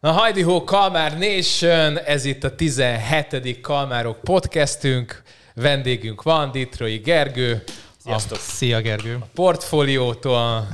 Na 0.00 0.12
hajdi 0.12 0.42
ho, 0.42 0.64
Kalmár 0.64 1.18
Nation, 1.18 1.98
ez 1.98 2.24
itt 2.24 2.44
a 2.44 2.54
17. 2.54 3.60
Kalmárok 3.60 4.20
podcastünk. 4.20 5.22
Vendégünk 5.54 6.22
van, 6.22 6.50
Ditrói 6.50 6.96
Gergő. 6.96 7.62
Sziasztok! 8.04 8.38
A 8.38 8.40
Szia 8.40 8.80
Gergő! 8.80 9.16
A 9.20 9.26
portfóliótól 9.34 10.68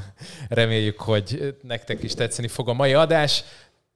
reméljük, 0.49 1.01
hogy 1.01 1.55
nektek 1.63 2.03
is 2.03 2.15
tetszeni 2.15 2.49
fog 2.49 2.69
a 2.69 2.73
mai 2.73 2.95
adás. 2.95 3.45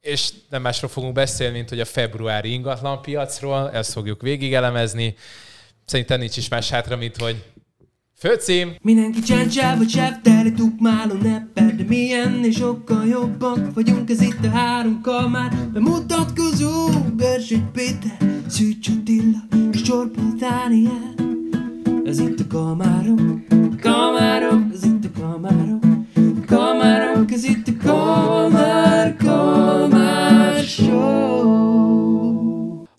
És 0.01 0.30
nem 0.48 0.62
másról 0.62 0.90
fogunk 0.90 1.12
beszélni, 1.12 1.57
mint 1.57 1.69
hogy 1.69 1.81
a 1.81 1.85
februári 1.85 2.53
ingatlanpiacról, 2.53 3.71
ezt 3.71 3.93
fogjuk 3.93 4.23
végigelemezni. 4.23 5.17
Szerintem 5.85 6.19
nincs 6.19 6.37
is 6.37 6.49
más 6.49 6.71
hátra, 6.71 6.97
mint 6.97 7.17
hogy 7.17 7.45
Főcím! 8.21 8.75
Mindenki 8.82 9.21
csáncsába 9.21 9.79
vagy 9.79 10.20
teli 10.23 10.52
tukmáló 10.52 11.14
neppel, 11.23 11.75
de 11.77 11.84
milyen 11.89 12.45
és 12.45 12.57
sokkal 12.57 13.07
jobbak 13.07 13.75
vagyunk, 13.75 14.11
ez 14.11 14.20
itt 14.20 14.45
a 14.45 14.48
három 14.48 15.00
kamár. 15.00 15.52
Bemutatkozó, 15.73 16.88
Bersőgy 17.16 17.70
Péter, 17.73 18.16
Szűcs 18.48 18.88
Attila 18.88 19.38
és 19.73 19.83
Csorba 19.83 20.20
Dániel. 20.38 21.15
Ez 22.05 22.19
itt 22.19 22.41
a 22.41 22.46
kamárok, 22.48 23.20
kamárok, 23.80 24.62
ez 24.73 24.84
itt 24.84 25.05
a 25.05 25.21
kamárok, 25.21 25.84
kamárok, 26.46 27.32
ez 27.32 27.45
itt 27.45 27.68
a 27.68 27.87
kamár, 27.87 29.16
kamár 29.16 30.65
show. 30.65 32.09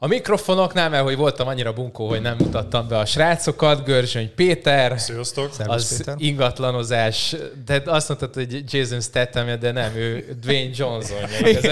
A 0.03 0.07
mikrofonoknál, 0.07 0.89
mert 0.89 1.03
hogy 1.03 1.15
voltam 1.15 1.47
annyira 1.47 1.73
bunkó, 1.73 2.07
hogy 2.07 2.21
nem 2.21 2.35
mutattam 2.39 2.87
be 2.87 2.97
a 2.97 3.05
srácokat, 3.05 3.83
Görzsöny 3.83 4.31
Péter, 4.35 4.99
Sziasztok. 4.99 5.49
az 5.65 5.97
Péter. 5.97 6.15
ingatlanozás, 6.17 7.35
de 7.65 7.81
azt 7.85 8.07
mondtad, 8.07 8.33
hogy 8.33 8.63
Jason 8.73 9.01
Statham, 9.01 9.59
de 9.59 9.71
nem, 9.71 9.95
ő 9.95 10.37
Dwayne 10.41 10.69
Johnson. 10.75 11.17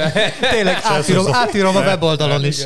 Tényleg, 0.51 0.77
átírom, 0.81 1.33
átírom 1.33 1.75
a 1.75 1.79
weboldalon 1.79 2.45
is. 2.45 2.57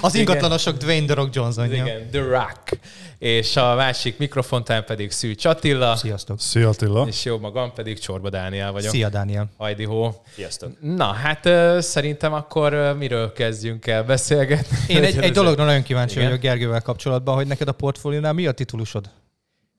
Az 0.00 0.14
ingatlanosok 0.14 0.76
Dwayne 0.76 1.06
The 1.06 1.14
Rock 1.14 1.34
Johnson. 1.34 1.72
Igen, 1.72 2.10
The 2.10 2.22
Rock 2.22 2.78
és 3.24 3.56
a 3.56 3.74
másik 3.74 4.18
mikrofontán 4.18 4.84
pedig 4.84 5.10
Szűcs 5.10 5.44
Attila. 5.44 5.96
Sziasztok. 5.96 6.40
Szia 6.40 6.68
Attila. 6.68 7.06
És 7.06 7.24
jó 7.24 7.38
magam 7.38 7.72
pedig 7.72 7.98
Csorba 7.98 8.30
Dániel 8.30 8.72
vagyok. 8.72 8.90
Szia 8.90 9.08
Dániel. 9.08 9.50
Hajdi 9.56 9.84
hó. 9.84 10.22
Sziasztok. 10.34 10.72
Na, 10.80 11.04
hát 11.04 11.48
szerintem 11.82 12.32
akkor 12.32 12.94
miről 12.98 13.32
kezdjünk 13.32 13.86
el 13.86 14.04
beszélgetni? 14.04 14.76
Én 14.88 15.04
egy, 15.04 15.18
egy 15.18 15.32
dologra 15.32 15.64
nagyon 15.64 15.82
kíváncsi 15.82 16.20
vagyok 16.20 16.40
Gergővel 16.40 16.80
kapcsolatban, 16.80 17.34
hogy 17.34 17.46
neked 17.46 17.68
a 17.68 17.72
portfóliónál 17.72 18.32
mi 18.32 18.46
a 18.46 18.52
titulusod? 18.52 19.10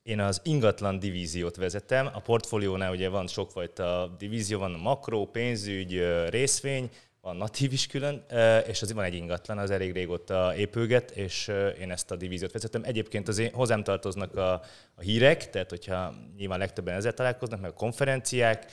Én 0.04 0.20
az 0.20 0.42
ingatlan 0.44 1.00
divíziót 1.00 1.56
vezetem. 1.56 2.10
A 2.14 2.20
portfóliónál 2.20 2.92
ugye 2.92 3.10
van 3.10 3.28
sokfajta 3.28 4.16
divízió, 4.18 4.60
van 4.60 4.74
a 4.74 4.78
makro, 4.78 5.26
pénzügy, 5.26 6.04
részvény, 6.30 6.90
van 7.26 7.36
natív 7.36 7.74
is 7.74 7.88
külön, 7.88 8.26
és 8.68 8.82
az 8.82 8.94
van 8.94 9.04
egy 9.04 9.14
ingatlan, 9.14 9.58
az 9.58 9.72
elég 9.72 9.92
régóta 9.92 10.56
épülget, 10.56 11.12
és 11.12 11.52
én 11.80 11.92
ezt 11.92 12.12
a 12.12 12.16
divíziót 12.16 12.52
vezetem. 12.52 12.84
Egyébként 12.84 13.28
az 13.28 13.38
én, 13.38 13.54
hozzám 13.54 13.84
tartoznak 13.84 14.36
a, 14.36 14.52
a 14.96 15.02
hírek, 15.02 15.50
tehát 15.50 15.70
hogyha 15.70 16.14
nyilván 16.38 16.60
legtöbben 16.60 16.96
ezzel 16.96 17.14
találkoznak, 17.14 17.62
meg 17.62 17.70
a 17.70 17.74
konferenciák, 17.74 18.72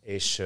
és 0.00 0.42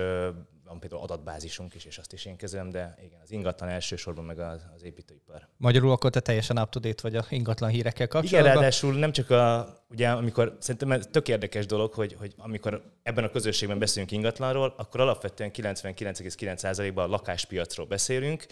van 0.67 0.81
például 0.81 1.03
adatbázisunk 1.03 1.75
is, 1.75 1.84
és 1.84 1.98
azt 1.98 2.12
is 2.12 2.25
én 2.25 2.36
kezelem, 2.36 2.70
de 2.70 2.95
igen, 3.05 3.20
az 3.22 3.31
ingatlan 3.31 3.69
elsősorban 3.69 4.25
meg 4.25 4.39
az, 4.39 4.61
az 4.75 4.83
építőipar. 4.84 5.48
Magyarul 5.56 5.91
akkor 5.91 6.11
te 6.11 6.20
teljesen 6.20 6.58
up 6.58 6.70
to 6.70 6.81
date 6.81 7.03
vagy 7.03 7.17
a 7.17 7.27
ingatlan 7.28 7.70
hírekkel 7.70 8.08
kapcsolatban? 8.08 8.50
Igen, 8.50 8.55
ráadásul 8.55 8.95
nem 8.95 9.12
csak 9.12 9.31
a, 9.31 9.75
ugye 9.91 10.08
amikor, 10.08 10.56
szerintem 10.61 10.92
ez 10.92 11.08
tök 11.11 11.28
érdekes 11.28 11.67
dolog, 11.67 11.92
hogy, 11.92 12.17
hogy 12.19 12.34
amikor 12.36 12.83
ebben 13.03 13.25
a 13.25 13.31
közösségben 13.31 13.78
beszélünk 13.78 14.12
ingatlanról, 14.12 14.75
akkor 14.77 15.00
alapvetően 15.00 15.50
99,9%-ban 15.53 17.05
a 17.05 17.08
lakáspiacról 17.08 17.86
beszélünk, 17.86 18.47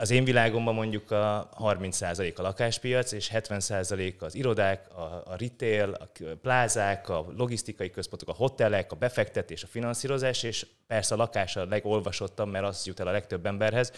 az 0.00 0.10
én 0.10 0.24
világomban 0.24 0.74
mondjuk 0.74 1.10
a 1.10 1.48
30% 1.58 2.36
a 2.36 2.42
lakáspiac, 2.42 3.12
és 3.12 3.30
70% 3.34 4.18
az 4.18 4.34
irodák, 4.34 4.90
a, 4.96 5.22
a 5.26 5.36
retail, 5.38 5.92
a 5.92 6.08
plázák, 6.42 7.08
a 7.08 7.26
logisztikai 7.36 7.90
központok, 7.90 8.28
a 8.28 8.32
hotelek, 8.32 8.92
a 8.92 8.96
befektetés, 8.96 9.62
a 9.62 9.66
finanszírozás, 9.66 10.42
és 10.42 10.66
persze 10.86 11.14
a 11.14 11.16
lakás 11.16 11.56
a 11.56 11.64
legolvasottabb, 11.64 12.50
mert 12.50 12.64
az 12.64 12.86
jut 12.86 13.00
el 13.00 13.06
a 13.06 13.10
legtöbb 13.10 13.46
emberhez, 13.46 13.92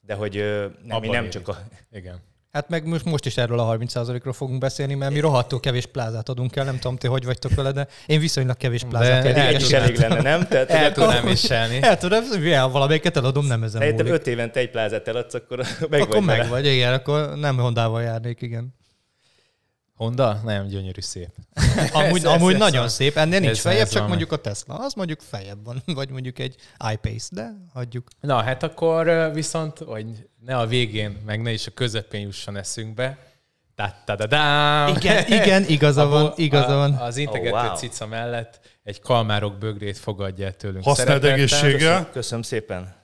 de 0.00 0.14
hogy 0.14 0.34
nem, 0.82 1.00
mi 1.00 1.08
nem 1.08 1.30
csak 1.30 1.48
a... 1.48 1.56
Igen. 1.90 2.22
Hát 2.54 2.68
meg 2.68 2.86
most, 2.86 3.04
most 3.04 3.26
is 3.26 3.36
erről 3.36 3.58
a 3.58 3.76
30%-ról 3.76 4.32
fogunk 4.32 4.58
beszélni, 4.58 4.94
mert 4.94 5.12
mi 5.12 5.20
rohadtul 5.20 5.60
kevés 5.60 5.86
plázát 5.86 6.28
adunk 6.28 6.56
el, 6.56 6.64
nem 6.64 6.78
tudom, 6.78 6.96
ti 6.96 7.06
hogy 7.06 7.24
vagytok 7.24 7.54
vele, 7.54 7.72
de 7.72 7.86
én 8.06 8.20
viszonylag 8.20 8.56
kevés 8.56 8.84
plázát 8.88 9.22
de 9.22 9.34
elég, 9.34 9.60
is 9.60 9.70
elég 9.70 9.96
lenne, 9.96 10.22
nem? 10.22 10.46
Tehát, 10.46 10.70
el 10.70 10.92
tudnám 10.92 11.24
viselni. 11.24 11.82
El 11.82 11.98
tudom, 11.98 12.24
ja, 12.42 12.68
valamelyiket 12.68 13.16
eladom, 13.16 13.46
nem 13.46 13.62
ezen 13.62 13.82
múlik. 13.82 14.12
öt 14.12 14.26
évente 14.26 14.60
egy 14.60 14.70
plázát 14.70 15.08
eladsz, 15.08 15.34
akkor 15.34 15.58
meg 15.90 16.00
akkor 16.00 16.14
vagy 16.14 16.24
meg 16.24 16.48
vagy, 16.48 16.66
igen, 16.66 16.92
akkor 16.92 17.36
nem 17.36 17.56
Hondával 17.56 18.02
járnék, 18.02 18.40
igen. 18.40 18.74
Honda? 19.94 20.40
Nem, 20.44 20.66
gyönyörű 20.66 21.00
szép. 21.00 21.28
amúgy 21.92 22.18
ez, 22.18 22.24
amúgy 22.24 22.52
ez, 22.52 22.58
nagyon 22.58 22.84
ez 22.84 22.92
szép, 22.92 23.16
ennél 23.16 23.40
nincs 23.40 23.58
feljebb, 23.58 23.88
csak 23.88 24.08
mondjuk 24.08 24.32
a 24.32 24.36
Tesla, 24.36 24.74
az 24.74 24.94
mondjuk 24.94 25.20
feljebb 25.20 25.64
van, 25.64 25.82
vagy 25.94 26.10
mondjuk 26.10 26.38
egy 26.38 26.56
iPace, 26.92 27.28
de 27.30 27.50
hagyjuk. 27.72 28.08
Na, 28.20 28.42
hát 28.42 28.62
akkor 28.62 29.30
viszont, 29.34 29.78
hogy 29.78 30.06
ne 30.40 30.56
a 30.56 30.66
végén, 30.66 31.22
meg 31.26 31.42
ne 31.42 31.52
is 31.52 31.66
a 31.66 31.70
közepén 31.70 32.20
jusson 32.20 32.56
eszünkbe, 32.56 33.18
da, 33.76 33.94
da, 34.04 34.16
da, 34.16 34.26
da. 34.26 34.88
Igen, 34.96 35.26
igen, 35.26 35.64
igaza 35.68 36.06
van, 36.06 36.32
igaza 36.36 36.74
van. 36.74 36.92
Az 36.92 37.16
integető 37.16 37.56
oh, 37.56 37.64
wow. 37.64 37.76
cica 37.76 38.06
mellett 38.06 38.60
egy 38.82 39.00
kalmárok 39.00 39.58
bögrét 39.58 39.98
fogadja 39.98 40.50
tőlünk. 40.50 40.84
Használd 40.84 41.24
egészséggel. 41.24 41.78
Köszönöm, 41.78 42.10
köszönöm 42.12 42.42
szépen. 42.42 42.94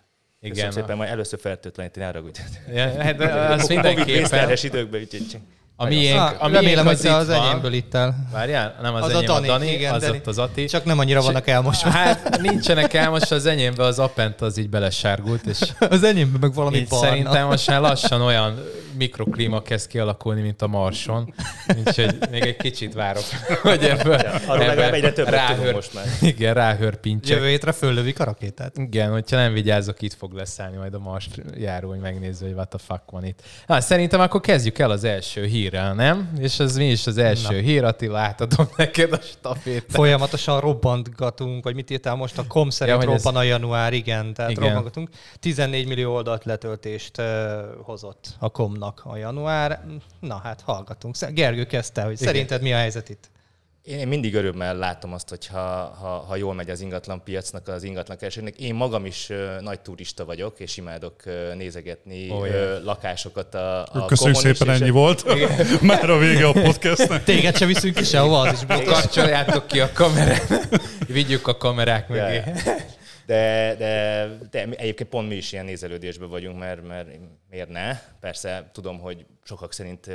Igen. 0.41 0.55
Köszönöm 0.55 0.71
szépen, 0.71 0.97
majd 0.97 1.11
először 1.11 1.41
fertőtleníteni, 1.41 2.07
arra 2.07 2.23
Ja, 2.73 3.03
hát 3.03 3.21
az 3.21 3.69
mindenképpen. 3.69 4.57
időkben, 4.63 5.01
úgyhogy 5.01 5.41
a 5.81 5.87
miénk, 5.87 6.19
ah, 6.19 6.33
a 6.39 6.49
remélem, 6.49 6.87
hogy 6.87 6.99
te 6.99 7.15
az 7.15 7.29
enyémből 7.29 7.73
itt 7.73 7.95
el. 7.95 8.29
Várjál, 8.33 8.79
nem 8.83 8.95
az, 8.95 9.03
az 9.03 9.11
enyém, 9.11 9.31
a 9.31 9.33
Dani, 9.33 9.49
a 9.49 9.53
Dani 9.53 9.73
igen, 9.73 9.95
az 9.95 10.03
Dani. 10.03 10.17
ott 10.17 10.27
az 10.27 10.39
Ati. 10.39 10.65
Csak 10.65 10.85
nem 10.85 10.99
annyira 10.99 11.23
vannak 11.23 11.47
elmosva. 11.47 11.91
Hát 11.91 12.41
nincsenek 12.41 12.95
elmosva, 12.95 13.37
az 13.37 13.47
enyémbe 13.47 13.85
az 13.85 13.99
Appent 13.99 14.41
az 14.41 14.59
így 14.59 14.69
belesárgult. 14.69 15.47
És 15.47 15.59
az 15.91 16.03
enyémbe 16.03 16.39
meg 16.41 16.55
valami 16.55 16.87
barna. 16.89 17.09
Szerintem 17.09 17.47
most 17.47 17.67
már 17.67 17.81
lassan 17.81 18.21
olyan 18.21 18.65
mikroklíma 18.97 19.63
kezd 19.63 19.89
kialakulni, 19.89 20.41
mint 20.41 20.63
a 20.63 20.67
Marson. 20.67 21.35
Úgyhogy 21.79 22.19
még 22.31 22.43
egy 22.43 22.57
kicsit 22.57 22.95
várok, 22.95 23.23
hogy 23.63 23.85
ebből, 23.85 24.19
ja, 24.19 24.61
ebből 24.61 24.85
egyre 24.85 25.13
többet 25.13 25.33
ráhör, 25.33 25.75
most 25.75 25.95
már. 25.95 26.05
Igen, 26.21 26.55
ráhör 26.55 26.97
pincsek. 26.97 27.37
Jövő 27.37 27.49
hétre 27.49 27.73
föllövik 27.73 28.21
a 28.21 28.25
rakétát. 28.25 28.79
Igen, 28.79 29.11
hogyha 29.11 29.37
nem 29.37 29.53
vigyázok, 29.53 30.03
itt 30.03 30.15
fog 30.15 30.33
leszállni 30.33 30.77
majd 30.77 30.95
a 30.95 30.99
Mars 30.99 31.29
járó, 31.59 31.89
hogy 31.89 32.01
megnézze, 32.01 32.45
hogy 32.45 32.55
what 32.55 32.69
the 32.69 32.79
fuck 32.79 33.03
van 33.11 33.25
itt. 33.25 33.43
Na, 33.67 33.81
szerintem 33.81 34.21
akkor 34.21 34.41
kezdjük 34.41 34.79
el 34.79 34.91
az 34.91 35.05
első 35.05 35.45
hírrel, 35.71 35.95
nem? 35.95 36.33
És 36.39 36.59
ez 36.59 36.77
mi 36.77 36.91
is 36.91 37.07
az 37.07 37.19
első 37.19 37.55
Na. 37.55 37.63
hír, 37.63 37.85
Attila, 37.85 38.19
átadom 38.19 38.69
neked 38.77 39.13
a 39.13 39.21
stafét. 39.21 39.85
Folyamatosan 39.89 40.61
robbantgatunk, 40.61 41.65
vagy 41.65 41.75
mit 41.75 41.91
írtál 41.91 42.15
most, 42.15 42.39
a 42.39 42.47
kom 42.47 42.71
szerint 42.71 43.03
ja, 43.03 43.05
robban 43.05 43.35
ez... 43.35 43.41
a 43.41 43.43
január, 43.43 43.93
igen, 43.93 44.35
tehát 44.35 44.51
igen. 44.51 44.65
robbantgatunk. 44.65 45.09
14 45.41 45.87
millió 45.87 46.15
oldalt 46.15 46.45
letöltést 46.45 47.19
uh, 47.19 47.27
hozott 47.83 48.29
a 48.39 48.49
komnak 48.49 49.01
a 49.05 49.17
január. 49.17 49.85
Na 50.21 50.41
hát 50.43 50.61
hallgatunk. 50.61 51.17
Gergő 51.33 51.65
kezdte, 51.65 52.03
hogy 52.03 52.13
Igen. 52.13 52.27
szerinted 52.27 52.63
mi 52.63 52.73
a 52.73 52.77
helyzet 52.77 53.09
itt? 53.09 53.31
Én 53.83 54.09
mindig 54.09 54.35
örömmel 54.35 54.77
látom 54.77 55.13
azt, 55.13 55.29
hogy 55.29 55.47
ha, 55.47 55.59
ha, 56.01 56.25
ha 56.29 56.37
jól 56.37 56.55
megy 56.55 56.71
az 56.71 56.81
ingatlan 56.81 57.23
piacnak, 57.25 57.69
az 57.69 57.83
ingatlan 57.83 58.17
keresőnek. 58.17 58.59
Én 58.59 58.75
magam 58.75 59.07
is 59.07 59.29
nagy 59.61 59.81
turista 59.81 60.25
vagyok, 60.25 60.61
és 60.61 60.77
imádok 60.77 61.23
nézegetni 61.57 62.31
oh, 62.31 62.41
uh, 62.41 62.83
lakásokat 62.85 63.55
a, 63.55 63.87
a 63.93 64.05
Köszönjük 64.05 64.37
szépen, 64.37 64.71
ennyi 64.71 64.91
volt. 64.91 65.25
Már 65.83 66.11
a 66.11 66.19
vége 66.19 66.47
a 66.47 66.53
podcastnek. 66.53 67.25
Téged 67.25 67.57
se 67.57 67.67
viszünk 67.67 67.95
ki 67.95 68.05
sehova, 68.05 68.41
az 68.41 68.53
is 68.53 68.85
Kapcsoljátok 68.85 69.67
ki 69.67 69.81
a 69.81 69.93
kamerát. 69.93 70.69
Vigyük 71.07 71.49
a 71.49 71.57
kamerák 71.57 72.09
mögé. 72.09 72.35
Ja. 72.35 72.45
De, 73.27 73.75
de, 73.79 74.29
de 74.51 74.67
egyébként 74.77 75.09
pont 75.09 75.29
mi 75.29 75.35
is 75.35 75.53
ilyen 75.53 75.65
nézelődésben 75.65 76.29
vagyunk, 76.29 76.59
mert, 76.59 76.87
mert 76.87 77.09
miért 77.51 77.69
ne? 77.69 77.99
Persze 78.21 78.71
tudom, 78.73 78.99
hogy 78.99 79.27
sokak 79.45 79.73
szerint 79.73 80.11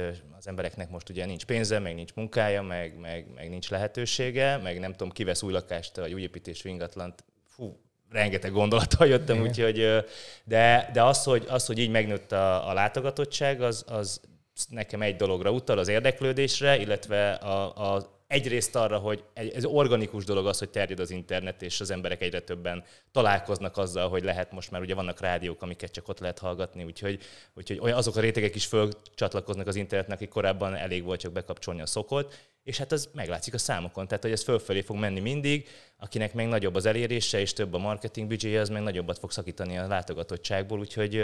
az 0.46 0.52
embereknek 0.52 0.90
most 0.90 1.10
ugye 1.10 1.26
nincs 1.26 1.46
pénze, 1.46 1.80
meg 1.80 1.96
nincs 1.96 2.14
munkája, 2.14 2.62
meg, 2.62 3.00
meg, 3.00 3.26
meg 3.36 3.50
nincs 3.50 3.70
lehetősége, 3.70 4.58
meg 4.58 4.80
nem 4.80 4.92
tudom, 4.92 5.12
kivesz 5.12 5.44
új 5.44 5.52
lakást, 5.52 5.96
vagy 5.96 6.14
új 6.14 6.22
építésű 6.22 6.70
ingatlant. 6.70 7.24
Fú, 7.48 7.80
rengeteg 8.12 8.52
gondolattal 8.52 9.08
jöttem, 9.08 9.42
úgyhogy, 9.42 10.06
de, 10.44 10.90
de 10.94 11.04
az, 11.04 11.24
hogy, 11.24 11.46
az, 11.50 11.66
hogy 11.66 11.78
így 11.78 11.90
megnőtt 11.90 12.32
a, 12.32 12.70
a 12.70 12.74
látogatottság, 12.74 13.62
az, 13.62 13.84
az 13.88 14.22
nekem 14.70 15.02
egy 15.02 15.16
dologra 15.16 15.52
utal, 15.52 15.78
az 15.78 15.88
érdeklődésre, 15.88 16.78
illetve 16.78 17.32
a, 17.32 17.94
a 17.96 18.15
egyrészt 18.28 18.76
arra, 18.76 18.98
hogy 18.98 19.24
ez 19.34 19.66
organikus 19.66 20.26
dolog 20.26 20.48
az, 20.48 20.60
hogy 20.60 20.70
terjed 20.70 21.00
az 21.00 21.12
internet, 21.12 21.62
és 21.62 21.82
az 21.82 21.92
emberek 21.92 22.22
egyre 22.22 22.40
többen 22.40 22.84
találkoznak 23.12 23.78
azzal, 23.78 24.10
hogy 24.10 24.24
lehet 24.24 24.52
most 24.52 24.72
már, 24.72 24.82
ugye 24.82 24.96
vannak 24.96 25.20
rádiók, 25.20 25.62
amiket 25.62 25.92
csak 25.92 26.08
ott 26.08 26.20
lehet 26.20 26.40
hallgatni, 26.40 26.84
úgyhogy, 26.84 27.20
úgyhogy 27.54 27.92
azok 27.92 28.16
a 28.16 28.20
rétegek 28.20 28.56
is 28.56 28.66
fölcsatlakoznak 28.66 29.68
az 29.68 29.76
internetnek, 29.76 30.18
akik 30.18 30.30
korábban 30.30 30.76
elég 30.76 31.04
volt 31.04 31.20
csak 31.20 31.32
bekapcsolni 31.32 31.82
a 31.82 31.86
szokot, 31.86 32.36
és 32.64 32.78
hát 32.78 32.92
az 32.92 33.10
meglátszik 33.14 33.54
a 33.54 33.58
számokon, 33.58 34.08
tehát 34.08 34.24
hogy 34.24 34.32
ez 34.32 34.44
fölfelé 34.44 34.82
fog 34.82 34.98
menni 34.98 35.20
mindig, 35.20 35.68
akinek 35.98 36.34
meg 36.34 36.48
nagyobb 36.48 36.76
az 36.76 36.86
elérése 36.86 37.40
és 37.40 37.54
több 37.54 37.74
a 37.74 37.78
marketing 37.78 38.28
büdzséje, 38.28 38.60
az 38.60 38.70
meg 38.70 38.82
nagyobbat 38.82 39.20
fog 39.20 39.32
szakítani 39.32 39.78
a 39.78 39.88
látogatottságból, 39.88 40.80
úgyhogy 40.80 41.16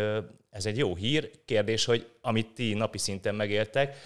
ez 0.50 0.66
egy 0.66 0.78
jó 0.78 0.96
hír. 0.96 1.32
Kérdés, 1.46 1.86
hogy 1.86 2.08
amit 2.22 2.54
ti 2.54 2.74
napi 2.74 2.98
szinten 2.98 3.36
megéltek, 3.36 3.98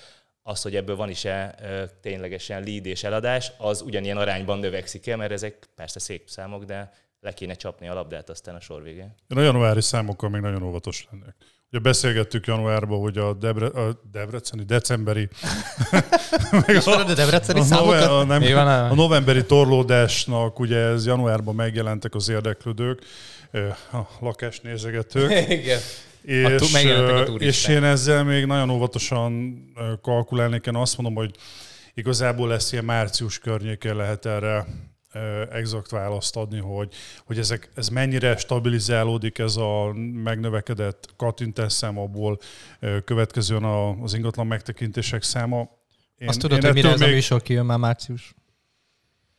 az, 0.48 0.62
hogy 0.62 0.76
ebből 0.76 0.96
van 0.96 1.10
is-e 1.10 1.56
ténylegesen 2.02 2.64
lead 2.64 2.86
és 2.86 3.04
eladás, 3.04 3.52
az 3.58 3.82
ugyanilyen 3.82 4.18
arányban 4.18 4.60
növekszik 4.60 5.08
el, 5.08 5.18
mert 5.18 5.32
ezek 5.32 5.70
persze 5.76 6.00
szép 6.00 6.30
számok, 6.30 6.64
de 6.64 6.92
le 7.20 7.34
kéne 7.34 7.54
csapni 7.54 7.88
a 7.88 7.94
labdát 7.94 8.30
aztán 8.30 8.56
a 8.56 8.60
sor 8.60 8.84
végén. 8.84 9.16
Én 9.28 9.38
a 9.38 9.42
januári 9.42 9.82
számokkal 9.82 10.30
még 10.30 10.42
nagyon 10.42 10.64
óvatos 10.64 11.08
lennék. 11.12 11.36
Ugye 11.72 11.80
beszélgettük 11.80 12.46
januárban, 12.46 13.00
hogy 13.00 13.18
a, 13.18 13.34
Debre, 13.34 13.66
a 13.66 14.00
debreceni, 14.12 14.64
decemberi... 14.64 15.30
meg 16.68 16.76
a, 16.86 17.00
a 17.00 17.14
debreceni 17.14 17.60
a, 17.60 17.64
számokat? 17.64 18.04
A, 18.04 18.24
nem, 18.24 18.58
a 18.92 18.96
novemberi 18.96 19.46
torlódásnak 19.46 20.60
ugye 20.60 20.78
ez 20.78 21.06
januárban 21.06 21.56
megjelentek 21.56 22.16
az 22.16 22.30
érdeklődők, 22.30 23.02
a 23.92 24.00
lakásnézegetők. 24.20 25.50
Igen. 25.50 25.80
És, 26.26 26.46
a, 26.46 27.22
és 27.38 27.68
én 27.68 27.84
ezzel 27.84 28.24
még 28.24 28.46
nagyon 28.46 28.70
óvatosan 28.70 29.64
kalkulálnék. 30.02 30.66
Én 30.66 30.76
azt 30.76 30.98
mondom, 30.98 31.16
hogy 31.16 31.36
igazából 31.94 32.48
lesz 32.48 32.72
ilyen 32.72 32.86
március 32.86 33.40
környékén 33.40 33.96
lehet 33.96 34.26
erre 34.26 34.66
exakt 35.52 35.90
választ 35.90 36.36
adni, 36.36 36.60
hogy, 36.60 36.94
hogy 37.26 37.40
ezek, 37.40 37.70
ez 37.76 37.90
mennyire 37.90 38.38
stabilizálódik 38.38 39.38
ez 39.38 39.56
a 39.56 39.94
megnövekedett 40.24 41.14
kattintás 41.18 41.74
szám, 41.74 41.98
abból 41.98 42.40
következően 43.06 43.64
az 43.64 44.14
ingatlan 44.14 44.48
megtekintések 44.48 45.24
száma. 45.24 45.70
Én, 46.18 46.28
Azt 46.28 46.40
tudod, 46.40 46.64
hogy 46.64 46.74
mire 46.74 46.90
ez 46.90 47.00
még... 47.00 47.10
a 47.10 47.12
műsor 47.12 47.42
kijön 47.42 47.66
már 47.66 47.78
március? 47.78 48.36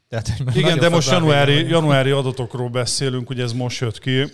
Tehát, 0.09 0.33
Igen, 0.55 0.79
de 0.79 0.89
most 0.89 1.11
januári, 1.11 1.69
januári 1.69 2.11
adatokról 2.11 2.69
beszélünk, 2.69 3.31
ugye 3.31 3.43
ez 3.43 3.53
most 3.53 3.81
jött 3.81 3.99
ki, 3.99 4.25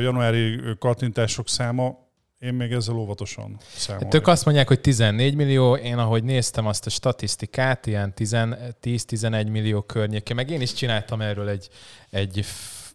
januári 0.00 0.60
kattintások 0.78 1.48
száma, 1.48 2.04
én 2.38 2.54
még 2.54 2.72
ezzel 2.72 2.94
óvatosan 2.94 3.58
számolok. 3.76 4.08
Tök 4.08 4.26
azt 4.26 4.44
mondják, 4.44 4.68
hogy 4.68 4.80
14 4.80 5.34
millió, 5.34 5.76
én 5.76 5.98
ahogy 5.98 6.24
néztem 6.24 6.66
azt 6.66 6.86
a 6.86 6.90
statisztikát, 6.90 7.86
ilyen 7.86 8.12
10-11 8.16 9.50
millió 9.50 9.82
környéke, 9.82 10.34
meg 10.34 10.50
én 10.50 10.60
is 10.60 10.72
csináltam 10.72 11.20
erről 11.20 11.48
egy, 11.48 11.68
egy, 12.10 12.44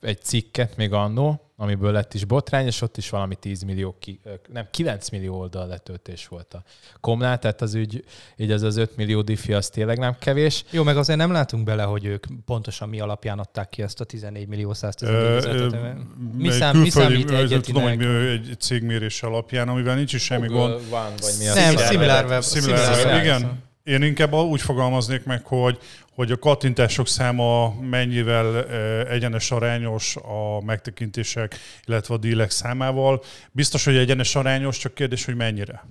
egy 0.01 0.21
cikket 0.21 0.77
még 0.77 0.93
annó, 0.93 1.51
amiből 1.55 1.91
lett 1.91 2.13
is 2.13 2.25
botrány, 2.25 2.65
és 2.65 2.81
ott 2.81 2.97
is 2.97 3.09
valami 3.09 3.35
10 3.35 3.63
millió, 3.63 3.95
ki, 3.99 4.19
nem, 4.53 4.67
9 4.71 5.09
millió 5.09 5.39
oldal 5.39 5.67
letöltés 5.67 6.27
volt 6.27 6.53
a 6.53 6.63
komnál, 6.99 7.39
tehát 7.39 7.61
az 7.61 7.73
ügy, 7.73 8.03
így 8.37 8.51
az 8.51 8.61
az 8.61 8.77
5 8.77 8.95
millió 8.95 9.21
diffi, 9.21 9.53
az 9.53 9.69
tényleg 9.69 9.97
nem 9.97 10.15
kevés. 10.19 10.63
Jó, 10.69 10.83
meg 10.83 10.97
azért 10.97 11.19
nem 11.19 11.31
látunk 11.31 11.63
bele, 11.63 11.83
hogy 11.83 12.05
ők 12.05 12.25
pontosan 12.45 12.89
mi 12.89 12.99
alapján 12.99 13.39
adták 13.39 13.69
ki 13.69 13.81
ezt 13.81 13.99
a 13.99 14.03
14 14.03 14.47
millió 14.47 14.73
114 14.73 15.95
Mi, 16.33 16.49
szám, 16.49 16.77
mi 16.77 16.89
számít 16.89 17.31
egyetileg? 17.31 17.61
Tudom, 17.61 17.83
hogy 17.83 18.05
egy 18.25 18.55
cégmérés 18.59 19.23
alapján, 19.23 19.67
amivel 19.67 19.95
nincs 19.95 20.13
is 20.13 20.23
semmi 20.23 20.47
gond. 20.47 20.89
Van, 20.89 21.11
vagy 21.19 21.33
mi 21.39 21.47
az? 21.47 21.55
Nem, 21.55 21.77
Similar 21.77 22.25
Web. 22.25 22.43
Similar 22.43 23.05
Web, 23.05 23.21
igen. 23.21 23.69
Én 23.83 24.01
inkább 24.01 24.33
úgy 24.33 24.61
fogalmaznék 24.61 25.23
meg, 25.23 25.45
hogy 25.45 25.79
hogy 26.15 26.31
a 26.31 26.37
kattintások 26.37 27.07
száma 27.07 27.73
mennyivel 27.73 28.65
egyenes 29.05 29.51
arányos 29.51 30.15
a 30.15 30.61
megtekintések, 30.61 31.55
illetve 31.85 32.13
a 32.13 32.17
dílek 32.17 32.49
számával. 32.49 33.23
Biztos, 33.51 33.85
hogy 33.85 33.97
egyenes 33.97 34.35
arányos, 34.35 34.77
csak 34.77 34.93
kérdés, 34.93 35.25
hogy 35.25 35.35
mennyire. 35.35 35.87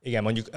Igen, 0.00 0.22
mondjuk 0.22 0.48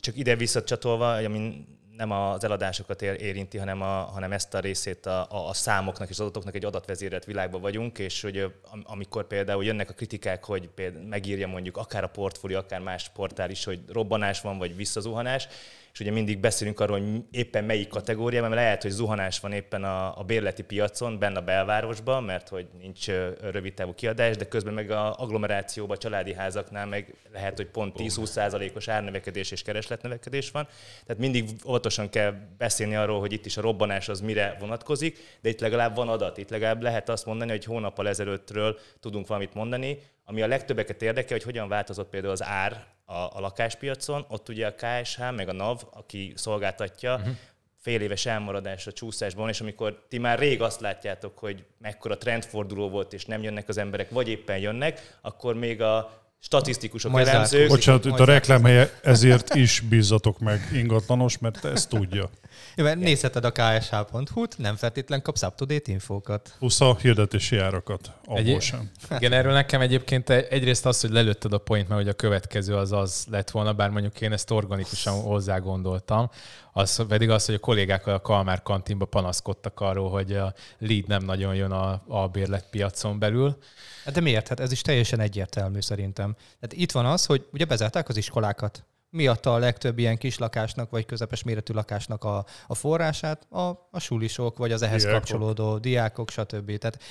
csak 0.00 0.16
ide 0.16 0.36
visszacsatolva, 0.36 1.12
ami 1.12 1.66
nem 1.96 2.10
az 2.10 2.44
eladásokat 2.44 3.02
érinti, 3.02 3.58
hanem, 3.58 3.82
a, 3.82 3.86
hanem 3.86 4.32
ezt 4.32 4.54
a 4.54 4.60
részét 4.60 5.06
a, 5.06 5.26
a, 5.30 5.48
a 5.48 5.54
számoknak 5.54 6.08
és 6.08 6.14
az 6.14 6.20
adatoknak 6.20 6.54
egy 6.54 6.64
adatvezérelt 6.64 7.24
világban 7.24 7.60
vagyunk, 7.60 7.98
és 7.98 8.22
hogy 8.22 8.52
amikor 8.82 9.26
például 9.26 9.64
jönnek 9.64 9.90
a 9.90 9.92
kritikák, 9.92 10.44
hogy 10.44 10.68
például 10.68 11.06
megírja 11.06 11.46
mondjuk 11.46 11.76
akár 11.76 12.04
a 12.04 12.08
portfólió, 12.08 12.58
akár 12.58 12.80
más 12.80 13.08
portál 13.08 13.50
is, 13.50 13.64
hogy 13.64 13.80
robbanás 13.88 14.40
van, 14.40 14.58
vagy 14.58 14.76
visszazuhanás, 14.76 15.48
és 15.92 16.00
ugye 16.00 16.10
mindig 16.10 16.38
beszélünk 16.38 16.80
arról, 16.80 17.00
hogy 17.00 17.22
éppen 17.30 17.64
melyik 17.64 17.88
kategóriában, 17.88 18.50
mert 18.50 18.62
lehet, 18.62 18.82
hogy 18.82 18.90
zuhanás 18.90 19.40
van 19.40 19.52
éppen 19.52 19.84
a, 19.84 20.18
a 20.18 20.22
bérleti 20.22 20.62
piacon, 20.62 21.18
benne 21.18 21.38
a 21.38 21.42
belvárosban, 21.42 22.24
mert 22.24 22.48
hogy 22.48 22.66
nincs 22.80 23.06
rövid 23.40 23.74
távú 23.74 23.94
kiadás, 23.94 24.36
de 24.36 24.44
közben 24.44 24.74
meg 24.74 24.90
a 24.90 25.14
agglomerációban, 25.14 25.96
a 25.96 25.98
családi 25.98 26.34
házaknál 26.34 26.86
meg 26.86 27.14
lehet, 27.32 27.56
hogy 27.56 27.66
pont 27.66 27.94
10-20%-os 27.98 28.88
árnövekedés 28.88 29.50
és 29.50 29.62
keresletnövekedés 29.62 30.50
van. 30.50 30.68
Tehát 31.06 31.22
mindig 31.22 31.48
óvatosan 31.66 32.08
kell 32.08 32.34
beszélni 32.58 32.96
arról, 32.96 33.20
hogy 33.20 33.32
itt 33.32 33.46
is 33.46 33.56
a 33.56 33.60
robbanás 33.60 34.08
az 34.08 34.20
mire 34.20 34.56
vonatkozik, 34.60 35.18
de 35.40 35.48
itt 35.48 35.60
legalább 35.60 35.96
van 35.96 36.08
adat, 36.08 36.38
itt 36.38 36.50
legalább 36.50 36.82
lehet 36.82 37.08
azt 37.08 37.26
mondani, 37.26 37.50
hogy 37.50 37.64
hónappal 37.64 38.08
ezelőttről 38.08 38.78
tudunk 39.00 39.26
valamit 39.26 39.54
mondani, 39.54 39.98
ami 40.32 40.42
a 40.42 40.46
legtöbbeket 40.46 41.02
érdekel, 41.02 41.36
hogy 41.36 41.42
hogyan 41.42 41.68
változott 41.68 42.08
például 42.08 42.32
az 42.32 42.42
ár 42.42 42.84
a, 43.04 43.14
a 43.14 43.40
lakáspiacon, 43.40 44.24
ott 44.28 44.48
ugye 44.48 44.66
a 44.66 44.74
KSH, 44.74 45.20
meg 45.36 45.48
a 45.48 45.52
NAV, 45.52 45.82
aki 45.90 46.32
szolgáltatja, 46.36 47.14
uh-huh. 47.14 47.34
fél 47.80 48.00
éves 48.00 48.26
elmaradás 48.26 48.86
a 48.86 48.92
csúszásban, 48.92 49.48
és 49.48 49.60
amikor 49.60 50.06
ti 50.08 50.18
már 50.18 50.38
rég 50.38 50.62
azt 50.62 50.80
látjátok, 50.80 51.38
hogy 51.38 51.64
mekkora 51.78 52.18
trendforduló 52.18 52.88
volt, 52.88 53.12
és 53.12 53.24
nem 53.24 53.42
jönnek 53.42 53.68
az 53.68 53.76
emberek, 53.76 54.10
vagy 54.10 54.28
éppen 54.28 54.58
jönnek, 54.58 55.16
akkor 55.20 55.54
még 55.54 55.82
a 55.82 56.22
statisztikusok, 56.38 57.18
elemzők... 57.18 57.68
Bocsánat, 57.68 58.04
itt 58.04 58.18
a 58.18 58.24
reklámhelye, 58.24 58.90
ezért 59.02 59.54
is 59.54 59.80
bízzatok 59.80 60.38
meg 60.38 60.60
ingatlanos, 60.72 61.38
mert 61.38 61.64
ezt 61.64 61.88
tudja. 61.88 62.30
Jó, 62.76 62.84
mert 62.84 62.98
nézheted 62.98 63.44
a 63.44 63.52
ksh.hu-t, 63.52 64.58
nem 64.58 64.76
feltétlen 64.76 65.22
kapsz 65.22 65.42
up-to-date 65.42 65.90
infókat. 65.90 66.54
Plusz 66.58 66.80
a 66.80 66.96
hirdetési 66.96 67.56
árakat, 67.56 68.12
abból 68.24 68.38
Egy, 68.38 68.60
sem. 68.60 68.90
Igen, 69.10 69.32
erről 69.32 69.52
nekem 69.52 69.80
egyébként 69.80 70.30
egyrészt 70.30 70.86
az, 70.86 71.00
hogy 71.00 71.10
lelőtted 71.10 71.52
a 71.52 71.58
point, 71.58 71.88
mert 71.88 72.00
hogy 72.00 72.10
a 72.10 72.14
következő 72.14 72.76
az 72.76 72.92
az 72.92 73.26
lett 73.30 73.50
volna, 73.50 73.72
bár 73.72 73.90
mondjuk 73.90 74.20
én 74.20 74.32
ezt 74.32 74.50
organikusan 74.50 75.20
hozzá 75.20 75.58
gondoltam, 75.58 76.30
az 76.72 77.04
pedig 77.08 77.30
az, 77.30 77.46
hogy 77.46 77.54
a 77.54 77.58
kollégák 77.58 78.06
a 78.06 78.20
Kalmár 78.20 78.62
kantinba 78.62 79.04
panaszkodtak 79.04 79.80
arról, 79.80 80.10
hogy 80.10 80.32
a 80.32 80.54
lead 80.78 81.06
nem 81.06 81.24
nagyon 81.24 81.54
jön 81.54 81.70
a, 81.70 82.02
a 82.06 82.28
bérletpiacon 82.28 83.18
belül. 83.18 83.56
Hát 84.04 84.14
de 84.14 84.20
miért? 84.20 84.48
Hát 84.48 84.60
ez 84.60 84.72
is 84.72 84.80
teljesen 84.80 85.20
egyértelmű 85.20 85.80
szerintem. 85.80 86.34
Tehát 86.34 86.72
itt 86.72 86.92
van 86.92 87.06
az, 87.06 87.26
hogy 87.26 87.46
ugye 87.52 87.64
bezárták 87.64 88.08
az 88.08 88.16
iskolákat 88.16 88.84
miatta 89.12 89.54
a 89.54 89.58
legtöbb 89.58 89.98
ilyen 89.98 90.18
kis 90.18 90.38
lakásnak, 90.38 90.90
vagy 90.90 91.06
közepes 91.06 91.42
méretű 91.42 91.74
lakásnak 91.74 92.24
a, 92.24 92.44
a 92.66 92.74
forrását 92.74 93.46
a, 93.50 93.88
a 93.90 94.00
sulisok, 94.00 94.58
vagy 94.58 94.72
az 94.72 94.82
ehhez 94.82 95.02
diákok. 95.02 95.20
kapcsolódó 95.20 95.78
diákok, 95.78 96.30
stb. 96.30 96.78
Tehát 96.78 97.02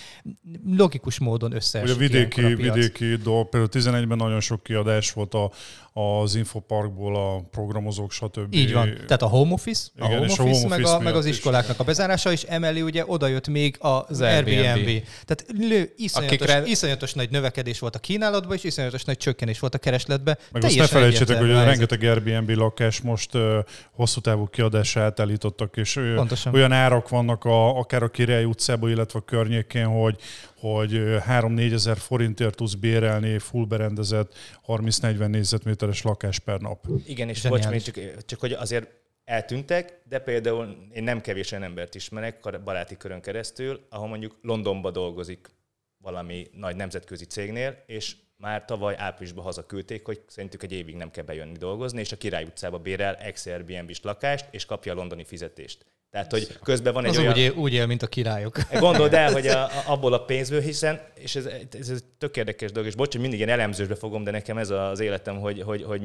logikus 0.66 1.20
módon 1.20 1.54
összeesik. 1.54 1.96
a 1.96 2.00
vidéki, 2.00 2.44
a 2.44 2.56
vidéki 2.56 3.16
dolg, 3.16 3.50
például 3.50 4.04
11-ben 4.04 4.18
nagyon 4.18 4.40
sok 4.40 4.64
kiadás 4.64 5.12
volt 5.12 5.34
a, 5.34 5.52
az 5.94 6.36
infoparkból, 6.36 7.16
a 7.16 7.42
programozók, 7.52 8.12
stb. 8.12 8.54
Így 8.54 8.74
van. 8.74 8.94
Tehát 8.94 9.22
a 9.22 9.28
home 9.28 9.54
office, 9.54 9.90
a 10.00 10.06
Igen, 10.06 10.18
home 10.18 10.32
office, 10.32 10.42
a 10.42 10.46
home 10.46 10.56
office 10.56 10.68
meg, 10.68 10.86
a, 10.86 11.00
meg 11.00 11.16
az 11.16 11.26
iskoláknak 11.26 11.80
a 11.80 11.84
bezárása, 11.84 12.32
és 12.32 12.44
emeli 12.44 12.82
ugye 12.82 13.04
odajött 13.08 13.48
még 13.48 13.76
az 13.80 14.22
Airbnb. 14.22 14.48
Airbnb. 14.48 15.04
Tehát 15.26 15.46
lő, 15.58 15.94
iszonyatos, 15.98 16.38
Akikre... 16.38 16.66
iszonyatos 16.66 17.14
nagy 17.14 17.30
növekedés 17.30 17.80
volt 17.80 17.96
a 17.96 18.00
kínálatban, 18.00 18.56
és 18.56 18.64
iszonyatos 18.64 19.04
nagy 19.04 19.18
csökkenés 19.18 19.60
volt 19.60 19.76
a 19.76 19.78
keresletben. 19.78 20.38
Meg 20.52 20.64
azt 20.64 20.78
ne 20.78 20.88
felejtsétek, 20.88 21.38
hogy 21.38 21.50
rengeteg 21.50 22.04
Airbnb 22.04 22.50
lakás 22.50 23.02
most 23.02 23.36
uh, 23.36 23.58
hosszú 23.92 24.20
távú 24.20 24.48
kiadását 24.48 25.20
elítottak, 25.20 25.78
és 25.78 26.00
Pontosan. 26.16 26.54
olyan 26.54 26.72
árak 26.72 27.10
vannak 27.10 27.46
a, 27.46 27.78
akár 27.78 28.04
a 28.04 28.10
Király 28.10 28.44
utcában, 28.44 28.90
illetve 28.90 29.20
a 29.20 29.26
környékén, 29.26 29.86
hogy 29.86 30.16
hogy 30.62 30.92
3-4 30.94 31.74
ezer 31.74 31.98
forintért 31.98 32.56
tudsz 32.56 32.74
bérelni 32.74 33.40
full 33.40 33.66
berendezett 33.66 34.34
30-40 34.68 35.28
négyzetméteres 35.28 36.02
lakás 36.02 36.40
per 36.40 36.60
nap. 36.60 36.88
Igen, 37.06 37.30
és 37.30 37.42
bocs, 37.48 37.68
még 37.68 37.82
csak, 37.82 38.26
csak 38.26 38.40
hogy 38.40 38.52
azért 38.52 38.90
eltűntek, 39.24 40.02
de 40.10 40.20
például 40.20 40.88
én 40.94 41.04
nem 41.04 41.22
kevés 41.22 41.52
olyan 41.52 41.64
embert 41.64 41.96
ismerek 41.96 42.62
baráti 42.64 42.98
körön 42.98 43.22
keresztül, 43.22 43.86
ahol 43.90 44.08
mondjuk 44.08 44.38
Londonba 44.42 44.92
dolgozik 44.92 45.50
valami 45.98 46.48
nagy 46.54 46.76
nemzetközi 46.76 47.26
cégnél, 47.26 47.84
és 47.86 48.16
már 48.38 48.66
tavaly 48.66 48.96
áprilisban 48.98 49.44
hazaküldték, 49.44 50.06
hogy 50.06 50.22
szerintük 50.28 50.64
egy 50.64 50.72
évig 50.72 50.96
nem 50.96 51.12
kell 51.12 51.24
bejönni 51.24 51.58
dolgozni, 51.58 52.00
és 52.00 52.12
a 52.12 52.18
Király 52.18 52.44
utcába 52.44 52.78
bérel 52.78 53.16
ex-Airbnb-s 53.16 54.02
lakást, 54.02 54.46
és 54.52 54.66
kapja 54.66 54.92
a 54.92 54.96
londoni 54.96 55.24
fizetést. 55.24 55.86
Tehát, 56.12 56.32
hogy 56.32 56.58
közben 56.64 56.94
van 56.94 57.04
egy 57.04 57.10
az 57.10 57.18
olyan... 57.18 57.32
Úgy 57.32 57.38
él, 57.38 57.52
úgy 57.52 57.74
él, 57.74 57.86
mint 57.86 58.02
a 58.02 58.08
királyok. 58.08 58.58
Gondold 58.80 59.14
el, 59.14 59.32
hogy 59.32 59.48
a, 59.48 59.66
a, 59.78 59.84
abból 59.86 60.14
a 60.14 60.26
pénzből, 60.26 60.62
hiszen, 60.62 61.02
és 61.16 61.36
ez, 61.36 61.46
ez, 61.80 61.90
ez 61.90 62.04
tök 62.18 62.38
érdekes 62.38 62.72
dolog, 62.72 62.88
és 62.88 62.96
bocs, 62.96 63.12
hogy 63.12 63.22
mindig 63.22 63.40
ilyen 63.40 63.52
elemzősbe 63.52 63.96
fogom, 63.96 64.24
de 64.24 64.32
nekem 64.32 64.58
ez 64.58 64.70
az 64.70 65.00
életem, 65.00 65.40
hogy, 65.40 65.62
hogy, 65.62 65.84
hogy 65.84 66.02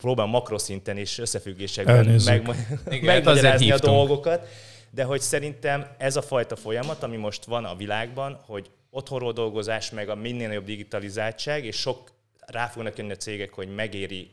próbálom 0.00 0.30
makroszinten 0.30 0.96
és 0.96 1.18
összefüggésekben 1.18 2.20
meg, 2.24 2.48
megmagyarázni 3.02 3.70
a 3.70 3.78
dolgokat, 3.78 4.48
de 4.90 5.04
hogy 5.04 5.20
szerintem 5.20 5.86
ez 5.98 6.16
a 6.16 6.22
fajta 6.22 6.56
folyamat, 6.56 7.02
ami 7.02 7.16
most 7.16 7.44
van 7.44 7.64
a 7.64 7.76
világban, 7.76 8.40
hogy 8.46 8.70
otthonról 8.90 9.32
dolgozás, 9.32 9.90
meg 9.90 10.08
a 10.08 10.14
minél 10.14 10.46
nagyobb 10.48 10.64
digitalizáltság, 10.64 11.64
és 11.64 11.76
sok 11.76 12.12
rá 12.46 12.66
fognak 12.66 12.98
jönni 12.98 13.12
a 13.12 13.16
cégek, 13.16 13.52
hogy 13.52 13.74
megéri, 13.74 14.30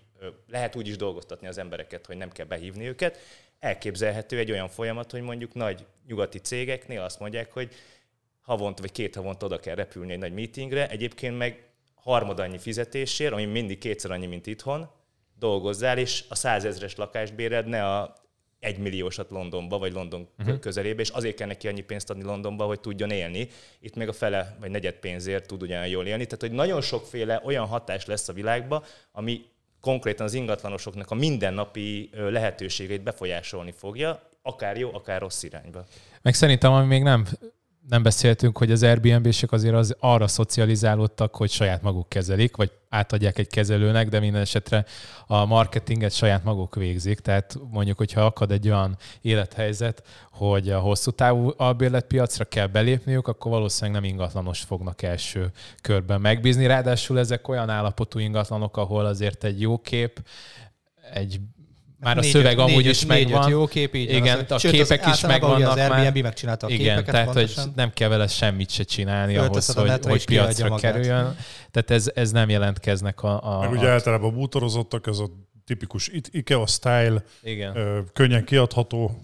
lehet 0.50 0.76
úgy 0.76 0.88
is 0.88 0.96
dolgoztatni 0.96 1.48
az 1.48 1.58
embereket, 1.58 2.06
hogy 2.06 2.18
nem 2.18 2.32
kell 2.32 2.46
behívni 2.46 2.88
őket, 2.88 3.18
elképzelhető 3.62 4.38
egy 4.38 4.52
olyan 4.52 4.70
folyamat, 4.70 5.12
hogy 5.12 5.22
mondjuk 5.22 5.54
nagy 5.54 5.86
nyugati 6.08 6.40
cégeknél 6.40 7.02
azt 7.02 7.20
mondják, 7.20 7.52
hogy 7.52 7.74
havonta 8.42 8.82
vagy 8.82 8.92
két 8.92 9.16
havonta 9.16 9.46
oda 9.46 9.60
kell 9.60 9.76
repülni 9.76 10.12
egy 10.12 10.20
nagy 10.20 10.34
meetingre, 10.34 10.90
egyébként 10.90 11.38
meg 11.38 11.70
harmad 11.94 12.40
annyi 12.40 12.58
fizetésért, 12.58 13.34
ami 13.34 13.46
mindig 13.46 13.78
kétszer 13.78 14.12
annyi, 14.12 14.26
mint 14.26 14.48
itthon, 14.48 14.90
dolgozzál, 15.40 15.98
és 15.98 16.24
a 16.30 16.36
százezres 16.36 16.96
lakást 16.96 17.36
béred, 17.36 17.68
ne 17.68 17.86
a 17.86 18.16
egymilliósat 18.60 19.30
Londonba, 19.30 19.78
vagy 19.78 19.94
London 19.94 20.28
uh-huh. 20.40 20.60
közelébe, 20.60 21.02
és 21.02 21.10
azért 21.10 21.36
kell 21.36 21.48
neki 21.48 21.68
annyi 21.68 21.82
pénzt 21.82 22.10
adni 22.10 22.24
Londonba, 22.24 22.66
hogy 22.66 22.80
tudjon 22.80 23.12
élni. 23.12 23.48
Itt 23.80 23.96
még 23.96 24.08
a 24.08 24.14
fele 24.14 24.58
vagy 24.60 24.72
negyed 24.72 24.94
pénzért 24.94 25.48
tud 25.48 25.62
ugyan 25.62 25.88
jól 25.88 26.06
élni. 26.06 26.24
Tehát, 26.24 26.42
hogy 26.42 26.52
nagyon 26.52 26.82
sokféle 26.82 27.42
olyan 27.44 27.66
hatás 27.66 28.06
lesz 28.06 28.28
a 28.28 28.34
világban, 28.34 28.84
ami 29.12 29.46
konkrétan 29.82 30.26
az 30.26 30.34
ingatlanosoknak 30.34 31.12
a 31.12 31.16
mindennapi 31.16 32.10
lehetőségeit 32.14 33.04
befolyásolni 33.04 33.72
fogja, 33.72 34.22
akár 34.42 34.78
jó, 34.78 34.94
akár 34.94 35.22
rossz 35.22 35.44
irányba. 35.44 35.86
Meg 36.22 36.34
szerintem, 36.34 36.72
ami 36.72 36.86
még 36.86 37.04
nem 37.04 37.28
nem 37.90 38.04
beszéltünk, 38.04 38.58
hogy 38.58 38.72
az 38.72 38.84
Airbnb-sek 38.84 39.52
azért 39.52 39.76
az 39.76 39.96
arra 40.00 40.28
szocializálódtak, 40.28 41.36
hogy 41.36 41.50
saját 41.50 41.82
maguk 41.82 42.10
kezelik, 42.10 42.56
vagy 42.56 42.72
átadják 42.90 43.38
egy 43.38 43.48
kezelőnek, 43.48 44.10
de 44.10 44.20
minden 44.20 44.42
esetre 44.42 44.86
a 45.28 45.46
marketinget 45.46 46.14
saját 46.14 46.44
maguk 46.44 46.76
végzik. 46.76 47.20
Tehát 47.20 47.58
mondjuk, 47.70 47.98
hogyha 47.98 48.22
akad 48.26 48.52
egy 48.52 48.68
olyan 48.68 48.98
élethelyzet, 49.22 50.04
hogy 50.32 50.70
a 50.70 50.80
hosszú 50.80 51.12
távú 51.12 51.54
albérletpiacra 51.58 52.46
kell 52.46 52.68
belépniük, 52.68 53.28
akkor 53.28 53.52
valószínűleg 53.52 54.02
nem 54.02 54.12
ingatlanos 54.12 54.60
fognak 54.60 55.02
első 55.02 55.52
körben 55.82 56.22
megbízni. 56.22 56.66
Ráadásul 56.66 57.20
ezek 57.20 57.48
olyan 57.48 57.70
állapotú 57.70 58.20
ingatlanok, 58.20 58.78
ahol 58.78 59.06
azért 59.06 59.44
egy 59.44 59.62
jó 59.62 59.78
kép, 59.78 60.24
egy 61.14 61.40
már 62.02 62.18
a 62.18 62.22
négy, 62.22 62.30
szöveg 62.32 62.58
négy, 62.58 62.66
amúgy 62.70 62.84
négy, 62.84 62.86
is 62.86 63.06
négy, 63.06 63.30
megvan. 63.30 63.50
jó 63.50 63.66
kép, 63.66 63.96
így 63.96 64.10
Igen, 64.10 64.36
van. 64.36 64.46
a 64.50 64.60
Sőt, 64.60 64.72
képek 64.72 65.08
is 65.14 65.22
megvannak 65.22 65.72
az 65.72 65.78
Airbnb 65.78 66.14
már. 66.14 66.24
megcsinálta 66.24 66.68
a 66.68 66.70
Igen, 66.70 66.86
képeket 66.86 67.14
tehát 67.14 67.34
hogy 67.34 67.54
nem 67.76 67.92
kell 67.94 68.10
vele 68.10 68.28
semmit 68.28 68.70
se 68.70 68.84
csinálni 68.84 69.38
ahhoz, 69.38 69.74
hogy, 69.74 69.92
hogy 70.06 70.26
piacra 70.26 70.76
kerüljön. 70.76 71.36
Tehát 71.72 71.92
ez, 71.92 72.12
ez 72.14 72.32
nem 72.32 72.50
jelentkeznek 72.50 73.24
a... 73.24 73.56
a 73.56 73.60
Meg 73.60 73.72
ugye 73.72 73.88
a... 73.88 73.92
általában 73.92 74.34
bútorozottak, 74.34 75.08
ez 75.08 75.18
a 75.18 75.30
tipikus 75.66 76.10
IKEA 76.32 76.68
style, 76.68 77.24
Igen. 77.44 78.04
könnyen 78.14 78.46
kiadható, 78.46 79.22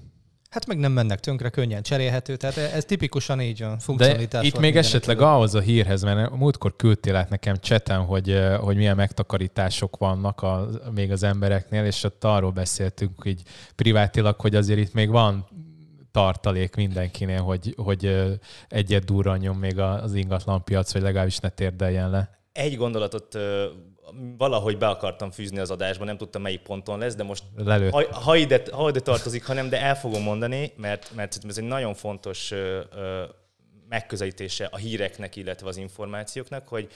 Hát 0.57 0.67
meg 0.67 0.77
nem 0.77 0.91
mennek 0.91 1.19
tönkre, 1.19 1.49
könnyen 1.49 1.81
cserélhető, 1.81 2.35
tehát 2.35 2.57
ez 2.57 2.85
tipikusan 2.85 3.41
így 3.41 3.61
van, 3.61 3.79
funkcionalitás. 3.79 4.41
De 4.41 4.47
itt 4.47 4.59
még 4.59 4.75
esetleg 4.75 5.17
előtt. 5.17 5.31
ahhoz 5.31 5.55
a 5.55 5.59
hírhez, 5.59 6.03
mert 6.03 6.35
múltkor 6.35 6.75
küldtél 6.75 7.15
át 7.15 7.29
nekem 7.29 7.55
cseten, 7.59 7.99
hogy, 7.99 8.39
hogy 8.59 8.75
milyen 8.75 8.95
megtakarítások 8.95 9.97
vannak 9.97 10.41
a, 10.41 10.69
még 10.95 11.11
az 11.11 11.23
embereknél, 11.23 11.85
és 11.85 12.03
ott 12.03 12.23
arról 12.23 12.51
beszéltünk 12.51 13.21
így 13.25 13.41
privátilag, 13.75 14.39
hogy 14.39 14.55
azért 14.55 14.79
itt 14.79 14.93
még 14.93 15.09
van 15.09 15.47
tartalék 16.11 16.75
mindenkinél, 16.75 17.41
hogy, 17.41 17.73
hogy 17.77 18.23
egyet 18.67 19.05
durranjon 19.05 19.55
még 19.55 19.79
az 19.79 20.13
ingatlanpiac, 20.13 20.93
vagy 20.93 21.01
legalábbis 21.01 21.37
ne 21.37 21.49
térdeljen 21.49 22.09
le. 22.09 22.39
Egy 22.51 22.75
gondolatot 22.75 23.37
valahogy 24.37 24.77
be 24.77 24.87
akartam 24.87 25.31
fűzni 25.31 25.59
az 25.59 25.71
adásba, 25.71 26.05
nem 26.05 26.17
tudtam 26.17 26.41
melyik 26.41 26.61
ponton 26.61 26.99
lesz, 26.99 27.15
de 27.15 27.23
most 27.23 27.43
ha, 27.91 28.19
ha, 28.19 28.35
ide, 28.35 28.61
ha 28.71 28.89
ide 28.89 28.99
tartozik, 28.99 29.45
hanem 29.45 29.69
de 29.69 29.81
el 29.81 29.95
fogom 29.95 30.23
mondani, 30.23 30.73
mert, 30.77 31.11
mert 31.15 31.37
ez 31.47 31.57
egy 31.57 31.63
nagyon 31.63 31.93
fontos 31.93 32.51
ö, 32.51 32.79
ö, 32.95 33.23
megközelítése 33.89 34.65
a 34.71 34.77
híreknek, 34.77 35.35
illetve 35.35 35.67
az 35.67 35.77
információknak, 35.77 36.67
hogy 36.67 36.87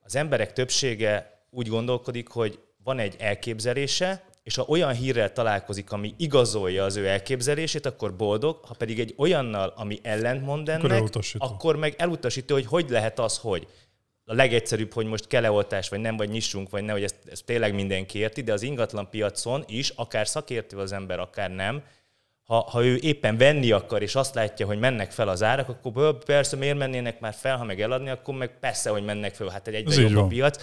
az 0.00 0.16
emberek 0.16 0.52
többsége 0.52 1.44
úgy 1.50 1.68
gondolkodik, 1.68 2.28
hogy 2.28 2.58
van 2.84 2.98
egy 2.98 3.16
elképzelése, 3.18 4.24
és 4.42 4.54
ha 4.54 4.64
olyan 4.68 4.92
hírrel 4.92 5.32
találkozik, 5.32 5.92
ami 5.92 6.14
igazolja 6.16 6.84
az 6.84 6.96
ő 6.96 7.06
elképzelését, 7.06 7.86
akkor 7.86 8.16
boldog, 8.16 8.64
ha 8.64 8.74
pedig 8.74 9.00
egy 9.00 9.14
olyannal, 9.16 9.72
ami 9.76 9.98
ellentmond 10.02 10.68
ennek, 10.68 11.02
akkor, 11.02 11.24
akkor 11.38 11.76
meg 11.76 11.94
elutasítja, 11.98 12.54
hogy 12.54 12.66
hogy 12.66 12.90
lehet 12.90 13.18
az, 13.18 13.38
hogy 13.38 13.66
a 14.32 14.34
legegyszerűbb, 14.34 14.92
hogy 14.92 15.06
most 15.06 15.26
kell 15.26 15.44
oltás, 15.44 15.88
vagy 15.88 16.00
nem, 16.00 16.16
vagy 16.16 16.28
nyissunk, 16.28 16.70
vagy 16.70 16.82
ne, 16.82 16.92
hogy 16.92 17.02
ezt, 17.02 17.16
ezt 17.30 17.44
tényleg 17.44 17.74
mindenki 17.74 18.18
érti, 18.18 18.42
de 18.42 18.52
az 18.52 18.62
ingatlan 18.62 19.10
piacon 19.10 19.64
is, 19.66 19.88
akár 19.88 20.28
szakértő 20.28 20.76
az 20.76 20.92
ember, 20.92 21.18
akár 21.18 21.50
nem, 21.50 21.82
ha, 22.44 22.60
ha 22.60 22.84
ő 22.84 22.98
éppen 23.00 23.36
venni 23.36 23.70
akar, 23.70 24.02
és 24.02 24.14
azt 24.14 24.34
látja, 24.34 24.66
hogy 24.66 24.78
mennek 24.78 25.10
fel 25.10 25.28
az 25.28 25.42
árak, 25.42 25.68
akkor 25.68 26.24
persze 26.24 26.56
miért 26.56 26.78
mennének 26.78 27.20
már 27.20 27.34
fel, 27.34 27.56
ha 27.56 27.64
meg 27.64 27.80
eladni, 27.80 28.10
akkor 28.10 28.34
meg 28.34 28.58
persze, 28.60 28.90
hogy 28.90 29.04
mennek 29.04 29.34
fel, 29.34 29.48
hát 29.48 29.68
egy 29.68 29.74
egyre 29.74 30.02
jobb 30.02 30.16
a 30.16 30.26
piac. 30.26 30.62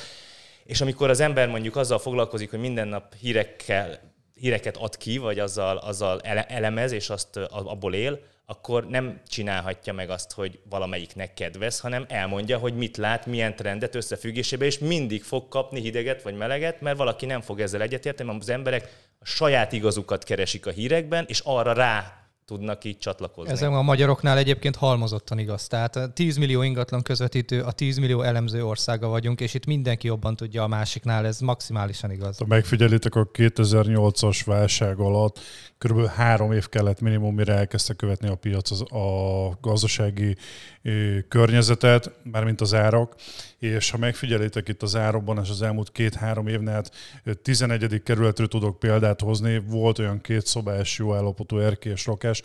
És 0.64 0.82
amikor 0.82 1.10
az 1.10 1.20
ember 1.20 1.48
mondjuk 1.48 1.76
azzal 1.76 2.00
foglalkozik, 2.00 2.50
hogy 2.50 2.60
minden 2.60 2.88
nap 2.88 3.16
hírekkel, 3.16 4.09
híreket 4.40 4.78
ad 4.78 4.98
ki, 4.98 5.18
vagy 5.18 5.40
azzal, 5.40 5.78
azzal 5.78 6.20
elemez, 6.48 6.92
és 6.92 7.10
azt 7.10 7.38
abból 7.52 7.94
él, 7.94 8.20
akkor 8.46 8.88
nem 8.88 9.22
csinálhatja 9.28 9.94
meg 9.94 10.10
azt, 10.10 10.32
hogy 10.32 10.60
valamelyiknek 10.70 11.34
kedvez, 11.34 11.80
hanem 11.80 12.06
elmondja, 12.08 12.58
hogy 12.58 12.76
mit 12.76 12.98
lát, 12.98 13.26
milyen 13.26 13.56
trendet 13.56 13.96
összefüggésébe, 13.96 14.66
és 14.66 14.80
mindig 14.80 15.24
fog 15.24 15.48
kapni 15.48 15.80
hideget 15.82 16.22
vagy 16.22 16.36
meleget, 16.36 16.82
mert 16.82 16.98
valaki 16.98 17.26
nem 17.26 17.42
fog 17.42 17.60
ezzel 17.60 17.82
egyetérteni, 17.82 18.30
mert 18.30 18.42
az 18.42 18.50
emberek 18.50 19.08
a 19.20 19.26
saját 19.26 19.72
igazukat 19.72 20.24
keresik 20.24 20.66
a 20.66 20.72
hírekben, 20.72 21.26
és 21.28 21.42
arra 21.44 21.74
rá 21.74 22.19
tudnak 22.50 22.84
így 22.84 22.98
csatlakozni. 22.98 23.52
Ezen 23.52 23.74
a 23.74 23.82
magyaroknál 23.82 24.38
egyébként 24.38 24.76
halmozottan 24.76 25.40
igaz. 25.40 25.68
Tehát 25.68 26.12
10 26.14 26.38
millió 26.38 26.62
ingatlan 26.62 27.02
közvetítő, 27.02 27.62
a 27.62 27.72
10 27.72 27.98
millió 27.98 28.22
elemző 28.22 28.66
országa 28.66 29.08
vagyunk, 29.08 29.42
és 29.42 29.54
itt 29.54 29.66
mindenki 29.66 30.08
jobban 30.08 30.36
tudja 30.36 30.64
a 30.64 30.68
másiknál, 30.68 31.26
ez 31.26 31.40
maximálisan 31.40 32.12
igaz. 32.12 32.38
Ha 32.38 32.46
megfigyelitek 32.48 33.16
a 33.16 33.28
2008-as 33.34 34.42
válság 34.46 35.00
alatt, 35.00 35.40
kb. 35.78 36.06
három 36.06 36.52
év 36.52 36.70
kellett 36.70 37.02
minimum, 37.02 37.36
mire 37.36 37.54
elkezdte 37.54 37.94
követni 37.94 38.28
a 38.28 38.36
piac 38.36 38.72
az, 38.72 38.82
a 38.82 39.58
gazdasági 39.62 40.36
környezetet, 41.28 42.12
mármint 42.24 42.62
az 42.62 42.74
árak, 42.74 43.16
és 43.60 43.90
ha 43.90 43.98
megfigyelitek 43.98 44.68
itt 44.68 44.82
az 44.82 44.96
árakban, 44.96 45.40
és 45.44 45.50
az 45.50 45.62
elmúlt 45.62 45.92
két-három 45.92 46.48
évnél, 46.48 46.74
hát 46.74 46.92
11. 47.42 48.04
kerületről 48.04 48.48
tudok 48.48 48.80
példát 48.80 49.22
hozni, 49.22 49.60
volt 49.60 50.00
olyan 50.00 50.22
két 50.22 50.46
szobás, 50.46 50.98
jó 50.98 51.14
állapotú 51.14 51.58
erkélyes 51.58 52.06
lakás, 52.06 52.42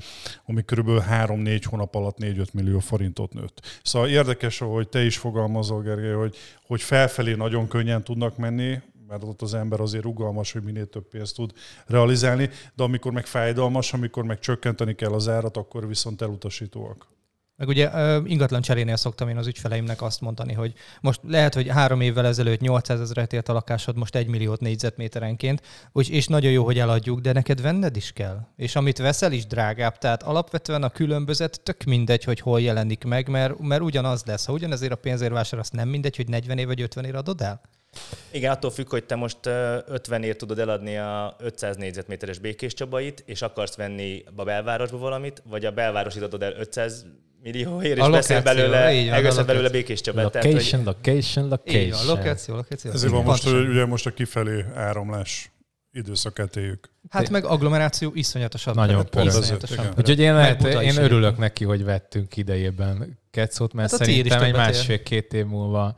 ami 0.46 0.62
kb. 0.62 0.88
3-4 0.88 1.62
hónap 1.64 1.94
alatt 1.94 2.16
4-5 2.20 2.52
millió 2.52 2.78
forintot 2.78 3.32
nőtt. 3.32 3.80
Szóval 3.82 4.08
érdekes, 4.08 4.60
ahogy 4.60 4.88
te 4.88 5.04
is 5.04 5.18
fogalmazol, 5.18 5.82
Gergely, 5.82 6.12
hogy, 6.12 6.36
hogy 6.66 6.82
felfelé 6.82 7.34
nagyon 7.34 7.68
könnyen 7.68 8.04
tudnak 8.04 8.36
menni, 8.36 8.82
mert 9.08 9.22
ott 9.22 9.42
az 9.42 9.54
ember 9.54 9.80
azért 9.80 10.04
rugalmas, 10.04 10.52
hogy 10.52 10.62
minél 10.62 10.86
több 10.86 11.08
pénzt 11.08 11.34
tud 11.34 11.52
realizálni, 11.86 12.50
de 12.74 12.82
amikor 12.82 13.12
meg 13.12 13.26
fájdalmas, 13.26 13.92
amikor 13.92 14.24
meg 14.24 14.38
csökkenteni 14.38 14.94
kell 14.94 15.12
az 15.12 15.28
árat, 15.28 15.56
akkor 15.56 15.88
viszont 15.88 16.22
elutasítóak. 16.22 17.12
Meg 17.56 17.68
ugye 17.68 17.90
ingatlan 18.24 18.60
cserénél 18.60 18.96
szoktam 18.96 19.28
én 19.28 19.36
az 19.36 19.46
ügyfeleimnek 19.46 20.02
azt 20.02 20.20
mondani, 20.20 20.52
hogy 20.52 20.72
most 21.00 21.20
lehet, 21.22 21.54
hogy 21.54 21.68
három 21.68 22.00
évvel 22.00 22.26
ezelőtt 22.26 22.60
800 22.60 23.00
ezeret 23.00 23.32
ért 23.32 23.48
a 23.48 23.52
lakásod, 23.52 23.96
most 23.96 24.14
egy 24.14 24.26
milliót 24.26 24.60
négyzetméterenként, 24.60 25.62
és 25.92 26.26
nagyon 26.26 26.50
jó, 26.50 26.64
hogy 26.64 26.78
eladjuk, 26.78 27.20
de 27.20 27.32
neked 27.32 27.60
venned 27.60 27.96
is 27.96 28.12
kell. 28.12 28.40
És 28.56 28.76
amit 28.76 28.98
veszel 28.98 29.32
is 29.32 29.46
drágább, 29.46 29.98
tehát 29.98 30.22
alapvetően 30.22 30.82
a 30.82 30.88
különbözet 30.88 31.60
tök 31.62 31.82
mindegy, 31.82 32.24
hogy 32.24 32.40
hol 32.40 32.60
jelenik 32.60 33.04
meg, 33.04 33.28
mert, 33.28 33.58
mert 33.58 33.82
ugyanaz 33.82 34.22
lesz. 34.24 34.46
Ha 34.46 34.52
ugyanezért 34.52 34.92
a 34.92 34.96
pénzért 34.96 35.32
vásárolsz, 35.32 35.70
nem 35.70 35.88
mindegy, 35.88 36.16
hogy 36.16 36.28
40 36.28 36.58
év 36.58 36.66
vagy 36.66 36.80
50 36.80 37.04
év 37.04 37.14
adod 37.14 37.40
el? 37.40 37.60
Igen, 38.30 38.52
attól 38.52 38.70
függ, 38.70 38.90
hogy 38.90 39.04
te 39.04 39.14
most 39.14 39.46
50 39.46 40.22
ért 40.22 40.38
tudod 40.38 40.58
eladni 40.58 40.96
a 40.96 41.36
500 41.38 41.76
négyzetméteres 41.76 42.38
Békés 42.38 42.74
Csabait, 42.74 43.22
és 43.26 43.42
akarsz 43.42 43.76
venni 43.76 44.24
a 44.36 44.44
belvárosba 44.44 44.98
valamit, 44.98 45.42
vagy 45.48 45.64
a 45.64 45.70
belvárosit 45.70 46.22
adod 46.22 46.42
el 46.42 46.52
500 46.52 47.04
millióért, 47.44 47.98
és 47.98 48.08
beszél 48.08 48.42
belőle, 48.42 49.20
van, 49.30 49.46
belőle 49.46 49.68
Békés 49.68 50.00
Csabát. 50.00 50.24
Location, 50.24 50.84
tehát, 50.84 50.84
hogy... 50.84 50.84
location, 50.84 51.48
location. 51.48 51.82
Így 51.82 51.90
van, 51.90 52.06
lokáció, 52.06 52.54
lokáció. 52.54 52.90
Ezért 52.90 53.12
van 53.12 53.24
most, 53.24 53.44
hogy 53.44 53.68
ugye 53.68 53.86
most 53.86 54.06
a 54.06 54.10
kifelé 54.10 54.64
áramlás 54.74 55.50
időszakát 55.92 56.56
éljük. 56.56 56.90
Hát 57.10 57.30
meg 57.30 57.44
agglomeráció 57.44 58.10
iszonyatosan. 58.14 58.74
Nagyon 58.74 59.06
iszonyatosan. 59.22 59.92
Úgyhogy 59.98 60.18
én, 60.18 60.34
lehet, 60.34 60.64
én 60.64 60.96
örülök 60.96 61.38
neki, 61.38 61.64
hogy 61.64 61.84
vettünk 61.84 62.36
idejében 62.36 63.18
Ketszót, 63.30 63.72
mert 63.72 63.90
hát 63.90 64.00
szerintem 64.00 64.42
egy 64.42 64.52
másfél-két 64.52 65.32
év 65.32 65.46
múlva 65.46 65.94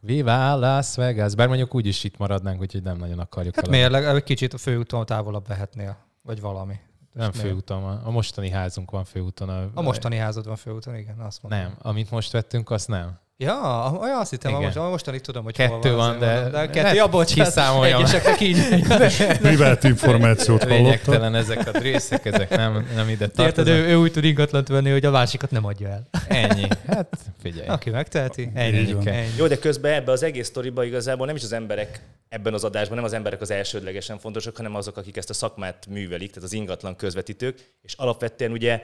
Viva 0.00 0.56
Las 0.56 0.94
Vegas. 0.94 1.34
Bár 1.34 1.46
mondjuk 1.48 1.74
úgy 1.74 1.86
is 1.86 2.04
itt 2.04 2.16
maradnánk, 2.16 2.60
úgyhogy 2.60 2.82
nem 2.82 2.96
nagyon 2.96 3.18
akarjuk. 3.18 3.54
Hát 3.54 3.68
miért? 3.68 3.94
Egy 3.94 4.22
kicsit 4.22 4.54
a 4.54 4.58
főúton 4.58 5.06
távolabb 5.06 5.46
vehetnél, 5.46 5.96
vagy 6.22 6.40
valami. 6.40 6.74
Nem 7.14 7.32
főúton 7.32 7.82
van. 7.82 7.96
A 7.96 8.10
mostani 8.10 8.50
házunk 8.50 8.90
van 8.90 9.04
főúton. 9.04 9.48
A, 9.48 9.70
a 9.74 9.82
mostani 9.82 10.16
házad 10.16 10.46
van 10.46 10.56
főúton, 10.56 10.96
igen, 10.96 11.18
azt 11.18 11.42
mondom. 11.42 11.60
Nem, 11.60 11.76
amit 11.78 12.10
most 12.10 12.32
vettünk, 12.32 12.70
azt 12.70 12.88
nem. 12.88 13.18
Ja, 13.36 13.92
olyan 14.00 14.18
azt 14.18 14.30
hittem, 14.30 14.52
most, 14.52 14.74
mostanig 14.74 15.20
tudom, 15.20 15.44
hogy 15.44 15.54
Kettő 15.54 15.94
van, 15.94 16.18
de, 16.18 16.48
de 16.50 16.66
kettő, 16.70 16.94
ja, 16.94 17.08
bocsánat, 17.08 17.46
kiszámoljam. 17.46 18.00
Egyeseknek 18.00 18.40
így. 18.40 18.58
Privát 19.42 19.84
információt 19.84 20.62
hallottam. 20.62 20.84
Lényegtelen 20.84 21.34
ezek 21.34 21.74
a 21.74 21.78
részek, 21.78 22.24
ezek 22.24 22.56
nem, 22.56 22.88
nem 22.94 23.08
ide 23.08 23.26
tartoznak. 23.28 23.46
Érted, 23.46 23.68
ő, 23.68 23.88
ő 23.88 23.96
úgy 23.96 24.12
tud 24.12 24.24
ingatlant 24.24 24.68
venni, 24.68 24.90
hogy 24.90 25.04
a 25.04 25.10
másikat 25.10 25.50
nem 25.50 25.64
adja 25.64 25.88
el. 25.88 26.08
Ennyi. 26.28 26.68
Hát 26.86 27.16
figyelj. 27.42 27.66
Aki 27.66 27.90
megteheti, 27.90 28.50
ennyi. 28.54 28.96
ennyi. 29.04 29.28
Jó, 29.36 29.46
de 29.46 29.58
közben 29.58 29.92
ebbe 29.92 30.12
az 30.12 30.22
egész 30.22 30.46
sztoriba 30.46 30.84
igazából 30.84 31.26
nem 31.26 31.36
is 31.36 31.42
az 31.42 31.52
emberek 31.52 32.00
ebben 32.28 32.54
az 32.54 32.64
adásban 32.64 32.96
nem 32.96 33.04
az 33.04 33.12
emberek 33.12 33.40
az 33.40 33.50
elsődlegesen 33.50 34.18
fontosak, 34.18 34.56
hanem 34.56 34.74
azok, 34.74 34.96
akik 34.96 35.16
ezt 35.16 35.30
a 35.30 35.34
szakmát 35.34 35.86
művelik, 35.88 36.28
tehát 36.28 36.44
az 36.44 36.52
ingatlan 36.52 36.96
közvetítők, 36.96 37.72
és 37.82 37.94
alapvetően 37.94 38.50
ugye 38.50 38.82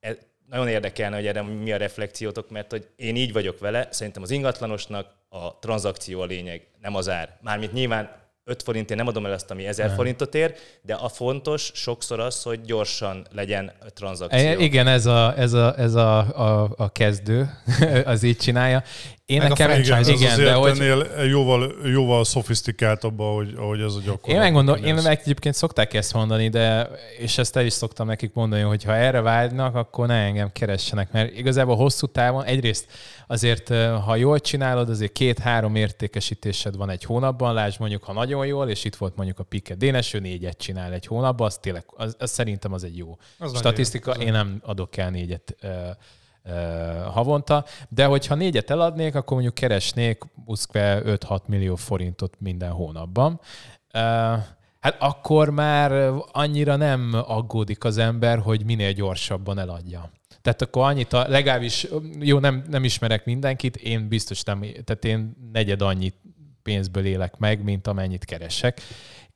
e, 0.00 0.16
nagyon 0.48 0.68
érdekelne, 0.68 1.16
hogy 1.16 1.26
erre 1.26 1.42
mi 1.42 1.72
a 1.72 1.76
reflexiótok, 1.76 2.50
mert 2.50 2.70
hogy 2.70 2.88
én 2.96 3.16
így 3.16 3.32
vagyok 3.32 3.58
vele, 3.58 3.88
szerintem 3.90 4.22
az 4.22 4.30
ingatlanosnak 4.30 5.06
a 5.28 5.58
tranzakció 5.58 6.20
a 6.20 6.24
lényeg, 6.24 6.66
nem 6.80 6.94
az 6.94 7.08
ár. 7.08 7.38
Mármint 7.42 7.72
nyilván 7.72 8.22
5 8.44 8.62
forintért 8.62 8.98
nem 8.98 9.08
adom 9.08 9.26
el 9.26 9.32
azt, 9.32 9.50
ami 9.50 9.66
1000 9.66 9.86
nem. 9.86 9.94
forintot 9.94 10.34
ér, 10.34 10.54
de 10.82 10.94
a 10.94 11.08
fontos 11.08 11.70
sokszor 11.74 12.20
az, 12.20 12.42
hogy 12.42 12.60
gyorsan 12.60 13.26
legyen 13.30 13.72
tranzakció. 13.94 14.48
E, 14.48 14.56
igen, 14.56 14.86
ez 14.86 15.06
a, 15.06 15.34
ez 15.36 15.52
a, 15.52 15.78
ez 15.78 15.94
a, 15.94 16.18
a, 16.18 16.74
a 16.76 16.92
kezdő, 16.92 17.50
az 18.04 18.22
így 18.22 18.36
csinálja. 18.36 18.82
Én 19.26 19.38
Meg 19.38 19.48
nekem, 19.48 19.70
a 19.70 19.74
igen, 19.74 19.98
ez 19.98 20.08
igen 20.08 20.38
de 20.38 20.52
hogy... 20.52 20.82
jóval, 21.28 21.74
jóval 21.84 22.24
szofisztikáltabb, 22.24 23.20
ahogy, 23.20 23.54
ahogy 23.56 23.80
ez 23.80 23.94
a 23.94 24.00
gyakorlat. 24.04 24.28
Én 24.28 24.38
megmondom, 24.38 24.84
én 24.84 24.94
meg 24.94 25.20
egyébként 25.22 25.54
szokták 25.54 25.94
ezt 25.94 26.12
mondani, 26.12 26.48
de 26.48 26.88
és 27.18 27.38
ezt 27.38 27.56
el 27.56 27.64
is 27.64 27.72
szoktam 27.72 28.06
nekik 28.06 28.32
mondani, 28.34 28.62
hogy 28.62 28.84
ha 28.84 28.94
erre 28.94 29.20
vágynak, 29.20 29.74
akkor 29.74 30.06
ne 30.06 30.14
engem 30.14 30.52
keressenek, 30.52 31.12
mert 31.12 31.36
igazából 31.36 31.76
hosszú 31.76 32.06
távon 32.06 32.44
egyrészt 32.44 32.86
azért, 33.26 33.68
ha 34.04 34.16
jól 34.16 34.40
csinálod, 34.40 34.88
azért 34.88 35.12
két-három 35.12 35.74
értékesítésed 35.74 36.76
van 36.76 36.90
egy 36.90 37.04
hónapban, 37.04 37.54
lásd 37.54 37.80
mondjuk, 37.80 38.04
ha 38.04 38.12
nagyon 38.12 38.46
jól, 38.46 38.68
és 38.68 38.84
itt 38.84 38.96
volt 38.96 39.16
mondjuk 39.16 39.38
a 39.38 39.42
Pike 39.44 39.74
Dénes, 39.74 40.14
ő 40.14 40.18
négyet 40.18 40.58
csinál 40.58 40.92
egy 40.92 41.06
hónapban, 41.06 41.46
az 41.46 41.58
tényleg, 41.58 41.84
az, 41.86 42.16
az 42.18 42.30
szerintem 42.30 42.72
az 42.72 42.84
egy 42.84 42.96
jó 42.96 43.18
az 43.38 43.56
statisztika, 43.56 44.12
én 44.12 44.32
nem 44.32 44.60
adok 44.64 44.96
el 44.96 45.10
négyet 45.10 45.56
havonta, 47.12 47.64
de 47.88 48.04
hogyha 48.04 48.34
négyet 48.34 48.70
eladnék, 48.70 49.14
akkor 49.14 49.32
mondjuk 49.32 49.54
keresnék 49.54 50.22
5-6 50.46 51.40
millió 51.46 51.74
forintot 51.74 52.34
minden 52.38 52.70
hónapban. 52.70 53.40
Hát 54.80 54.96
akkor 54.98 55.50
már 55.50 56.12
annyira 56.32 56.76
nem 56.76 57.10
aggódik 57.26 57.84
az 57.84 57.98
ember, 57.98 58.38
hogy 58.38 58.64
minél 58.64 58.92
gyorsabban 58.92 59.58
eladja. 59.58 60.10
Tehát 60.42 60.62
akkor 60.62 60.84
annyit, 60.84 61.12
a, 61.12 61.28
legalábbis, 61.28 61.86
jó, 62.20 62.38
nem, 62.38 62.64
nem 62.70 62.84
ismerek 62.84 63.24
mindenkit, 63.24 63.76
én 63.76 64.08
biztos 64.08 64.42
nem, 64.42 64.60
tehát 64.60 65.04
én 65.04 65.36
negyed 65.52 65.82
annyit 65.82 66.16
pénzből 66.62 67.04
élek 67.04 67.36
meg, 67.36 67.62
mint 67.62 67.86
amennyit 67.86 68.24
keresek 68.24 68.80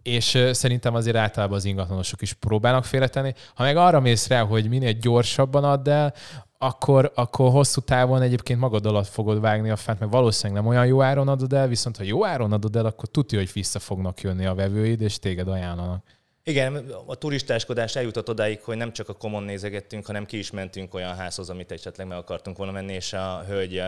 és 0.03 0.39
szerintem 0.53 0.95
azért 0.95 1.17
általában 1.17 1.57
az 1.57 1.65
ingatlanosok 1.65 2.23
is 2.23 2.33
próbálnak 2.33 2.85
félretenni. 2.85 3.33
Ha 3.55 3.63
meg 3.63 3.77
arra 3.77 4.01
mész 4.01 4.29
rá, 4.29 4.43
hogy 4.43 4.69
minél 4.69 4.93
gyorsabban 4.93 5.65
add 5.65 5.89
el, 5.89 6.15
akkor, 6.59 7.13
akkor 7.15 7.51
hosszú 7.51 7.81
távon 7.81 8.23
egyébként 8.23 8.61
magad 8.61 8.87
alatt 8.87 9.07
fogod 9.07 9.41
vágni 9.41 9.71
a 9.71 9.77
fent, 9.77 9.99
mert 9.99 10.13
valószínűleg 10.13 10.63
nem 10.63 10.71
olyan 10.71 10.87
jó 10.87 11.03
áron 11.03 11.29
adod 11.29 11.53
el, 11.53 11.69
viszont 11.69 11.97
ha 11.97 12.03
jó 12.03 12.25
áron 12.27 12.53
adod 12.53 12.77
el, 12.77 12.87
akkor 12.87 13.09
tudja, 13.09 13.39
hogy 13.39 13.53
vissza 13.53 13.79
fognak 13.79 14.21
jönni 14.21 14.47
a 14.47 14.55
vevőid, 14.55 15.01
és 15.01 15.19
téged 15.19 15.49
ajánlanak. 15.49 16.05
Igen, 16.43 16.77
a 17.07 17.15
turistáskodás 17.15 17.97
eljutott 17.97 18.29
odáig, 18.29 18.61
hogy 18.63 18.77
nem 18.77 18.93
csak 18.93 19.09
a 19.09 19.13
komon 19.13 19.43
nézegettünk, 19.43 20.07
hanem 20.07 20.25
ki 20.25 20.39
is 20.39 20.51
mentünk 20.51 20.95
olyan 20.95 21.15
házhoz, 21.15 21.51
amit 21.51 21.73
esetleg 21.73 22.07
meg 22.07 22.19
akartunk 22.19 22.57
volna 22.57 22.73
menni, 22.73 22.93
és 22.93 23.13
a 23.13 23.45
hölgy, 23.47 23.83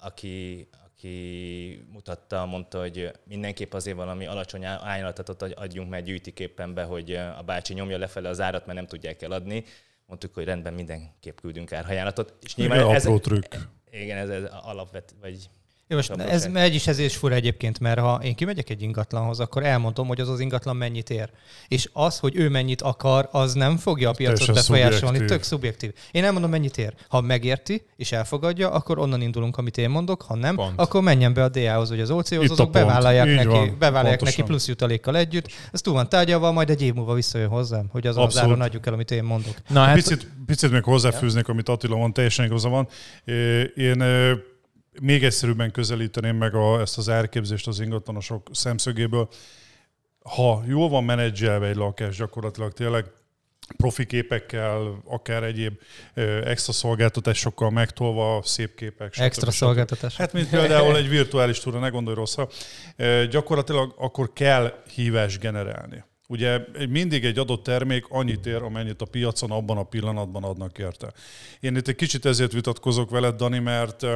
aki, 0.00 0.68
aki 0.86 1.86
mutatta, 1.92 2.46
mondta, 2.46 2.80
hogy 2.80 3.10
mindenképp 3.24 3.72
azért 3.72 3.96
valami 3.96 4.26
alacsony 4.26 4.66
ajánlatot 4.66 5.42
adjunk, 5.42 5.90
mert 5.90 6.04
gyűjtik 6.04 6.40
éppen 6.40 6.74
be, 6.74 6.82
hogy 6.82 7.12
a 7.38 7.42
bácsi 7.46 7.74
nyomja 7.74 7.98
lefele 7.98 8.28
az 8.28 8.40
árat, 8.40 8.66
mert 8.66 8.78
nem 8.78 8.86
tudják 8.86 9.22
eladni. 9.22 9.64
Mondtuk, 10.08 10.34
hogy 10.34 10.44
rendben 10.44 10.74
mindenképp 10.74 11.38
küldünk 11.40 11.72
árhajánlatot. 11.72 12.34
És 12.42 12.54
nyilván 12.54 12.78
igen, 12.78 12.94
ez, 12.94 13.04
apró 13.04 13.18
trükk. 13.18 13.54
Igen, 13.90 14.16
ez, 14.16 14.28
ez 14.28 14.42
alapvet, 14.62 15.14
vagy 15.20 15.50
jó, 15.88 15.96
most 15.96 16.10
ez 16.10 16.46
megy 16.46 16.74
is 16.74 16.86
ez 16.86 16.98
is 16.98 17.16
fura 17.16 17.34
egyébként, 17.34 17.80
mert 17.80 17.98
ha 18.00 18.20
én 18.22 18.34
kimegyek 18.34 18.70
egy 18.70 18.82
ingatlanhoz, 18.82 19.40
akkor 19.40 19.64
elmondom, 19.64 20.06
hogy 20.06 20.20
az 20.20 20.28
az 20.28 20.40
ingatlan 20.40 20.76
mennyit 20.76 21.10
ér. 21.10 21.30
És 21.68 21.88
az, 21.92 22.18
hogy 22.18 22.36
ő 22.36 22.48
mennyit 22.48 22.82
akar, 22.82 23.28
az 23.32 23.52
nem 23.52 23.76
fogja 23.76 24.08
a 24.08 24.12
piacot 24.12 24.54
befolyásolni, 24.54 25.24
tök 25.24 25.42
szubjektív. 25.42 25.92
Én 26.10 26.24
elmondom, 26.24 26.50
mennyit 26.50 26.78
ér. 26.78 26.94
Ha 27.08 27.20
megérti 27.20 27.82
és 27.96 28.12
elfogadja, 28.12 28.70
akkor 28.70 28.98
onnan 28.98 29.20
indulunk, 29.20 29.56
amit 29.58 29.78
én 29.78 29.90
mondok, 29.90 30.22
ha 30.22 30.34
nem, 30.34 30.54
pont. 30.54 30.80
akkor 30.80 31.02
menjen 31.02 31.34
be 31.34 31.42
a 31.42 31.48
DA-hoz 31.48 31.88
vagy 31.88 32.00
az 32.00 32.10
OC-hoz, 32.10 32.50
azok 32.50 32.70
bevállalják, 32.70 33.26
neki, 33.26 33.46
van, 33.46 33.76
bevállalják 33.78 34.20
neki 34.20 34.42
plusz 34.42 34.68
jutalékkal 34.68 35.16
együtt. 35.16 35.46
Ez 35.72 35.80
túl 35.80 35.94
van 35.94 36.08
tárgyalva, 36.08 36.52
majd 36.52 36.70
egy 36.70 36.82
év 36.82 36.94
múlva 36.94 37.14
visszajön 37.14 37.48
hozzám, 37.48 37.86
hogy 37.90 38.06
azon 38.06 38.22
Abszolút. 38.22 38.44
az 38.44 38.52
áron 38.52 38.66
adjuk 38.66 38.86
el, 38.86 38.92
amit 38.92 39.10
én 39.10 39.24
mondok. 39.24 39.54
Na, 39.68 39.80
hát... 39.80 39.94
picit, 39.94 40.26
picit 40.46 40.70
még 40.70 40.82
hozzáfűznék, 40.82 41.48
amit 41.48 41.68
Attila 41.68 41.96
mond, 41.96 42.12
teljesen 42.12 42.44
igaza 42.44 42.68
van. 42.68 42.88
Én 43.74 44.04
még 45.00 45.24
egyszerűbben 45.24 45.70
közelíteném 45.70 46.36
meg 46.36 46.54
a, 46.54 46.80
ezt 46.80 46.98
az 46.98 47.08
árképzést 47.08 47.66
az 47.66 47.80
ingatlanosok 47.80 48.48
szemszögéből. 48.52 49.28
Ha 50.22 50.62
jól 50.66 50.88
van 50.88 51.04
menedzselve 51.04 51.66
egy 51.66 51.76
lakás, 51.76 52.16
gyakorlatilag 52.16 52.72
tényleg 52.72 53.04
profi 53.76 54.06
képekkel, 54.06 55.02
akár 55.04 55.42
egyéb 55.42 55.80
extra 56.44 56.72
szolgáltatásokkal 56.72 57.70
megtolva, 57.70 58.42
szép 58.42 58.74
képek. 58.74 59.12
Stb. 59.12 59.22
Extra 59.22 59.50
szolgáltatás. 59.50 60.16
Hát, 60.16 60.32
mint 60.32 60.48
például 60.48 60.96
egy 60.96 61.08
virtuális 61.08 61.60
túra, 61.60 61.78
ne 61.78 61.88
gondolj 61.88 62.16
rosszra. 62.16 62.48
Gyakorlatilag 63.30 63.94
akkor 63.98 64.32
kell 64.32 64.82
hívás 64.94 65.38
generálni. 65.38 66.04
Ugye 66.30 66.60
mindig 66.88 67.24
egy 67.24 67.38
adott 67.38 67.62
termék 67.62 68.04
annyit 68.08 68.46
ér, 68.46 68.62
amennyit 68.62 69.02
a 69.02 69.04
piacon 69.04 69.50
abban 69.50 69.76
a 69.76 69.82
pillanatban 69.82 70.44
adnak 70.44 70.78
érte. 70.78 71.12
Én 71.60 71.76
itt 71.76 71.88
egy 71.88 71.94
kicsit 71.94 72.24
ezért 72.24 72.52
vitatkozok 72.52 73.10
veled, 73.10 73.36
Dani, 73.36 73.58
mert 73.58 74.06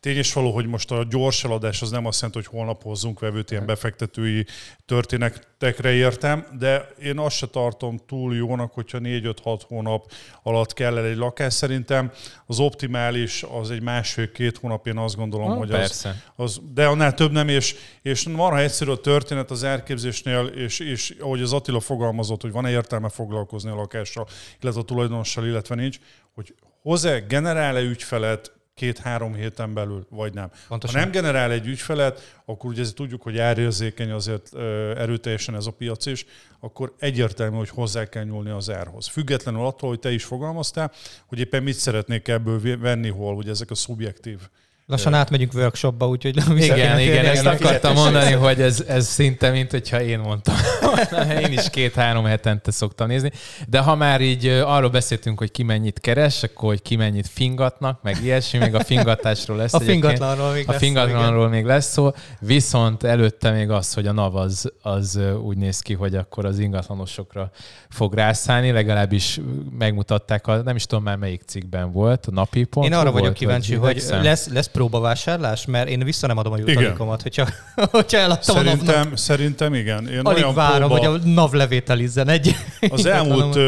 tény 0.00 0.18
is 0.18 0.32
való, 0.32 0.50
hogy 0.50 0.66
most 0.66 0.90
a 0.90 1.06
gyors 1.10 1.44
eladás 1.44 1.82
az 1.82 1.90
nem 1.90 2.06
azt 2.06 2.20
jelenti, 2.20 2.40
hogy 2.42 2.58
holnap 2.58 2.82
hozzunk 2.82 3.20
vevőt 3.20 3.50
ilyen 3.50 3.66
befektetői 3.66 4.46
történetekre 4.86 5.92
értem, 5.92 6.46
de 6.58 6.88
én 7.02 7.18
azt 7.18 7.36
se 7.36 7.46
tartom 7.46 8.00
túl 8.06 8.34
jónak, 8.34 8.72
hogyha 8.72 8.98
4-5-6 9.02 9.60
hónap 9.68 10.12
alatt 10.42 10.72
kell 10.72 10.98
el 10.98 11.04
egy 11.04 11.16
lakás. 11.16 11.52
Szerintem 11.52 12.12
az 12.46 12.58
optimális 12.58 13.42
az 13.42 13.70
egy 13.70 13.82
másfél-két 13.82 14.58
hónap, 14.58 14.86
én 14.86 14.98
azt 14.98 15.16
gondolom, 15.16 15.48
ha, 15.48 15.54
hogy 15.54 15.70
az, 15.70 16.08
az, 16.36 16.60
de 16.74 16.86
annál 16.86 17.14
több 17.14 17.32
nem, 17.32 17.48
és, 17.48 17.74
és 18.02 18.28
marha 18.28 18.60
egyszerű 18.60 18.90
a 18.90 19.00
történet 19.00 19.50
az 19.50 19.62
elképzésnél, 19.62 20.46
és, 20.46 20.78
és 20.78 21.14
ahogy 21.20 21.42
az 21.42 21.52
Attila 21.54 21.80
fogalmazott, 21.80 22.42
hogy 22.42 22.52
van-e 22.52 22.70
értelme 22.70 23.08
foglalkozni 23.08 23.70
a 23.70 23.74
lakással, 23.74 24.26
illetve 24.60 24.80
a 24.80 24.84
tulajdonossal, 24.84 25.46
illetve 25.46 25.74
nincs, 25.74 25.98
hogy 26.34 26.54
hozzá 26.82 27.18
generál-e 27.18 27.80
ügyfelet 27.80 28.52
két-három 28.74 29.34
héten 29.34 29.74
belül, 29.74 30.06
vagy 30.10 30.34
nem. 30.34 30.50
Pontosan. 30.68 30.96
Ha 30.96 31.02
nem 31.02 31.12
generál 31.12 31.50
egy 31.50 31.66
ügyfelet, 31.66 32.40
akkor 32.44 32.70
ugye 32.70 32.84
tudjuk, 32.94 33.22
hogy 33.22 33.38
árérzékeny 33.38 34.10
azért 34.10 34.54
erőteljesen 34.96 35.54
ez 35.54 35.66
a 35.66 35.70
piac 35.70 36.06
is, 36.06 36.26
akkor 36.60 36.94
egyértelmű, 36.98 37.56
hogy 37.56 37.68
hozzá 37.68 38.08
kell 38.08 38.24
nyúlni 38.24 38.50
az 38.50 38.70
árhoz. 38.70 39.06
Függetlenül 39.06 39.66
attól, 39.66 39.88
hogy 39.88 39.98
te 39.98 40.12
is 40.12 40.24
fogalmaztál, 40.24 40.92
hogy 41.26 41.38
éppen 41.38 41.62
mit 41.62 41.74
szeretnék 41.74 42.28
ebből 42.28 42.78
venni, 42.78 43.08
hol, 43.08 43.34
hogy 43.34 43.48
ezek 43.48 43.70
a 43.70 43.74
szubjektív 43.74 44.40
Lassan 44.86 45.14
átmegyünk 45.14 45.54
workshopba, 45.54 46.08
úgyhogy 46.08 46.36
Igen, 46.56 46.98
igen, 46.98 47.24
ezt 47.24 47.46
akartam 47.46 47.94
mondani, 47.94 48.32
hogy 48.32 48.60
ez, 48.60 48.84
ez 48.88 49.06
szinte, 49.06 49.50
mint 49.50 49.70
hogyha 49.70 50.02
én 50.02 50.18
mondtam. 50.18 50.54
én 51.44 51.52
is 51.52 51.70
két-három 51.70 52.24
hetente 52.24 52.70
szoktam 52.70 53.06
nézni. 53.06 53.30
De 53.68 53.78
ha 53.78 53.94
már 53.94 54.20
így 54.20 54.46
arról 54.46 54.90
beszéltünk, 54.90 55.38
hogy 55.38 55.50
ki 55.50 55.62
mennyit 55.62 56.00
keres, 56.00 56.42
akkor 56.42 56.68
hogy 56.68 56.82
ki 56.82 56.96
mennyit 56.96 57.28
fingatnak, 57.28 58.02
meg 58.02 58.18
ilyesmi, 58.22 58.58
még 58.58 58.74
a 58.74 58.84
fingatásról 58.84 59.56
lesz. 59.56 59.74
a 59.74 59.80
fingatlanról 59.80 60.52
még 60.52 60.68
a 60.68 60.70
lesz. 60.70 60.80
A 60.80 60.84
fingatlanról 60.84 61.48
még 61.48 61.64
lesz 61.64 61.92
szó. 61.92 62.10
Viszont 62.40 63.02
előtte 63.02 63.50
még 63.50 63.70
az, 63.70 63.94
hogy 63.94 64.06
a 64.06 64.12
NAV 64.12 64.36
az, 64.36 64.72
az 64.82 65.20
úgy 65.42 65.56
néz 65.56 65.80
ki, 65.80 65.94
hogy 65.94 66.14
akkor 66.14 66.44
az 66.44 66.58
ingatlanosokra 66.58 67.50
fog 67.88 68.14
rászállni, 68.14 68.70
legalábbis 68.70 69.40
megmutatták, 69.78 70.46
a, 70.46 70.62
nem 70.62 70.76
is 70.76 70.86
tudom 70.86 71.04
már 71.04 71.16
melyik 71.16 71.42
cikkben 71.46 71.92
volt, 71.92 72.26
a 72.26 72.30
napi 72.30 72.64
pont. 72.64 72.86
Én 72.86 72.92
arra 72.92 73.12
vagyok 73.12 73.34
kíváncsi, 73.34 73.74
hogy 73.74 74.02
lesz, 74.08 74.48
lesz 74.48 74.72
próbavásárlás? 74.74 75.66
Mert 75.66 75.88
én 75.88 76.04
vissza 76.04 76.26
nem 76.26 76.38
adom 76.38 76.52
a 76.52 76.58
jutalékomat, 76.58 77.22
hogyha, 77.22 77.48
hogyha 77.90 78.18
eladtam 78.18 78.56
szerintem, 78.56 78.94
a 78.94 78.98
NAV-nak. 78.98 79.18
Szerintem 79.18 79.74
igen. 79.74 80.08
Én 80.08 80.20
Alig 80.20 80.42
olyan 80.42 80.54
várom, 80.54 80.88
próba... 80.88 81.08
hogy 81.08 81.20
a 81.24 81.28
NAV 81.28 81.52
levételizzen 81.52 82.28
egy. 82.28 82.54
Az 82.88 83.06
elmúlt 83.06 83.58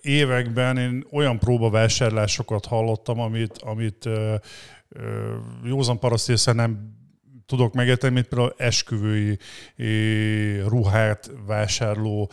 években 0.00 0.76
én 0.76 1.06
olyan 1.12 1.38
próbavásárlásokat 1.38 2.66
hallottam, 2.66 3.20
amit, 3.20 3.58
amit 3.58 4.08
józan 5.64 5.98
paraszt 5.98 6.54
nem 6.54 6.97
tudok 7.48 7.74
megérteni, 7.74 8.12
mint 8.14 8.26
például 8.26 8.54
esküvői 8.56 9.38
ruhát 10.66 11.30
vásárló, 11.46 12.30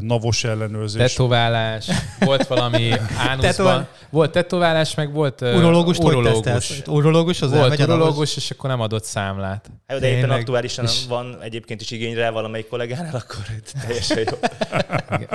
navos 0.00 0.44
ellenőrzés. 0.44 1.10
Tetoválás, 1.12 1.88
volt 2.20 2.46
valami 2.46 2.90
ánuszban. 3.28 3.86
volt 4.10 4.32
tetoválás, 4.32 4.94
meg 4.94 5.12
volt 5.12 5.40
urológus. 5.40 5.98
Urológus, 5.98 6.82
urológus 6.86 7.42
az 7.42 7.50
Volt 7.50 7.78
urológus, 7.78 8.36
és 8.36 8.50
akkor 8.50 8.70
nem 8.70 8.80
adott 8.80 9.04
számlát. 9.04 9.70
Hát, 9.86 10.00
de 10.00 10.08
éppen 10.08 10.30
aktuálisan 10.30 10.84
és... 10.84 11.04
van 11.08 11.38
egyébként 11.42 11.80
is 11.80 11.90
igény 11.90 12.14
rá 12.14 12.30
valamelyik 12.30 12.68
kollégánál, 12.68 13.14
akkor 13.14 13.44
teljesen 13.86 14.18
jó. 14.18 14.38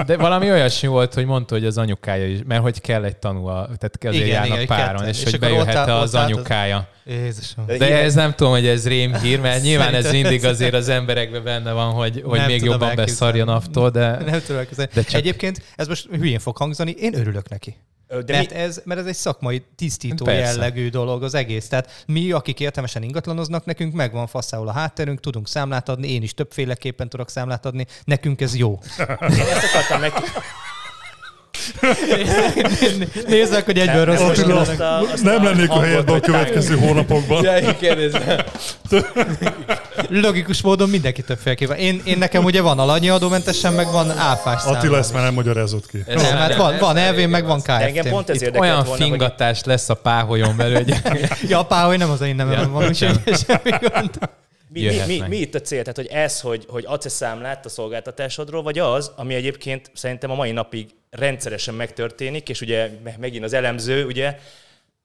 De 0.05 0.17
valami 0.17 0.51
olyasmi 0.51 0.87
volt, 0.87 1.13
hogy 1.13 1.25
mondta, 1.25 1.55
hogy 1.55 1.65
az 1.65 1.77
anyukája 1.77 2.27
is, 2.27 2.39
mert 2.45 2.61
hogy 2.61 2.81
kell 2.81 3.03
egy 3.03 3.17
tanú, 3.17 3.45
tehát 3.45 3.97
igen, 3.99 4.27
járnak 4.27 4.55
igen, 4.55 4.67
páron, 4.67 5.07
és, 5.07 5.23
és 5.23 5.29
hogy 5.31 5.39
bejöhet 5.39 5.89
az 5.89 6.15
anyukája. 6.15 6.87
Jézusom. 7.09 7.65
De 7.65 8.01
ez 8.01 8.13
nem 8.13 8.33
tudom, 8.33 8.51
hogy 8.51 8.67
ez 8.67 8.87
rém 8.87 9.06
hír, 9.15 9.39
mert 9.39 9.63
nyilván 9.63 9.93
ez 9.93 10.11
mindig 10.11 10.45
azért 10.45 10.73
az 10.73 10.89
emberekben 10.89 11.43
benne 11.43 11.71
van, 11.71 11.93
hogy, 11.93 12.21
hogy 12.25 12.41
még 12.47 12.63
jobban 12.63 12.95
beszarjon 12.95 13.47
attól, 13.47 13.89
de... 13.89 14.23
Nem 14.25 14.41
tudom 14.45 14.63
de 14.75 14.87
csak... 15.03 15.13
Egyébként 15.13 15.61
ez 15.75 15.87
most 15.87 16.07
hülyén 16.11 16.39
fog 16.39 16.57
hangzani, 16.57 16.91
én 16.91 17.13
örülök 17.13 17.49
neki. 17.49 17.77
De 18.07 18.33
mert, 18.33 18.53
mi... 18.53 18.55
ez, 18.55 18.81
mert 18.85 18.99
ez 18.99 19.05
egy 19.05 19.15
szakmai 19.15 19.63
tisztító 19.75 20.25
Persze. 20.25 20.41
jellegű 20.41 20.89
dolog 20.89 21.23
az 21.23 21.33
egész. 21.33 21.67
Tehát 21.67 22.03
mi, 22.07 22.31
akik 22.31 22.59
értelmesen 22.59 23.03
ingatlanoznak, 23.03 23.65
nekünk 23.65 23.93
megvan 23.93 24.27
faszául 24.27 24.67
a 24.67 24.71
hátterünk, 24.71 25.19
tudunk 25.19 25.47
számlát 25.47 25.89
adni, 25.89 26.11
én 26.11 26.21
is 26.21 26.33
többféleképpen 26.33 27.09
tudok 27.09 27.29
számlát 27.29 27.65
adni, 27.65 27.85
nekünk 28.03 28.41
ez 28.41 28.55
jó. 28.55 28.79
Én 28.99 29.07
ezt 29.29 29.73
akartam 29.73 29.99
meg... 29.99 30.13
Nézzek, 33.27 33.65
hogy 33.65 33.79
egyből 33.79 34.05
rossz 34.05 34.19
Attila, 34.19 34.59
azt 34.59 34.79
a, 34.79 34.99
azt 34.99 35.23
Nem 35.23 35.43
lennék 35.43 35.69
a 35.69 35.81
helyedben 35.81 36.15
a 36.15 36.19
következő 36.19 36.77
hónapokban. 36.77 37.43
Ja, 37.43 37.75
Logikus 40.09 40.61
módon 40.61 40.89
mindenki 40.89 41.21
többféleképpen. 41.21 41.77
Én, 41.77 42.01
én 42.03 42.17
nekem 42.17 42.43
ugye 42.43 42.61
van 42.61 42.79
alanyi 42.79 43.09
adómentesen, 43.09 43.73
meg 43.73 43.91
van 43.91 44.11
áfás 44.11 44.61
szám. 44.61 44.73
Attila 44.73 44.97
ezt 44.97 45.13
már 45.13 45.23
nem 45.23 45.33
magyarázott 45.33 45.87
ki. 45.87 46.03
Ez 46.07 46.21
nem, 46.21 46.37
hát 46.37 46.55
van, 46.55 46.77
van 46.79 46.97
elvén, 46.97 47.29
meg 47.29 47.45
van 47.45 47.61
KFT. 47.61 47.69
Engem 47.69 48.05
pont 48.09 48.29
ez 48.29 48.41
Olyan 48.59 48.83
volna, 48.83 49.03
fingatás 49.03 49.57
hogy... 49.57 49.67
lesz 49.67 49.89
a 49.89 49.93
páholyon 49.93 50.57
belül. 50.57 50.75
Hogy... 50.75 50.93
ja, 51.47 51.59
a 51.59 51.65
páholy 51.65 51.97
nem 51.97 52.09
az 52.09 52.21
én 52.21 52.35
nem 52.35 52.71
van, 52.71 52.87
úgyhogy 52.87 53.19
semmi 53.25 53.69
gond. 53.81 54.09
Mi, 54.69 54.85
mi, 54.85 55.03
mi, 55.05 55.27
mi, 55.27 55.37
itt 55.37 55.55
a 55.55 55.61
cél? 55.61 55.81
Tehát, 55.81 55.95
hogy 55.95 56.07
ez, 56.07 56.41
hogy, 56.41 56.65
hogy 56.67 56.83
adsz 56.87 57.05
-e 57.05 57.09
számlát 57.09 57.65
a 57.65 57.69
szolgáltatásodról, 57.69 58.63
vagy 58.63 58.79
az, 58.79 59.11
ami 59.15 59.33
egyébként 59.33 59.91
szerintem 59.93 60.31
a 60.31 60.35
mai 60.35 60.51
napig 60.51 60.89
rendszeresen 61.09 61.73
megtörténik, 61.73 62.49
és 62.49 62.61
ugye 62.61 62.89
megint 63.19 63.43
az 63.43 63.53
elemző, 63.53 64.05
ugye, 64.05 64.39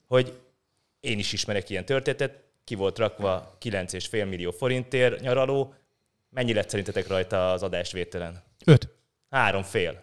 hogy 0.06 0.32
én 1.00 1.18
is 1.18 1.32
ismerek 1.32 1.70
ilyen 1.70 1.84
történetet, 1.84 2.40
ki 2.64 2.74
volt 2.74 2.98
rakva 2.98 3.56
9,5 3.62 4.28
millió 4.28 4.50
forintért 4.50 5.20
nyaraló, 5.20 5.74
mennyi 6.30 6.52
lett 6.52 6.68
szerintetek 6.68 7.08
rajta 7.08 7.52
az 7.52 7.62
adásvételen? 7.62 8.42
Öt. 8.64 8.88
Három 9.32 9.62
fél. 9.62 10.02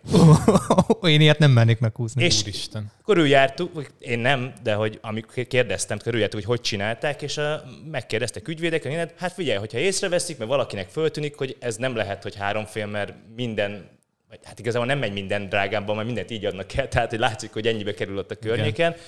én 1.02 1.22
ilyet 1.22 1.40
nem 1.40 1.52
mennék 1.52 1.80
meghúzni. 1.80 2.24
És 2.24 2.42
Úristen. 2.42 2.92
körüljártuk, 3.06 3.86
én 4.00 4.20
nem, 4.20 4.54
de 4.64 4.74
hogy 4.74 5.00
amikor 5.02 5.48
kérdeztem, 5.48 5.98
körüljártuk, 5.98 6.40
hogy 6.40 6.50
hogy 6.50 6.62
csinálták, 6.62 7.22
és 7.22 7.38
a, 7.38 7.64
megkérdeztek 7.92 8.48
ügyvédek, 8.48 9.14
hát 9.18 9.34
figyelj, 9.34 9.58
hogyha 9.58 9.78
észreveszik, 9.78 10.38
mert 10.38 10.50
valakinek 10.50 10.90
föltűnik, 10.90 11.36
hogy 11.36 11.58
ez 11.60 11.76
nem 11.76 11.96
lehet, 11.96 12.24
hogy 12.24 12.36
három 12.36 12.66
fél, 12.66 12.86
mert 12.86 13.14
minden 13.36 13.90
vagy 14.30 14.40
hát 14.44 14.60
igazából 14.60 14.88
nem 14.88 15.00
megy 15.00 15.14
minden 15.14 15.50
drágábban, 15.50 15.96
mert 15.96 16.08
mindent 16.08 16.32
így 16.32 16.46
adnak 16.46 16.74
el, 16.74 16.88
tehát 16.88 17.10
hogy 17.10 17.20
látszik, 17.20 17.54
hogy 17.54 17.68
ennyibe 17.68 17.94
kerül 17.94 18.18
ott 18.18 18.32
a 18.32 18.36
környéken. 18.36 18.92
Igen. 18.92 19.06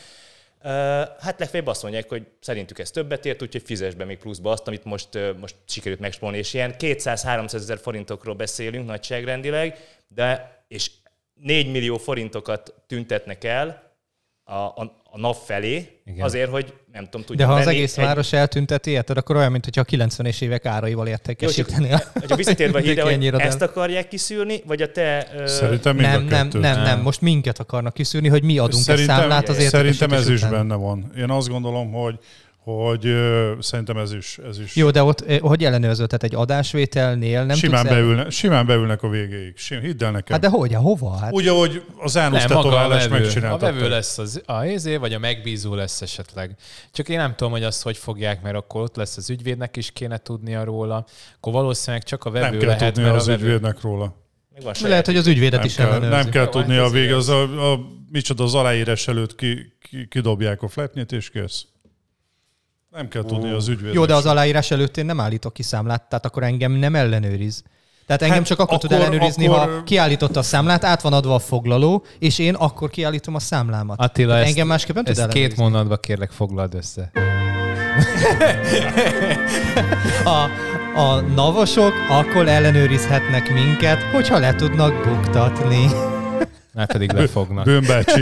Hát 1.19 1.39
legfeljebb 1.39 1.67
azt 1.67 1.81
mondják, 1.81 2.09
hogy 2.09 2.27
szerintük 2.39 2.79
ez 2.79 2.91
többet 2.91 3.25
ért, 3.25 3.41
úgyhogy 3.41 3.61
fizes 3.65 3.95
be 3.95 4.05
még 4.05 4.17
pluszba 4.17 4.51
azt, 4.51 4.67
amit 4.67 4.83
most, 4.83 5.09
most 5.39 5.55
sikerült 5.65 5.99
megspolni, 5.99 6.37
és 6.37 6.53
ilyen 6.53 6.75
200-300 6.79 7.53
ezer 7.53 7.79
forintokról 7.79 8.35
beszélünk 8.35 8.85
nagyságrendileg, 8.85 9.77
de 10.07 10.59
és 10.67 10.91
4 11.33 11.71
millió 11.71 11.97
forintokat 11.97 12.73
tüntetnek 12.87 13.43
el 13.43 13.95
a, 14.43 14.53
a, 14.53 15.00
a 15.13 15.19
NAV 15.19 15.35
felé, 15.45 16.01
Igen. 16.05 16.25
azért, 16.25 16.49
hogy 16.49 16.73
nem 16.91 17.03
tudom, 17.03 17.21
tudja 17.25 17.45
De 17.45 17.51
ha 17.51 17.59
az 17.59 17.67
egész 17.67 17.97
egy... 17.97 18.03
város 18.03 18.33
eltünteti, 18.33 18.91
érted, 18.91 19.17
akkor 19.17 19.35
olyan, 19.35 19.51
mintha 19.51 19.81
a 19.81 19.85
90-es 19.85 20.41
évek 20.41 20.65
áraival 20.65 21.07
értékesíteni. 21.07 21.87
Jó, 21.87 21.95
hogyha 22.13 22.35
visszatérve 22.35 22.77
a 22.77 22.81
híre, 22.81 23.01
hogy 23.03 23.41
ezt 23.41 23.61
akarják 23.61 24.07
kiszűrni, 24.07 24.61
vagy 24.65 24.81
a 24.81 24.91
te... 24.91 25.27
Szerintem 25.45 25.95
mind 25.95 26.07
nem, 26.07 26.25
a 26.25 26.29
nem, 26.29 26.47
nem, 26.47 26.61
nem, 26.61 26.81
nem, 26.81 27.01
most 27.01 27.21
minket 27.21 27.59
akarnak 27.59 27.93
kiszűrni, 27.93 28.27
hogy 28.27 28.43
mi 28.43 28.57
adunk 28.57 28.83
szerintem, 28.83 29.15
egy 29.15 29.21
számlát 29.21 29.49
az 29.49 29.67
Szerintem 29.67 30.11
ez 30.11 30.29
is 30.29 30.45
benne 30.45 30.75
van. 30.75 31.11
Én 31.17 31.29
azt 31.29 31.49
gondolom, 31.49 31.91
hogy 31.91 32.19
hogy 32.63 33.05
ö, 33.05 33.53
szerintem 33.59 33.97
ez 33.97 34.13
is, 34.13 34.37
ez 34.49 34.59
is... 34.59 34.75
Jó, 34.75 34.89
de 34.89 35.03
ott 35.03 35.31
hogy 35.39 35.63
ellenőrző? 35.63 36.05
Tehát 36.05 36.23
egy 36.23 36.35
adásvételnél 36.35 37.43
nem 37.43 37.55
simán, 37.55 37.81
tudsz 37.81 37.93
beülne, 37.93 38.23
el... 38.23 38.29
simán 38.29 38.65
beülnek 38.65 39.03
a 39.03 39.09
végéig. 39.09 39.57
Sim, 39.57 39.79
hidd 39.79 40.03
el 40.03 40.11
nekem. 40.11 40.41
Hát 40.41 40.41
de 40.41 40.57
hogy? 40.57 40.73
Hova? 40.73 41.17
Hát... 41.17 41.31
Úgy, 41.31 41.47
ahogy 41.47 41.83
az 41.97 42.17
ánusz 42.17 42.45
tetoválás 42.45 43.07
megcsináltak. 43.07 43.69
A 43.69 43.73
vevő 43.73 43.89
lesz 43.89 44.17
az 44.17 44.41
AEZ, 44.45 44.97
vagy 44.97 45.13
a 45.13 45.19
megbízó 45.19 45.75
lesz 45.75 46.01
esetleg. 46.01 46.55
Csak 46.91 47.09
én 47.09 47.17
nem 47.17 47.35
tudom, 47.35 47.51
hogy 47.51 47.63
azt 47.63 47.83
hogy 47.83 47.97
fogják, 47.97 48.41
mert 48.41 48.55
akkor 48.55 48.81
ott 48.81 48.95
lesz 48.95 49.17
az 49.17 49.29
ügyvédnek 49.29 49.77
is 49.77 49.91
kéne 49.91 50.17
tudnia 50.17 50.63
róla. 50.63 51.05
Akkor 51.35 51.53
valószínűleg 51.53 52.03
csak 52.03 52.25
a 52.25 52.31
vevő 52.31 52.49
nem 52.49 52.59
kell 52.59 52.67
lehet, 52.67 52.93
tudnia 52.93 53.13
az 53.13 53.27
vevő... 53.27 53.45
ügyvédnek 53.45 53.81
róla. 53.81 54.15
Lehet, 54.81 55.05
hogy 55.05 55.17
az 55.17 55.27
ügyvédet 55.27 55.59
nem 55.59 55.67
is 55.67 55.75
kell, 55.75 55.99
Nem 55.99 56.29
kell 56.29 56.49
tudni 56.49 56.77
a 56.77 56.89
vége, 56.89 57.15
az 57.15 57.29
a, 57.29 57.71
a, 57.71 57.79
micsoda 58.11 58.43
az 58.43 58.55
aláírás 58.55 59.07
előtt 59.07 59.35
ki, 59.35 59.73
ki, 59.81 60.07
kidobják 60.07 60.61
a 60.61 60.67
fletnyit, 60.67 61.11
és 61.11 61.29
kész. 61.29 61.65
Nem 62.91 63.07
kell 63.07 63.23
tudni 63.23 63.51
az 63.51 63.67
ügyvédnek. 63.67 63.93
Jó, 63.93 64.05
de 64.05 64.15
az 64.15 64.25
aláírás 64.25 64.71
előtt 64.71 64.97
én 64.97 65.05
nem 65.05 65.19
állítok 65.19 65.53
ki 65.53 65.63
számlát, 65.63 66.03
tehát 66.09 66.25
akkor 66.25 66.43
engem 66.43 66.71
nem 66.71 66.95
ellenőriz. 66.95 67.63
Tehát 68.05 68.21
engem 68.21 68.37
hát 68.37 68.45
csak 68.47 68.59
akkor, 68.59 68.75
akkor 68.75 68.89
tud 68.89 68.99
ellenőrizni, 68.99 69.47
akkor... 69.47 69.59
ha 69.59 69.83
kiállította 69.83 70.39
a 70.39 70.43
számlát, 70.43 70.83
át 70.83 71.01
van 71.01 71.13
adva 71.13 71.35
a 71.35 71.39
foglaló, 71.39 72.05
és 72.19 72.39
én 72.39 72.53
akkor 72.53 72.89
kiállítom 72.89 73.35
a 73.35 73.39
számlámat. 73.39 73.99
Attila, 73.99 74.37
ezt, 74.37 74.47
engem 74.47 74.67
másképp 74.67 74.95
nem 74.95 75.03
tud 75.03 75.17
ezt 75.17 75.27
két 75.27 75.57
mondatba 75.57 75.97
kérlek 75.97 76.31
foglald 76.31 76.73
össze. 76.73 77.11
a, 80.23 80.49
a 80.99 81.21
navosok 81.21 81.93
akkor 82.09 82.47
ellenőrizhetnek 82.47 83.53
minket, 83.53 84.01
hogyha 84.01 84.37
le 84.37 84.55
tudnak 84.55 85.07
buktatni. 85.07 85.89
Már 86.73 86.87
pedig 86.87 87.11
lefognak. 87.11 87.65
Bőmbácsi. 87.65 88.19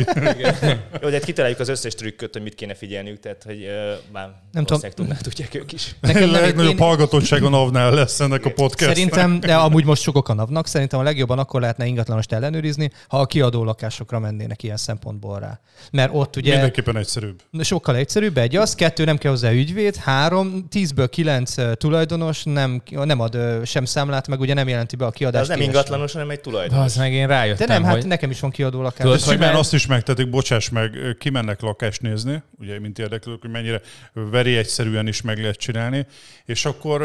Jó, 1.02 1.10
de 1.10 1.12
hát 1.12 1.24
kitaláljuk 1.24 1.60
az 1.60 1.70
összes 1.70 1.96
trükköt, 1.96 2.34
hogy 2.34 2.42
mit 2.42 2.56
kéne 2.56 2.74
figyelniük, 2.74 3.20
tehát 3.20 3.44
hogy 3.44 3.66
uh, 3.66 4.12
már 4.12 4.30
nem 4.52 4.66
tudom. 4.66 4.90
tudnák, 4.90 5.22
tudják 5.22 5.56
ők 5.56 5.72
is. 5.72 5.96
Nekem 6.02 6.30
nem, 6.30 6.42
legnagyobb 6.42 6.72
én... 6.72 6.80
hallgatottság 6.80 7.44
a 7.44 7.50
NAV-nál 7.50 7.94
lesz 7.94 8.20
ennek 8.20 8.46
a 8.46 8.52
podcast. 8.52 8.90
Szerintem, 8.90 9.40
de 9.40 9.56
amúgy 9.68 9.86
most 9.86 10.02
sokok 10.02 10.30
a 10.30 10.34
NAV-nak, 10.34 10.68
szerintem 10.68 11.00
a 11.00 11.04
legjobban 11.04 11.40
akkor 11.40 11.62
lehetne 11.62 11.86
ingatlanost 11.86 12.32
ellenőrizni, 12.32 12.92
ha 13.08 13.20
a 13.20 13.26
kiadó 13.26 13.64
lakásokra 13.64 14.20
mennének 14.20 14.64
ilyen 14.64 14.78
szempontból 14.78 15.40
rá. 15.40 15.60
Mert 15.92 16.12
ott 16.14 16.36
ugye... 16.36 16.52
Mindenképpen 16.52 16.98
egyszerűbb. 16.98 17.42
Sokkal 17.60 17.96
egyszerűbb, 17.96 18.38
egy 18.38 18.56
az, 18.56 18.76
kettő 18.76 19.04
nem 19.04 19.18
kell 19.18 19.32
hozzá 19.32 19.52
ügyvéd, 19.52 19.96
három, 19.96 20.68
tízből 20.70 21.10
kilenc 21.10 21.78
tulajdonos 21.78 22.44
nem, 22.44 22.82
nem 22.90 23.20
ad 23.20 23.38
sem 23.66 23.86
számlát, 23.86 24.28
meg 24.28 24.40
ugye 24.40 24.54
nem 24.54 24.68
jelenti 24.68 24.96
be 24.96 25.06
a 25.06 25.12
kiadást. 25.12 25.48
De 25.48 25.54
az 25.54 25.60
nem 25.60 25.68
ingatlanos, 25.68 26.14
hanem 26.14 26.30
egy 26.30 26.42
tulajdonos. 26.42 26.86
Az 26.86 26.96
meg 26.96 27.14
én 27.14 27.28
rájöttem, 27.28 27.68
De 27.68 27.74
nem, 27.74 27.84
hát 27.84 27.94
hogy... 27.94 28.06
nekem 28.06 28.30
is 28.30 28.39
van 28.40 28.52
kiadó 28.52 28.82
lakás. 28.82 29.06
Tudod, 29.06 29.20
simán 29.20 29.56
azt 29.56 29.74
is 29.74 29.86
megtetik, 29.86 30.30
bocsáss 30.30 30.70
meg, 30.70 31.16
kimennek 31.20 31.62
lakást 31.62 32.02
nézni, 32.02 32.44
ugye, 32.60 32.80
mint 32.80 33.00
érdeklődők, 33.00 33.42
hogy 33.42 33.50
mennyire 33.50 33.82
veri 34.14 34.58
egyszerűen 34.58 35.08
is 35.08 35.22
meg 35.22 35.40
lehet 35.40 35.58
csinálni, 35.58 36.06
és 36.46 36.66
akkor 36.66 37.02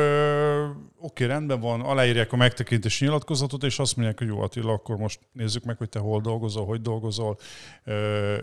oké, 1.00 1.24
rendben 1.24 1.60
van, 1.60 1.80
aláírják 1.80 2.32
a 2.32 2.36
megtekintési 2.36 3.04
nyilatkozatot, 3.04 3.62
és 3.62 3.78
azt 3.78 3.96
mondják, 3.96 4.18
hogy 4.18 4.26
jó 4.26 4.40
Attila, 4.40 4.72
akkor 4.72 4.96
most 4.96 5.18
nézzük 5.32 5.64
meg, 5.64 5.76
hogy 5.76 5.88
te 5.88 5.98
hol 5.98 6.20
dolgozol, 6.20 6.66
hogy 6.66 6.80
dolgozol. 6.80 7.38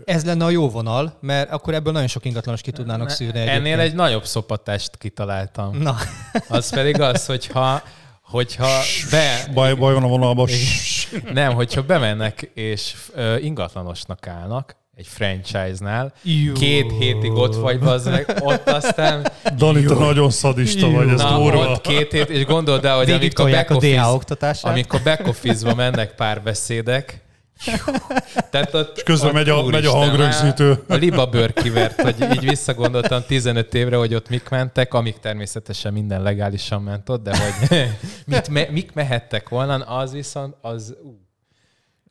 Ez 0.04 0.24
lenne 0.24 0.44
a 0.44 0.50
jó 0.50 0.70
vonal, 0.70 1.18
mert 1.20 1.50
akkor 1.50 1.74
ebből 1.74 1.92
nagyon 1.92 2.08
sok 2.08 2.24
ingatlanos 2.24 2.60
ki 2.60 2.70
tudnának 2.70 3.10
szűrni. 3.10 3.38
Ennél 3.38 3.54
egyébként. 3.54 3.80
egy 3.80 3.94
nagyobb 3.94 4.24
szopatást 4.24 4.96
kitaláltam. 4.98 5.78
Na. 5.78 5.96
Az 6.48 6.70
pedig 6.70 7.00
az, 7.00 7.26
hogyha 7.26 7.82
hogyha 8.32 8.80
be... 9.10 9.44
Baj, 9.54 9.74
baj 9.74 9.94
van 9.94 10.02
a 10.02 10.06
vonalban. 10.06 10.48
Nem, 11.32 11.54
hogyha 11.54 11.82
bemennek 11.82 12.50
és 12.54 12.94
ingatlanosnak 13.40 14.26
állnak, 14.26 14.76
egy 14.96 15.06
franchise-nál. 15.06 16.12
Jó. 16.22 16.52
Két 16.52 16.92
hétig 16.98 17.32
ott 17.32 17.54
vagy, 17.54 17.78
az 17.82 18.04
meg, 18.04 18.36
ott 18.40 18.68
aztán... 18.68 19.26
Dani, 19.56 19.84
te 19.84 19.94
nagyon 19.94 20.30
szadista 20.30 20.86
Jó. 20.86 20.92
vagy, 20.92 21.08
ez 21.08 21.20
Na, 21.20 21.38
durva. 21.38 21.70
ott 21.70 21.80
két 21.80 22.12
hét, 22.12 22.28
és 22.28 22.44
gondold 22.44 22.84
el, 22.84 22.96
hogy 22.96 23.10
amikor 23.10 23.50
back, 23.50 23.70
office, 23.70 24.68
amikor 24.68 25.00
back 25.04 25.26
office-ba 25.28 25.74
mennek 25.74 26.14
párbeszédek, 26.14 27.21
tehát 28.50 28.74
ott, 28.74 28.96
és 28.96 29.02
közben 29.02 29.28
ott, 29.28 29.34
megy 29.34 29.48
a, 29.48 29.64
megy 29.64 29.84
a 29.84 29.96
hangrögzítő. 29.96 30.82
A 30.88 30.94
liba 30.94 31.26
bőr 31.26 31.52
kivert, 31.52 32.00
hogy 32.02 32.20
így 32.32 32.48
visszagondoltam 32.48 33.22
15 33.26 33.74
évre, 33.74 33.96
hogy 33.96 34.14
ott 34.14 34.28
mik 34.28 34.48
mentek, 34.48 34.94
amik 34.94 35.18
természetesen 35.18 35.92
minden 35.92 36.22
legálisan 36.22 36.82
ment 36.82 37.08
ott, 37.08 37.22
de 37.22 37.36
hogy 37.38 37.68
mit 38.26 38.48
me, 38.48 38.66
mik 38.70 38.92
mehettek 38.92 39.48
volna, 39.48 39.74
az 39.74 40.12
viszont 40.12 40.54
az... 40.60 40.94
Uh. 41.02 41.20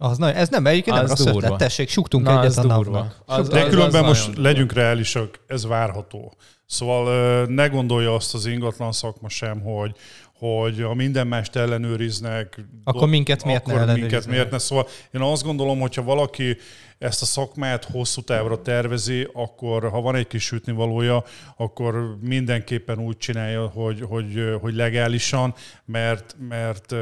Az 0.04 0.18
na, 0.18 0.34
ez 0.34 0.50
nem, 0.50 0.68
egyébként 0.68 0.96
nem 0.96 1.06
rossz 1.06 1.26
ötlet. 1.26 1.58
Tessék, 1.58 1.90
suktunk 1.90 2.26
Na, 2.26 2.42
egyet 2.42 2.58
a 2.58 2.64
napnak. 2.64 3.16
Az, 3.26 3.48
De 3.48 3.62
az, 3.62 3.70
különben 3.70 4.04
az 4.04 4.08
most 4.08 4.38
legyünk 4.38 4.74
reálisak, 4.74 5.40
ez 5.48 5.66
várható. 5.66 6.34
Szóval 6.66 7.46
ne 7.46 7.68
gondolja 7.68 8.14
azt 8.14 8.34
az 8.34 8.46
ingatlan 8.46 8.92
szakma 8.92 9.30
sem, 9.30 9.62
hogy, 9.62 9.96
hogy 10.42 10.82
a 10.82 10.94
minden 10.94 11.28
mást 11.28 11.56
ellenőriznek. 11.56 12.66
Akkor 12.84 13.08
minket 13.08 13.44
miért 13.44 13.68
akkor 13.68 13.86
ne 13.86 13.94
minket 13.94 14.28
miért 14.28 14.52
ne. 14.52 14.58
Szóval 14.58 14.88
én 15.12 15.22
azt 15.22 15.44
gondolom, 15.44 15.80
hogyha 15.80 16.04
valaki 16.04 16.58
ezt 16.98 17.22
a 17.22 17.26
szakmát 17.26 17.86
hosszú 17.86 18.22
távra 18.22 18.62
tervezi, 18.62 19.28
akkor 19.34 19.90
ha 19.90 20.02
van 20.02 20.16
egy 20.16 20.28
kis 20.28 20.54
valója, 20.66 21.24
akkor 21.58 22.18
mindenképpen 22.22 23.00
úgy 23.00 23.18
csinálja, 23.18 23.68
hogy, 23.68 24.02
hogy, 24.02 24.58
hogy 24.62 24.76
legálisan, 24.76 25.54
mert, 25.86 26.36
mert, 26.50 26.96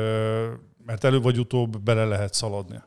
mert 0.86 1.04
előbb 1.04 1.23
vagy 1.23 1.39
utóbb 1.39 1.82
bele 1.82 2.06
lehet 2.06 2.34
szaladni. 2.34 2.82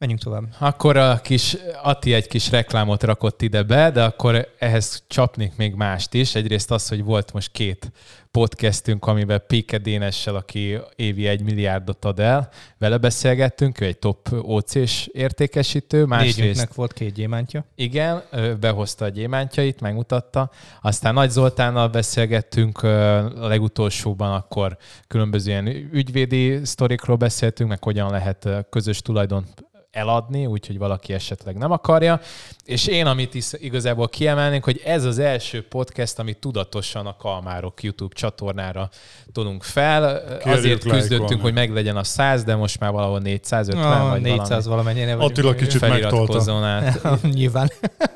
Menjünk 0.00 0.22
tovább. 0.22 0.44
Akkor 0.58 0.96
a 0.96 1.20
kis 1.20 1.56
Ati 1.82 2.12
egy 2.12 2.26
kis 2.26 2.50
reklámot 2.50 3.02
rakott 3.02 3.42
ide 3.42 3.62
be, 3.62 3.90
de 3.90 4.04
akkor 4.04 4.48
ehhez 4.58 5.04
csapnék 5.06 5.56
még 5.56 5.74
mást 5.74 6.14
is. 6.14 6.34
Egyrészt 6.34 6.70
az, 6.70 6.88
hogy 6.88 7.04
volt 7.04 7.32
most 7.32 7.52
két 7.52 7.92
podcastünk, 8.30 9.06
amiben 9.06 9.42
Péke 9.46 9.78
Dénessel, 9.78 10.34
aki 10.34 10.78
évi 10.96 11.26
egy 11.26 11.42
milliárdot 11.42 12.04
ad 12.04 12.20
el, 12.20 12.48
vele 12.78 12.98
beszélgettünk, 12.98 13.80
ő 13.80 13.84
egy 13.84 13.98
top 13.98 14.28
OC-s 14.42 15.06
értékesítő. 15.12 16.04
Másrészt, 16.04 16.74
volt 16.74 16.92
két 16.92 17.12
gyémántja. 17.12 17.64
Igen, 17.74 18.22
behozta 18.60 19.04
a 19.04 19.08
gyémántjait, 19.08 19.80
megmutatta. 19.80 20.50
Aztán 20.82 21.14
Nagy 21.14 21.30
Zoltánnal 21.30 21.88
beszélgettünk 21.88 22.82
a 22.82 23.48
legutolsóban, 23.48 24.32
akkor 24.32 24.76
különböző 25.06 25.50
ilyen 25.50 25.66
ügyvédi 25.92 26.64
sztorikról 26.64 27.16
beszéltünk, 27.16 27.68
meg 27.68 27.82
hogyan 27.84 28.10
lehet 28.10 28.48
közös 28.70 29.02
tulajdon 29.02 29.46
eladni, 29.90 30.46
úgyhogy 30.46 30.78
valaki 30.78 31.12
esetleg 31.12 31.56
nem 31.56 31.70
akarja. 31.70 32.20
És 32.64 32.86
én, 32.86 33.06
amit 33.06 33.34
is 33.34 33.46
igazából 33.52 34.08
kiemelnénk, 34.08 34.64
hogy 34.64 34.80
ez 34.84 35.04
az 35.04 35.18
első 35.18 35.62
podcast, 35.68 36.18
amit 36.18 36.38
tudatosan 36.38 37.06
a 37.06 37.16
Kalmárok 37.16 37.82
YouTube 37.82 38.14
csatornára 38.14 38.90
tudunk 39.32 39.62
fel. 39.62 40.22
Kérjük 40.24 40.58
Azért 40.58 40.84
küzdöttünk, 40.84 41.40
hogy 41.40 41.52
meglegyen 41.52 41.96
a 41.96 42.04
100, 42.04 42.44
de 42.44 42.54
most 42.54 42.80
már 42.80 42.90
valahol 42.92 43.18
450 43.18 44.02
oh, 44.02 44.08
vagy 44.08 44.20
400 44.20 44.66
valamennyire. 44.66 45.14
Attila 45.14 45.54
kicsit 45.54 45.80
megtolta. 45.80 46.78
Nyilván. 47.22 47.70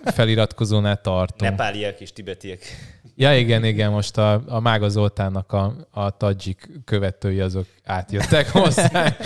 Feliratkozónál 0.05 1.01
tartom. 1.01 1.49
Nepáliak 1.49 2.01
és 2.01 2.13
tibetiek. 2.13 2.59
Ja, 3.17 3.37
igen, 3.37 3.65
igen, 3.65 3.91
most 3.91 4.19
a, 4.19 4.43
a 4.47 4.61
Mága 4.61 4.89
Zoltánnak 4.89 5.53
a, 5.53 5.75
a 5.91 6.17
tadzsik 6.17 6.69
követői 6.85 7.41
azok 7.41 7.67
átjöttek 7.85 8.51
hozzá. 8.61 9.17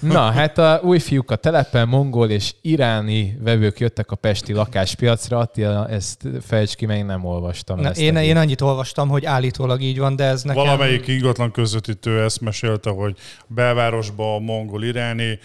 Na, 0.00 0.30
hát 0.30 0.58
a 0.58 0.80
új 0.82 0.98
fiúk 0.98 1.30
a 1.30 1.36
telepen, 1.36 1.88
mongol 1.88 2.30
és 2.30 2.54
iráni 2.60 3.38
vevők 3.42 3.78
jöttek 3.78 4.10
a 4.10 4.16
pesti 4.16 4.52
lakáspiacra. 4.52 5.38
Attila, 5.38 5.88
ezt 5.88 6.28
fejtsd 6.46 6.76
ki, 6.76 6.86
meg 6.86 7.06
nem 7.06 7.24
olvastam. 7.24 7.80
Na, 7.80 7.90
én, 7.90 8.16
én 8.16 8.36
annyit 8.36 8.60
olvastam, 8.60 9.08
hogy 9.08 9.24
állítólag 9.24 9.80
így 9.80 9.98
van, 9.98 10.16
de 10.16 10.24
ez 10.24 10.42
nekem... 10.42 10.62
Valamelyik 10.62 11.06
ingatlan 11.06 11.50
közvetítő 11.50 12.22
ezt 12.22 12.40
mesélte, 12.40 12.90
hogy 12.90 13.16
belvárosban 13.46 14.34
a 14.34 14.38
mongol 14.38 14.84
iráni, 14.84 15.38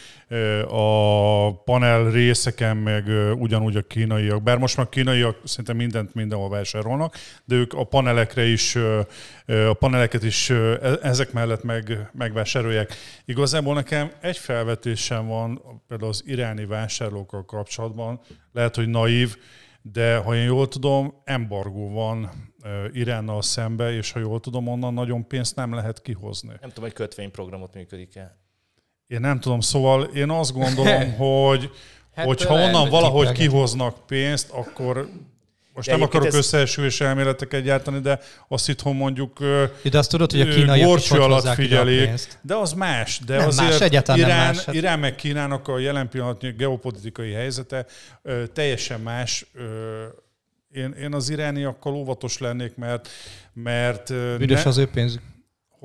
a 0.68 1.64
panel 1.64 2.12
részeken 2.12 2.78
meg 2.78 3.08
ugyanúgy 3.40 3.76
a 3.76 3.82
kínaiak. 3.82 4.44
Bár 4.44 4.58
most 4.58 4.78
már 4.78 4.90
kínaiak 4.90 5.38
szinte 5.44 5.74
mindent 5.74 6.14
mindenhol 6.14 6.50
vásárolnak, 6.50 7.16
de 7.46 7.56
ők 7.56 7.74
a 7.74 7.84
panelekre 7.84 8.46
is, 8.46 8.76
a 9.46 9.74
paneleket 9.80 10.24
is 10.24 10.50
e, 10.50 10.80
ezek 11.02 11.32
mellett 11.32 11.64
meg, 11.64 12.10
megvásárolják. 12.14 12.94
Igazából 13.26 13.74
nekem 13.74 14.12
egy 14.22 14.38
felvetésem 14.38 15.28
van 15.28 15.62
például 15.88 16.10
az 16.10 16.24
iráni 16.26 16.66
vásárlókkal 16.66 17.46
kapcsolatban, 17.46 18.20
lehet, 18.52 18.76
hogy 18.76 18.88
naív, 18.88 19.38
de 19.82 20.18
ha 20.18 20.36
én 20.36 20.44
jól 20.44 20.68
tudom, 20.68 21.22
embargó 21.24 21.90
van 21.90 22.30
Iránnal 22.92 23.42
szembe, 23.42 23.92
és 23.92 24.12
ha 24.12 24.20
jól 24.20 24.40
tudom, 24.40 24.68
onnan 24.68 24.94
nagyon 24.94 25.28
pénzt 25.28 25.56
nem 25.56 25.74
lehet 25.74 26.02
kihozni. 26.02 26.48
Nem 26.48 26.70
tudom, 26.70 26.84
hogy 26.84 26.94
kötvényprogramot 26.94 27.74
működik-e. 27.74 28.45
Én 29.08 29.20
nem 29.20 29.40
tudom, 29.40 29.60
szóval 29.60 30.04
én 30.04 30.30
azt 30.30 30.54
gondolom, 30.54 31.14
hogy 31.28 31.72
hát 32.16 32.26
hogyha 32.26 32.54
onnan 32.54 32.90
valahogy 32.90 33.32
kihoznak 33.32 34.06
pénzt, 34.06 34.50
akkor 34.50 35.10
most 35.74 35.88
de 35.88 35.94
nem 35.94 36.02
akarok 36.02 36.28
ez... 36.28 36.36
összeesülés 36.36 37.02
elméleteket 37.02 37.64
gyártani, 37.64 38.00
de 38.00 38.20
azt 38.48 38.70
itthon 38.70 38.96
mondjuk 38.96 39.40
de 39.84 39.98
azt 39.98 40.10
tudod, 40.10 40.32
hogy 40.32 40.42
a 40.42 40.46
kínaiak 40.46 41.00
is 41.00 41.12
alatt 41.12 41.48
figyelik, 41.48 42.10
de 42.42 42.56
az 42.56 42.74
más. 42.74 43.20
De 43.26 43.38
nem 43.38 43.48
azért 43.48 43.70
más, 43.70 43.82
egyáltalán 43.82 44.20
Irán, 44.20 44.38
nem 44.38 44.56
más. 44.56 44.66
Hát- 44.66 44.76
Irán 44.76 45.00
meg 45.00 45.16
Kínának 45.16 45.68
a 45.68 45.80
jelen 45.80 46.10
pillanatnyi 46.10 46.52
geopolitikai 46.52 47.32
helyzete 47.32 47.86
teljesen 48.54 49.00
más. 49.00 49.46
Én, 50.72 50.92
én 50.92 51.14
az 51.14 51.30
irániakkal 51.30 51.94
óvatos 51.94 52.38
lennék, 52.38 52.76
mert... 52.76 53.10
mert 53.54 54.14
Büdös 54.38 54.64
ne... 54.64 54.70
az 54.70 54.78
ő 54.78 54.88
pénzük 54.88 55.22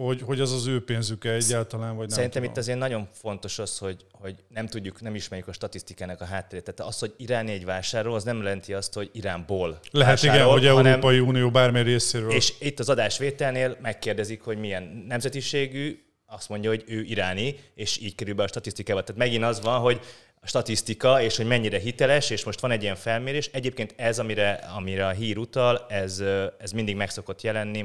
hogy, 0.05 0.23
hogy 0.23 0.41
az 0.41 0.53
az 0.53 0.67
ő 0.67 0.85
pénzük 0.85 1.25
egyáltalán, 1.25 1.97
vagy 1.97 2.07
nem 2.07 2.09
Szerintem 2.09 2.43
tudom. 2.43 2.51
itt 2.51 2.57
azért 2.57 2.79
nagyon 2.79 3.09
fontos 3.13 3.59
az, 3.59 3.79
hogy, 3.79 4.05
hogy 4.13 4.35
nem 4.49 4.67
tudjuk, 4.67 5.01
nem 5.01 5.15
ismerjük 5.15 5.49
a 5.49 5.53
statisztikának 5.53 6.21
a 6.21 6.25
hátterét. 6.25 6.65
Tehát 6.65 6.93
az, 6.93 6.99
hogy 6.99 7.15
Irán 7.17 7.49
egy 7.49 7.65
vásárol, 7.65 8.15
az 8.15 8.25
nem 8.25 8.37
jelenti 8.37 8.75
azt, 8.75 8.95
hogy 8.95 9.11
Iránból 9.13 9.79
Lehet 9.91 10.21
vásárol, 10.21 10.37
igen, 10.37 10.53
hogy 10.53 10.67
Európai 10.67 11.17
hanem, 11.17 11.29
Unió 11.29 11.51
bármely 11.51 11.83
részéről. 11.83 12.31
És 12.31 12.55
itt 12.61 12.79
az 12.79 12.89
adásvételnél 12.89 13.77
megkérdezik, 13.83 14.43
hogy 14.43 14.59
milyen 14.59 15.05
nemzetiségű, 15.09 16.05
azt 16.27 16.49
mondja, 16.49 16.71
hogy 16.71 16.85
ő 16.87 17.03
iráni, 17.03 17.57
és 17.75 17.99
így 17.99 18.15
kerül 18.15 18.35
be 18.35 18.43
a 18.43 18.49
statisztikába. 18.49 19.03
Tehát 19.03 19.21
megint 19.21 19.45
az 19.45 19.61
van, 19.61 19.81
hogy 19.81 20.01
a 20.41 20.47
statisztika, 20.47 21.23
és 21.23 21.37
hogy 21.37 21.47
mennyire 21.47 21.79
hiteles, 21.79 22.31
és 22.31 22.45
most 22.45 22.61
van 22.61 22.71
egy 22.71 22.83
ilyen 22.83 22.97
felmérés. 22.97 23.51
Egyébként 23.53 23.95
ez, 23.97 24.19
amire, 24.19 24.53
amire 24.77 25.07
a 25.07 25.11
hír 25.11 25.39
utal, 25.39 25.87
ez, 25.89 26.23
ez 26.59 26.73
mindig 26.73 26.97
meg 26.97 27.11
szokott 27.11 27.43
jelenni, 27.43 27.85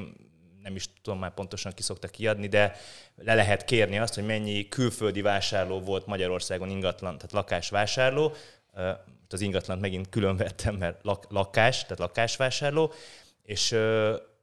nem 0.66 0.76
is 0.76 0.90
tudom 1.02 1.20
már 1.20 1.34
pontosan 1.34 1.72
ki 1.72 1.82
szokta 1.82 2.08
kiadni, 2.08 2.48
de 2.48 2.76
le 3.16 3.34
lehet 3.34 3.66
kérni 3.66 4.00
azt, 4.00 4.14
hogy 4.14 4.26
mennyi 4.26 4.68
külföldi 4.68 5.22
vásárló 5.22 5.80
volt 5.80 6.06
Magyarországon 6.06 6.70
ingatlan, 6.70 7.16
tehát 7.16 7.32
lakásvásárló. 7.32 8.34
Az 9.30 9.42
ingatlant 9.42 9.82
megint 9.82 10.10
külön 10.10 10.38
vettem, 10.38 10.76
mert 10.76 11.04
lak, 11.04 11.26
lakás, 11.30 11.82
tehát 11.82 12.00
lakásvásárló, 12.00 12.94
és 13.44 13.76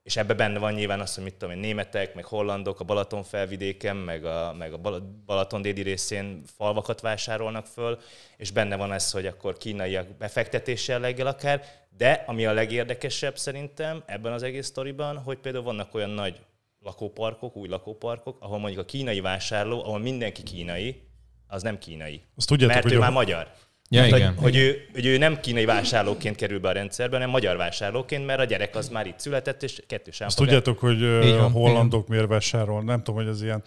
és 0.02 0.16
ebben 0.16 0.36
benne 0.36 0.58
van 0.58 0.72
nyilván 0.72 1.00
az, 1.00 1.14
hogy 1.14 1.24
mit 1.24 1.34
tudom 1.34 1.54
én, 1.54 1.60
németek, 1.60 2.14
meg 2.14 2.24
hollandok 2.24 2.80
a 2.80 2.84
Balaton 2.84 3.22
felvidéken, 3.22 3.96
meg 3.96 4.24
a, 4.24 4.54
meg 4.58 4.72
a 4.72 4.78
Balaton 5.26 5.62
déli 5.62 5.82
részén 5.82 6.42
falvakat 6.56 7.00
vásárolnak 7.00 7.66
föl, 7.66 7.98
és 8.36 8.50
benne 8.50 8.76
van 8.76 8.92
ez, 8.92 9.10
hogy 9.10 9.26
akkor 9.26 9.56
kínaiak 9.56 10.16
befektetés 10.16 10.88
jelleggel 10.88 11.26
akár, 11.26 11.64
de 11.96 12.24
ami 12.26 12.46
a 12.46 12.52
legérdekesebb 12.52 13.38
szerintem 13.38 14.02
ebben 14.06 14.32
az 14.32 14.42
egész 14.42 14.66
sztoriban, 14.66 15.18
hogy 15.18 15.38
például 15.38 15.64
vannak 15.64 15.94
olyan 15.94 16.10
nagy 16.10 16.40
lakóparkok, 16.80 17.56
új 17.56 17.68
lakóparkok, 17.68 18.36
ahol 18.40 18.58
mondjuk 18.58 18.82
a 18.82 18.84
kínai 18.84 19.20
vásárló, 19.20 19.84
ahol 19.84 19.98
mindenki 19.98 20.42
kínai, 20.42 21.02
az 21.46 21.62
nem 21.62 21.78
kínai. 21.78 22.22
Azt 22.36 22.48
tudjátok, 22.48 22.74
mert 22.74 22.86
hogy 22.86 22.94
ő 22.94 22.98
a... 22.98 23.00
már 23.00 23.12
magyar. 23.12 23.52
Ja, 23.92 24.02
hogy, 24.02 24.16
igen. 24.16 24.34
Hogy, 24.36 24.56
ő, 24.56 24.86
hogy 24.92 25.06
ő 25.06 25.18
nem 25.18 25.40
kínai 25.40 25.64
vásárlóként 25.64 26.36
kerül 26.36 26.60
be 26.60 26.68
a 26.68 26.72
rendszerbe, 26.72 27.16
hanem 27.16 27.30
magyar 27.30 27.56
vásárlóként, 27.56 28.26
mert 28.26 28.40
a 28.40 28.44
gyerek 28.44 28.76
az 28.76 28.88
már 28.88 29.06
itt 29.06 29.18
született, 29.18 29.62
és 29.62 29.82
kettős 29.86 30.20
Azt 30.20 30.36
tudjátok, 30.36 30.78
hogy 30.78 31.04
a 31.04 31.48
hollandok 31.48 32.08
miért 32.08 32.26
vásárol? 32.26 32.82
Nem 32.82 33.02
tudom, 33.02 33.14
hogy 33.24 33.32
ez 33.32 33.42
ilyen 33.42 33.62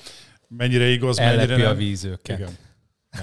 mennyire 0.47 0.87
igaz, 0.87 1.19
Ellepi 1.19 1.37
mennyire 1.37 1.57
nem. 1.57 1.71
a 1.71 1.73
vízőket. 1.73 2.37
Igen. 2.37 2.57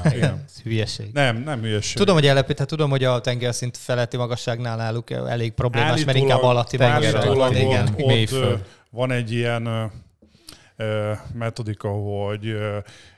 Ja, 0.05 0.17
igen. 0.17 0.45
hülyeség. 0.65 1.07
Nem, 1.13 1.37
nem 1.37 1.61
hülyeség. 1.61 1.97
Tudom, 1.97 2.15
hogy 2.15 2.27
ellepi, 2.27 2.53
tehát 2.53 2.69
tudom, 2.69 2.91
hogy 2.91 3.05
a 3.05 3.21
tengerszint 3.21 3.77
feletti 3.77 4.17
magasságnál 4.17 4.77
náluk 4.77 5.11
elég 5.11 5.53
problémás, 5.53 5.91
állítólag, 5.91 6.15
mert 6.15 6.27
inkább 6.27 6.43
alatti 6.43 6.77
tenger. 6.77 7.29
Ott, 7.29 7.55
igen. 7.55 7.95
Ott, 7.99 8.69
van 8.91 9.11
egy 9.11 9.33
ilyen 9.33 9.93
metodika, 11.35 11.89
hogy 11.89 12.57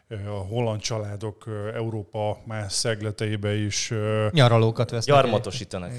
a 0.09 0.47
holland 0.49 0.81
családok 0.81 1.45
Európa 1.75 2.39
más 2.47 2.73
szegleteibe 2.73 3.55
is 3.55 3.93
nyaralókat 4.31 4.91
vesznek. 4.91 5.17
Gyarmatosítanak. 5.17 5.91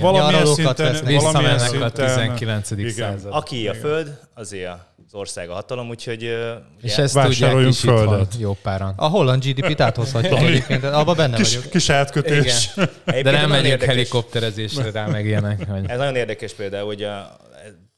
valamilyen 0.00 0.46
szinten, 0.46 0.92
vesznek. 0.92 1.20
Valamilyen 1.20 1.58
szinten, 1.58 1.82
a 1.82 1.90
19. 1.90 2.70
Igen. 2.70 2.90
század. 2.90 3.32
Aki 3.32 3.68
a 3.68 3.74
föld, 3.74 4.18
azért 4.34 4.70
az 5.06 5.14
ország 5.14 5.48
a 5.50 5.54
hatalom, 5.54 5.88
úgyhogy... 5.88 6.36
És 6.80 6.98
ezt 6.98 7.20
tudják 7.20 7.66
is 7.66 7.80
földet. 7.80 8.34
jó 8.38 8.56
páran. 8.62 8.94
A 8.96 9.06
holland 9.06 9.44
GDP-t 9.44 9.80
áthozhatjuk 9.80 10.40
egyébként, 10.40 10.84
abban 10.84 11.16
benne 11.16 11.36
kis, 11.36 11.54
vagyok. 11.56 11.70
Kis 11.70 11.88
átkötés. 11.88 12.70
Igen. 13.06 13.22
De 13.22 13.30
nem 13.30 13.48
megyünk 13.50 13.82
helikopterezésre 13.82 14.90
rá 14.90 15.06
meg 15.06 15.26
ilyenek. 15.26 15.68
Hogy... 15.68 15.84
Ez 15.86 15.98
nagyon 15.98 16.16
érdekes 16.16 16.52
például, 16.52 16.86
hogy 16.86 17.02
a, 17.02 17.36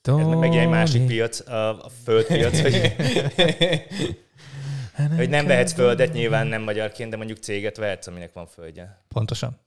ez 0.03 0.27
meg 0.27 0.55
egy 0.55 0.68
másik 0.68 1.07
piac, 1.07 1.49
a, 1.49 1.68
a 1.68 1.90
földpiac, 2.05 2.61
hogy 2.61 2.94
hogy 5.16 5.28
nem 5.28 5.46
vehetsz 5.46 5.72
földet, 5.72 6.12
nyilván 6.12 6.46
nem 6.46 6.62
magyarként, 6.62 7.11
de 7.11 7.16
mondjuk 7.16 7.38
céget 7.38 7.76
vehetsz, 7.76 8.06
aminek 8.06 8.32
van 8.32 8.46
földje. 8.46 9.02
Pontosan. 9.09 9.61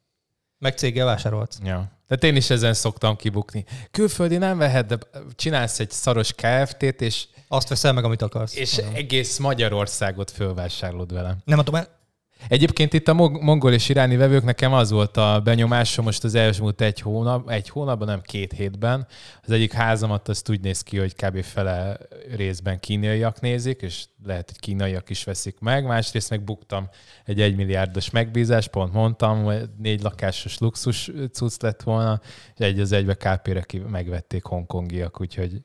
Meg 0.57 0.77
céggel 0.77 1.05
vásárolsz. 1.05 1.59
Ja. 1.63 1.91
Tehát 2.07 2.23
én 2.23 2.35
is 2.35 2.49
ezen 2.49 2.73
szoktam 2.73 3.15
kibukni. 3.15 3.65
Külföldi 3.91 4.37
nem 4.37 4.57
vehet, 4.57 4.85
de 4.85 4.97
csinálsz 5.35 5.79
egy 5.79 5.91
szaros 5.91 6.33
KFT-t, 6.33 7.01
és... 7.01 7.27
Azt 7.47 7.69
veszel 7.69 7.93
meg, 7.93 8.03
amit 8.03 8.21
akarsz. 8.21 8.55
És 8.55 8.77
uh-huh. 8.77 8.95
egész 8.95 9.37
Magyarországot 9.37 10.31
fölvásárolod 10.31 11.13
vele. 11.13 11.37
Nem 11.45 11.61
el. 11.71 11.98
Egyébként 12.47 12.93
itt 12.93 13.07
a 13.07 13.13
mongol 13.13 13.73
és 13.73 13.89
iráni 13.89 14.15
vevők 14.15 14.43
nekem 14.43 14.73
az 14.73 14.91
volt 14.91 15.17
a 15.17 15.41
benyomásom 15.43 16.05
most 16.05 16.23
az 16.23 16.35
elmúlt 16.35 16.81
egy 16.81 17.01
hónap, 17.01 17.49
egy 17.49 17.69
hónapban, 17.69 18.07
nem 18.07 18.21
két 18.21 18.53
hétben. 18.53 19.07
Az 19.43 19.51
egyik 19.51 19.71
házamat 19.71 20.27
azt 20.27 20.49
úgy 20.49 20.61
néz 20.61 20.81
ki, 20.81 20.97
hogy 20.97 21.15
kb. 21.15 21.43
fele 21.43 21.97
részben 22.35 22.79
kínaiak 22.79 23.41
nézik, 23.41 23.81
és 23.81 24.05
lehet, 24.23 24.49
hogy 24.49 24.59
kínaiak 24.59 25.09
is 25.09 25.23
veszik 25.23 25.59
meg. 25.59 25.85
Másrészt 25.85 26.29
meg 26.29 26.43
buktam 26.43 26.89
egy 27.25 27.41
egymilliárdos 27.41 28.09
megbízást, 28.09 28.69
pont 28.69 28.93
mondtam, 28.93 29.43
hogy 29.43 29.69
négy 29.77 30.01
lakásos 30.01 30.57
luxus 30.57 31.11
cucc 31.31 31.61
lett 31.61 31.83
volna, 31.83 32.21
és 32.55 32.65
egy 32.65 32.79
az 32.79 32.91
egybe 32.91 33.13
KP-re 33.13 33.65
megvették 33.89 34.43
hongkongiak, 34.43 35.21
úgyhogy 35.21 35.61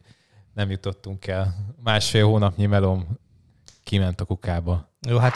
nem 0.55 0.71
jutottunk 0.71 1.27
el. 1.27 1.55
Másfél 1.83 2.25
hónapnyi 2.25 2.67
melom 2.67 3.19
kiment 3.85 4.21
a 4.21 4.25
kukába. 4.25 4.93
Jó, 5.09 5.19
hát 5.19 5.35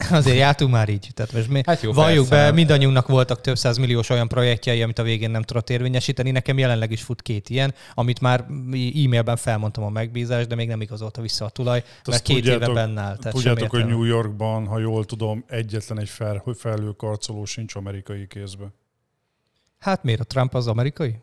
Azért 0.10 0.36
jártunk 0.36 0.70
már 0.70 0.88
így. 0.88 1.08
Tehát 1.14 1.32
most 1.32 1.48
mi 1.48 1.62
hát 1.66 1.80
jó, 1.80 1.92
valljuk 1.92 2.28
persze. 2.28 2.44
be, 2.44 2.52
mindannyiunknak 2.52 3.06
voltak 3.08 3.40
több 3.40 3.58
száz 3.58 3.76
milliós 3.76 4.08
olyan 4.08 4.28
projektjei, 4.28 4.82
amit 4.82 4.98
a 4.98 5.02
végén 5.02 5.30
nem 5.30 5.42
tudott 5.42 5.70
érvényesíteni. 5.70 6.30
Nekem 6.30 6.58
jelenleg 6.58 6.90
is 6.90 7.02
fut 7.02 7.22
két 7.22 7.48
ilyen, 7.48 7.74
amit 7.94 8.20
már 8.20 8.40
e-mailben 9.04 9.36
felmondtam 9.36 9.84
a 9.84 9.88
megbízást, 9.88 10.48
de 10.48 10.54
még 10.54 10.68
nem 10.68 10.80
igazolta 10.80 11.20
vissza 11.20 11.44
a 11.44 11.48
tulaj, 11.48 11.78
Azt 11.78 12.06
mert 12.06 12.22
két 12.22 12.36
tudjátok, 12.36 12.62
éve 12.62 12.72
benne 12.72 13.00
áll. 13.00 13.16
Tehát 13.16 13.34
tudjátok, 13.34 13.70
hogy 13.70 13.86
New 13.86 14.04
Yorkban, 14.04 14.66
ha 14.66 14.78
jól 14.78 15.04
tudom, 15.04 15.44
egyetlen 15.46 16.00
egy 16.00 16.08
fel, 16.08 16.42
felhőkarcoló 16.56 17.44
sincs 17.44 17.74
amerikai 17.74 18.26
kézbe. 18.26 18.64
Hát 19.78 20.02
miért 20.02 20.20
a 20.20 20.24
Trump 20.24 20.54
az 20.54 20.66
amerikai? 20.66 21.14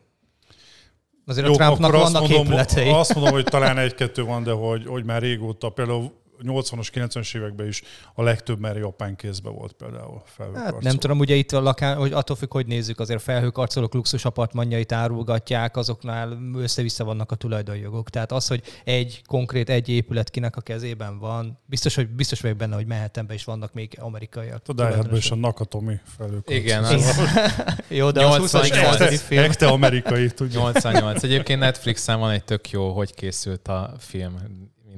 Azért 1.26 1.46
Jó, 1.46 1.52
a 1.52 1.56
Trumpnak 1.56 1.92
vannak 1.92 2.04
azt 2.04 2.12
mondom, 2.12 2.44
épületei. 2.44 2.90
Azt 2.90 3.14
mondom, 3.14 3.32
hogy 3.32 3.44
talán 3.44 3.78
egy-kettő 3.86 4.24
van, 4.24 4.42
de 4.42 4.52
hogy, 4.52 4.86
hogy 4.86 5.04
már 5.04 5.22
régóta 5.22 5.68
például 5.68 6.12
80-as, 6.42 6.88
90-es 6.92 7.36
években 7.36 7.66
is 7.66 7.82
a 8.14 8.22
legtöbb 8.22 8.58
már 8.58 8.76
japán 8.76 9.16
kézbe 9.16 9.50
volt 9.50 9.72
például 9.72 10.22
Hát 10.54 10.80
nem 10.80 10.96
tudom, 10.96 11.18
ugye 11.18 11.34
itt 11.34 11.52
a 11.52 11.60
lakán, 11.60 11.96
hogy 11.96 12.12
attól 12.12 12.36
függ, 12.36 12.52
hogy 12.52 12.66
nézzük, 12.66 13.00
azért 13.00 13.22
felhőkarcolók 13.22 13.94
luxus 13.94 14.24
apartmanjait 14.24 14.92
árulgatják, 14.92 15.76
azoknál 15.76 16.38
össze-vissza 16.54 17.04
vannak 17.04 17.32
a 17.32 17.34
tulajdonjogok. 17.34 18.10
Tehát 18.10 18.32
az, 18.32 18.46
hogy 18.46 18.62
egy 18.84 19.22
konkrét, 19.26 19.70
egy 19.70 19.88
épület 19.88 20.30
kinek 20.30 20.56
a 20.56 20.60
kezében 20.60 21.18
van, 21.18 21.58
biztos, 21.66 21.94
hogy 21.94 22.08
biztos 22.08 22.40
vagyok 22.40 22.56
benne, 22.56 22.74
hogy 22.74 22.86
Mehetemben 22.86 23.36
is 23.36 23.44
vannak 23.44 23.72
még 23.72 23.96
amerikaiak. 24.00 24.62
A 24.66 24.72
Die 24.72 25.16
is 25.16 25.30
a 25.30 25.34
Nakatomi 25.34 26.00
felhőkarcoló. 26.16 26.58
Igen. 26.58 26.84
Az... 26.84 27.20
jó, 27.88 28.10
de 28.10 28.20
88. 28.20 29.00
az 29.00 29.20
film. 29.20 29.42
Ekte 29.42 29.66
amerikai, 29.66 30.30
tudja. 30.30 30.60
88. 30.60 31.22
Egyébként 31.22 31.60
Netflixen 31.60 32.18
van 32.18 32.30
egy 32.30 32.44
tök 32.44 32.70
jó, 32.70 32.92
hogy 32.92 33.14
készült 33.14 33.68
a 33.68 33.92
film 33.98 34.36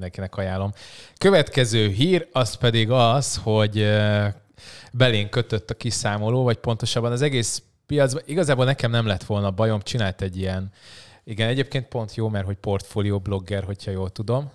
mindenkinek 0.00 0.36
ajánlom. 0.36 0.72
Következő 1.18 1.88
hír 1.88 2.28
az 2.32 2.54
pedig 2.54 2.90
az, 2.90 3.40
hogy 3.42 3.88
belén 4.92 5.28
kötött 5.28 5.70
a 5.70 5.74
kiszámoló, 5.74 6.42
vagy 6.42 6.56
pontosabban 6.56 7.12
az 7.12 7.22
egész 7.22 7.62
piacban. 7.86 8.22
Igazából 8.26 8.64
nekem 8.64 8.90
nem 8.90 9.06
lett 9.06 9.24
volna 9.24 9.50
bajom, 9.50 9.80
csinált 9.80 10.22
egy 10.22 10.36
ilyen, 10.36 10.72
igen, 11.24 11.48
egyébként 11.48 11.86
pont 11.86 12.14
jó, 12.14 12.28
mert 12.28 12.44
hogy 12.44 12.56
portfólió 12.56 13.18
blogger, 13.18 13.64
hogyha 13.64 13.90
jól 13.90 14.10
tudom. 14.10 14.50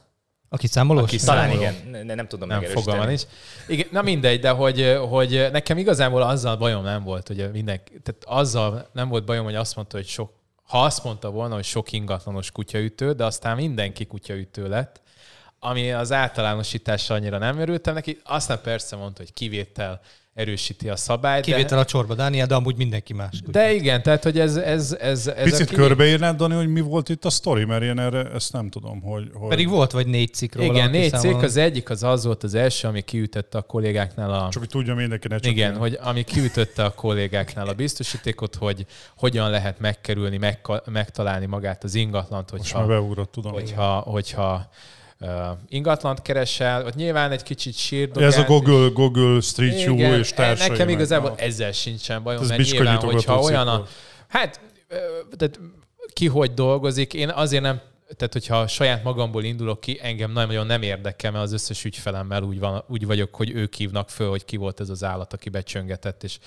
A 0.49 0.57
kiszámolós? 0.57 1.03
A 1.03 1.05
kiszámoló. 1.05 1.53
Talán 1.53 1.75
igen, 1.75 2.05
ne, 2.05 2.13
nem 2.13 2.27
tudom 2.27 2.47
Nem 2.47 2.63
fogalmam 2.63 3.09
is. 3.09 3.21
Igen, 3.67 3.87
na 3.91 4.01
mindegy, 4.01 4.39
de 4.39 4.49
hogy, 4.49 4.97
hogy 5.09 5.47
nekem 5.51 5.77
igazából 5.77 6.21
azzal 6.21 6.57
bajom 6.57 6.83
nem 6.83 7.03
volt, 7.03 7.27
hogy 7.27 7.49
minden, 7.51 7.81
tehát 8.03 8.23
azzal 8.25 8.89
nem 8.93 9.09
volt 9.09 9.25
bajom, 9.25 9.45
hogy 9.45 9.55
azt 9.55 9.75
mondta, 9.75 9.97
hogy 9.97 10.07
sok, 10.07 10.31
ha 10.63 10.83
azt 10.83 11.03
mondta 11.03 11.31
volna, 11.31 11.55
hogy 11.55 11.63
sok 11.63 11.91
ingatlanos 11.91 12.51
kutyaütő, 12.51 13.11
de 13.11 13.25
aztán 13.25 13.55
mindenki 13.55 14.05
kutyaütő 14.05 14.67
lett, 14.67 15.01
ami 15.65 15.91
az 15.91 16.11
általánosításra 16.11 17.15
annyira 17.15 17.37
nem 17.37 17.59
örültem 17.59 17.93
neki. 17.93 18.19
Aztán 18.23 18.59
persze 18.63 18.95
mondta, 18.95 19.21
hogy 19.21 19.33
kivétel 19.33 20.01
erősíti 20.35 20.89
a 20.89 20.95
szabályt. 20.95 21.43
Kivétel 21.43 21.77
de... 21.77 21.83
a 21.83 21.85
csorba, 21.85 22.13
Dániel, 22.13 22.47
de 22.47 22.55
amúgy 22.55 22.75
mindenki 22.75 23.13
más. 23.13 23.41
De 23.45 23.73
igen, 23.73 24.01
tehát 24.01 24.23
hogy 24.23 24.39
ez... 24.39 24.55
ez, 24.55 24.97
ez, 24.99 25.27
ez 25.27 25.43
Picit 25.43 25.69
kivé... 25.69 25.81
körbeírnád, 25.81 26.37
Dani, 26.37 26.55
hogy 26.55 26.67
mi 26.67 26.81
volt 26.81 27.09
itt 27.09 27.25
a 27.25 27.29
sztori, 27.29 27.65
mert 27.65 27.83
én 27.83 27.99
erre 27.99 28.29
ezt 28.33 28.53
nem 28.53 28.69
tudom, 28.69 29.01
hogy... 29.01 29.29
hogy... 29.33 29.49
Pedig 29.49 29.69
volt 29.69 29.91
vagy 29.91 30.07
négy 30.07 30.33
cikk 30.33 30.55
róla. 30.55 30.73
Igen, 30.73 30.89
négy 30.89 31.13
cikk, 31.13 31.41
az 31.41 31.57
egyik 31.57 31.89
az 31.89 32.03
az 32.03 32.25
volt 32.25 32.43
az 32.43 32.53
első, 32.53 32.87
ami 32.87 33.01
kiütötte 33.01 33.57
a 33.57 33.61
kollégáknál 33.61 34.33
a... 34.33 34.49
Csak 34.51 34.61
hogy 34.61 34.69
tudja 34.69 34.95
mindenki, 34.95 35.27
ne 35.27 35.37
csak 35.37 35.51
Igen, 35.51 35.73
én. 35.73 35.77
hogy 35.77 35.97
ami 36.01 36.23
kiütötte 36.23 36.83
a 36.83 36.91
kollégáknál 36.91 37.67
a 37.67 37.73
biztosítékot, 37.73 38.55
hogy 38.55 38.85
hogyan 39.17 39.49
lehet 39.49 39.79
megkerülni, 39.79 40.39
megtalálni 40.85 41.45
magát 41.45 41.83
az 41.83 41.95
ingatlant, 41.95 42.49
hogyha... 42.49 42.77
Most 42.77 42.87
már 42.87 42.99
beugrott, 42.99 43.31
tudom. 43.31 43.51
Hogyha, 43.51 43.99
hogyha 43.99 44.69
uh, 45.19 45.29
ingatlant 45.69 46.21
keresel, 46.21 46.85
ott 46.85 46.95
nyilván 46.95 47.31
egy 47.31 47.43
kicsit 47.43 47.77
sírdogál. 47.77 48.27
Ez 48.27 48.37
a 48.37 48.43
Google, 48.43 48.89
Google 48.93 49.41
Street 49.41 49.83
View 49.83 49.97
és 49.97 50.33
társai. 50.33 50.69
Nekem 50.69 50.89
igazából 50.89 51.29
meg. 51.29 51.39
ezzel 51.39 51.71
sincsen 51.71 52.23
bajom, 52.23 52.41
Ez 52.41 52.49
mert 52.49 52.71
nyilván, 52.71 52.97
hogyha 52.97 53.39
olyan 53.39 53.67
a... 53.67 53.85
Hát, 54.27 54.59
tehát 55.37 55.59
ki 56.13 56.27
hogy 56.27 56.53
dolgozik, 56.53 57.13
én 57.13 57.29
azért 57.29 57.63
nem 57.63 57.81
tehát 58.15 58.33
hogyha 58.33 58.67
saját 58.67 59.03
magamból 59.03 59.43
indulok 59.43 59.79
ki, 59.79 59.99
engem 60.01 60.31
nagyon 60.31 60.65
nem 60.65 60.81
érdekel, 60.81 61.31
mert 61.31 61.43
az 61.43 61.51
összes 61.51 61.85
ügyfelemmel 61.85 62.43
úgy, 62.43 62.59
van, 62.59 62.83
úgy 62.87 63.05
vagyok, 63.05 63.35
hogy 63.35 63.51
ők 63.51 63.73
hívnak 63.73 64.09
föl, 64.09 64.29
hogy 64.29 64.45
ki 64.45 64.57
volt 64.57 64.79
ez 64.79 64.89
az 64.89 65.03
állat, 65.03 65.33
aki 65.33 65.49
becsöngetett, 65.49 66.23
és 66.23 66.39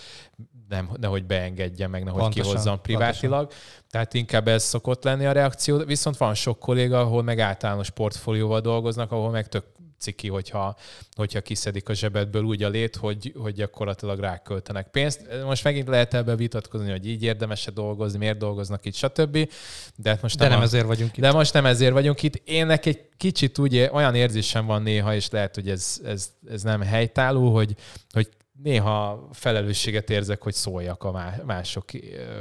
nem, 0.68 0.90
nehogy 1.00 1.24
beengedje 1.24 1.86
meg, 1.86 2.04
nehogy 2.04 2.20
pontosan, 2.20 2.50
kihozzam 2.50 2.80
privátilag. 2.80 3.38
Pontosan. 3.38 3.82
Tehát 3.90 4.14
inkább 4.14 4.48
ez 4.48 4.64
szokott 4.64 5.04
lenni 5.04 5.26
a 5.26 5.32
reakció. 5.32 5.78
Viszont 5.84 6.16
van 6.16 6.34
sok 6.34 6.58
kolléga, 6.58 7.00
ahol 7.00 7.22
meg 7.22 7.40
általános 7.40 7.90
portfólióval 7.90 8.60
dolgoznak, 8.60 9.12
ahol 9.12 9.30
meg 9.30 9.48
tök 9.48 9.64
ciki, 9.98 10.28
hogyha, 10.28 10.76
hogyha 11.16 11.40
kiszedik 11.40 11.88
a 11.88 11.94
zsebedből 11.94 12.42
úgy 12.42 12.62
a 12.62 12.68
lét, 12.68 12.96
hogy, 12.96 13.34
hogy 13.36 13.54
gyakorlatilag 13.54 14.18
ráköltenek 14.18 14.90
pénzt. 14.90 15.26
Most 15.44 15.64
megint 15.64 15.88
lehet 15.88 16.14
ebbe 16.14 16.36
vitatkozni, 16.36 16.90
hogy 16.90 17.06
így 17.06 17.22
érdemes-e 17.22 17.70
dolgozni, 17.70 18.18
miért 18.18 18.38
dolgoznak 18.38 18.84
itt, 18.84 18.94
stb. 18.94 19.50
De, 19.96 20.10
hát 20.10 20.22
most 20.22 20.36
de 20.36 20.42
nem, 20.42 20.52
nem 20.52 20.60
a, 20.60 20.64
ezért 20.64 20.86
vagyunk 20.86 21.16
itt. 21.16 21.22
De 21.22 21.32
most 21.32 21.52
nem 21.52 21.66
ezért 21.66 21.92
vagyunk 21.92 22.22
itt. 22.22 22.42
Énnek 22.44 22.86
egy 22.86 23.08
kicsit 23.16 23.58
úgy 23.58 23.88
olyan 23.92 24.14
érzésem 24.14 24.66
van 24.66 24.82
néha, 24.82 25.14
és 25.14 25.30
lehet, 25.30 25.54
hogy 25.54 25.68
ez, 25.68 26.00
ez, 26.04 26.32
ez 26.48 26.62
nem 26.62 26.80
helytálló, 26.80 27.54
hogy, 27.54 27.74
hogy 28.12 28.28
néha 28.62 29.28
felelősséget 29.32 30.10
érzek, 30.10 30.42
hogy 30.42 30.54
szóljak 30.54 31.04
a 31.04 31.34
mások 31.44 31.84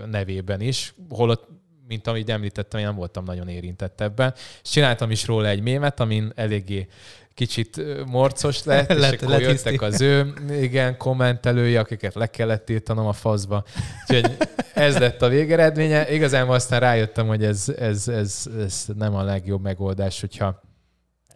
nevében 0.05 0.61
is, 0.61 0.93
holott 1.09 1.47
mint 1.87 2.07
amit 2.07 2.29
említettem, 2.29 2.79
én 2.79 2.85
nem 2.85 2.95
voltam 2.95 3.23
nagyon 3.23 3.47
érintett 3.47 4.01
ebben. 4.01 4.33
És 4.63 4.69
csináltam 4.69 5.11
is 5.11 5.25
róla 5.25 5.47
egy 5.47 5.61
mémet, 5.61 5.99
amin 5.99 6.31
eléggé 6.35 6.87
kicsit 7.33 7.81
morcos 8.05 8.63
lett, 8.63 8.89
és 8.89 8.97
lett, 9.05 9.21
akkor 9.21 9.41
jöttek 9.41 9.81
az 9.81 10.01
ő 10.01 10.33
igen, 10.61 10.97
kommentelői, 10.97 11.75
akiket 11.75 12.13
le 12.13 12.27
kellett 12.27 12.69
írtanom 12.69 13.05
a 13.05 13.13
faszba. 13.13 13.63
Úgyhogy 14.07 14.37
ez 14.73 14.97
lett 14.97 15.21
a 15.21 15.27
végeredménye. 15.27 16.11
Igazán 16.11 16.49
aztán 16.49 16.79
rájöttem, 16.79 17.27
hogy 17.27 17.43
ez, 17.43 17.69
ez, 17.77 18.07
ez, 18.07 18.45
ez 18.59 18.85
nem 18.95 19.15
a 19.15 19.23
legjobb 19.23 19.61
megoldás, 19.61 20.19
hogyha 20.19 20.61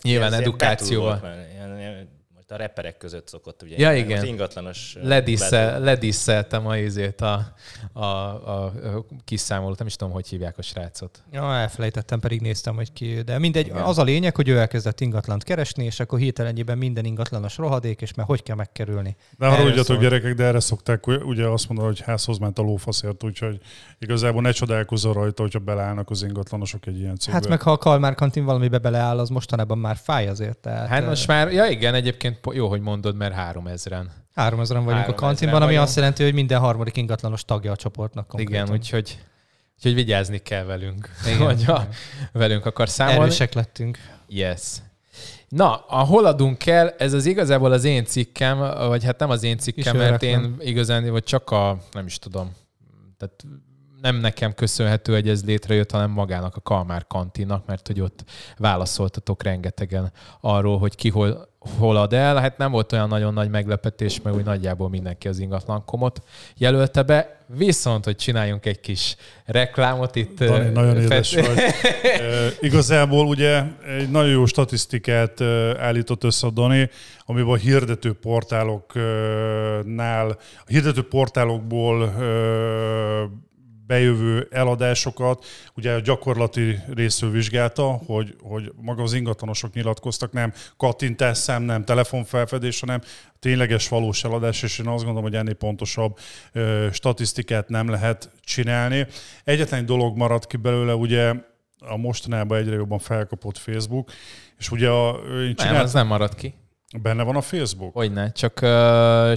nyilván 0.02 0.34
edukációval 0.34 1.22
a 2.52 2.56
reperek 2.56 2.98
között 2.98 3.28
szokott 3.28 3.62
ugye 3.62 3.76
ja, 3.78 3.94
igen. 3.94 4.18
az 4.18 4.24
ingatlanos... 4.24 4.98
Ledisszel, 5.02 5.80
ledisszeltem 5.80 6.68
a 6.68 6.78
izét 6.78 7.22
a, 7.22 7.54
a, 7.94 8.00
a, 8.02 8.66
a 8.66 9.06
kiszámolót, 9.26 9.78
nem 9.78 9.88
is 9.88 9.96
tudom, 9.96 10.14
hogy 10.14 10.28
hívják 10.28 10.58
a 10.58 10.62
srácot. 10.62 11.24
Ja, 11.32 11.56
elfelejtettem, 11.56 12.20
pedig 12.20 12.42
néztem, 12.42 12.76
hogy 12.76 12.94
ki, 12.94 13.22
de 13.22 13.40
mindegy, 13.40 13.66
igen. 13.66 13.82
az 13.82 13.98
a 13.98 14.04
lényeg, 14.04 14.36
hogy 14.36 14.48
ő 14.48 14.58
elkezdett 14.58 15.00
ingatlant 15.02 15.44
keresni, 15.44 15.86
és 15.86 16.00
akkor 16.00 16.20
hirtelenjében 16.20 16.78
minden 16.78 17.06
ingatlanos 17.06 17.58
rohadék, 17.58 18.02
és 18.02 18.14
mert 18.14 18.28
hogy 18.28 18.44
kell 18.44 18.56
megkerülni. 18.56 19.16
De 19.38 19.48
haragudjatok 19.48 20.00
gyerekek, 20.00 20.34
de 20.34 20.44
erre 20.44 20.60
szokták 20.60 21.08
ugye 21.08 21.48
azt 21.48 21.68
mondani, 21.68 21.88
hogy 21.88 22.02
házhoz 22.02 22.38
ment 22.38 22.60
a 22.60 22.62
lófaszért, 22.62 23.24
úgyhogy 23.24 23.60
igazából 24.00 24.42
ne 24.42 24.52
csodálkozzon 24.52 25.14
rajta, 25.14 25.42
hogyha 25.42 25.60
beleállnak 25.60 26.10
az 26.10 26.24
ingatlanosok 26.24 26.86
egy 26.86 27.00
ilyen 27.00 27.16
cégbe. 27.16 27.40
Hát 27.40 27.48
meg 27.48 27.62
ha 27.62 27.72
a 27.72 27.78
Kalmár 27.78 28.16
kantin 28.16 28.46
valamibe 28.46 28.78
beleáll, 28.78 29.20
az 29.20 29.30
mostanában 29.30 29.78
már 29.78 29.96
fáj 29.96 30.28
azért. 30.28 30.58
Tehát... 30.58 30.88
Hát 30.88 31.06
most 31.06 31.28
már, 31.28 31.52
ja 31.52 31.66
igen, 31.66 31.94
egyébként 31.94 32.40
jó, 32.51 32.67
hogy 32.67 32.82
mondod, 32.82 33.15
mert 33.15 33.34
három 33.34 33.67
ezren. 33.67 34.12
Három 34.36 34.60
ezren 34.60 34.84
vagyunk 34.84 35.01
három 35.01 35.15
a 35.17 35.19
kantinban, 35.19 35.62
ami 35.62 35.75
azt 35.75 35.95
jelenti, 35.95 36.23
hogy 36.23 36.34
minden 36.34 36.60
harmadik 36.60 36.97
ingatlanos 36.97 37.45
tagja 37.45 37.71
a 37.71 37.75
csoportnak 37.75 38.27
konkrétan. 38.27 38.63
Igen, 38.63 38.75
úgyhogy, 38.75 39.19
úgyhogy 39.75 39.93
vigyázni 39.93 40.38
kell 40.38 40.63
velünk, 40.63 41.10
Igen. 41.25 41.45
hogy 41.47 41.63
ha 41.63 41.88
velünk 42.32 42.65
akar 42.65 42.89
számolni. 42.89 43.21
Erősek 43.21 43.54
lettünk. 43.54 43.97
Yes. 44.27 44.62
Na, 45.49 45.75
a 45.75 45.99
hol 45.99 46.25
adunk 46.25 46.65
el, 46.65 46.89
ez 46.89 47.13
az 47.13 47.25
igazából 47.25 47.71
az 47.71 47.84
én 47.84 48.06
cikkem, 48.06 48.58
vagy 48.88 49.04
hát 49.04 49.19
nem 49.19 49.30
az 49.30 49.43
én 49.43 49.58
cikkem, 49.58 49.97
mert 49.97 50.23
én 50.23 50.56
igazán, 50.60 51.10
vagy 51.10 51.23
csak 51.23 51.51
a, 51.51 51.77
nem 51.91 52.06
is 52.06 52.19
tudom, 52.19 52.51
tehát 53.17 53.45
nem 54.01 54.15
nekem 54.15 54.54
köszönhető, 54.54 55.13
hogy 55.13 55.30
ez 55.30 55.45
létrejött, 55.45 55.91
hanem 55.91 56.10
magának 56.10 56.56
a 56.56 56.62
Kalmár 56.62 57.08
kantinak, 57.08 57.65
mert 57.65 57.88
hogy 57.88 58.01
ott 58.01 58.23
válaszoltatok 58.58 59.43
rengetegen 59.43 60.12
arról, 60.41 60.80
hogy 60.80 60.95
ki 60.95 61.10
hol, 61.10 61.51
hol 61.78 61.97
ad 61.97 62.13
el. 62.13 62.36
Hát 62.36 62.58
nem 62.58 62.71
volt 62.71 62.91
olyan 62.91 63.08
nagyon 63.08 63.34
nagy 63.34 63.50
meglepetés, 63.50 64.21
mert 64.21 64.36
úgy 64.36 64.43
nagyjából 64.43 64.89
mindenki 64.89 65.28
az 65.28 65.39
ingatlankomot 65.39 66.21
jelölte 66.58 67.04
be. 67.04 67.39
Viszont, 67.47 68.06
hogy 68.06 68.15
csináljunk 68.15 68.65
egy 68.65 68.80
kis 68.80 69.15
reklámot 69.45 70.15
itt. 70.15 70.43
Dani, 70.43 70.69
nagyon 70.69 70.97
édes 70.97 71.36
vagy. 71.36 71.58
e, 71.58 71.71
igazából 72.60 73.28
ugye 73.28 73.63
egy 74.00 74.10
nagyon 74.10 74.32
jó 74.32 74.45
statisztikát 74.45 75.41
állított 75.78 76.24
össze 76.24 76.47
a 76.47 76.50
Dani, 76.50 76.89
amiben 77.26 77.52
a 77.52 77.56
hirdető 77.56 78.13
portáloknál, 78.13 80.30
a 80.60 80.67
hirdető 80.67 81.02
portálokból 81.02 82.13
bejövő 83.92 84.48
eladásokat, 84.52 85.46
ugye 85.76 85.94
a 85.94 86.00
gyakorlati 86.00 86.80
részről 86.94 87.32
vizsgálta, 87.32 88.02
hogy, 88.06 88.36
hogy 88.42 88.72
maga 88.82 89.04
az 89.04 89.14
ingatlanosok 89.14 89.74
nyilatkoztak, 89.74 90.32
nem 90.32 90.54
szám, 91.32 91.64
nem 91.64 91.84
telefonfelfedés, 91.84 92.80
hanem 92.80 93.02
tényleges 93.39 93.88
valós 93.88 94.24
eladás, 94.24 94.64
és 94.64 94.80
én 94.80 94.88
azt 94.88 95.04
gondolom, 95.04 95.24
hogy 95.24 95.36
ennél 95.36 95.54
pontosabb 95.54 96.18
ö, 96.52 96.88
statisztikát 96.92 97.70
nem 97.70 97.89
lehet 97.89 98.30
csinálni. 98.42 99.08
Egyetlen 99.44 99.86
dolog 99.86 100.18
maradt 100.18 100.48
ki 100.48 100.58
belőle, 100.58 100.94
ugye 100.94 101.34
a 101.80 101.98
mostanában 101.98 102.58
egyre 102.58 102.76
jobban 102.76 103.00
felkapott 103.00 103.58
Facebook, 103.58 104.12
és 104.58 104.72
ugye 104.72 104.89
a, 104.89 105.10
én 105.42 105.56
csinált... 105.56 105.76
Nem, 105.76 105.84
az 105.84 105.94
nem 105.94 106.08
maradt 106.08 106.36
ki. 106.36 106.54
Benne 107.02 107.24
van 107.24 107.36
a 107.36 107.42
Facebook? 107.42 107.94
Hogyne, 107.94 108.32
csak, 108.32 108.54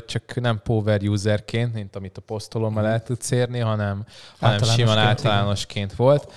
csak 0.06 0.34
nem 0.34 0.60
power 0.64 1.02
userként, 1.02 1.74
mint 1.74 1.96
amit 1.96 2.18
a 2.18 2.20
posztolommal 2.20 2.86
el 2.86 3.02
tudsz 3.02 3.30
érni, 3.30 3.58
hanem, 3.58 4.04
hanem 4.38 4.62
simán 4.62 4.98
általánosként 4.98 5.92
igen. 5.92 6.06
volt. 6.06 6.32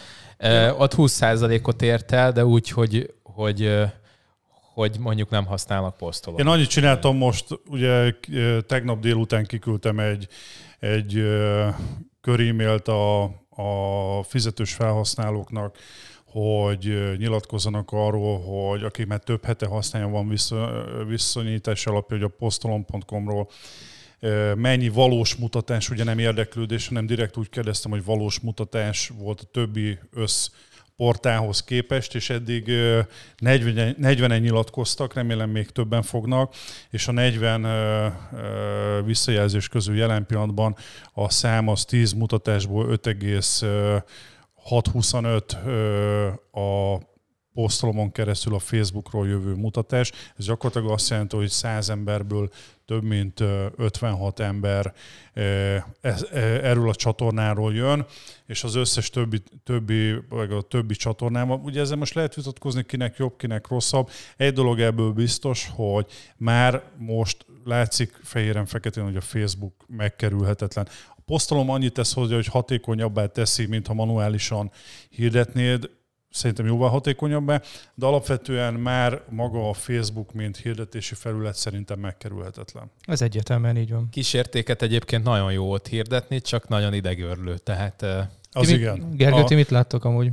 Ott 0.77 0.93
20%-ot 0.97 1.81
ért 1.81 2.11
el, 2.11 2.31
de 2.31 2.45
úgy, 2.45 2.69
hogy, 2.69 3.13
hogy 3.23 3.87
hogy 4.73 4.95
mondjuk 4.99 5.29
nem 5.29 5.45
használnak 5.45 5.97
posztolót. 5.97 6.39
Én 6.39 6.47
annyit 6.47 6.69
csináltam 6.69 7.17
most, 7.17 7.45
ugye 7.69 8.13
tegnap 8.67 8.99
délután 8.99 9.45
kiküldtem 9.45 9.99
egy, 9.99 10.27
egy 10.79 11.23
körímélt 12.21 12.87
a, 12.87 13.23
a 13.49 14.23
fizetős 14.23 14.73
felhasználóknak, 14.73 15.77
hogy 16.31 17.15
nyilatkozzanak 17.17 17.91
arról, 17.91 18.39
hogy 18.39 18.83
aki 18.83 19.05
már 19.05 19.19
több 19.19 19.45
hete 19.45 19.65
használja, 19.65 20.07
van 20.07 20.33
viszonyítás 21.07 21.85
alapja, 21.85 22.17
hogy 22.17 22.25
a 22.25 22.35
postolon.com-ról 22.37 23.49
mennyi 24.55 24.89
valós 24.89 25.35
mutatás, 25.35 25.89
ugye 25.89 26.03
nem 26.03 26.19
érdeklődés, 26.19 26.87
hanem 26.87 27.05
direkt 27.05 27.37
úgy 27.37 27.49
kérdeztem, 27.49 27.91
hogy 27.91 28.03
valós 28.03 28.39
mutatás 28.39 29.11
volt 29.17 29.41
a 29.41 29.49
többi 29.51 29.99
össz 30.13 30.49
portálhoz 30.95 31.63
képest, 31.63 32.15
és 32.15 32.29
eddig 32.29 32.71
40, 33.37 33.95
40-en 34.01 34.39
nyilatkoztak, 34.41 35.13
remélem 35.13 35.49
még 35.49 35.69
többen 35.69 36.01
fognak, 36.01 36.53
és 36.89 37.07
a 37.07 37.11
40 37.11 39.03
visszajelzés 39.05 39.67
közül 39.67 39.95
jelen 39.95 40.25
pillanatban 40.25 40.75
a 41.13 41.29
szám 41.29 41.67
az 41.67 41.85
10 41.85 42.11
mutatásból 42.11 42.89
6.25 44.69 46.41
a 46.51 46.97
posztolomon 47.53 48.11
keresztül 48.11 48.53
a 48.53 48.59
Facebookról 48.59 49.27
jövő 49.27 49.53
mutatás. 49.53 50.11
Ez 50.37 50.45
gyakorlatilag 50.45 50.93
azt 50.93 51.09
jelenti, 51.09 51.35
hogy 51.35 51.49
100 51.49 51.89
emberből 51.89 52.49
több 52.85 53.03
mint 53.03 53.39
56 53.75 54.39
ember 54.39 54.93
erről 56.61 56.89
a 56.89 56.95
csatornáról 56.95 57.73
jön, 57.73 58.05
és 58.45 58.63
az 58.63 58.75
összes 58.75 59.09
többi, 59.09 59.43
többi, 59.63 60.13
vagy 60.29 60.51
a 60.51 60.61
többi 60.61 60.95
csatornában, 60.95 61.59
ugye 61.59 61.81
ezzel 61.81 61.97
most 61.97 62.13
lehet 62.13 62.35
vitatkozni, 62.35 62.83
kinek 62.83 63.17
jobb, 63.17 63.37
kinek 63.37 63.67
rosszabb. 63.67 64.09
Egy 64.37 64.53
dolog 64.53 64.79
ebből 64.79 65.11
biztos, 65.11 65.71
hogy 65.75 66.05
már 66.37 66.83
most 66.97 67.45
látszik 67.63 68.19
fehéren-feketén, 68.23 69.03
hogy 69.03 69.15
a 69.15 69.21
Facebook 69.21 69.73
megkerülhetetlen 69.87 70.87
posztolom 71.27 71.69
annyit 71.69 71.93
tesz 71.93 72.13
hozzá, 72.13 72.35
hogy 72.35 72.47
hatékonyabbá 72.47 73.25
teszi, 73.25 73.65
mint 73.65 73.87
ha 73.87 73.93
manuálisan 73.93 74.71
hirdetnéd, 75.09 75.89
szerintem 76.29 76.65
jóval 76.65 76.89
hatékonyabbá, 76.89 77.61
de 77.95 78.05
alapvetően 78.05 78.73
már 78.73 79.21
maga 79.29 79.69
a 79.69 79.73
Facebook, 79.73 80.33
mint 80.33 80.57
hirdetési 80.57 81.15
felület 81.15 81.55
szerintem 81.55 81.99
megkerülhetetlen. 81.99 82.91
Ez 83.01 83.21
egyértelműen 83.21 83.77
így 83.77 83.91
van. 83.91 84.09
Kísértéket 84.11 84.81
egyébként 84.81 85.23
nagyon 85.23 85.51
jó 85.51 85.71
ott 85.71 85.87
hirdetni, 85.87 86.41
csak 86.41 86.67
nagyon 86.67 86.93
idegörlő, 86.93 87.57
tehát 87.57 88.05
az 88.57 88.67
ti 88.67 88.73
igen. 88.73 89.09
Gergő, 89.15 89.41
a... 89.41 89.43
ti 89.43 89.55
mit 89.55 89.69
láttok 89.69 90.05
amúgy? 90.05 90.31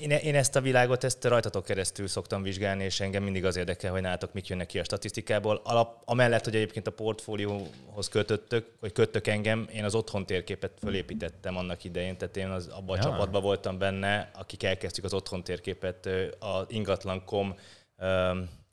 Én, 0.00 0.10
én 0.10 0.34
ezt 0.34 0.56
a 0.56 0.60
világot, 0.60 1.04
ezt 1.04 1.24
rajtatok 1.24 1.64
keresztül 1.64 2.06
szoktam 2.06 2.42
vizsgálni, 2.42 2.84
és 2.84 3.00
engem 3.00 3.22
mindig 3.22 3.44
az 3.44 3.56
érdekel, 3.56 3.90
hogy 3.92 4.00
nálatok 4.00 4.32
mit 4.32 4.48
jönnek 4.48 4.66
ki 4.66 4.78
a 4.78 4.84
statisztikából. 4.84 5.60
Alap, 5.64 6.02
amellett, 6.04 6.44
hogy 6.44 6.54
egyébként 6.54 6.86
a 6.86 6.90
portfólióhoz 6.90 8.08
kötöttök, 8.10 8.66
vagy 8.80 8.92
köttök 8.92 9.26
engem, 9.26 9.68
én 9.72 9.84
az 9.84 9.94
otthon 9.94 10.26
térképet 10.26 10.72
fölépítettem 10.80 11.56
annak 11.56 11.84
idején, 11.84 12.16
tehát 12.16 12.36
én 12.36 12.48
az, 12.48 12.66
abban 12.66 12.98
a 12.98 13.02
ja. 13.02 13.02
csapatban 13.02 13.42
voltam 13.42 13.78
benne, 13.78 14.30
akik 14.34 14.62
elkezdtük 14.62 15.04
az 15.04 15.14
otthon 15.14 15.44
térképet 15.44 16.06
a 16.40 16.64
ingatlan.com 16.68 17.54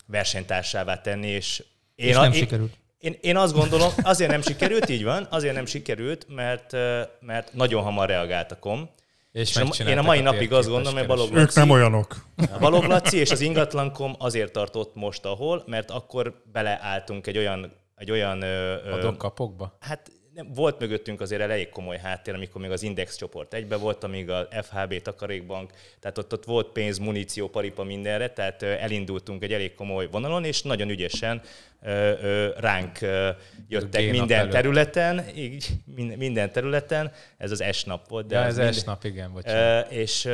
versenytársává 0.05 1.01
tenni, 1.01 1.27
és 1.27 1.63
én 1.95 2.07
és 2.07 2.15
nem 2.15 2.31
a, 2.31 2.33
sikerült. 2.33 2.73
Én, 3.03 3.17
én 3.21 3.37
azt 3.37 3.53
gondolom, 3.53 3.89
azért 4.03 4.31
nem 4.31 4.41
sikerült, 4.41 4.89
így 4.89 5.03
van, 5.03 5.27
azért 5.29 5.55
nem 5.55 5.65
sikerült, 5.65 6.25
mert, 6.29 6.71
mert 7.19 7.53
nagyon 7.53 7.83
hamar 7.83 8.07
reagált 8.07 8.51
a 8.51 8.59
kom. 8.59 8.89
És, 9.31 9.55
és 9.55 9.79
én 9.79 9.97
a 9.97 10.01
mai 10.01 10.19
a 10.19 10.21
napig 10.21 10.53
azt 10.53 10.69
gondolom, 10.69 10.97
hogy 10.97 11.07
Balog 11.07 11.29
Laci, 11.29 11.41
Ők 11.41 11.53
nem 11.53 11.69
olyanok. 11.69 12.25
A 12.37 12.57
Balog 12.59 12.83
Laci 12.83 13.17
és 13.17 13.31
az 13.31 13.41
ingatlankom 13.41 14.15
azért 14.17 14.51
tartott 14.51 14.95
most 14.95 15.25
ahol, 15.25 15.63
mert 15.65 15.91
akkor 15.91 16.41
beleálltunk 16.51 17.27
egy 17.27 17.37
olyan... 17.37 17.81
Egy 17.95 18.11
olyan 18.11 18.41
Adok-kapokba? 18.91 19.77
Hát 19.79 20.11
volt 20.53 20.79
mögöttünk 20.79 21.21
azért 21.21 21.41
elég 21.41 21.69
komoly 21.69 21.97
háttér, 21.97 22.33
amikor 22.33 22.61
még 22.61 22.71
az 22.71 22.83
Index 22.83 23.15
csoport 23.15 23.53
egybe 23.53 23.75
volt, 23.75 24.03
amíg 24.03 24.29
a 24.29 24.47
FHB 24.61 25.01
takarékbank, 25.01 25.71
tehát 25.99 26.17
ott, 26.17 26.33
ott 26.33 26.45
volt 26.45 26.71
pénz, 26.71 26.97
muníció, 26.97 27.49
paripa 27.49 27.83
mindenre, 27.83 28.29
tehát 28.29 28.63
elindultunk 28.63 29.43
egy 29.43 29.53
elég 29.53 29.73
komoly 29.73 30.07
vonalon, 30.11 30.43
és 30.43 30.61
nagyon 30.61 30.89
ügyesen 30.89 31.41
ránk 32.57 32.99
jöttek 33.67 34.11
minden 34.11 34.39
előtt. 34.39 34.51
területen, 34.51 35.25
így, 35.35 35.67
minden 35.95 36.51
területen, 36.51 37.11
ez 37.37 37.51
az 37.51 37.63
S-nap 37.71 38.07
volt. 38.07 38.27
De 38.27 38.35
ja, 38.35 38.45
ez 38.45 38.57
mind... 38.57 38.73
S-nap, 38.73 39.03
igen, 39.03 39.33
bocsánat. 39.33 39.91
És, 39.91 40.29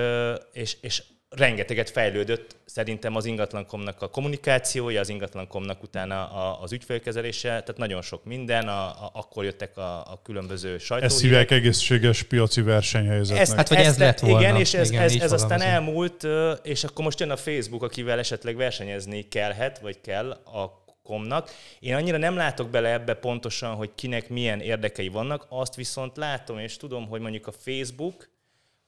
és, 0.54 0.78
és 0.82 1.04
rengeteget 1.30 1.89
fejlődött 1.89 2.55
szerintem 2.65 3.15
az 3.15 3.25
ingatlankomnak 3.25 4.01
a 4.01 4.07
kommunikációja, 4.07 4.99
az 4.99 5.09
ingatlankomnak 5.09 5.84
utána 5.84 6.30
az 6.59 6.71
ügyfélkezelése, 6.71 7.47
tehát 7.47 7.77
nagyon 7.77 8.01
sok 8.01 8.25
minden, 8.25 8.67
a, 8.67 8.86
a, 8.88 9.11
akkor 9.13 9.43
jöttek 9.43 9.77
a, 9.77 9.99
a 9.99 10.19
különböző 10.23 10.77
sajtóhírek. 10.77 11.11
Ezt 11.11 11.21
hívják 11.21 11.51
egészséges 11.51 12.23
piaci 12.23 12.61
versenyhelyzetnek. 12.61 13.41
Ezt, 13.41 13.53
hát, 13.55 13.69
vagy 13.69 13.77
ez 13.77 13.97
lett 13.97 14.19
volna. 14.19 14.39
Igen, 14.39 14.55
és 14.55 14.73
ez, 14.73 14.89
igen, 14.89 15.01
ez, 15.01 15.15
ez 15.15 15.32
aztán 15.32 15.61
elmúlt, 15.61 16.27
és 16.63 16.84
akkor 16.84 17.03
most 17.03 17.19
jön 17.19 17.32
a 17.32 17.38
Facebook, 17.38 17.84
akivel 17.84 18.19
esetleg 18.19 18.55
versenyezni 18.55 19.27
kellhet, 19.27 19.80
vagy 19.80 20.01
kell 20.01 20.32
a 20.32 20.84
komnak. 21.03 21.51
Én 21.80 21.95
annyira 21.95 22.17
nem 22.17 22.36
látok 22.36 22.69
bele 22.69 22.91
ebbe 22.91 23.13
pontosan, 23.13 23.75
hogy 23.75 23.89
kinek 23.95 24.30
milyen 24.30 24.59
érdekei 24.59 25.07
vannak, 25.07 25.45
azt 25.49 25.75
viszont 25.75 26.17
látom, 26.17 26.59
és 26.59 26.77
tudom, 26.77 27.07
hogy 27.07 27.21
mondjuk 27.21 27.47
a 27.47 27.51
Facebook 27.51 28.30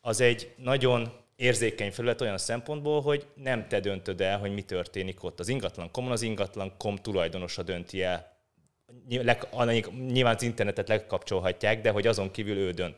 az 0.01 0.21
egy 0.21 0.53
nagyon 0.57 1.20
érzékeny 1.41 1.91
felület 1.91 2.21
olyan 2.21 2.37
szempontból, 2.37 3.01
hogy 3.01 3.25
nem 3.35 3.67
te 3.67 3.79
döntöd 3.79 4.21
el, 4.21 4.39
hogy 4.39 4.53
mi 4.53 4.61
történik 4.61 5.23
ott. 5.23 5.39
Az 5.39 5.47
ingatlan 5.47 5.91
komon, 5.91 6.11
az 6.11 6.21
ingatlan 6.21 6.73
kom 6.77 6.95
tulajdonosa 6.95 7.63
dönti 7.63 8.01
el. 8.01 8.39
Nyilván 10.07 10.35
az 10.35 10.41
internetet 10.41 10.87
lekapcsolhatják, 10.87 11.81
de 11.81 11.89
hogy 11.89 12.07
azon 12.07 12.31
kívül 12.31 12.57
ő 12.57 12.71
dönt. 12.71 12.95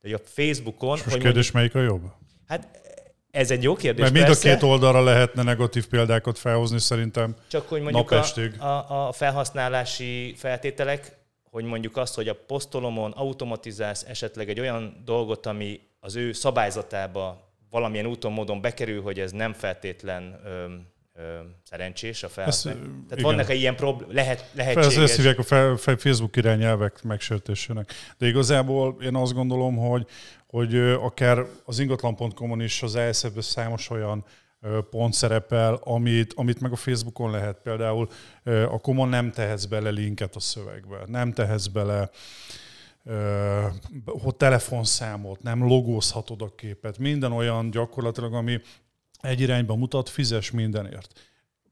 De 0.00 0.14
a 0.14 0.20
Facebookon... 0.24 0.96
És 0.96 1.02
most 1.02 1.14
hogy 1.14 1.22
kérdés, 1.22 1.50
mondjuk, 1.50 1.74
melyik 1.74 1.88
a 1.88 1.92
jobb? 1.92 2.12
Hát 2.46 2.80
ez 3.30 3.50
egy 3.50 3.62
jó 3.62 3.74
kérdés. 3.74 4.02
Mert 4.02 4.12
mind 4.12 4.26
persze. 4.26 4.50
a 4.50 4.52
két 4.52 4.62
oldalra 4.62 5.02
lehetne 5.02 5.42
negatív 5.42 5.86
példákat 5.86 6.38
felhozni 6.38 6.78
szerintem 6.78 7.36
Csak 7.48 7.68
hogy 7.68 7.82
mondjuk 7.82 8.10
a, 8.10 8.24
a, 8.58 9.08
a 9.08 9.12
felhasználási 9.12 10.34
feltételek, 10.36 11.16
hogy 11.50 11.64
mondjuk 11.64 11.96
azt, 11.96 12.14
hogy 12.14 12.28
a 12.28 12.34
posztolomon 12.46 13.10
automatizálsz 13.10 14.04
esetleg 14.08 14.48
egy 14.48 14.60
olyan 14.60 15.02
dolgot, 15.04 15.46
ami 15.46 15.80
az 16.00 16.16
ő 16.16 16.32
szabályzatába 16.32 17.51
valamilyen 17.72 18.06
úton, 18.06 18.32
módon 18.32 18.60
bekerül, 18.60 19.02
hogy 19.02 19.18
ez 19.18 19.32
nem 19.32 19.52
feltétlen 19.52 20.40
ö, 20.44 20.64
ö, 21.14 21.38
szerencsés 21.62 22.22
a 22.22 22.28
felhasználó. 22.28 22.78
Tehát 22.78 23.10
igen. 23.10 23.22
vannak 23.22 23.54
ilyen 23.54 23.76
problém, 23.76 24.08
lehet, 24.12 24.50
lehetséges... 24.52 24.96
Ezt 24.96 25.16
hívják 25.16 25.38
a 25.38 25.76
Facebook 25.76 26.36
irányelvek 26.36 27.02
megsértésének. 27.02 27.92
De 28.18 28.26
igazából 28.26 28.96
én 29.02 29.14
azt 29.14 29.32
gondolom, 29.32 29.76
hogy, 29.76 30.06
hogy 30.46 30.76
akár 30.78 31.46
az 31.64 31.78
ingatlan.com-on 31.78 32.60
is 32.60 32.82
az 32.82 32.96
ESF 32.96 33.30
számos 33.38 33.90
olyan 33.90 34.24
pont 34.90 35.12
szerepel, 35.12 35.74
amit, 35.74 36.32
amit 36.36 36.60
meg 36.60 36.72
a 36.72 36.76
Facebookon 36.76 37.30
lehet. 37.30 37.58
Például 37.62 38.08
a 38.44 38.80
komon 38.80 39.08
nem 39.08 39.30
tehetsz 39.30 39.64
bele 39.64 39.90
linket 39.90 40.36
a 40.36 40.40
szövegbe, 40.40 40.98
nem 41.06 41.32
tehetsz 41.32 41.66
bele 41.66 42.10
telefonszámot, 44.36 45.42
nem 45.42 45.64
logózhatod 45.66 46.42
a 46.42 46.54
képet, 46.54 46.98
minden 46.98 47.32
olyan 47.32 47.70
gyakorlatilag, 47.70 48.34
ami 48.34 48.60
egy 49.20 49.40
irányba 49.40 49.74
mutat, 49.74 50.08
fizes 50.08 50.50
mindenért. 50.50 51.20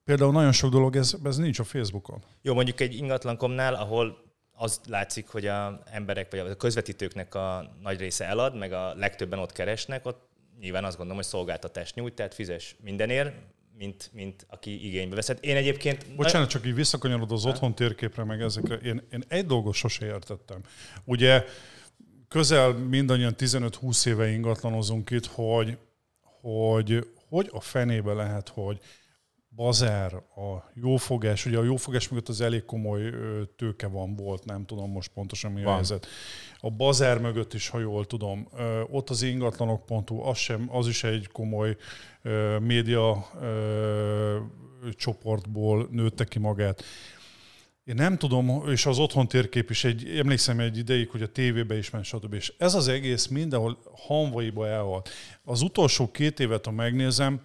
Például 0.05 0.33
nagyon 0.33 0.53
sok 0.53 0.70
dolog, 0.70 0.97
ez, 0.97 1.14
ez 1.24 1.37
nincs 1.37 1.59
a 1.59 1.64
Facebookon. 1.64 2.22
Jó, 2.43 2.55
mondjuk 2.55 2.81
egy 2.81 2.95
ingatlankomnál, 2.95 3.74
ahol 3.74 4.28
az 4.53 4.81
látszik, 4.89 5.28
hogy 5.28 5.47
a 5.47 5.83
emberek, 5.85 6.31
vagy 6.31 6.41
a 6.41 6.57
közvetítőknek 6.57 7.35
a 7.35 7.76
nagy 7.83 7.99
része 7.99 8.24
elad, 8.24 8.57
meg 8.57 8.72
a 8.72 8.95
legtöbben 8.95 9.39
ott 9.39 9.53
keresnek, 9.53 10.07
ott 10.07 10.28
nyilván 10.61 10.85
azt 10.85 10.97
gondolom, 10.97 11.22
hogy 11.22 11.31
szolgáltatást 11.31 11.95
nyújt, 11.95 12.14
tehát 12.14 12.35
fizes 12.35 12.76
mindenért, 12.83 13.35
mint, 13.81 14.11
mint 14.12 14.47
aki 14.49 14.87
igénybe 14.87 15.14
veszed. 15.14 15.39
Én 15.41 15.57
egyébként... 15.57 16.14
Bocsánat, 16.16 16.49
csak 16.49 16.66
így 16.66 16.74
visszakanyarod 16.74 17.33
az 17.33 17.45
otthon 17.45 17.74
térképre, 17.74 18.24
meg 18.24 18.41
ezekre. 18.41 18.74
Én, 18.74 19.03
én 19.12 19.24
egy 19.28 19.47
dolgot 19.47 19.74
sose 19.74 20.07
értettem. 20.07 20.61
Ugye 21.05 21.45
közel 22.28 22.72
mindannyian 22.72 23.35
15-20 23.39 24.07
éve 24.07 24.28
ingatlanozunk 24.28 25.11
itt, 25.11 25.26
hogy, 25.26 25.78
hogy 26.41 27.07
hogy 27.31 27.49
a 27.53 27.61
fenébe 27.61 28.12
lehet, 28.12 28.49
hogy 28.49 28.78
bazár, 29.57 30.14
a 30.14 30.70
jófogás, 30.74 31.46
ugye 31.46 31.59
a 31.59 31.62
jófogás 31.62 32.09
mögött 32.09 32.28
az 32.28 32.40
elég 32.40 32.64
komoly 32.64 33.12
tőke 33.57 33.86
van, 33.86 34.16
volt, 34.16 34.44
nem 34.44 34.64
tudom 34.64 34.90
most 34.90 35.11
pontosan 35.14 35.53
mi 35.53 35.62
van. 35.62 35.72
a 35.72 35.74
helyzet. 35.74 36.07
A 36.61 36.70
bazár 36.70 37.18
mögött 37.18 37.55
is, 37.55 37.68
ha 37.68 37.78
jól 37.78 38.07
tudom, 38.07 38.48
ott 38.90 39.11
az 39.11 39.22
ingatlanok.hu, 39.22 40.20
az, 40.20 40.36
sem, 40.36 40.68
az 40.72 40.88
is 40.88 41.05
egy 41.05 41.28
komoly 41.32 41.76
média 42.61 43.30
csoportból 44.96 45.88
nőtte 45.90 46.24
ki 46.24 46.38
magát. 46.38 46.84
Én 47.84 47.94
nem 47.94 48.16
tudom, 48.16 48.68
és 48.68 48.86
az 48.86 48.98
otthon 48.98 49.28
térkép 49.28 49.70
is, 49.70 49.84
egy, 49.84 50.18
emlékszem 50.18 50.61
egy 50.61 50.78
ideig, 50.78 51.09
hogy 51.09 51.22
a 51.22 51.26
tévébe 51.26 51.76
is 51.76 51.90
ment, 51.90 52.05
stb. 52.05 52.34
És 52.34 52.53
ez 52.59 52.74
az 52.74 52.88
egész 52.88 53.26
mindenhol 53.26 53.78
hanvaiba 54.07 54.68
elhalt. 54.68 55.09
Az 55.44 55.62
utolsó 55.62 56.11
két 56.11 56.40
évet, 56.40 56.64
ha 56.64 56.70
megnézem, 56.70 57.40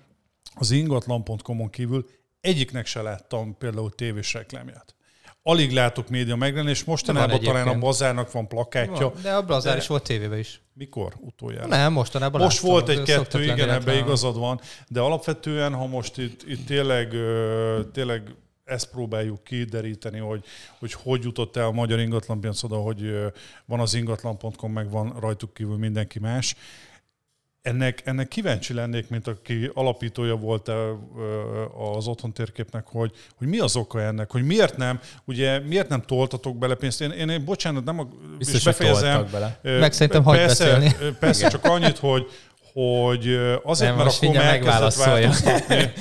az 0.55 0.71
ingatlan.com-on 0.71 1.69
kívül 1.69 2.05
egyiknek 2.41 2.85
se 2.85 3.01
láttam 3.01 3.57
például 3.57 3.95
tévés 3.95 4.33
reklámját. 4.33 4.95
Alig 5.43 5.71
látok 5.71 6.09
média 6.09 6.35
megjelenés, 6.35 6.83
mostanában 6.83 7.39
talán 7.39 7.67
a 7.67 7.79
bazárnak 7.79 8.31
van 8.31 8.47
plakátja. 8.47 9.09
Van, 9.09 9.21
de 9.21 9.33
a 9.33 9.45
bazár 9.45 9.73
de... 9.73 9.81
is 9.81 9.87
volt 9.87 10.03
tévében 10.03 10.39
is. 10.39 10.61
Mikor 10.73 11.13
utoljára? 11.19 11.67
Nem, 11.67 11.93
mostanában 11.93 12.41
Most 12.41 12.55
láttam, 12.61 12.71
volt 12.71 12.89
egy-kettő, 12.89 13.43
igen, 13.43 13.69
ebbe 13.69 13.97
igazad 13.97 14.37
van, 14.37 14.59
de 14.87 14.99
alapvetően, 14.99 15.73
ha 15.73 15.87
most 15.87 16.17
itt, 16.17 16.43
itt 16.47 16.65
tényleg, 16.65 17.15
tényleg 17.91 18.35
ezt 18.63 18.89
próbáljuk 18.89 19.43
kideríteni, 19.43 20.19
hogy, 20.19 20.43
hogy 20.79 20.93
hogy 20.93 21.23
jutott 21.23 21.55
el 21.55 21.65
a 21.65 21.71
magyar 21.71 21.99
ingatlanpiac 21.99 22.63
oda, 22.63 22.75
hogy 22.75 23.15
van 23.65 23.79
az 23.79 23.93
ingatlan.com, 23.93 24.71
meg 24.71 24.89
van 24.89 25.19
rajtuk 25.19 25.53
kívül 25.53 25.77
mindenki 25.77 26.19
más 26.19 26.55
ennek, 27.65 28.01
ennek 28.03 28.27
kíváncsi 28.27 28.73
lennék, 28.73 29.09
mint 29.09 29.27
aki 29.27 29.71
alapítója 29.73 30.35
volt 30.35 30.71
az 31.95 32.07
otthon 32.07 32.33
térképnek, 32.33 32.85
hogy, 32.87 33.11
hogy 33.35 33.47
mi 33.47 33.59
az 33.59 33.75
oka 33.75 34.01
ennek, 34.01 34.31
hogy 34.31 34.43
miért 34.43 34.77
nem, 34.77 34.99
ugye 35.25 35.59
miért 35.59 35.89
nem 35.89 36.01
toltatok 36.01 36.57
bele 36.57 36.75
pénzt. 36.75 37.01
Én, 37.01 37.11
én, 37.11 37.29
én 37.29 37.45
bocsánat, 37.45 37.83
nem 37.83 37.99
a, 37.99 38.07
Biztos, 38.37 38.63
befejezem. 38.63 39.27
Bele. 39.31 39.59
Meg 39.63 39.93
szerintem 39.93 40.23
persze, 40.23 40.65
beszélni. 40.65 41.15
Persze, 41.19 41.49
csak 41.49 41.65
annyit, 41.65 41.97
hogy, 41.97 42.27
hogy 42.73 43.27
azért, 43.63 43.95
nem, 43.95 44.05
mert 44.05 44.23
akkor 44.23 44.35
elkezdett 44.35 44.93
változtatni, 45.05 45.93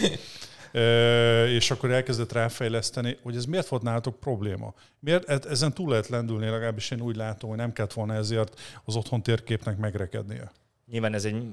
és 1.48 1.70
akkor 1.70 1.90
elkezdett 1.90 2.32
ráfejleszteni, 2.32 3.18
hogy 3.22 3.36
ez 3.36 3.44
miért 3.44 3.68
volt 3.68 3.82
nálatok 3.82 4.20
probléma? 4.20 4.74
Miért 5.00 5.28
e- 5.28 5.48
ezen 5.50 5.72
túl 5.72 5.88
lehet 5.88 6.08
lendülni, 6.08 6.48
legalábbis 6.48 6.90
én 6.90 7.00
úgy 7.00 7.16
látom, 7.16 7.48
hogy 7.48 7.58
nem 7.58 7.72
kellett 7.72 7.92
volna 7.92 8.14
ezért 8.14 8.60
az 8.84 8.96
otthon 8.96 9.22
térképnek 9.22 9.76
megrekednie. 9.76 10.52
Nyilván 10.86 11.14
ez 11.14 11.24
egy, 11.24 11.44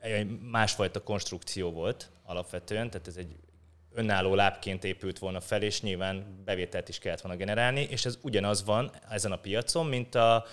egy 0.00 0.40
másfajta 0.40 1.02
konstrukció 1.02 1.70
volt 1.70 2.10
alapvetően, 2.22 2.90
tehát 2.90 3.06
ez 3.06 3.16
egy 3.16 3.36
önálló 3.94 4.34
lábként 4.34 4.84
épült 4.84 5.18
volna 5.18 5.40
fel, 5.40 5.62
és 5.62 5.82
nyilván 5.82 6.42
bevételt 6.44 6.88
is 6.88 6.98
kellett 6.98 7.20
volna 7.20 7.38
generálni, 7.38 7.80
és 7.80 8.04
ez 8.04 8.18
ugyanaz 8.22 8.64
van 8.64 8.90
ezen 9.08 9.32
a 9.32 9.36
piacon, 9.36 9.86
mint 9.86 10.14
a 10.14 10.44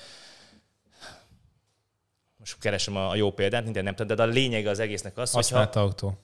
most 2.42 2.60
keresem 2.60 2.96
a, 2.96 3.16
jó 3.16 3.32
példát, 3.32 3.64
minden 3.64 3.84
nem 3.84 3.96
tudom, 3.96 4.16
de 4.16 4.24
a 4.24 4.26
lényeg 4.26 4.66
az 4.66 4.80
egésznek 4.80 5.18
az, 5.18 5.32
hogy 5.32 5.50
ha... 5.50 5.60
autó. 5.60 6.18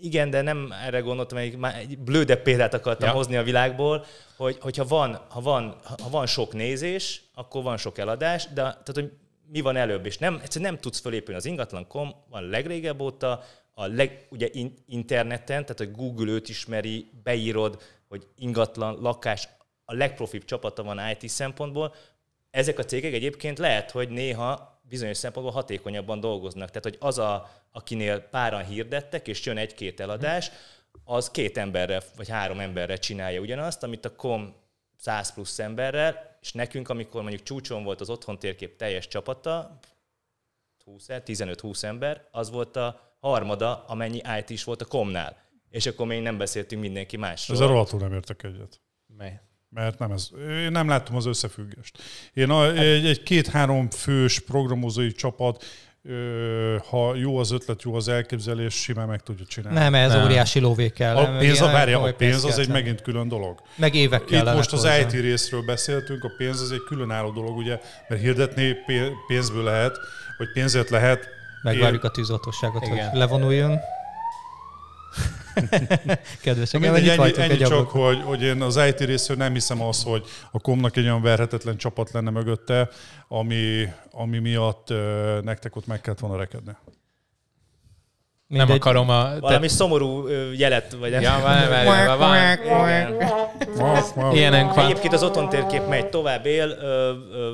Igen, 0.00 0.30
de 0.30 0.42
nem 0.42 0.72
erre 0.84 1.00
gondoltam, 1.00 1.38
egy, 1.38 1.58
egy 1.78 1.98
blődebb 1.98 2.42
példát 2.42 2.74
akartam 2.74 3.08
ja. 3.08 3.14
hozni 3.14 3.36
a 3.36 3.42
világból, 3.42 4.04
hogy, 4.36 4.58
hogyha 4.60 4.84
van, 4.84 5.20
ha 5.28 5.40
van, 5.40 5.76
ha 5.82 6.10
van 6.10 6.26
sok 6.26 6.52
nézés, 6.52 7.22
akkor 7.34 7.62
van 7.62 7.76
sok 7.76 7.98
eladás, 7.98 8.46
de 8.46 8.52
tehát, 8.54 8.90
hogy 8.94 9.12
mi 9.48 9.60
van 9.60 9.76
előbb, 9.76 10.06
és 10.06 10.18
nem, 10.18 10.40
egyszerűen 10.42 10.70
nem 10.70 10.80
tudsz 10.80 11.00
fölépülni. 11.00 11.38
Az 11.38 11.46
ingatlan.com 11.46 12.14
van 12.30 12.48
legrégebb 12.48 13.00
óta, 13.00 13.42
a 13.78 13.86
leg, 13.86 14.26
ugye 14.30 14.48
in, 14.52 14.74
interneten, 14.86 15.62
tehát 15.62 15.78
hogy 15.78 15.92
Google 15.92 16.32
őt 16.32 16.48
ismeri, 16.48 17.10
beírod, 17.22 17.82
hogy 18.08 18.26
ingatlan, 18.36 18.98
lakás, 19.00 19.48
a 19.84 19.94
legprofibb 19.94 20.44
csapata 20.44 20.82
van 20.82 21.00
IT 21.10 21.28
szempontból. 21.28 21.94
Ezek 22.50 22.78
a 22.78 22.84
cégek 22.84 23.12
egyébként 23.12 23.58
lehet, 23.58 23.90
hogy 23.90 24.08
néha 24.08 24.80
bizonyos 24.88 25.16
szempontból 25.16 25.54
hatékonyabban 25.54 26.20
dolgoznak. 26.20 26.68
Tehát, 26.68 26.82
hogy 26.82 26.96
az, 27.00 27.18
a, 27.18 27.50
akinél 27.72 28.20
páran 28.20 28.64
hirdettek, 28.64 29.28
és 29.28 29.46
jön 29.46 29.56
egy-két 29.56 30.00
eladás, 30.00 30.50
az 31.04 31.30
két 31.30 31.58
emberre, 31.58 32.02
vagy 32.16 32.28
három 32.28 32.60
emberre 32.60 32.96
csinálja 32.96 33.40
ugyanazt, 33.40 33.82
amit 33.82 34.04
a 34.04 34.14
com 34.14 34.54
100 34.96 35.32
plusz 35.32 35.58
emberrel, 35.58 36.35
és 36.46 36.52
nekünk, 36.52 36.88
amikor 36.88 37.22
mondjuk 37.22 37.42
csúcson 37.42 37.84
volt 37.84 38.00
az 38.00 38.10
otthon 38.10 38.38
térkép 38.38 38.76
teljes 38.76 39.08
csapata, 39.08 39.78
15-20 40.86 41.82
ember, 41.82 42.28
az 42.30 42.50
volt 42.50 42.76
a 42.76 43.16
harmada, 43.20 43.84
amennyi 43.84 44.20
IT 44.38 44.50
is 44.50 44.64
volt 44.64 44.82
a 44.82 44.84
komnál. 44.84 45.36
És 45.70 45.86
akkor 45.86 46.06
még 46.06 46.22
nem 46.22 46.38
beszéltünk 46.38 46.82
mindenki 46.82 47.16
másról. 47.16 47.62
a 47.62 47.66
rohadtul 47.66 47.98
nem 47.98 48.12
értek 48.12 48.42
egyet. 48.42 48.80
Mely? 49.06 49.40
Mert 49.68 49.98
nem 49.98 50.12
ez. 50.12 50.30
Én 50.38 50.70
nem 50.70 50.88
láttam 50.88 51.16
az 51.16 51.26
összefüggést. 51.26 52.02
Én 52.32 52.50
a, 52.50 52.72
egy, 52.72 53.06
egy 53.06 53.22
két-három 53.22 53.90
fős 53.90 54.38
programozói 54.38 55.12
csapat 55.12 55.64
ha 56.90 57.14
jó 57.14 57.38
az 57.38 57.50
ötlet, 57.50 57.82
jó 57.82 57.94
az 57.94 58.08
elképzelés, 58.08 58.74
simán 58.74 59.08
meg 59.08 59.22
tudja 59.22 59.44
csinálni. 59.48 59.78
Nem, 59.78 59.94
ez 59.94 60.12
nem. 60.12 60.24
óriási 60.24 60.60
lóvé 60.60 60.88
kell. 60.88 61.16
A 61.16 61.38
pénz, 61.38 61.60
a, 61.60 61.66
várja, 61.66 62.00
a 62.00 62.12
pénz 62.12 62.44
az 62.44 62.58
egy 62.58 62.68
megint 62.68 63.02
külön 63.02 63.28
dolog. 63.28 63.60
Meg 63.74 63.94
évek 63.94 64.24
kell. 64.24 64.46
Itt 64.46 64.54
most 64.54 64.72
az 64.72 64.80
hozzá. 64.80 64.98
IT 64.98 65.10
részről 65.10 65.62
beszéltünk, 65.62 66.24
a 66.24 66.30
pénz 66.36 66.60
az 66.60 66.72
egy 66.72 66.82
különálló 66.88 67.30
dolog, 67.30 67.56
ugye, 67.56 67.80
mert 68.08 68.20
hirdetni 68.20 68.76
pénzből 69.26 69.64
lehet, 69.64 69.98
vagy 70.38 70.52
pénzért 70.52 70.90
lehet. 70.90 71.28
Megvárjuk 71.62 72.02
én... 72.02 72.10
a 72.10 72.12
tűzoltóságot, 72.12 72.86
hogy 72.86 73.00
levonuljon. 73.12 73.78
Kedvesek, 76.42 76.84
ennyi, 76.84 77.08
ennyi, 77.08 77.38
ennyi 77.38 77.56
csak, 77.56 77.90
hogy, 77.90 78.22
hogy 78.22 78.42
én 78.42 78.62
az 78.62 78.76
IT 78.76 79.00
részről 79.00 79.36
nem 79.36 79.52
hiszem 79.52 79.82
azt, 79.82 80.04
hogy 80.04 80.24
a 80.50 80.58
komnak 80.60 80.96
egy 80.96 81.04
olyan 81.04 81.22
verhetetlen 81.22 81.76
csapat 81.76 82.10
lenne 82.10 82.30
mögötte, 82.30 82.88
ami, 83.28 83.88
ami 84.10 84.38
miatt 84.38 84.90
uh, 84.90 84.98
nektek 85.42 85.76
ott 85.76 85.86
meg 85.86 86.00
kellett 86.00 86.20
volna 86.20 86.36
rekedni. 86.36 86.76
Mindegy. 88.48 88.68
Nem 88.68 88.76
akarom 88.76 89.08
a... 89.10 89.40
Valami 89.40 89.66
te... 89.66 89.72
szomorú 89.72 90.28
jelet, 90.52 90.96
vagy... 91.00 91.10
Ja, 91.10 91.38
van, 91.42 91.86
van, 91.86 92.18
van. 94.14 94.34
Ilyenek 94.34 94.74
van. 94.74 94.84
Egyébként 94.84 95.12
az 95.12 95.22
otthon 95.22 95.48
térkép 95.48 95.86
megy 95.88 96.08
tovább, 96.08 96.46
él, 96.46 96.68
ö, 96.68 97.12
ö, 97.32 97.52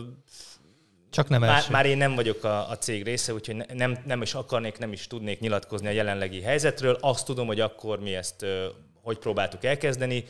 csak 1.13 1.29
nem 1.29 1.41
már, 1.41 1.71
már 1.71 1.87
én 1.87 1.97
nem 1.97 2.15
vagyok 2.15 2.45
a, 2.45 2.69
a 2.69 2.79
cég 2.79 3.03
része, 3.03 3.33
úgyhogy 3.33 3.57
nem, 3.75 3.99
nem 4.07 4.23
is 4.23 4.35
akarnék, 4.35 4.79
nem 4.79 4.93
is 4.93 5.07
tudnék 5.07 5.41
nyilatkozni 5.41 5.87
a 5.87 5.91
jelenlegi 5.91 6.41
helyzetről. 6.41 6.99
Azt 7.01 7.27
tudom, 7.27 7.47
hogy 7.47 7.61
akkor 7.61 8.01
mi 8.01 8.15
ezt 8.15 8.47
hogy 9.03 9.19
próbáltuk 9.19 9.65
elkezdeni. 9.65 10.25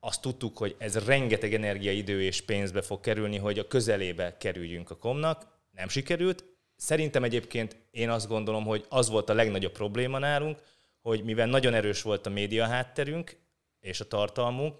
Azt 0.00 0.20
tudtuk, 0.20 0.58
hogy 0.58 0.74
ez 0.78 1.06
rengeteg 1.06 1.54
energia, 1.54 1.92
idő 1.92 2.22
és 2.22 2.40
pénzbe 2.40 2.82
fog 2.82 3.00
kerülni, 3.00 3.38
hogy 3.38 3.58
a 3.58 3.66
közelébe 3.66 4.36
kerüljünk 4.36 4.90
a 4.90 4.96
komnak. 4.96 5.46
Nem 5.70 5.88
sikerült. 5.88 6.44
Szerintem 6.76 7.24
egyébként 7.24 7.76
én 7.90 8.10
azt 8.10 8.28
gondolom, 8.28 8.64
hogy 8.64 8.84
az 8.88 9.08
volt 9.08 9.30
a 9.30 9.34
legnagyobb 9.34 9.72
probléma 9.72 10.18
nálunk, 10.18 10.62
hogy 11.00 11.24
mivel 11.24 11.46
nagyon 11.46 11.74
erős 11.74 12.02
volt 12.02 12.26
a 12.26 12.30
média 12.30 12.66
hátterünk 12.66 13.36
és 13.80 14.00
a 14.00 14.08
tartalmunk, 14.08 14.76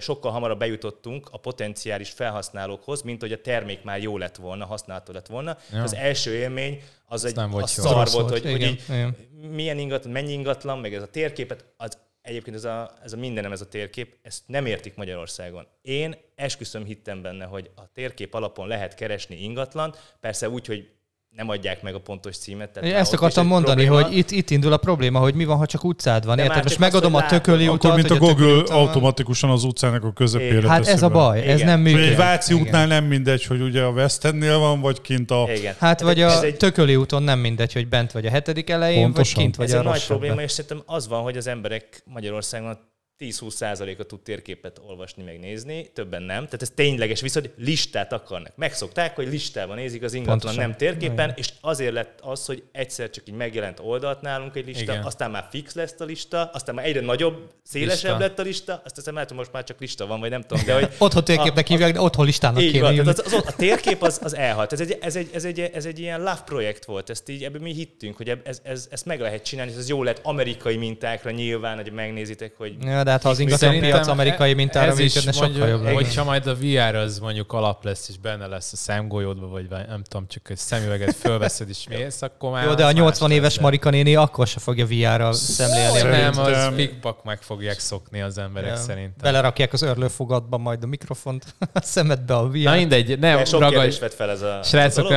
sokkal 0.00 0.30
hamarabb 0.30 0.58
bejutottunk 0.58 1.28
a 1.30 1.38
potenciális 1.38 2.10
felhasználókhoz, 2.10 3.02
mint 3.02 3.20
hogy 3.20 3.32
a 3.32 3.40
termék 3.40 3.82
már 3.82 4.02
jó 4.02 4.18
lett 4.18 4.36
volna, 4.36 4.64
használható 4.64 5.12
lett 5.12 5.26
volna. 5.26 5.56
Ja. 5.72 5.82
Az 5.82 5.94
első 5.94 6.34
élmény 6.34 6.82
az 7.06 7.24
egy 7.24 7.34
nem 7.34 7.50
volt 7.50 7.68
szar 7.68 7.92
volt, 7.92 8.10
volt, 8.10 8.30
hogy, 8.30 8.38
igen, 8.38 8.52
hogy 8.52 8.62
így, 8.62 8.82
igen. 8.88 9.16
milyen 9.50 9.78
ingatlan, 9.78 10.12
mennyi 10.12 10.32
ingatlan, 10.32 10.78
meg 10.78 10.94
ez 10.94 11.02
a 11.02 11.06
térképet, 11.06 11.64
az 11.76 11.98
egyébként 12.22 12.56
ez 12.56 12.64
a, 12.64 12.92
ez 13.02 13.12
a 13.12 13.16
mindenem, 13.16 13.52
ez 13.52 13.60
a 13.60 13.68
térkép, 13.68 14.16
ezt 14.22 14.42
nem 14.46 14.66
értik 14.66 14.94
Magyarországon. 14.94 15.66
Én 15.82 16.16
esküszöm 16.34 16.84
hittem 16.84 17.22
benne, 17.22 17.44
hogy 17.44 17.70
a 17.76 17.92
térkép 17.92 18.34
alapon 18.34 18.68
lehet 18.68 18.94
keresni 18.94 19.42
ingatlant, 19.42 20.16
persze 20.20 20.48
úgy, 20.48 20.66
hogy 20.66 20.90
nem 21.36 21.48
adják 21.48 21.82
meg 21.82 21.94
a 21.94 22.00
pontos 22.00 22.36
címet. 22.36 22.70
Tehát 22.70 22.92
Ezt 22.92 23.12
akartam 23.12 23.46
mondani, 23.46 23.84
probléma. 23.84 24.06
hogy 24.06 24.16
itt, 24.16 24.30
itt 24.30 24.50
indul 24.50 24.72
a 24.72 24.76
probléma, 24.76 25.18
hogy 25.18 25.34
mi 25.34 25.44
van, 25.44 25.56
ha 25.56 25.66
csak 25.66 25.84
utcád 25.84 26.24
van. 26.24 26.38
Érted? 26.38 26.62
Most 26.62 26.78
megadom 26.78 27.14
a 27.14 27.26
tököli 27.26 27.68
utat. 27.68 27.84
Akkor, 27.84 27.96
mint 27.96 28.10
a 28.10 28.16
Google 28.16 28.74
automatikusan 28.74 29.50
az 29.50 29.64
utcának 29.64 30.04
a 30.04 30.12
közepére 30.12 30.68
Hát 30.68 30.86
ez 30.86 31.02
a 31.02 31.08
baj, 31.08 31.38
Igen. 31.38 31.50
ez 31.50 31.60
nem 31.60 31.80
működik. 31.80 32.10
Egy 32.10 32.16
Váci 32.16 32.54
útnál 32.54 32.86
nem 32.86 33.04
mindegy, 33.04 33.44
hogy 33.44 33.60
ugye 33.60 33.82
a 33.82 33.90
West 33.90 34.24
Endnél 34.24 34.58
van, 34.58 34.80
vagy 34.80 35.00
kint 35.00 35.30
a... 35.30 35.48
Igen. 35.54 35.74
Hát 35.78 36.00
vagy 36.00 36.20
a 36.20 36.42
egy... 36.42 36.56
tököli 36.56 36.96
úton 36.96 37.22
nem 37.22 37.38
mindegy, 37.38 37.72
hogy 37.72 37.88
bent 37.88 38.12
vagy 38.12 38.26
a 38.26 38.30
hetedik 38.30 38.70
elején, 38.70 39.02
Pontosan. 39.02 39.34
vagy 39.34 39.42
kint 39.42 39.56
vagy 39.56 39.66
ez 39.66 39.74
a 39.74 39.78
egy 39.78 39.84
nagy 39.84 40.06
probléma, 40.06 40.42
és 40.42 40.50
szerintem 40.50 40.82
az 40.86 41.08
van, 41.08 41.22
hogy 41.22 41.36
az 41.36 41.46
emberek 41.46 42.02
Magyarországon 42.04 42.78
10-20%-a 43.20 44.02
tud 44.02 44.20
térképet 44.20 44.80
olvasni, 44.86 45.22
meg 45.22 45.38
nézni, 45.38 45.90
többen 45.94 46.22
nem. 46.22 46.44
Tehát 46.44 46.62
ez 46.62 46.70
tényleges, 46.74 47.20
viszont 47.20 47.50
listát 47.56 48.12
akarnak. 48.12 48.52
Megszokták, 48.56 49.14
hogy 49.14 49.28
listában 49.28 49.76
nézik 49.76 50.02
az 50.02 50.12
ingatlan, 50.12 50.38
Pontosan. 50.38 50.68
nem 50.68 50.76
térképen, 50.76 51.24
Igen. 51.24 51.34
és 51.36 51.52
azért 51.60 51.92
lett 51.92 52.18
az, 52.22 52.46
hogy 52.46 52.62
egyszer 52.72 53.10
csak 53.10 53.28
így 53.28 53.34
megjelent 53.34 53.80
oldalt 53.82 54.20
nálunk 54.20 54.56
egy 54.56 54.66
lista, 54.66 54.92
Igen. 54.92 55.04
aztán 55.04 55.30
már 55.30 55.46
fix 55.50 55.74
lesz 55.74 55.94
a 55.98 56.04
lista, 56.04 56.50
aztán 56.52 56.74
már 56.74 56.84
egyre 56.84 57.00
nagyobb, 57.00 57.50
szélesebb 57.62 58.10
lista. 58.10 58.18
lett 58.18 58.38
a 58.38 58.42
lista, 58.42 58.82
azt 58.84 58.94
hiszem, 58.94 59.14
hogy 59.14 59.30
most 59.34 59.52
már 59.52 59.64
csak 59.64 59.80
lista 59.80 60.06
van, 60.06 60.20
vagy 60.20 60.30
nem 60.30 60.42
tudom. 60.42 60.64
De 60.64 60.74
hogy 60.74 60.88
otthon 60.98 61.24
térképnek 61.24 61.66
hívják, 61.66 61.92
de 61.92 62.00
otthon 62.00 62.24
listának 62.24 62.62
így 62.62 62.72
kéne 62.72 62.92
van, 62.92 63.08
az, 63.08 63.22
az, 63.24 63.32
a 63.32 63.56
térkép 63.56 64.02
az, 64.02 64.20
az 64.22 64.34
elhalt. 64.36 64.72
Ez 64.72 64.80
egy, 64.80 64.98
ez, 65.00 65.16
egy, 65.16 65.30
ez, 65.32 65.44
egy, 65.44 65.60
ez 65.60 65.84
egy 65.84 65.98
ilyen 65.98 66.18
love 66.18 66.42
projekt 66.44 66.84
volt, 66.84 67.10
ezt 67.10 67.28
így 67.28 67.44
ebben 67.44 67.60
mi 67.60 67.72
hittünk, 67.72 68.16
hogy 68.16 68.28
ez, 68.28 68.38
ez, 68.44 68.60
ez, 68.62 68.88
ezt 68.90 69.06
meg 69.06 69.20
lehet 69.20 69.44
csinálni, 69.44 69.72
ez 69.76 69.88
jó 69.88 70.02
lett 70.02 70.20
amerikai 70.22 70.76
mintákra 70.76 71.30
nyilván, 71.30 71.76
hogy 71.76 71.92
megnézitek, 71.92 72.56
hogy... 72.56 72.76
Ja, 72.80 73.02
de 73.08 73.14
hát 73.14 73.22
ha 73.22 73.28
az 73.28 73.38
ingatlan 73.38 73.80
piac 73.80 74.06
amerikai 74.06 74.54
mintára 74.54 74.94
működne, 74.94 75.32
sokkal 75.32 75.68
jobb 75.68 75.86
Hogyha 75.86 76.24
majd 76.24 76.46
a 76.46 76.54
VR 76.54 76.94
az 76.94 77.18
mondjuk 77.18 77.52
alap 77.52 77.84
lesz, 77.84 78.08
és 78.08 78.18
benne 78.18 78.46
lesz 78.46 78.72
a 78.72 78.76
szemgolyódba, 78.76 79.48
vagy 79.48 79.68
nem 79.68 80.02
tudom, 80.08 80.26
csak 80.28 80.50
egy 80.50 80.56
szemüveget 80.56 81.14
fölveszed 81.14 81.68
és 81.68 81.86
mész, 81.88 82.22
akkor 82.22 82.50
már... 82.50 82.64
Jó, 82.64 82.74
de 82.74 82.84
a 82.84 82.92
80 82.92 83.30
éves 83.30 83.58
Marika 83.58 83.90
néni 83.90 84.14
akkor 84.14 84.46
se 84.46 84.60
fogja 84.60 84.86
VR-ra 84.86 85.32
szemlélni. 85.32 86.18
Nem, 86.18 86.38
az 86.38 86.74
pikpak 86.74 87.24
meg 87.24 87.42
fogják 87.42 87.78
szokni 87.78 88.20
az 88.20 88.38
emberek 88.38 88.70
ja. 88.70 88.76
szerintem. 88.76 89.16
Belerakják 89.22 89.72
az 89.72 89.82
örlőfogatba 89.82 90.56
majd 90.56 90.82
a 90.82 90.86
mikrofont, 90.86 91.44
a 91.72 91.80
szemedbe 91.80 92.34
a 92.36 92.48
VR. 92.48 92.58
Na 92.58 92.74
mindegy, 92.74 93.18
nem 93.18 93.42
ragadj. 93.50 93.98
fel 94.16 94.30
ez 94.30 94.42
a... 94.42 94.60
Srácok, 94.62 95.12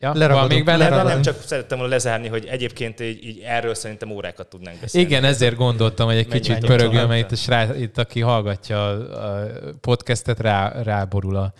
Ja, 0.00 0.12
Leragadom, 0.14 0.48
még 0.48 0.64
benne 0.64 1.02
Nem 1.02 1.22
csak 1.22 1.42
szerettem 1.42 1.78
volna 1.78 1.92
lezárni, 1.92 2.28
hogy 2.28 2.46
egyébként 2.46 3.00
így, 3.00 3.24
így 3.24 3.42
erről 3.44 3.74
szerintem 3.74 4.10
órákat 4.10 4.46
tudnánk 4.46 4.80
beszélni. 4.80 5.06
Igen, 5.06 5.24
ezért 5.24 5.56
gondoltam, 5.56 6.06
hogy 6.06 6.16
egy 6.16 6.26
kicsit 6.26 6.58
pörögő, 6.58 7.06
mert 7.06 7.20
itt, 7.20 7.32
a 7.32 7.36
srác, 7.36 7.76
itt 7.80 7.98
aki 7.98 8.20
hallgatja 8.20 8.88
a 8.88 9.46
podcastet, 9.80 10.40
rá, 10.40 10.82
ráborul 10.82 11.36
a 11.36 11.52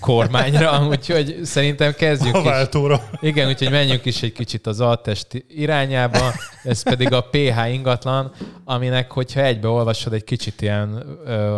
kormányra, 0.00 0.86
úgyhogy 0.90 1.38
szerintem 1.42 1.92
kezdjük 1.94 2.34
a 2.34 2.42
váltóra. 2.42 3.02
Is. 3.12 3.28
Igen, 3.28 3.48
úgyhogy 3.48 3.70
menjünk 3.70 4.04
is 4.04 4.22
egy 4.22 4.32
kicsit 4.32 4.66
az 4.66 4.80
altest 4.80 5.44
irányába, 5.48 6.32
ez 6.62 6.82
pedig 6.82 7.12
a 7.12 7.20
PH 7.20 7.72
ingatlan, 7.72 8.32
aminek, 8.64 9.12
hogyha 9.12 9.40
egybeolvasod 9.40 10.12
egy 10.12 10.24
kicsit 10.24 10.62
ilyen 10.62 11.18
ö, 11.26 11.56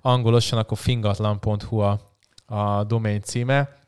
angolosan, 0.00 0.58
akkor 0.58 0.78
fingatlan.hu 0.78 1.78
a, 1.78 2.00
a 2.46 2.84
domain 2.84 3.22
címe 3.22 3.80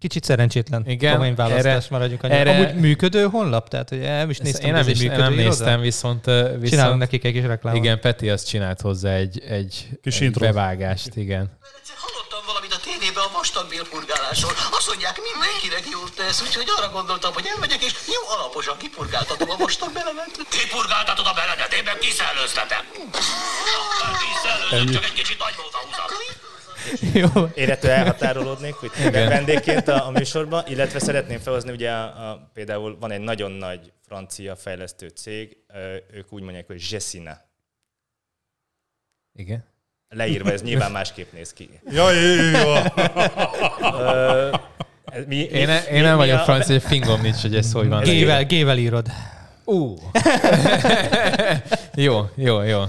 Kicsit 0.00 0.24
szerencsétlen 0.24 0.82
Igen, 0.86 1.12
domainválasztás 1.12 1.88
maradjunk 1.88 2.22
annyi. 2.22 2.32
Erre, 2.34 2.50
Amúgy 2.50 2.74
működő 2.74 3.24
honlap? 3.24 3.68
Tehát, 3.68 3.88
hogy 3.88 3.98
nem 3.98 4.30
is 4.30 4.38
néztem, 4.38 4.66
én 4.66 4.72
nem, 4.72 4.88
is, 4.88 4.98
működő 4.98 5.20
nem 5.20 5.34
néztem, 5.34 5.80
viszont, 5.80 6.24
viszont... 6.24 6.68
Csinálunk 6.68 6.98
nekik 6.98 7.24
egy 7.24 7.32
kis 7.32 7.46
reklámot. 7.52 7.80
Igen, 7.82 8.00
Peti 8.00 8.30
azt 8.30 8.46
csinált 8.48 8.80
hozzá 8.80 9.12
egy, 9.24 9.42
egy, 9.58 9.88
kis 10.02 10.20
egy 10.20 10.30
bevágást, 10.30 11.16
igen. 11.24 11.44
Hallottam 12.04 12.42
valamit 12.50 12.72
a 12.78 12.80
tévében 12.86 13.24
a 13.28 13.30
vastagbélpurgálásról. 13.38 14.52
Azt 14.78 14.88
mondják, 14.90 15.16
mindenkinek 15.28 15.84
jót 15.94 16.12
tesz, 16.20 16.38
úgyhogy 16.46 16.68
arra 16.76 16.88
gondoltam, 16.98 17.32
hogy 17.38 17.46
elmegyek, 17.52 17.80
és 17.88 17.92
jó 18.16 18.22
alaposan 18.34 18.76
kipurgáltatom 18.82 19.48
a 19.54 19.56
vastagbelemet. 19.64 20.32
Ti 20.54 20.62
purgáltatod 20.74 21.26
a 21.32 21.34
beledet, 21.40 21.72
én 21.78 21.84
meg 21.90 21.98
kiszellőztetem. 22.04 22.84
Kiszellőztem, 24.24 24.86
csak 24.94 25.04
egy 25.08 25.16
kicsit 25.20 25.38
nagy 25.44 25.56
volt 25.60 25.74
a 25.78 25.80
húzat. 25.84 26.10
Jó. 27.14 27.26
Én 27.54 27.70
ettől 27.70 27.90
elhatárolódnék, 27.90 28.74
hogy 28.74 28.90
vendégként 29.12 29.88
a, 29.88 30.06
a 30.06 30.10
műsorban, 30.10 30.64
illetve 30.66 30.98
szeretném 30.98 31.38
felhozni, 31.38 31.72
ugye 31.72 31.90
a, 31.90 32.30
a, 32.30 32.50
például 32.52 32.96
van 32.98 33.10
egy 33.10 33.20
nagyon 33.20 33.50
nagy 33.50 33.92
francia 34.06 34.56
fejlesztő 34.56 35.08
cég, 35.08 35.56
ők 36.12 36.32
úgy 36.32 36.42
mondják, 36.42 36.66
hogy 36.66 36.86
Jessina. 36.90 37.38
Igen. 39.34 39.64
Leírva, 40.08 40.52
ez 40.52 40.62
nyilván 40.62 40.90
másképp 40.90 41.32
néz 41.32 41.52
ki. 41.52 41.70
Ja, 41.90 42.10
jó, 42.10 42.72
mi, 45.14 45.24
mi, 45.26 45.36
én, 45.36 45.66
mi, 45.66 45.96
én 45.96 46.02
nem 46.02 46.16
vagyok 46.16 46.38
francia, 46.38 46.74
hogy 46.74 46.82
fingom 46.82 47.20
nincs, 47.20 47.40
hogy 47.40 47.56
ez 47.56 47.72
hogy 47.72 47.88
van. 47.88 48.02
Gével, 48.02 48.44
gével 48.44 48.78
írod. 48.78 49.06
Ú. 49.70 49.74
Uh. 49.74 49.98
jó, 52.04 52.28
jó, 52.34 52.62
jó. 52.62 52.82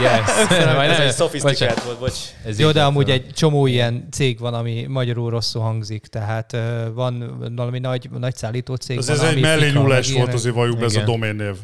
Yes. 0.00 0.50
ez 0.90 0.98
egy 0.98 1.10
szofisztikált 1.10 1.82
volt, 1.82 1.98
bocs. 1.98 2.18
Ez 2.46 2.58
Jó, 2.58 2.70
de 2.70 2.84
amúgy 2.84 3.10
egy 3.10 3.26
csomó 3.34 3.66
ilyen 3.66 4.08
cég 4.10 4.38
van, 4.38 4.54
ami 4.54 4.86
magyarul 4.88 5.30
rosszul 5.30 5.62
hangzik, 5.62 6.06
tehát 6.06 6.56
van 6.94 7.38
valami 7.56 7.78
nagy, 7.78 8.10
nagy 8.18 8.36
szállító 8.36 8.74
cég. 8.74 8.98
Ez, 8.98 9.06
van, 9.06 9.16
ez 9.16 9.22
egy 9.22 9.40
mellényúlás 9.40 10.12
volt 10.12 10.34
azért 10.34 10.54
valljuk 10.54 10.78
be 10.78 10.84
ez 10.84 10.96
a 10.96 11.02
domain 11.02 11.34
név. 11.34 11.54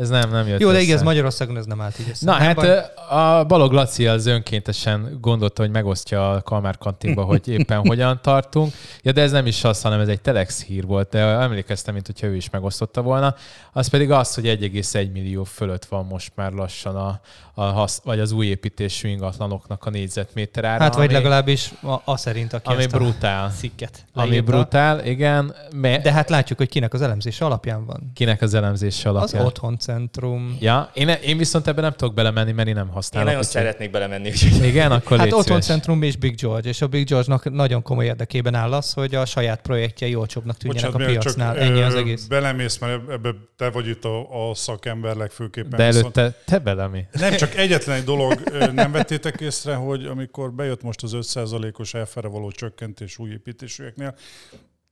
Ez 0.00 0.08
nem, 0.08 0.30
nem 0.30 0.46
jött 0.46 0.60
Jó, 0.60 0.70
de 0.72 0.80
igaz, 0.80 1.02
Magyarországon 1.02 1.56
ez 1.56 1.66
nem 1.66 1.80
állt 1.80 1.98
így 1.98 2.08
össze. 2.10 2.24
Na 2.24 2.38
nem 2.38 2.46
hát 2.46 2.56
van... 2.56 3.18
a 3.18 3.44
Balog 3.44 3.72
Laci 3.72 4.06
az 4.06 4.26
önkéntesen 4.26 5.18
gondolta, 5.20 5.62
hogy 5.62 5.70
megosztja 5.70 6.30
a 6.30 6.42
Kalmár 6.42 6.78
kantinba, 6.78 7.22
hogy 7.22 7.48
éppen 7.48 7.78
hogyan 7.78 8.18
tartunk. 8.22 8.72
Ja, 9.02 9.12
de 9.12 9.22
ez 9.22 9.30
nem 9.30 9.46
is 9.46 9.64
az, 9.64 9.82
hanem 9.82 10.00
ez 10.00 10.08
egy 10.08 10.20
Telex 10.20 10.62
hír 10.62 10.86
volt, 10.86 11.08
de 11.08 11.18
emlékeztem, 11.18 11.94
mint 11.94 12.06
hogyha 12.06 12.26
ő 12.26 12.36
is 12.36 12.50
megosztotta 12.50 13.02
volna. 13.02 13.34
Az 13.72 13.88
pedig 13.88 14.10
az, 14.10 14.34
hogy 14.34 14.44
1,1 14.44 15.12
millió 15.12 15.44
fölött 15.44 15.84
van 15.84 16.06
most 16.06 16.32
már 16.34 16.52
lassan 16.52 16.96
a, 16.96 17.20
a 17.54 17.62
hasz, 17.62 18.00
vagy 18.04 18.20
az 18.20 18.32
új 18.32 18.46
építésű 18.46 19.08
ingatlanoknak 19.08 19.84
a 19.84 19.90
négyzetméter 19.90 20.64
ára. 20.64 20.82
Hát, 20.82 20.94
vagy 20.94 21.04
ami, 21.04 21.12
legalábbis 21.12 21.72
a, 21.82 21.94
a 22.04 22.16
szerint, 22.16 22.52
aki 22.52 22.72
ami 22.72 22.86
brutál. 22.86 23.52
cikket 23.58 24.04
Ami 24.14 24.40
brutál, 24.40 25.06
igen. 25.06 25.54
Me, 25.74 25.98
de 25.98 26.12
hát 26.12 26.30
látjuk, 26.30 26.58
hogy 26.58 26.68
kinek 26.68 26.94
az 26.94 27.02
elemzése 27.02 27.44
alapján 27.44 27.84
van. 27.84 28.10
Kinek 28.14 28.42
az 28.42 28.54
elemzése 28.54 29.08
alapján. 29.08 29.40
Az 29.40 29.46
otthon 29.46 29.78
centrum. 29.90 30.56
Ja, 30.60 30.90
én, 30.94 31.08
én 31.08 31.36
viszont 31.36 31.66
ebben 31.66 31.82
nem 31.82 31.92
tudok 31.92 32.14
belemenni, 32.14 32.52
mert 32.52 32.68
én 32.68 32.74
nem 32.74 32.88
használom. 32.88 33.28
Én 33.28 33.34
nagyon 33.34 33.50
szeretnék 33.50 33.90
belemenni. 33.90 34.28
Úgyhogy... 34.28 34.64
Igen, 34.64 34.92
akkor 34.92 35.18
Hát 35.18 35.32
otthon 35.32 35.60
centrum 35.60 36.02
és 36.02 36.16
Big 36.16 36.34
George, 36.40 36.68
és 36.68 36.82
a 36.82 36.86
Big 36.86 37.06
George-nak 37.06 37.50
nagyon 37.50 37.82
komoly 37.82 38.04
érdekében 38.04 38.54
áll 38.54 38.72
az, 38.72 38.92
hogy 38.92 39.14
a 39.14 39.24
saját 39.24 39.60
projektjei 39.60 40.14
olcsóbbnak 40.14 40.56
tűnjenek 40.56 40.92
Bocsánat, 40.92 41.08
a 41.08 41.20
piacnál. 41.20 41.54
Csak, 41.54 41.62
Ennyi 41.62 41.80
az 41.80 41.94
egész. 41.94 42.24
Belemész, 42.26 42.78
mert 42.78 43.10
ebbe 43.10 43.34
te 43.56 43.70
vagy 43.70 43.88
itt 43.88 44.04
a, 44.04 44.48
a 44.50 44.54
szakember 44.54 45.16
legfőképpen. 45.16 45.78
De 45.78 45.84
előtte 45.84 46.22
viszont... 46.22 46.44
te 46.44 46.58
belemi. 46.58 47.06
Nem, 47.12 47.36
csak 47.36 47.54
egyetlen 47.54 47.96
egy 47.96 48.04
dolog 48.04 48.42
nem 48.72 48.92
vettétek 48.92 49.40
észre, 49.40 49.74
hogy 49.74 50.04
amikor 50.04 50.52
bejött 50.52 50.82
most 50.82 51.02
az 51.02 51.12
5%-os 51.14 51.94
elfere 51.94 52.28
való 52.28 52.50
csökkentés 52.50 53.18
új 53.18 53.30
építésűeknél, 53.30 54.14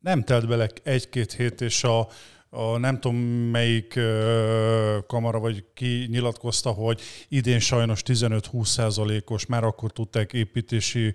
nem 0.01 0.23
telt 0.23 0.49
bele 0.49 0.69
egy-két 0.83 1.33
hét, 1.33 1.61
és 1.61 1.85
a, 1.85 2.09
a 2.51 2.79
nem 2.79 3.01
tudom 3.01 3.17
melyik 3.51 4.01
kamara 5.07 5.39
vagy 5.39 5.65
ki 5.75 6.07
nyilatkozta, 6.11 6.71
hogy 6.71 7.01
idén 7.29 7.59
sajnos 7.59 8.03
15-20 8.05 8.65
százalékos, 8.65 9.47
már 9.47 9.65
akkor 9.65 9.93
tudták 9.93 10.33
építési 10.33 11.15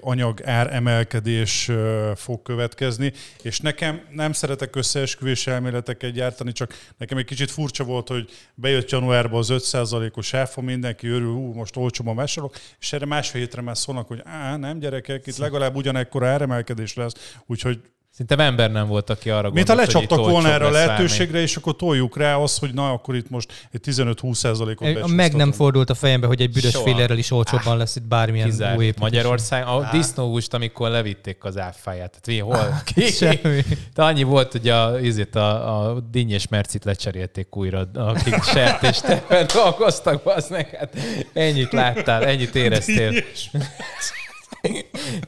anyag 0.00 0.42
ár 0.42 0.74
emelkedés 0.74 1.70
fog 2.14 2.42
következni, 2.42 3.12
és 3.42 3.60
nekem 3.60 4.00
nem 4.10 4.32
szeretek 4.32 4.76
összeesküvés 4.76 5.46
elméleteket 5.46 6.12
gyártani, 6.12 6.52
csak 6.52 6.74
nekem 6.98 7.18
egy 7.18 7.24
kicsit 7.24 7.50
furcsa 7.50 7.84
volt, 7.84 8.08
hogy 8.08 8.30
bejött 8.54 8.90
januárban 8.90 9.38
az 9.38 9.50
5 9.50 9.62
százalékos 9.62 10.34
áfa, 10.34 10.60
mindenki 10.60 11.06
örül, 11.06 11.32
hú, 11.32 11.52
most 11.52 11.76
olcsóban 11.76 12.16
vásárolok, 12.16 12.56
és 12.80 12.92
erre 12.92 13.06
másfél 13.06 13.40
hétre 13.40 13.62
már 13.62 13.76
szólnak, 13.76 14.08
hogy 14.08 14.20
á, 14.24 14.56
nem 14.56 14.78
gyerekek, 14.78 15.26
itt 15.26 15.36
legalább 15.36 15.76
ugyanekkor 15.76 16.24
áremelkedés 16.24 16.94
lesz, 16.94 17.34
úgyhogy 17.46 17.80
Szinte 18.16 18.36
ember 18.36 18.70
nem 18.70 18.86
volt, 18.86 19.10
aki 19.10 19.30
arra 19.30 19.50
Mint 19.50 19.68
ha 19.68 19.74
lecsaptak 19.74 20.18
volna 20.18 20.48
erre 20.52 20.66
a 20.66 20.70
lehetőségre, 20.70 21.40
és 21.40 21.56
akkor 21.56 21.76
toljuk 21.76 22.16
rá 22.16 22.36
azt, 22.36 22.58
hogy 22.58 22.74
na, 22.74 22.90
akkor 22.90 23.14
itt 23.14 23.30
most 23.30 23.68
egy 23.72 23.80
15-20 23.84 24.34
százalékot 24.34 25.06
Meg 25.06 25.34
nem 25.34 25.52
fordult 25.52 25.90
a 25.90 25.94
fejembe, 25.94 26.26
hogy 26.26 26.40
egy 26.40 26.50
büdös 26.50 26.76
fillerrel 26.76 27.18
is 27.18 27.30
olcsóbban 27.30 27.76
lesz 27.76 27.96
itt 27.96 28.02
bármilyen 28.02 28.48
Kizárt. 28.48 28.76
új 28.76 28.92
Magyarország, 28.98 29.66
a 29.66 29.88
disznóhúst, 29.92 30.54
amikor 30.54 30.90
levitték 30.90 31.44
az 31.44 31.58
áfáját. 31.58 32.20
Tehát 32.20 32.26
mi, 32.26 32.38
hol? 32.38 32.82
Ki? 32.84 33.06
Semmi. 33.06 33.62
De 33.94 34.02
annyi 34.02 34.22
volt, 34.22 34.52
hogy 34.52 34.68
a, 34.68 35.00
ízét, 35.00 35.34
a, 35.34 35.88
a 35.88 36.00
dinnyes 36.00 36.48
mercit 36.48 36.84
lecserélték 36.84 37.56
újra, 37.56 37.88
akik 37.94 38.42
sertésteben 38.54 39.46
dolgoztak, 39.54 40.26
az 40.26 40.46
neked. 40.46 40.88
Ennyit 41.32 41.72
láttál, 41.72 42.24
ennyit 42.24 42.54
éreztél. 42.54 43.12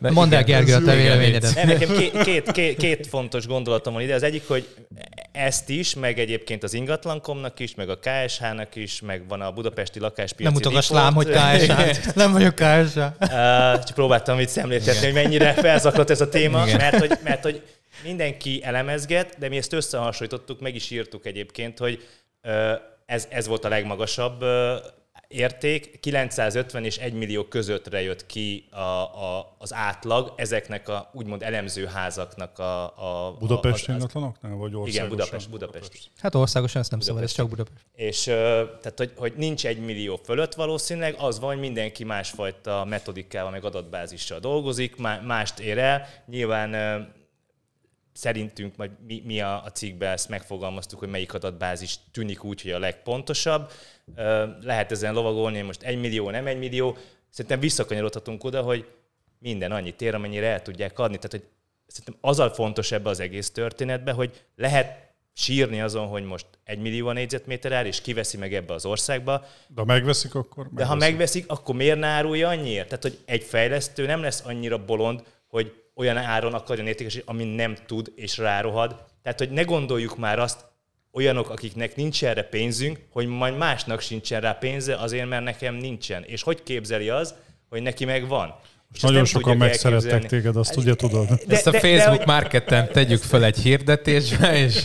Mondd 0.01 0.35
el, 0.35 0.45
Gergő, 0.45 0.75
a 0.75 0.83
te 0.83 0.95
véleményedet. 0.95 1.55
Nem, 1.55 1.67
nekem 1.67 1.97
két, 1.97 2.23
két, 2.23 2.51
két, 2.51 2.77
két 2.77 3.07
fontos 3.07 3.47
gondolatom 3.47 3.93
van 3.93 4.03
ide. 4.03 4.15
Az 4.15 4.23
egyik, 4.23 4.47
hogy 4.47 4.69
ezt 5.33 5.69
is, 5.69 5.95
meg 5.95 6.19
egyébként 6.19 6.63
az 6.63 6.75
ingatlankomnak 6.75 7.59
is, 7.59 7.75
meg 7.75 7.89
a 7.89 7.99
KSH-nak 7.99 8.77
is, 8.77 9.01
meg 9.01 9.29
van 9.29 9.41
a 9.41 9.53
budapesti 9.53 9.99
lakáspiaci 9.99 10.43
Nem 10.43 10.53
mutogass 10.53 10.89
lám, 10.89 11.15
hogy 11.15 11.29
KSH. 11.29 12.15
Nem 12.15 12.33
vagyok 12.33 12.55
KSH. 12.55 12.97
Uh, 12.97 13.09
csak 13.85 13.95
próbáltam 13.95 14.41
itt 14.41 14.49
szemléltetni, 14.49 15.05
hogy 15.05 15.15
mennyire 15.15 15.53
felzaklott 15.53 16.11
ez 16.11 16.21
a 16.21 16.29
téma, 16.29 16.65
mert 16.65 16.99
hogy, 16.99 17.19
mert 17.25 17.43
hogy 17.43 17.63
mindenki 18.03 18.61
elemezget, 18.65 19.35
de 19.39 19.49
mi 19.49 19.57
ezt 19.57 19.73
összehasonlítottuk, 19.73 20.61
meg 20.61 20.75
is 20.75 20.91
írtuk 20.91 21.27
egyébként, 21.27 21.79
hogy 21.79 22.07
ez, 23.07 23.27
ez 23.31 23.47
volt 23.47 23.65
a 23.65 23.69
legmagasabb 23.69 24.45
érték, 25.29 26.01
950 26.01 26.85
és 26.85 26.97
1 26.97 27.13
millió 27.13 27.45
közöttre 27.45 28.03
jött 28.03 28.27
ki 28.27 28.69
a, 28.71 28.79
a, 28.79 29.57
az 29.59 29.75
átlag 29.75 30.33
ezeknek 30.37 30.89
a 30.89 31.11
úgymond 31.13 31.43
elemző 31.43 31.87
házaknak 31.87 32.59
a... 32.59 32.85
a 33.29 33.37
Budapesti 33.39 33.93
ingatlanoknál, 33.93 34.53
vagy 34.53 34.75
országosan? 34.75 34.95
Igen, 34.95 35.09
Budapest, 35.09 35.51
Budapest. 35.51 35.83
Budapest. 35.83 36.11
Hát 36.19 36.35
országosan 36.35 36.81
ezt 36.81 36.91
nem 36.91 37.01
szabad, 37.01 37.23
ez 37.23 37.33
csak 37.33 37.49
Budapest. 37.49 37.81
És 37.95 38.23
tehát, 38.23 38.95
hogy, 38.97 39.13
hogy 39.17 39.33
nincs 39.37 39.67
egy 39.67 39.79
millió 39.79 40.21
fölött 40.25 40.55
valószínűleg, 40.55 41.15
az 41.19 41.39
van, 41.41 41.49
hogy 41.49 41.61
mindenki 41.61 42.05
másfajta 42.05 42.85
metodikával, 42.85 43.51
meg 43.51 43.65
adatbázissal 43.65 44.39
dolgozik, 44.39 44.97
mást 45.27 45.59
ér 45.59 45.79
el. 45.79 46.07
Nyilván 46.27 46.75
szerintünk, 48.17 48.77
vagy 48.77 48.91
mi, 49.07 49.23
mi 49.25 49.41
a, 49.41 49.63
a 49.65 49.71
cikkben 49.71 50.13
ezt 50.13 50.29
megfogalmaztuk, 50.29 50.99
hogy 50.99 51.09
melyik 51.09 51.35
adatbázis 51.35 51.99
tűnik 52.13 52.45
úgy, 52.45 52.63
hogy 52.63 52.71
a 52.71 52.79
legpontosabb. 52.79 53.71
Lehet 54.61 54.91
ezen 54.91 55.15
lovagolni, 55.15 55.61
most 55.61 55.83
egy 55.83 56.01
millió, 56.01 56.31
nem 56.31 56.47
egy 56.47 56.59
millió. 56.59 56.97
Szerintem 57.31 57.61
visszakanyarodhatunk 57.61 58.45
oda, 58.45 58.63
hogy 58.63 58.87
minden 59.39 59.73
annyit 59.73 60.03
ér, 60.03 60.15
amennyire 60.15 60.47
el 60.47 60.63
tudják 60.63 60.99
adni. 60.99 61.17
Tehát, 61.17 61.31
hogy 61.31 61.45
szerintem 61.87 62.17
az 62.21 62.39
a 62.39 62.51
fontos 62.51 62.93
ebbe 62.93 63.09
az 63.09 63.21
egész 63.21 63.51
történetbe, 63.51 64.13
hogy 64.13 64.45
lehet 64.57 65.15
sírni 65.33 65.81
azon, 65.81 66.07
hogy 66.07 66.25
most 66.25 66.47
egy 66.65 66.79
millió 66.79 67.11
négyzetméter 67.11 67.73
áll, 67.73 67.85
és 67.85 68.01
kiveszi 68.01 68.37
meg 68.37 68.55
ebbe 68.55 68.75
az 68.75 68.85
országba. 68.85 69.45
De 69.69 69.81
ha 69.81 69.85
megveszik, 69.85 70.35
akkor 70.35 70.65
megveszik. 70.65 70.79
De 70.79 70.85
ha 70.85 70.95
megveszik, 70.95 71.45
akkor 71.49 71.75
miért 71.75 71.99
ne 71.99 72.07
árulja 72.07 72.49
annyiért? 72.49 72.89
Tehát, 72.89 73.03
hogy 73.03 73.19
egy 73.25 73.43
fejlesztő 73.43 74.07
nem 74.07 74.21
lesz 74.21 74.43
annyira 74.45 74.85
bolond, 74.85 75.23
hogy 75.47 75.73
olyan 75.97 76.17
áron 76.17 76.55
akarjon 76.55 76.87
értékesíteni, 76.87 77.31
ami 77.31 77.55
nem 77.55 77.77
tud 77.87 78.13
és 78.15 78.39
rárohad. 78.39 79.05
Tehát, 79.23 79.39
hogy 79.39 79.51
ne 79.51 79.63
gondoljuk 79.63 80.17
már 80.17 80.39
azt, 80.39 80.65
olyanok, 81.13 81.51
akiknek 81.51 81.97
nincs 81.97 82.25
erre 82.25 82.43
pénzünk, 82.43 82.99
hogy 83.11 83.27
majd 83.27 83.57
másnak 83.57 84.01
sincsen 84.01 84.41
rá 84.41 84.53
pénze, 84.53 84.97
azért, 84.97 85.29
mert 85.29 85.45
nekem 85.45 85.75
nincsen. 85.75 86.25
És 86.25 86.43
hogy 86.43 86.63
képzeli 86.63 87.09
az, 87.09 87.35
hogy 87.69 87.83
neki 87.83 88.05
meg 88.05 88.29
van? 88.29 88.55
És 88.97 89.03
Nagyon 89.03 89.25
sokan 89.25 89.57
megszerettek 89.57 90.27
téged, 90.27 90.57
azt 90.57 90.77
ugye 90.77 90.95
tudod. 90.95 91.29
De, 91.29 91.55
Ezt 91.55 91.67
a 91.67 91.71
de, 91.71 91.81
Facebook 91.81 92.19
de, 92.19 92.25
marketen 92.27 92.89
tegyük 92.93 93.23
fel 93.23 93.45
egy 93.45 93.59
hirdetésbe, 93.59 94.59
és... 94.59 94.83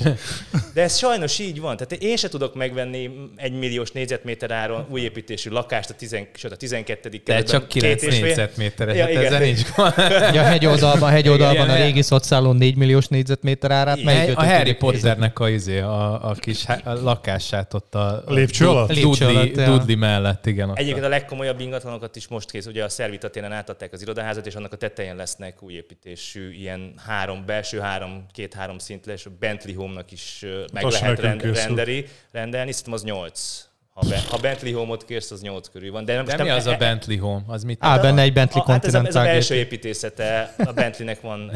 De 0.74 0.82
ez 0.82 0.98
sajnos 0.98 1.40
így 1.40 1.60
van. 1.60 1.78
Tehát 1.78 2.04
én 2.04 2.18
se 2.18 2.30
tudok 2.30 2.56
megvenni 2.56 3.10
egy 3.36 3.52
milliós 3.52 3.92
négyzetméter 3.92 4.52
áron 4.52 4.86
újépítésű 4.90 5.50
lakást 5.50 5.90
a, 5.90 5.94
tizen, 5.94 6.28
sőt, 6.36 6.52
a 6.52 6.56
12. 6.56 7.10
De 7.26 7.44
csak 7.44 7.68
9 7.68 8.02
négyzetméteres, 8.02 8.98
ja, 8.98 9.06
hát 9.06 9.16
ezzel 9.16 9.40
nincs 9.40 9.62
Ja, 10.36 10.44
hegyoldalban, 10.44 11.10
hegyoldalban 11.10 11.70
a 11.70 11.76
régi 11.76 12.02
szociálon 12.02 12.56
4 12.56 12.76
milliós 12.76 13.08
négyzetméter 13.08 13.72
árát. 13.72 14.04
Melyik 14.04 14.38
a 14.38 14.46
Harry 14.46 14.74
Potternek 14.74 15.40
a, 15.40 15.50
izé, 15.50 15.80
a, 15.80 16.30
a 16.30 16.34
kis 16.34 16.66
a 16.84 16.94
lakását 16.94 17.74
ott 17.74 17.96
a, 17.96 18.24
a 18.26 18.34
lépcső 18.34 18.68
alatt? 18.68 18.94
Dudley, 18.94 19.52
Dudley 19.52 19.98
mellett, 19.98 20.46
igen. 20.46 20.72
Egyébként 20.76 21.06
a 21.06 21.10
legkomolyabb 21.10 21.60
ingatlanokat 21.60 22.16
is 22.16 22.28
most 22.28 22.52
kész, 22.52 22.66
ugye 22.66 22.84
a 22.84 22.90
Servitatéren 22.90 23.52
átadták 23.52 23.94
az 23.94 24.01
irodaházat, 24.02 24.46
és 24.46 24.56
annak 24.56 24.74
a 24.74 24.76
tetején 24.76 25.16
lesznek 25.16 25.64
új 25.64 25.74
építésű, 25.74 26.52
ilyen 26.52 26.94
három, 27.06 27.46
belső 27.46 27.80
három, 27.80 28.26
két-három 28.32 28.78
szint 28.78 29.06
lesz, 29.06 29.26
a 29.26 29.30
Bentley 29.40 29.76
Home-nak 29.76 30.12
is 30.12 30.46
meg 30.74 30.84
Most 30.84 31.02
lehet 31.02 31.20
rend, 31.20 31.42
rendeli, 31.42 32.06
rendelni, 32.32 32.72
szerintem 32.72 32.94
az 32.94 33.04
nyolc. 33.04 33.70
Ha, 33.94 34.08
be, 34.10 34.22
ha 34.30 34.38
Bentley 34.38 34.74
Home-ot 34.74 35.06
kérsz, 35.06 35.32
az 35.32 35.42
nyolc 35.42 35.70
körül 35.70 35.92
van. 35.92 36.06
De, 36.06 36.24
de 36.24 36.44
mi 36.44 36.50
az 36.50 36.68
a 36.68 36.76
Bentley 36.76 37.18
Home? 37.18 37.44
Az 37.48 37.64
mit? 37.64 37.78
Á, 37.82 37.98
benne 37.98 38.22
egy 38.22 38.34
Bentley 38.34 38.64
a, 38.66 38.72
hát 38.72 38.86
ez 38.86 38.94
a, 38.94 39.06
ez 39.06 39.16
a 39.16 39.24
belső 39.24 39.56
építészete, 39.56 40.56
a 40.58 40.72
Bentleynek 40.72 41.22
van, 41.22 41.52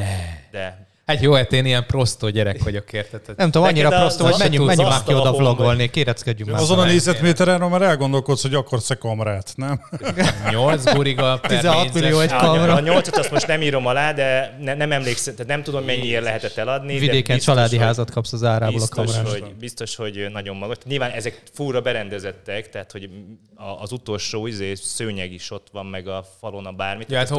de 0.52 0.88
Hát 1.06 1.22
jó, 1.22 1.34
hát 1.34 1.53
én 1.53 1.66
ilyen 1.66 1.86
prostó 1.86 2.30
gyerek 2.30 2.64
vagyok, 2.64 2.93
érted? 2.93 3.22
Nem 3.38 3.51
tudom, 3.51 3.68
annyira 3.68 3.89
prostó, 3.89 4.26
hogy 4.26 4.36
menjünk, 4.38 4.66
menjünk 4.66 4.89
már 4.89 5.03
ki 5.03 5.14
oda 5.14 5.32
vlogolni, 5.32 5.89
kéreckedjünk 5.89 6.51
már. 6.51 6.62
Azon 6.62 6.80
a 6.80 6.86
nézetméteren 6.86 7.60
már 7.60 7.82
elgondolkodsz, 7.82 8.41
hogy 8.41 8.53
akarsz 8.53 8.89
a 8.95 8.97
kamrát, 8.97 9.53
nem? 9.56 9.82
8 10.49 10.93
guriga 10.93 11.39
per 11.41 11.51
16 11.51 11.93
millió 11.93 12.20
egy 12.20 12.32
kamra. 12.32 12.74
A 12.74 12.80
8 12.80 13.18
azt 13.18 13.32
most 13.32 13.47
nem 13.47 13.62
írom 13.62 13.86
alá, 13.88 14.14
de 14.14 14.58
ne, 14.62 14.74
nem 14.74 14.91
emlékszem, 14.91 15.36
tehát 15.36 15.51
nem 15.51 15.64
tudom 15.64 15.84
mennyiért 15.84 16.24
lehetett 16.24 16.58
eladni. 16.58 16.97
Vidéken 16.99 17.36
biztos, 17.36 17.53
családi 17.53 17.78
házat 17.78 18.12
kapsz 18.12 18.34
az 18.34 18.43
árából 18.43 18.80
biztos, 18.80 19.08
a 19.08 19.12
kamrán. 19.14 19.32
Hogy, 19.32 19.56
biztos, 19.60 19.95
hogy 19.95 20.28
nagyon 20.32 20.56
magas. 20.56 20.78
Nyilván 20.86 21.12
ezek 21.12 21.41
fúra 21.53 21.82
berendezettek, 21.82 22.70
tehát 22.70 22.91
hogy 22.91 23.10
az 23.80 23.91
utolsó 23.91 24.47
izé, 24.47 24.74
szőnyeg 24.76 25.32
is 25.32 25.51
ott 25.51 25.68
van, 25.72 25.86
meg 25.86 26.08
a 26.08 26.26
falon 26.39 26.66
a 26.66 26.72
bármit. 26.72 27.12
Ja, 27.12 27.18
hát 27.18 27.30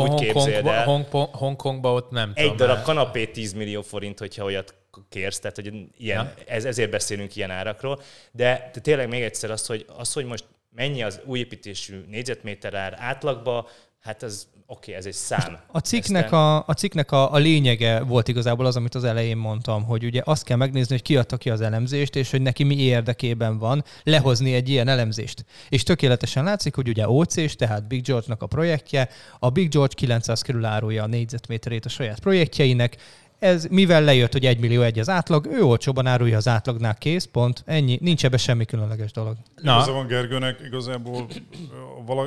Hongkongban 1.33 1.95
ott 1.95 2.11
nem 2.11 2.31
Egy 2.35 2.55
darab 2.55 2.83
kanapé 2.83 3.27
10 3.27 3.55
millió 3.57 3.83
forint, 3.83 4.19
hogyha 4.19 4.45
olyat 4.45 4.75
kérsz, 5.09 5.39
tehát 5.39 5.57
hogy 5.57 5.73
ilyen, 5.97 6.35
ez, 6.47 6.65
ezért 6.65 6.91
beszélünk 6.91 7.37
ilyen 7.37 7.51
árakról. 7.51 8.03
De, 8.33 8.71
de 8.75 8.81
tényleg 8.81 9.09
még 9.09 9.23
egyszer 9.23 9.51
az, 9.51 9.67
hogy, 9.67 9.85
az, 9.97 10.13
hogy 10.13 10.25
most 10.25 10.45
mennyi 10.71 11.03
az 11.03 11.21
újépítésű 11.25 12.05
négyzetméter 12.09 12.75
ár 12.75 12.95
átlagba, 12.99 13.69
hát 14.01 14.23
az 14.23 14.47
oké, 14.67 14.91
okay, 14.91 14.95
ez 14.95 15.07
egy 15.07 15.13
szám. 15.13 15.59
A 15.67 15.79
cikknek, 15.79 16.33
a, 16.33 16.57
a, 16.67 16.73
cikknek 16.73 17.13
a, 17.13 17.33
a 17.33 17.37
lényege 17.37 18.01
volt 18.01 18.29
igazából 18.29 18.67
az, 18.67 18.77
amit 18.77 18.95
az 18.95 19.05
elején 19.05 19.37
mondtam, 19.37 19.85
hogy 19.85 20.05
ugye 20.05 20.21
azt 20.25 20.45
kell 20.45 20.57
megnézni, 20.57 20.95
hogy 20.95 21.03
ki 21.03 21.17
adta 21.17 21.37
ki 21.37 21.51
az 21.51 21.61
elemzést, 21.61 22.17
és 22.17 22.31
hogy 22.31 22.43
neki 22.43 22.65
mi 22.65 22.77
érdekében 22.77 23.59
van 23.59 23.85
lehozni 24.03 24.55
egy 24.55 24.69
ilyen 24.69 24.89
elemzést. 24.89 25.45
És 25.69 25.83
tökéletesen 25.83 26.45
látszik, 26.45 26.75
hogy 26.75 26.89
ugye 26.89 27.09
OC-s, 27.09 27.55
tehát 27.57 27.87
Big 27.87 28.03
George-nak 28.03 28.43
a 28.43 28.47
projektje, 28.47 29.09
a 29.39 29.51
Big 29.51 29.69
George 29.69 29.95
900 29.95 30.43
körül 30.43 30.65
árulja 30.65 31.03
a 31.03 31.07
négyzetméterét 31.07 31.85
a 31.85 31.89
saját 31.89 32.21
projektjeinek, 32.21 32.97
ez 33.39 33.67
mivel 33.71 34.05
lejött, 34.05 34.33
hogy 34.33 34.45
1 34.45 34.59
millió 34.59 34.83
egy 34.83 34.99
az 34.99 35.09
átlag, 35.09 35.47
ő 35.47 35.63
olcsóban 35.63 36.07
árulja 36.07 36.37
az 36.37 36.49
átlagnál 36.49 36.95
kész, 36.95 37.29
pont, 37.33 37.63
ennyi, 37.67 37.99
nincs 38.01 38.25
ebbe 38.25 38.37
semmi 38.37 38.65
különleges 38.65 39.13
dolog. 39.13 39.37
Na. 39.63 39.75
Igaza 39.75 39.93
van 39.93 40.07
Gergőnek, 40.07 40.61
igazából 40.67 41.27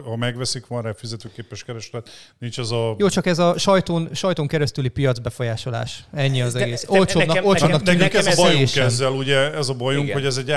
ha 0.03 0.15
megveszik, 0.15 0.67
van 0.67 0.81
rá 0.81 0.91
fizetőképes 0.93 1.63
kereslet, 1.63 2.09
nincs 2.37 2.57
az 2.57 2.71
a... 2.71 2.95
Jó, 2.97 3.09
csak 3.09 3.25
ez 3.25 3.39
a 3.39 3.57
sajtón, 3.57 4.09
sajtón 4.13 4.47
keresztüli 4.47 4.87
piacbefolyásolás. 4.87 6.03
Ennyi 6.13 6.41
az 6.41 6.53
de, 6.53 6.59
egész. 6.59 6.85
Olcsóbbnak, 6.87 7.45
olcsóbbnak 7.45 7.83
nekem, 7.83 7.99
nekem 7.99 8.25
ez 8.27 8.39
a 8.39 8.41
bajunk 8.41 8.75
ezzel, 8.75 9.11
ugye 9.11 9.53
ez 9.53 9.69
a 9.69 9.73
bajunk, 9.73 10.03
Igen. 10.03 10.15
hogy 10.15 10.25
ez 10.25 10.37
egy 10.37 10.51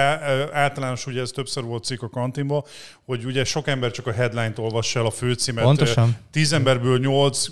általános, 0.52 1.06
ugye 1.06 1.20
ez 1.20 1.30
többször 1.30 1.62
volt 1.64 1.84
cikk 1.84 2.02
a 2.02 2.08
kantinban, 2.08 2.64
hogy 3.04 3.24
ugye 3.24 3.44
sok 3.44 3.68
ember 3.68 3.90
csak 3.90 4.06
a 4.06 4.12
headline-t 4.12 4.58
olvassa 4.58 4.98
el, 4.98 5.06
a 5.06 5.10
főcímet. 5.10 5.64
Pontosan. 5.64 6.16
Tíz 6.30 6.52
emberből 6.52 6.98
nyolc 6.98 7.46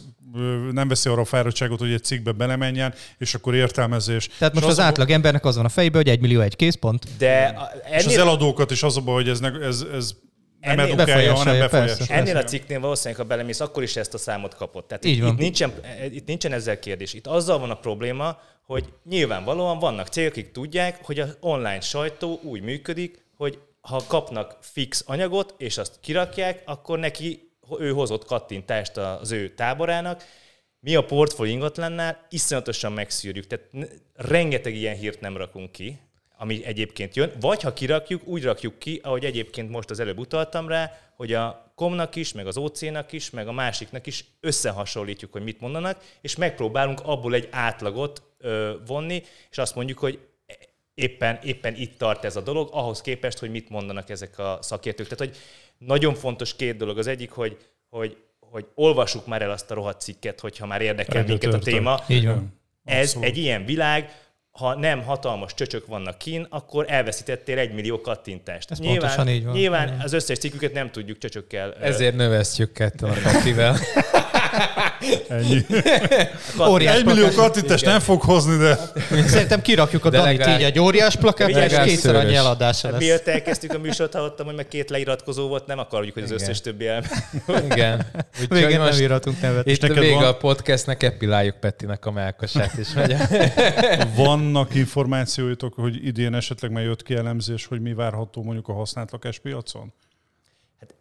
nem 0.72 0.88
veszi 0.88 1.08
arra 1.08 1.20
a 1.20 1.24
fáradtságot, 1.24 1.78
hogy 1.78 1.92
egy 1.92 2.04
cikkbe 2.04 2.32
belemenjen, 2.32 2.94
és 3.18 3.34
akkor 3.34 3.54
értelmezés. 3.54 4.28
Tehát 4.38 4.54
most 4.54 4.66
az, 4.66 4.72
az 4.72 4.80
átlag 4.80 5.10
embernek 5.10 5.44
az 5.44 5.56
van 5.56 5.64
a 5.64 5.68
fejében, 5.68 6.02
hogy 6.02 6.10
egy 6.10 6.20
millió 6.20 6.40
egy 6.40 6.56
készpont. 6.56 7.06
De 7.18 7.46
ennél... 7.84 7.98
És 7.98 8.06
az 8.06 8.16
eladókat 8.16 8.70
is 8.70 8.82
az 8.82 8.96
a 8.96 9.00
baj, 9.00 9.14
hogy 9.14 9.28
ez, 9.28 9.40
ez, 9.40 9.84
ez 9.92 10.14
nem 10.60 10.78
ennél 10.78 10.92
edukálja, 10.92 11.34
hanem 11.34 11.58
befolyásolja. 11.58 11.96
Persze, 11.96 12.14
Ennél 12.14 12.36
a 12.36 12.44
cikknél 12.44 12.80
valószínűleg, 12.80 13.20
ha 13.20 13.28
belemész, 13.28 13.60
akkor 13.60 13.82
is 13.82 13.96
ezt 13.96 14.14
a 14.14 14.18
számot 14.18 14.54
kapott. 14.54 14.88
Tehát 14.88 15.04
Így 15.04 15.16
itt, 15.16 15.22
van. 15.22 15.32
Itt, 15.32 15.38
nincsen, 15.38 15.72
itt 16.12 16.26
nincsen 16.26 16.52
ezzel 16.52 16.78
kérdés. 16.78 17.12
Itt 17.14 17.26
azzal 17.26 17.58
van 17.58 17.70
a 17.70 17.74
probléma, 17.74 18.38
hogy 18.66 18.92
nyilvánvalóan 19.04 19.78
vannak 19.78 20.06
cégek, 20.06 20.30
akik 20.30 20.52
tudják, 20.52 21.04
hogy 21.04 21.18
az 21.18 21.36
online 21.40 21.80
sajtó 21.80 22.40
úgy 22.42 22.60
működik, 22.60 23.24
hogy 23.36 23.58
ha 23.80 24.02
kapnak 24.06 24.56
fix 24.60 25.04
anyagot, 25.06 25.54
és 25.58 25.78
azt 25.78 25.98
kirakják, 26.00 26.62
akkor 26.64 26.98
neki 26.98 27.49
ő 27.78 27.92
hozott 27.92 28.24
kattintást 28.24 28.96
az 28.96 29.30
ő 29.30 29.48
táborának, 29.48 30.24
mi 30.80 30.94
a 30.94 31.04
portfólió 31.04 31.52
ingatlannál 31.52 32.26
iszonyatosan 32.30 32.92
megszűrjük, 32.92 33.46
tehát 33.46 33.70
rengeteg 34.14 34.74
ilyen 34.74 34.96
hírt 34.96 35.20
nem 35.20 35.36
rakunk 35.36 35.72
ki, 35.72 36.00
ami 36.38 36.64
egyébként 36.64 37.16
jön, 37.16 37.32
vagy 37.40 37.62
ha 37.62 37.72
kirakjuk, 37.72 38.26
úgy 38.26 38.42
rakjuk 38.44 38.78
ki, 38.78 39.00
ahogy 39.02 39.24
egyébként 39.24 39.70
most 39.70 39.90
az 39.90 40.00
előbb 40.00 40.18
utaltam 40.18 40.68
rá, 40.68 40.92
hogy 41.16 41.32
a 41.32 41.72
komnak 41.74 42.16
is, 42.16 42.32
meg 42.32 42.46
az 42.46 42.56
OC-nak 42.56 43.12
is, 43.12 43.30
meg 43.30 43.48
a 43.48 43.52
másiknak 43.52 44.06
is 44.06 44.24
összehasonlítjuk, 44.40 45.32
hogy 45.32 45.42
mit 45.42 45.60
mondanak, 45.60 46.04
és 46.20 46.36
megpróbálunk 46.36 47.00
abból 47.00 47.34
egy 47.34 47.48
átlagot 47.50 48.22
ö, 48.38 48.74
vonni, 48.86 49.22
és 49.50 49.58
azt 49.58 49.74
mondjuk, 49.74 49.98
hogy 49.98 50.18
éppen, 50.94 51.38
éppen 51.42 51.74
itt 51.74 51.98
tart 51.98 52.24
ez 52.24 52.36
a 52.36 52.40
dolog, 52.40 52.68
ahhoz 52.72 53.00
képest, 53.00 53.38
hogy 53.38 53.50
mit 53.50 53.68
mondanak 53.68 54.10
ezek 54.10 54.38
a 54.38 54.58
szakértők. 54.60 55.08
Tehát, 55.08 55.32
hogy 55.32 55.42
nagyon 55.86 56.14
fontos 56.14 56.56
két 56.56 56.76
dolog. 56.76 56.98
Az 56.98 57.06
egyik, 57.06 57.30
hogy, 57.30 57.56
hogy, 57.88 58.16
hogy 58.40 58.66
olvassuk 58.74 59.26
már 59.26 59.42
el 59.42 59.50
azt 59.50 59.70
a 59.70 59.74
rohadt 59.74 60.00
cikket, 60.00 60.40
hogyha 60.40 60.66
már 60.66 60.80
érdekel 60.80 61.24
minket 61.24 61.54
a 61.54 61.58
téma. 61.58 62.00
Így 62.08 62.26
van. 62.26 62.58
Ez 62.84 63.06
Abszolút. 63.06 63.28
egy 63.28 63.36
ilyen 63.36 63.64
világ, 63.64 64.10
ha 64.50 64.74
nem 64.74 65.02
hatalmas 65.02 65.54
csöcsök 65.54 65.86
vannak 65.86 66.18
kín, 66.18 66.46
akkor 66.50 66.84
elveszítettél 66.88 67.58
egy 67.58 67.72
millió 67.72 68.00
kattintást. 68.00 68.70
Ez 68.70 68.78
nyilván, 68.78 69.28
így 69.28 69.44
van. 69.44 69.54
Nyilván 69.54 70.00
az 70.00 70.12
összes 70.12 70.38
cikküket 70.38 70.72
nem 70.72 70.90
tudjuk 70.90 71.18
csöcsökkel. 71.18 71.74
Ezért 71.74 72.16
növesztjük 72.16 72.72
kettő 72.72 73.06
a 73.06 73.12
Ennyi. 75.28 75.66
Óriás 76.70 76.96
egy 76.96 77.04
millió 77.04 77.28
kattintás 77.28 77.80
nem 77.80 78.00
fog 78.00 78.22
hozni, 78.22 78.56
de... 78.56 78.78
Szerintem 79.26 79.60
kirakjuk 79.62 80.04
a 80.04 80.10
Danit 80.10 80.46
így 80.46 80.62
egy 80.62 80.78
óriás 80.78 81.16
plakát, 81.16 81.48
és 81.48 81.78
kétszer 81.84 82.14
annyi 82.14 82.34
eladása 82.34 82.90
lesz. 82.90 83.00
Miért 83.00 83.28
elkezdtük 83.28 83.72
a 83.74 83.78
műsort, 83.78 84.14
hallottam, 84.14 84.46
hogy 84.46 84.54
meg 84.54 84.68
két 84.68 84.90
leiratkozó 84.90 85.48
volt, 85.48 85.66
nem 85.66 85.78
akarjuk, 85.78 86.14
hogy 86.14 86.22
az 86.22 86.30
Igen. 86.30 86.42
összes 86.42 86.60
többi 86.60 86.86
el. 86.86 87.04
Igen. 87.70 88.06
Végén 88.48 88.80
nem 88.80 89.00
íratunk 89.00 89.40
nevet. 89.40 89.66
Itt 89.66 89.86
vége 89.86 90.14
van... 90.14 90.24
a 90.24 90.32
podcastnek, 90.32 91.02
epiláljuk 91.02 91.56
Pettinek 91.56 92.06
a 92.06 92.10
melkosát 92.10 92.78
is. 92.78 92.88
Vannak 94.24 94.74
információitok, 94.74 95.74
hogy 95.74 96.06
idén 96.06 96.34
esetleg 96.34 96.70
már 96.70 96.84
jött 96.84 97.02
ki 97.02 97.14
elemzés, 97.14 97.66
hogy 97.66 97.80
mi 97.80 97.94
várható 97.94 98.42
mondjuk 98.42 98.68
a 98.68 98.72
használt 98.72 99.10
lakáspiacon? 99.10 99.92
Hát, 100.80 100.94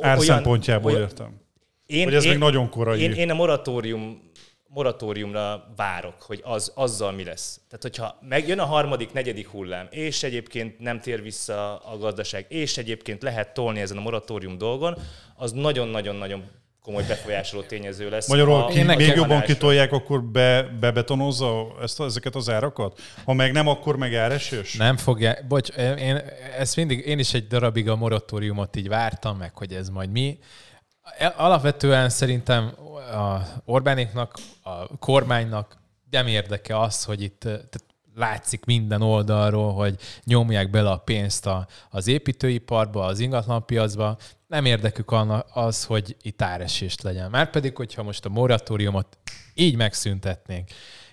Ár 0.00 0.18
szempontjából 0.20 0.90
olyan, 0.90 1.02
értem. 1.02 1.44
Én, 1.86 2.04
hogy 2.04 2.14
ez 2.14 2.24
én, 2.24 2.30
még 2.30 2.38
nagyon 2.38 2.68
korai. 2.70 3.00
Én, 3.00 3.12
én 3.12 3.30
a 3.30 3.34
moratórium, 3.34 4.30
moratóriumra 4.68 5.72
várok, 5.76 6.22
hogy 6.22 6.40
az, 6.44 6.72
azzal 6.74 7.12
mi 7.12 7.24
lesz. 7.24 7.60
Tehát, 7.68 7.82
hogyha 7.82 8.18
megjön 8.28 8.58
a 8.58 8.64
harmadik, 8.64 9.12
negyedik 9.12 9.48
hullám, 9.48 9.86
és 9.90 10.22
egyébként 10.22 10.78
nem 10.78 11.00
tér 11.00 11.22
vissza 11.22 11.76
a 11.76 11.98
gazdaság, 11.98 12.46
és 12.48 12.76
egyébként 12.76 13.22
lehet 13.22 13.54
tolni 13.54 13.80
ezen 13.80 13.96
a 13.96 14.00
moratórium 14.00 14.58
dolgon, 14.58 14.98
az 15.36 15.52
nagyon-nagyon-nagyon 15.52 16.44
komoly 16.82 17.04
befolyásoló 17.08 17.62
tényező 17.62 18.10
lesz. 18.10 18.28
Magyarul, 18.28 18.66
ki, 18.66 18.82
még 18.82 19.12
jobban 19.14 19.40
kitolják, 19.40 19.92
akkor 19.92 20.22
be, 20.22 20.62
bebetonozza 20.80 21.66
ezt, 21.82 22.00
ezeket 22.00 22.34
az 22.34 22.50
árakat? 22.50 23.00
Ha 23.24 23.32
meg 23.32 23.52
nem, 23.52 23.68
akkor 23.68 23.96
meg 23.96 24.14
áresős? 24.14 24.74
Nem 24.74 24.96
fogja. 24.96 25.36
Bocs, 25.48 25.68
én, 25.78 26.22
ezt 26.58 26.76
mindig, 26.76 27.06
én 27.06 27.18
is 27.18 27.34
egy 27.34 27.46
darabig 27.46 27.88
a 27.88 27.96
moratóriumot 27.96 28.76
így 28.76 28.88
vártam, 28.88 29.36
meg 29.36 29.56
hogy 29.56 29.72
ez 29.72 29.88
majd 29.88 30.10
mi. 30.10 30.38
Alapvetően 31.36 32.08
szerintem 32.08 32.72
a 33.12 33.40
Orbánéknak, 33.64 34.38
a 34.62 34.96
kormánynak 34.98 35.76
nem 36.10 36.26
érdeke 36.26 36.80
az, 36.80 37.04
hogy 37.04 37.22
itt 37.22 37.40
tehát 37.40 37.84
látszik 38.14 38.64
minden 38.64 39.02
oldalról, 39.02 39.72
hogy 39.72 39.96
nyomják 40.24 40.70
bele 40.70 40.90
a 40.90 40.96
pénzt 40.96 41.46
a, 41.46 41.66
az 41.90 42.06
építőiparba, 42.06 43.04
az 43.04 43.18
ingatlanpiacba. 43.18 44.16
Nem 44.46 44.64
érdekük 44.64 45.14
az, 45.52 45.84
hogy 45.84 46.16
itt 46.22 46.42
áresést 46.42 47.02
legyen. 47.02 47.30
Márpedig, 47.30 47.76
hogyha 47.76 48.02
most 48.02 48.24
a 48.24 48.28
moratóriumot 48.28 49.18
így 49.54 49.76
megszüntetnénk, 49.76 50.68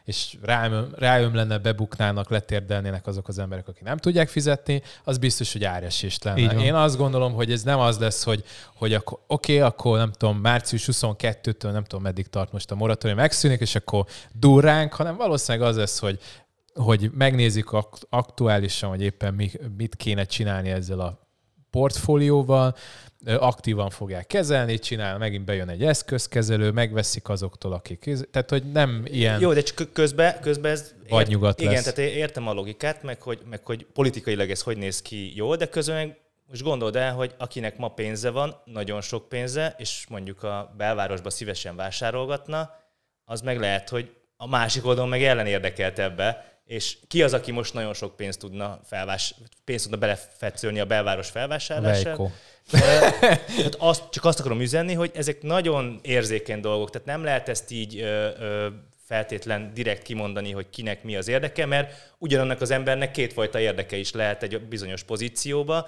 és 0.05 0.37
ráöm, 0.41 0.93
ráöm 0.95 1.35
lenne, 1.35 1.57
bebuknának, 1.57 2.29
letérdelnének 2.29 3.07
azok 3.07 3.27
az 3.27 3.39
emberek, 3.39 3.67
akik 3.67 3.83
nem 3.83 3.97
tudják 3.97 4.29
fizetni, 4.29 4.81
az 5.03 5.17
biztos, 5.17 5.51
hogy 5.51 5.63
áresést 5.63 6.23
lenne. 6.23 6.63
Én 6.63 6.73
azt 6.73 6.97
gondolom, 6.97 7.33
hogy 7.33 7.51
ez 7.51 7.63
nem 7.63 7.79
az 7.79 7.99
lesz, 7.99 8.23
hogy, 8.23 8.43
hogy 8.75 8.93
akkor, 8.93 9.19
oké, 9.27 9.57
okay, 9.57 9.67
akkor 9.67 9.97
nem 9.97 10.11
tudom, 10.11 10.37
március 10.37 10.87
22-től 10.91 11.71
nem 11.71 11.83
tudom, 11.83 12.03
meddig 12.03 12.27
tart 12.27 12.51
most 12.51 12.71
a 12.71 12.75
moratórium, 12.75 13.19
megszűnik, 13.19 13.61
és 13.61 13.75
akkor 13.75 14.05
durránk, 14.31 14.93
hanem 14.93 15.15
valószínűleg 15.15 15.67
az 15.67 15.75
lesz, 15.77 15.99
hogy 15.99 16.19
hogy 16.73 17.11
megnézik 17.13 17.65
aktuálisan, 18.09 18.89
hogy 18.89 19.01
éppen 19.01 19.33
mit 19.77 19.95
kéne 19.95 20.23
csinálni 20.23 20.69
ezzel 20.69 20.99
a 20.99 21.27
portfólióval, 21.69 22.75
aktívan 23.25 23.89
fogják 23.89 24.27
kezelni, 24.27 24.79
csinál, 24.79 25.17
megint 25.17 25.45
bejön 25.45 25.69
egy 25.69 25.83
eszközkezelő, 25.83 26.71
megveszik 26.71 27.29
azoktól, 27.29 27.73
akik... 27.73 28.09
Tehát, 28.31 28.49
hogy 28.49 28.71
nem 28.71 29.03
ilyen... 29.05 29.39
Jó, 29.39 29.53
de 29.53 29.61
csak 29.61 29.93
közben, 29.93 30.39
közben 30.41 30.71
ez... 30.71 30.93
Vagy 31.09 31.27
nyugat 31.27 31.61
Igen, 31.61 31.73
lesz. 31.73 31.93
tehát 31.93 32.11
értem 32.11 32.47
a 32.47 32.53
logikát, 32.53 33.03
meg 33.03 33.21
hogy, 33.21 33.39
meg 33.49 33.65
hogy 33.65 33.85
politikailag 33.93 34.49
ez 34.49 34.61
hogy 34.61 34.77
néz 34.77 35.01
ki 35.01 35.35
jó, 35.35 35.55
de 35.55 35.67
közben 35.67 36.15
most 36.49 36.63
gondold 36.63 36.95
el, 36.95 37.13
hogy 37.13 37.35
akinek 37.37 37.77
ma 37.77 37.87
pénze 37.87 38.29
van, 38.29 38.55
nagyon 38.65 39.01
sok 39.01 39.29
pénze, 39.29 39.75
és 39.77 40.05
mondjuk 40.09 40.43
a 40.43 40.73
belvárosba 40.77 41.29
szívesen 41.29 41.75
vásárolgatna, 41.75 42.69
az 43.25 43.41
meg 43.41 43.59
lehet, 43.59 43.89
hogy 43.89 44.11
a 44.37 44.47
másik 44.47 44.85
oldalon 44.85 45.09
meg 45.09 45.23
ellen 45.23 45.45
érdekelt 45.45 45.99
ebbe, 45.99 46.52
és 46.65 46.97
ki 47.07 47.23
az, 47.23 47.33
aki 47.33 47.51
most 47.51 47.73
nagyon 47.73 47.93
sok 47.93 48.15
pénzt 48.15 48.39
tudna, 48.39 48.79
felvás, 48.83 49.35
pénzt 49.63 49.83
tudna 49.83 49.99
belefetszölni 49.99 50.79
a 50.79 50.85
belváros 50.85 51.29
felvásárlására? 51.29 52.31
Tehát 52.69 53.75
azt, 53.77 54.09
csak 54.09 54.25
azt 54.25 54.39
akarom 54.39 54.61
üzenni, 54.61 54.93
hogy 54.93 55.11
ezek 55.13 55.41
nagyon 55.41 55.99
érzékeny 56.01 56.59
dolgok, 56.59 56.89
tehát 56.89 57.07
nem 57.07 57.23
lehet 57.23 57.49
ezt 57.49 57.71
így 57.71 57.99
ö, 57.99 58.29
ö, 58.39 58.67
feltétlen 59.13 59.71
direkt 59.73 60.01
kimondani, 60.01 60.51
hogy 60.51 60.69
kinek 60.69 61.03
mi 61.03 61.15
az 61.15 61.27
érdeke, 61.27 61.65
mert 61.65 62.13
ugyanannak 62.17 62.61
az 62.61 62.71
embernek 62.71 63.11
kétfajta 63.11 63.59
érdeke 63.59 63.97
is 63.97 64.11
lehet 64.11 64.43
egy 64.43 64.61
bizonyos 64.61 65.03
pozícióba, 65.03 65.87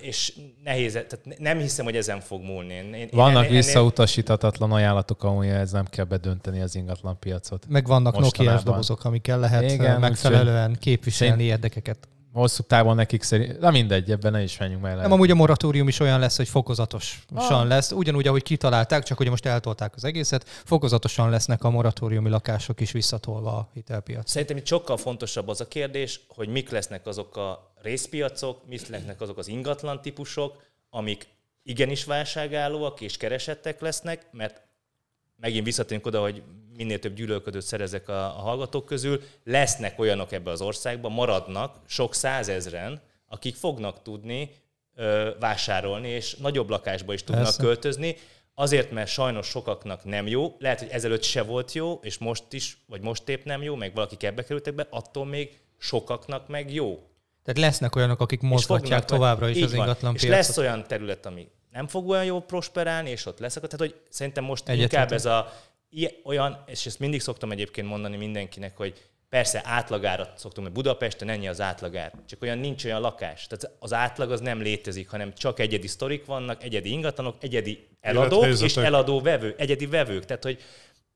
és 0.00 0.32
nehéz, 0.64 0.92
tehát 0.92 1.38
nem 1.38 1.58
hiszem, 1.58 1.84
hogy 1.84 1.96
ezen 1.96 2.20
fog 2.20 2.42
múlni. 2.42 2.74
Én, 2.74 3.08
vannak 3.12 3.44
ennél, 3.44 3.56
visszautasítatatlan 3.56 4.72
ajánlatok, 4.72 5.24
ahol 5.24 5.44
ez 5.44 5.72
nem 5.72 5.84
kell 5.84 6.04
bedönteni 6.04 6.60
az 6.60 6.74
ingatlan 6.74 7.18
piacot. 7.18 7.66
Meg 7.68 7.86
vannak 7.86 8.18
nokia 8.18 8.60
dobozok, 8.64 9.04
amikkel 9.04 9.38
lehet 9.38 9.70
Igen, 9.70 10.00
megfelelően 10.00 10.76
képviselni 10.80 11.42
érdekeket 11.42 12.08
hosszú 12.40 12.62
távon 12.62 12.94
nekik 12.94 13.22
szerint, 13.22 13.58
na 13.60 13.70
mindegy, 13.70 14.10
ebben 14.10 14.32
ne 14.32 14.42
is 14.42 14.58
menjünk 14.58 14.82
meg. 14.82 14.96
Nem, 14.96 15.12
amúgy 15.12 15.30
a 15.30 15.34
moratórium 15.34 15.88
is 15.88 16.00
olyan 16.00 16.18
lesz, 16.18 16.36
hogy 16.36 16.48
fokozatosan 16.48 17.60
ah. 17.60 17.66
lesz, 17.66 17.92
ugyanúgy, 17.92 18.26
ahogy 18.26 18.42
kitalálták, 18.42 19.02
csak 19.02 19.16
hogy 19.16 19.28
most 19.28 19.46
eltolták 19.46 19.94
az 19.94 20.04
egészet, 20.04 20.48
fokozatosan 20.48 21.30
lesznek 21.30 21.64
a 21.64 21.70
moratóriumi 21.70 22.28
lakások 22.28 22.80
is 22.80 22.92
visszatolva 22.92 23.50
a 23.50 23.68
hitelpiac. 23.72 24.30
Szerintem 24.30 24.56
itt 24.56 24.66
sokkal 24.66 24.96
fontosabb 24.96 25.48
az 25.48 25.60
a 25.60 25.68
kérdés, 25.68 26.20
hogy 26.28 26.48
mik 26.48 26.70
lesznek 26.70 27.06
azok 27.06 27.36
a 27.36 27.72
részpiacok, 27.82 28.66
mik 28.66 28.88
lesznek 28.88 29.20
azok 29.20 29.38
az 29.38 29.48
ingatlan 29.48 30.02
típusok, 30.02 30.62
amik 30.90 31.26
igenis 31.62 32.04
válságállóak 32.04 33.00
és 33.00 33.16
keresettek 33.16 33.80
lesznek, 33.80 34.26
mert 34.32 34.65
megint 35.36 35.64
visszatérünk 35.64 36.06
oda, 36.06 36.20
hogy 36.20 36.42
minél 36.76 36.98
több 36.98 37.14
gyűlölködőt 37.14 37.62
szerezek 37.62 38.08
a, 38.08 38.24
a 38.24 38.40
hallgatók 38.40 38.86
közül, 38.86 39.22
lesznek 39.44 39.98
olyanok 39.98 40.32
ebbe 40.32 40.50
az 40.50 40.60
országban, 40.60 41.12
maradnak 41.12 41.76
sok 41.86 42.14
százezren, 42.14 43.00
akik 43.28 43.54
fognak 43.54 44.02
tudni 44.02 44.50
ö, 44.94 45.30
vásárolni, 45.40 46.08
és 46.08 46.34
nagyobb 46.34 46.68
lakásba 46.68 47.12
is 47.12 47.24
tudnak 47.24 47.44
Persze. 47.44 47.62
költözni, 47.62 48.16
azért, 48.54 48.90
mert 48.90 49.10
sajnos 49.10 49.46
sokaknak 49.46 50.04
nem 50.04 50.26
jó, 50.26 50.56
lehet, 50.58 50.78
hogy 50.78 50.88
ezelőtt 50.88 51.22
se 51.22 51.42
volt 51.42 51.72
jó, 51.72 52.00
és 52.02 52.18
most 52.18 52.44
is, 52.50 52.78
vagy 52.86 53.00
most 53.00 53.28
épp 53.28 53.44
nem 53.44 53.62
jó, 53.62 53.74
meg 53.74 53.94
valakik 53.94 54.22
ebbe 54.22 54.44
kerültek 54.44 54.74
be, 54.74 54.86
attól 54.90 55.26
még 55.26 55.58
sokaknak 55.78 56.48
meg 56.48 56.74
jó. 56.74 57.02
Tehát 57.42 57.60
lesznek 57.60 57.96
olyanok, 57.96 58.20
akik 58.20 58.40
mozgatják 58.40 59.04
továbbra 59.04 59.48
is 59.48 59.62
az 59.62 59.72
ingatlan 59.72 60.14
És 60.14 60.22
lesz 60.22 60.56
olyan 60.56 60.84
terület, 60.86 61.26
ami 61.26 61.48
nem 61.76 61.86
fog 61.86 62.08
olyan 62.08 62.24
jól 62.24 62.42
prosperálni, 62.42 63.10
és 63.10 63.26
ott 63.26 63.38
leszek. 63.38 63.62
Tehát, 63.62 63.78
hogy 63.78 64.00
szerintem 64.08 64.44
most 64.44 64.68
Egyetetem. 64.68 65.00
inkább 65.00 65.12
ez 65.12 65.24
a 65.24 65.52
olyan, 66.22 66.64
és 66.66 66.86
ezt 66.86 66.98
mindig 66.98 67.20
szoktam 67.20 67.50
egyébként 67.50 67.88
mondani 67.88 68.16
mindenkinek, 68.16 68.76
hogy 68.76 69.02
persze 69.28 69.60
átlagárat 69.64 70.38
szoktam, 70.38 70.64
hogy 70.64 70.72
Budapesten 70.72 71.28
ennyi 71.28 71.48
az 71.48 71.60
átlagár, 71.60 72.12
csak 72.26 72.42
olyan 72.42 72.58
nincs 72.58 72.84
olyan 72.84 73.00
lakás. 73.00 73.46
Tehát 73.46 73.76
az 73.78 73.92
átlag 73.92 74.30
az 74.30 74.40
nem 74.40 74.62
létezik, 74.62 75.08
hanem 75.08 75.34
csak 75.34 75.60
egyedi 75.60 75.86
sztorik 75.86 76.24
vannak, 76.24 76.62
egyedi 76.62 76.90
ingatlanok, 76.90 77.36
egyedi 77.40 77.86
eladók 78.00 78.46
és 78.60 78.76
eladó 78.76 79.20
vevő, 79.20 79.54
egyedi 79.58 79.86
vevők. 79.86 80.24
Tehát, 80.24 80.42
hogy 80.42 80.62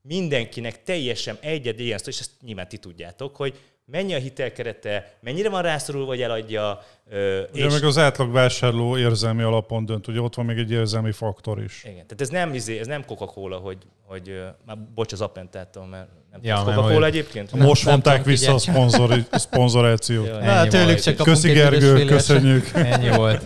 mindenkinek 0.01 0.83
teljesen 0.83 1.37
egyedi 1.39 1.83
ilyen 1.83 1.97
sztori, 1.97 2.15
és 2.15 2.21
ezt 2.21 2.31
nyilván 2.41 2.67
ti 2.67 2.77
tudjátok, 2.77 3.35
hogy 3.35 3.59
mennyi 3.85 4.13
a 4.13 4.17
hitelkerete, 4.17 5.17
mennyire 5.19 5.49
van 5.49 5.61
rászorulva, 5.61 6.07
vagy 6.07 6.21
eladja. 6.21 6.85
Ugye 7.53 7.65
és... 7.65 7.73
meg 7.73 7.83
az 7.83 7.97
átlag 7.97 8.31
vásárló 8.31 8.97
érzelmi 8.97 9.41
alapon 9.41 9.85
dönt, 9.85 10.07
ugye 10.07 10.19
ott 10.21 10.35
van 10.35 10.45
még 10.45 10.57
egy 10.57 10.71
érzelmi 10.71 11.11
faktor 11.11 11.63
is. 11.63 11.83
Igen, 11.83 11.93
tehát 11.93 12.21
ez 12.21 12.29
nem, 12.29 12.53
izé, 12.53 12.79
ez 12.79 12.87
nem 12.87 13.05
Coca-Cola, 13.05 13.57
hogy, 13.57 13.77
hogy 14.05 14.43
már 14.65 14.77
bocs 14.95 15.13
az 15.13 15.21
appentáttól, 15.21 15.85
mert 15.85 16.07
nem 16.31 16.39
ja, 16.43 16.63
Coca-Cola 16.63 17.05
egyébként. 17.05 17.51
Most 17.51 17.85
nem, 17.85 17.93
vonták 17.93 18.25
vissza 18.25 18.53
a 18.53 18.57
szponzori, 18.57 19.25
szponzorációt. 19.31 20.41
Na, 20.41 20.67
tőlük 20.67 20.99
csak 20.99 21.15
Köszi 21.15 21.51
Gergő, 21.51 22.05
köszönjük. 22.05 22.69
Ennyi 22.73 23.09
volt. 23.09 23.43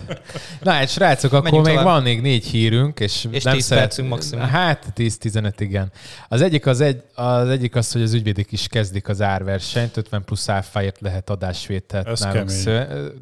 Na, 0.61 0.77
egy 0.77 0.89
srácok, 0.89 1.31
akkor 1.31 1.43
Menjünk 1.43 1.65
még 1.65 1.75
tovább. 1.75 1.93
van 1.93 2.03
még 2.03 2.21
négy 2.21 2.45
hírünk, 2.45 2.99
és, 2.99 3.27
és 3.31 3.43
nem 3.43 3.53
10 3.53 3.65
szeret... 3.65 3.83
percünk 3.83 4.09
maximum. 4.09 4.45
Hát 4.45 4.85
10-15, 4.95 5.53
igen. 5.57 5.91
Az 6.27 6.41
egyik 6.41 6.65
az, 6.65 6.81
egy, 6.81 7.01
az 7.13 7.49
egyik 7.49 7.75
az, 7.75 7.91
hogy 7.91 8.01
az 8.01 8.13
ügyvédik 8.13 8.51
is 8.51 8.67
kezdik 8.67 9.07
az 9.07 9.21
árversenyt, 9.21 9.97
50 9.97 10.23
plusz 10.23 10.49
áfáért 10.49 11.01
lehet 11.01 11.29
adásvételt 11.29 12.19
nálunk. 12.19 12.51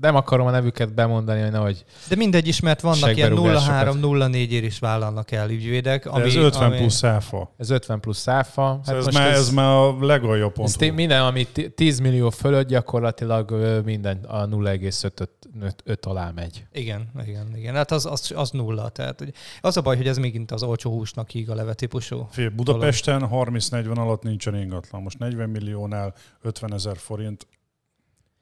Nem 0.01 0.15
akarom 0.33 0.47
a 0.47 0.51
nevüket 0.51 0.93
bemondani, 0.93 1.41
hogy 1.41 1.51
nehogy 1.51 1.85
De 2.07 2.15
mindegy 2.15 2.47
is, 2.47 2.59
mert 2.59 2.81
vannak 2.81 3.15
ilyen 3.15 3.33
0-3-0-4 3.35 4.33
ér 4.49 4.63
is 4.63 4.79
vállalnak 4.79 5.31
el 5.31 5.49
ügyvédek. 5.49 6.05
Ami, 6.05 6.23
ez 6.23 6.35
50 6.35 6.63
ami... 6.63 6.77
plusz 6.77 7.03
áfa. 7.03 7.53
Ez 7.57 7.69
50 7.69 7.99
plusz 7.99 8.27
áfa. 8.27 8.67
Hát 8.67 8.85
szóval 8.85 9.07
ez, 9.07 9.13
már, 9.13 9.31
ez, 9.31 9.39
ez 9.39 9.49
már 9.49 9.75
a 9.75 10.05
legaljabb 10.05 10.53
pont. 10.53 10.81
Ez 10.81 10.93
minden, 10.93 11.21
ami 11.21 11.47
10 11.75 11.99
millió 11.99 12.29
fölött 12.29 12.67
gyakorlatilag 12.67 13.51
minden 13.85 14.17
a 14.27 14.47
0,5 14.47 15.99
alá 16.01 16.31
megy. 16.35 16.65
Igen, 16.71 17.09
igen, 17.25 17.51
igen. 17.55 17.75
Hát 17.75 17.91
az, 17.91 18.05
az, 18.05 18.31
az 18.35 18.51
nulla. 18.51 18.89
Tehát, 18.89 19.33
az 19.61 19.77
a 19.77 19.81
baj, 19.81 19.97
hogy 19.97 20.07
ez 20.07 20.17
még 20.17 20.41
az 20.47 20.63
olcsó 20.63 20.91
húsnak 20.91 21.29
híg 21.29 21.49
a 21.49 21.55
leve 21.55 21.73
típusú. 21.73 22.27
Fél, 22.31 22.49
Budapesten 22.49 23.27
30-40 23.31 23.97
alatt 23.97 24.23
nincsen 24.23 24.55
ingatlan. 24.55 25.01
Most 25.01 25.19
40 25.19 25.49
milliónál 25.49 26.13
50 26.41 26.73
ezer 26.73 26.97
forint. 26.97 27.47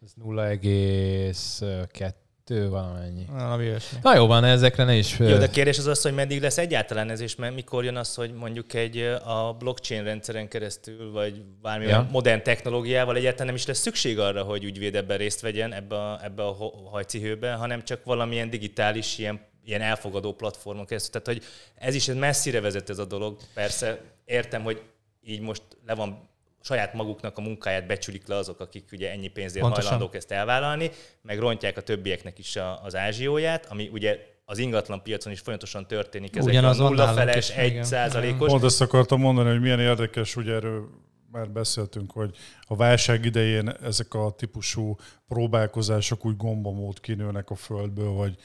Ez 0.01 0.11
0,2 0.23 2.13
Tő 2.43 2.69
valamennyi. 2.69 3.25
Na, 3.29 3.57
Na 4.01 4.15
jó 4.15 4.27
van, 4.27 4.43
ezekre 4.43 4.83
ne 4.83 4.95
is... 4.95 5.19
Jó, 5.19 5.37
de 5.37 5.49
kérdés 5.49 5.77
az 5.77 5.87
az, 5.87 6.01
hogy 6.01 6.13
meddig 6.13 6.41
lesz 6.41 6.57
egyáltalán 6.57 7.09
ez, 7.09 7.19
és 7.19 7.35
mikor 7.35 7.83
jön 7.83 7.95
az, 7.95 8.15
hogy 8.15 8.33
mondjuk 8.33 8.73
egy 8.73 8.97
a 9.23 9.55
blockchain 9.59 10.03
rendszeren 10.03 10.47
keresztül, 10.47 11.11
vagy 11.11 11.43
bármilyen 11.61 12.03
ja. 12.03 12.09
modern 12.11 12.43
technológiával 12.43 13.15
egyáltalán 13.15 13.45
nem 13.45 13.55
is 13.55 13.65
lesz 13.65 13.79
szükség 13.79 14.19
arra, 14.19 14.43
hogy 14.43 14.63
ügyvéd 14.63 14.95
ebben 14.95 15.17
részt 15.17 15.41
vegyen, 15.41 15.73
ebbe 15.73 15.95
a, 15.95 16.23
ebbe 16.23 16.43
a 16.43 16.55
hajcihőbe, 16.91 17.53
hanem 17.53 17.83
csak 17.83 18.03
valamilyen 18.03 18.49
digitális, 18.49 19.17
ilyen, 19.17 19.39
ilyen 19.65 19.81
elfogadó 19.81 20.33
platformon 20.33 20.85
keresztül. 20.85 21.21
Tehát, 21.21 21.39
hogy 21.39 21.49
ez 21.75 21.95
is 21.95 22.05
messzire 22.05 22.61
vezet 22.61 22.89
ez 22.89 22.97
a 22.97 23.05
dolog. 23.05 23.37
Persze 23.53 24.01
értem, 24.25 24.63
hogy 24.63 24.81
így 25.23 25.41
most 25.41 25.63
le 25.85 25.95
van 25.95 26.29
saját 26.61 26.93
maguknak 26.93 27.37
a 27.37 27.41
munkáját 27.41 27.87
becsülik 27.87 28.27
le 28.27 28.35
azok, 28.35 28.59
akik 28.59 28.89
ugye 28.91 29.11
ennyi 29.11 29.27
pénzért 29.27 29.63
Pontosan. 29.63 29.89
hajlandók 29.89 30.15
ezt 30.15 30.31
elvállalni, 30.31 30.91
meg 31.21 31.39
rontják 31.39 31.77
a 31.77 31.81
többieknek 31.81 32.39
is 32.39 32.55
a, 32.55 32.83
az 32.83 32.95
ázsióját, 32.95 33.65
ami 33.69 33.89
ugye 33.93 34.19
az 34.45 34.57
ingatlan 34.57 35.03
piacon 35.03 35.31
is 35.31 35.39
folyamatosan 35.39 35.87
történik. 35.87 36.35
Ezek 36.35 36.49
Ugyanaz 36.49 36.79
a 36.79 36.89
nulla 36.89 37.07
feles, 37.07 37.49
egy 37.49 37.83
százalékos. 37.83 38.47
Pont 38.49 38.63
ezt 38.63 38.81
akartam 38.81 39.19
mondani, 39.19 39.49
hogy 39.49 39.61
milyen 39.61 39.79
érdekes, 39.79 40.35
ugye 40.35 40.53
erről 40.53 40.89
már 41.31 41.49
beszéltünk, 41.49 42.11
hogy 42.11 42.35
a 42.61 42.75
válság 42.75 43.25
idején 43.25 43.69
ezek 43.69 44.13
a 44.13 44.31
típusú 44.37 44.95
próbálkozások 45.27 46.25
úgy 46.25 46.37
gombamód 46.37 46.99
kinőnek 46.99 47.49
a 47.49 47.55
földből, 47.55 48.13
hogy, 48.13 48.35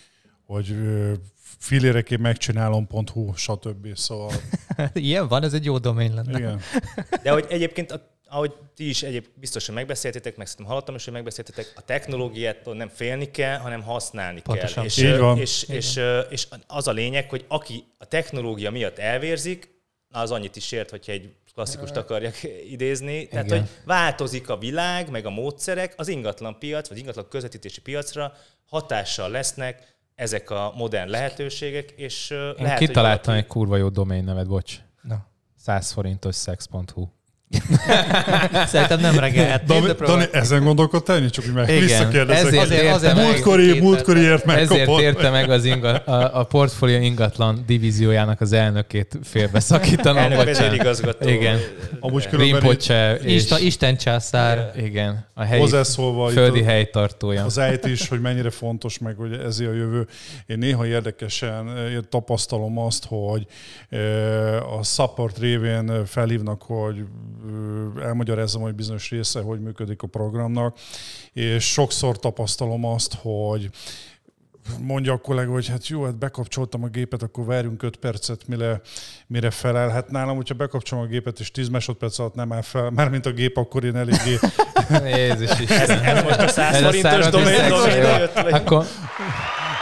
hogy 0.47 0.77
filéreként 1.59 2.21
megcsinálom.hu, 2.21 3.33
stb. 3.35 3.97
Szóval... 3.97 4.33
Ilyen 4.93 5.29
van, 5.29 5.43
ez 5.43 5.53
egy 5.53 5.65
jó 5.65 5.79
domain 5.79 6.15
lenne. 6.15 6.39
Igen. 6.39 6.61
De 7.23 7.31
hogy 7.31 7.47
egyébként 7.49 8.01
ahogy 8.29 8.53
ti 8.75 8.89
is 8.89 9.03
egyéb 9.03 9.27
biztosan 9.35 9.75
megbeszéltétek, 9.75 10.37
meg 10.37 10.47
szerintem 10.47 10.73
hallottam 10.73 10.95
is, 10.95 11.05
hogy 11.05 11.13
megbeszéltétek, 11.13 11.73
a 11.77 11.81
technológiát 11.81 12.75
nem 12.75 12.89
félni 12.89 13.31
kell, 13.31 13.59
hanem 13.59 13.83
használni 13.83 14.41
Pontosan. 14.41 14.75
kell. 14.75 14.85
És, 14.85 14.97
Így 14.97 15.19
van. 15.19 15.39
És, 15.39 15.63
és, 15.63 16.01
és, 16.31 16.49
az 16.67 16.89
a 16.89 16.93
lényeg, 16.93 17.31
hogy 17.31 17.45
aki 17.49 17.85
a 17.99 18.05
technológia 18.05 18.71
miatt 18.71 18.99
elvérzik, 18.99 19.75
az 20.11 20.31
annyit 20.31 20.57
is 20.57 20.73
ért, 20.73 20.91
hogyha 20.91 21.13
egy 21.13 21.35
klasszikust 21.55 21.97
akarjak 21.97 22.35
idézni. 22.71 23.29
Tehát, 23.29 23.47
Igen. 23.47 23.59
hogy 23.59 23.69
változik 23.85 24.49
a 24.49 24.59
világ, 24.59 25.11
meg 25.11 25.27
a 25.27 25.31
módszerek, 25.31 25.95
az 25.97 26.09
ingatlan 26.09 26.59
piac, 26.59 26.89
vagy 26.89 26.99
ingatlan 26.99 27.29
közvetítési 27.29 27.81
piacra 27.81 28.33
hatással 28.67 29.31
lesznek 29.31 29.96
ezek 30.17 30.51
a 30.51 30.73
modern 30.77 31.11
lehetőségek, 31.11 31.91
és 31.91 32.31
Én 32.31 32.55
lehet, 32.59 32.79
kitaláltam 32.79 33.25
valaki... 33.25 33.45
egy 33.45 33.47
kurva 33.47 33.77
jó 33.77 33.89
domain 33.89 34.25
nevet, 34.25 34.47
bocs. 34.47 34.77
Na. 35.03 35.27
100 35.57 35.93
forintos 35.93 36.37
sex.hu. 36.37 37.09
Szerintem 38.67 39.01
nem 39.01 39.19
reggelt. 39.19 39.65
Dani, 39.65 39.93
Dani, 39.99 40.25
ezen 40.33 40.65
gondolkodtál, 40.65 41.31
csak 41.31 41.45
úgy 41.47 41.53
meg 41.53 41.67
visszakérdezek. 41.67 42.47
Ezért, 42.47 42.63
azért, 42.63 42.95
azért 42.95 43.15
múltkori, 43.15 43.81
múltkoriért 43.81 44.45
megkapott. 44.45 44.79
Ezért 44.79 45.01
érte 45.01 45.31
meg 45.31 45.51
az 45.51 45.65
inga, 45.65 45.97
a, 45.97 46.41
a 46.41 46.45
portfólió 46.45 47.01
ingatlan 47.01 47.65
divíziójának 47.67 48.41
az 48.41 48.53
elnökét 48.53 49.19
félbeszakítanom. 49.23 50.23
Elnök 50.23 50.45
vezérigazgató. 50.45 51.29
Igen. 51.29 51.59
Amúgy 52.01 52.29
Rimpocse. 52.31 53.19
Isten, 53.25 53.63
Isten 53.63 53.97
császár. 53.97 54.73
Igen. 54.77 55.27
A 55.35 55.43
helyi 55.43 55.69
földi 56.33 56.63
helytartója. 56.63 57.45
Az 57.45 57.61
IT 57.73 57.85
is, 57.85 58.09
hogy 58.09 58.21
mennyire 58.21 58.51
fontos, 58.51 58.99
meg 58.99 59.17
hogy 59.17 59.33
ez 59.33 59.59
a 59.59 59.63
jövő. 59.63 60.07
Én 60.47 60.59
néha 60.59 60.87
érdekesen 60.87 61.77
én 61.91 62.07
tapasztalom 62.09 62.79
azt, 62.79 63.05
hogy 63.09 63.47
a 64.79 64.85
support 64.85 65.39
révén 65.39 66.07
felhívnak, 66.07 66.63
hogy 66.63 67.05
elmagyarázzam, 68.03 68.63
hogy 68.63 68.75
bizonyos 68.75 69.11
része, 69.11 69.41
hogy 69.41 69.61
működik 69.61 70.03
a 70.03 70.07
programnak, 70.07 70.79
és 71.33 71.73
sokszor 71.73 72.19
tapasztalom 72.19 72.85
azt, 72.85 73.15
hogy 73.21 73.71
mondja 74.81 75.13
a 75.13 75.17
kollega, 75.17 75.53
hogy 75.53 75.69
hát 75.69 75.89
jó, 75.89 76.05
hát 76.05 76.19
bekapcsoltam 76.19 76.83
a 76.83 76.87
gépet, 76.87 77.23
akkor 77.23 77.45
várjunk 77.45 77.83
5 77.83 77.97
percet, 77.97 78.49
mire, 78.49 78.81
mire 79.27 79.51
felel. 79.51 79.89
Hát 79.89 80.11
nálam, 80.11 80.37
hogyha 80.37 80.55
bekapcsolom 80.55 81.05
a 81.05 81.07
gépet, 81.07 81.41
és 81.41 81.51
10 81.51 81.69
másodperc 81.69 82.19
alatt 82.19 82.35
nem 82.35 82.53
áll 82.53 82.63
fel, 82.63 82.91
már 82.91 83.09
mint 83.09 83.27
a 83.27 83.33
gép, 83.33 83.57
akkor 83.57 83.85
én 83.85 83.97
eléggé... 83.97 84.39
Jézus 85.17 85.61
is. 85.61 85.71
Ez, 85.71 85.89
ez 85.89 86.23
most 86.23 86.39
a 86.39 86.49
100 86.49 86.83
forintos 86.83 87.29
domain, 87.29 87.73
Akkor 88.35 88.87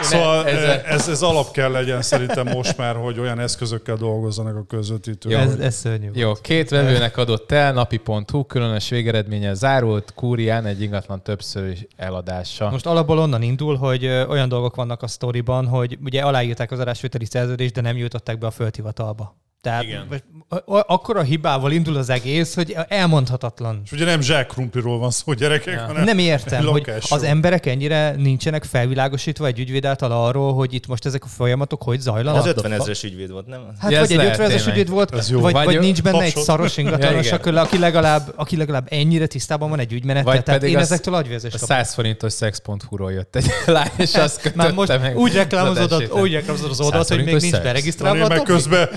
Szóval 0.01 0.47
ez, 0.47 0.81
ez, 0.85 1.07
ez 1.09 1.21
alap 1.21 1.51
kell 1.51 1.71
legyen 1.71 2.01
szerintem 2.01 2.47
most 2.47 2.77
már, 2.77 2.95
hogy 2.95 3.19
olyan 3.19 3.39
eszközökkel 3.39 3.95
dolgozzanak 3.95 4.55
a 4.55 4.63
közvetítők. 4.67 5.31
Jó, 5.31 5.37
ez, 5.37 5.55
ez 5.55 5.75
szörnyű. 5.75 6.09
Jó, 6.13 6.33
két 6.33 6.69
vevőnek 6.69 7.17
adott 7.17 7.51
el, 7.51 7.73
napi.hu, 7.73 8.45
különös 8.45 8.89
végeredménye 8.89 9.53
zárult, 9.53 10.13
Kúrián 10.13 10.65
egy 10.65 10.81
ingatlan 10.81 11.23
többször 11.23 11.69
is 11.69 11.87
eladása. 11.95 12.69
Most 12.69 12.85
alapból 12.85 13.19
onnan 13.19 13.41
indul, 13.41 13.75
hogy 13.75 14.05
olyan 14.05 14.49
dolgok 14.49 14.75
vannak 14.75 15.03
a 15.03 15.07
sztoriban, 15.07 15.67
hogy 15.67 15.97
ugye 16.03 16.21
aláírták 16.21 16.71
az 16.71 16.79
adásvételi 16.79 17.25
szerződést, 17.25 17.73
de 17.73 17.81
nem 17.81 17.97
jutották 17.97 18.37
be 18.37 18.47
a 18.47 18.51
földhivatalba. 18.51 19.35
Tehát 19.65 19.83
Igen. 19.83 20.21
akkor 20.65 21.17
a 21.17 21.21
hibával 21.21 21.71
indul 21.71 21.95
az 21.95 22.09
egész, 22.09 22.55
hogy 22.55 22.75
elmondhatatlan. 22.87 23.81
És 23.85 23.91
ugye 23.91 24.05
nem 24.05 24.21
zsákrumpiról 24.21 24.99
van 24.99 25.11
szó, 25.11 25.33
gyerekek, 25.33 25.73
ja. 25.73 25.85
hanem 25.85 26.03
Nem 26.03 26.17
értem, 26.17 26.65
hogy 26.65 26.91
az 27.09 27.23
emberek 27.23 27.65
ennyire 27.65 28.11
nincsenek 28.11 28.63
felvilágosítva 28.63 29.45
egy 29.45 29.59
ügyvéd 29.59 29.85
által 29.85 30.11
arról, 30.11 30.53
hogy 30.53 30.73
itt 30.73 30.87
most 30.87 31.05
ezek 31.05 31.23
a 31.23 31.27
folyamatok 31.27 31.83
hogy 31.83 31.99
zajlanak. 31.99 32.41
Az 32.41 32.47
50 32.47 32.71
ezeres 32.71 33.03
ügyvéd 33.03 33.31
volt, 33.31 33.47
nem? 33.47 33.59
Hát 33.79 33.91
ja, 33.91 33.99
vagy 33.99 34.11
egy 34.11 34.25
50 34.25 34.45
ezeres 34.45 34.67
ügyvéd 34.67 34.89
volt, 34.89 35.09
vagy, 35.09 35.41
vagy, 35.41 35.65
vagy 35.65 35.79
nincs 35.79 36.01
benne 36.01 36.21
egy 36.21 36.35
szaros 36.35 36.77
ingatlanos, 36.77 37.29
ja, 37.29 37.39
aki, 37.53 37.77
legalább, 37.77 38.33
aki 38.35 38.57
legalább 38.57 38.87
ennyire 38.89 39.27
tisztában 39.27 39.69
van 39.69 39.79
egy 39.79 39.93
ügymenettel. 39.93 40.33
Vagy 40.33 40.43
tehát 40.43 40.63
én 40.63 40.77
ezektől 40.77 41.13
agyvérzést 41.13 41.55
A 41.55 41.57
100 41.57 41.93
forintos 41.93 42.35
sex.hu-ról 42.35 43.11
jött 43.11 43.35
egy 43.35 43.45
lány, 43.65 43.91
és 43.97 44.13
azt 44.13 44.41
kötötte 44.41 44.71
most 44.71 44.99
meg. 44.99 45.17
Úgy 45.17 45.33
reklámozod, 45.33 46.09
úgy 46.11 46.33
reklámozod 46.33 46.69
az 46.69 46.81
oldalt, 46.81 47.07
hogy 47.07 47.23
még 47.23 47.35
nincs 47.35 47.61
beregisztrálva. 47.61 48.27
Meg 48.27 48.41
közben 48.41 48.89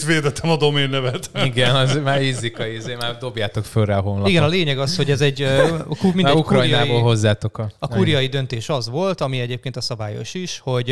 itt 0.00 0.06
védettem 0.06 0.50
a 0.50 0.56
domain 0.56 0.88
nevet. 0.88 1.30
Igen, 1.44 1.74
az 1.74 2.00
már 2.04 2.22
ízik 2.22 2.58
a 2.58 2.66
izé, 2.66 2.94
már 2.94 3.16
dobjátok 3.18 3.64
föl 3.64 3.84
rá 3.84 3.96
a 3.96 4.00
honlapot. 4.00 4.28
Igen, 4.28 4.42
a 4.42 4.48
lényeg 4.48 4.78
az, 4.78 4.96
hogy 4.96 5.10
ez 5.10 5.20
egy, 5.20 5.38
mindegy, 6.02 6.36
Ukrajnából 6.36 6.86
kuriai, 6.86 7.00
hozzátok 7.00 7.58
a... 7.58 7.70
A 7.78 7.88
kuriai 7.88 8.26
döntés 8.26 8.68
az 8.68 8.88
volt, 8.88 9.20
ami 9.20 9.40
egyébként 9.40 9.76
a 9.76 9.80
szabályos 9.80 10.34
is, 10.34 10.58
hogy 10.58 10.90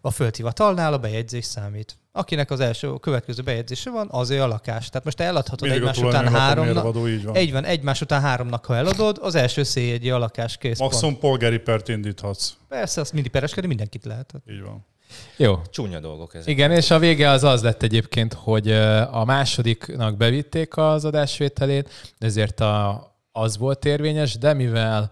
a 0.00 0.10
földhivatalnál 0.10 0.92
a 0.92 0.98
bejegyzés 0.98 1.44
számít. 1.44 1.98
Akinek 2.12 2.50
az 2.50 2.60
első, 2.60 2.90
a 2.90 2.98
következő 2.98 3.42
bejegyzése 3.42 3.90
van, 3.90 4.08
az 4.10 4.30
a 4.30 4.46
lakás. 4.46 4.88
Tehát 4.88 5.04
most 5.04 5.16
te 5.16 5.24
eladhatod 5.24 5.68
Mindig 5.68 5.88
egymás 5.88 5.98
után 5.98 6.28
háromnak. 6.28 6.96
Egy 7.32 7.52
van, 7.52 7.64
egymás 7.64 8.00
után 8.00 8.20
háromnak, 8.20 8.64
ha 8.64 8.76
eladod, 8.76 9.18
az 9.20 9.34
első 9.34 9.62
széjegyi 9.62 10.10
a 10.10 10.18
lakás 10.18 10.56
kész. 10.56 10.78
Maximum 10.78 11.18
polgári 11.18 11.58
pert 11.58 11.88
indíthatsz. 11.88 12.50
Persze, 12.68 13.00
azt 13.00 13.12
mindig 13.12 13.30
pereskedni 13.30 13.68
mindenkit 13.68 14.04
lehet. 14.04 14.32
Így 14.50 14.62
van. 14.62 14.86
Jó. 15.36 15.60
Csúnya 15.70 16.00
dolgok 16.00 16.34
ezek. 16.34 16.48
Igen, 16.48 16.70
és 16.70 16.90
a 16.90 16.98
vége 16.98 17.28
az 17.28 17.44
az 17.44 17.62
lett 17.62 17.82
egyébként, 17.82 18.32
hogy 18.32 18.70
a 19.10 19.24
másodiknak 19.24 20.16
bevitték 20.16 20.76
az 20.76 21.04
adásvételét, 21.04 21.90
ezért 22.18 22.60
a, 22.60 23.06
az 23.32 23.58
volt 23.58 23.84
érvényes, 23.84 24.38
de 24.38 24.52
mivel 24.52 25.10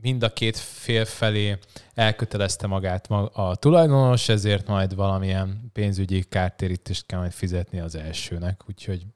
mind 0.00 0.22
a 0.22 0.32
két 0.32 0.56
fél 0.56 1.04
felé 1.04 1.58
elkötelezte 1.94 2.66
magát 2.66 3.06
a 3.32 3.56
tulajdonos, 3.56 4.28
ezért 4.28 4.66
majd 4.66 4.94
valamilyen 4.94 5.70
pénzügyi 5.72 6.22
kártérítést 6.22 7.06
kell 7.06 7.18
majd 7.18 7.32
fizetni 7.32 7.80
az 7.80 7.94
elsőnek, 7.94 8.62
úgyhogy 8.68 9.06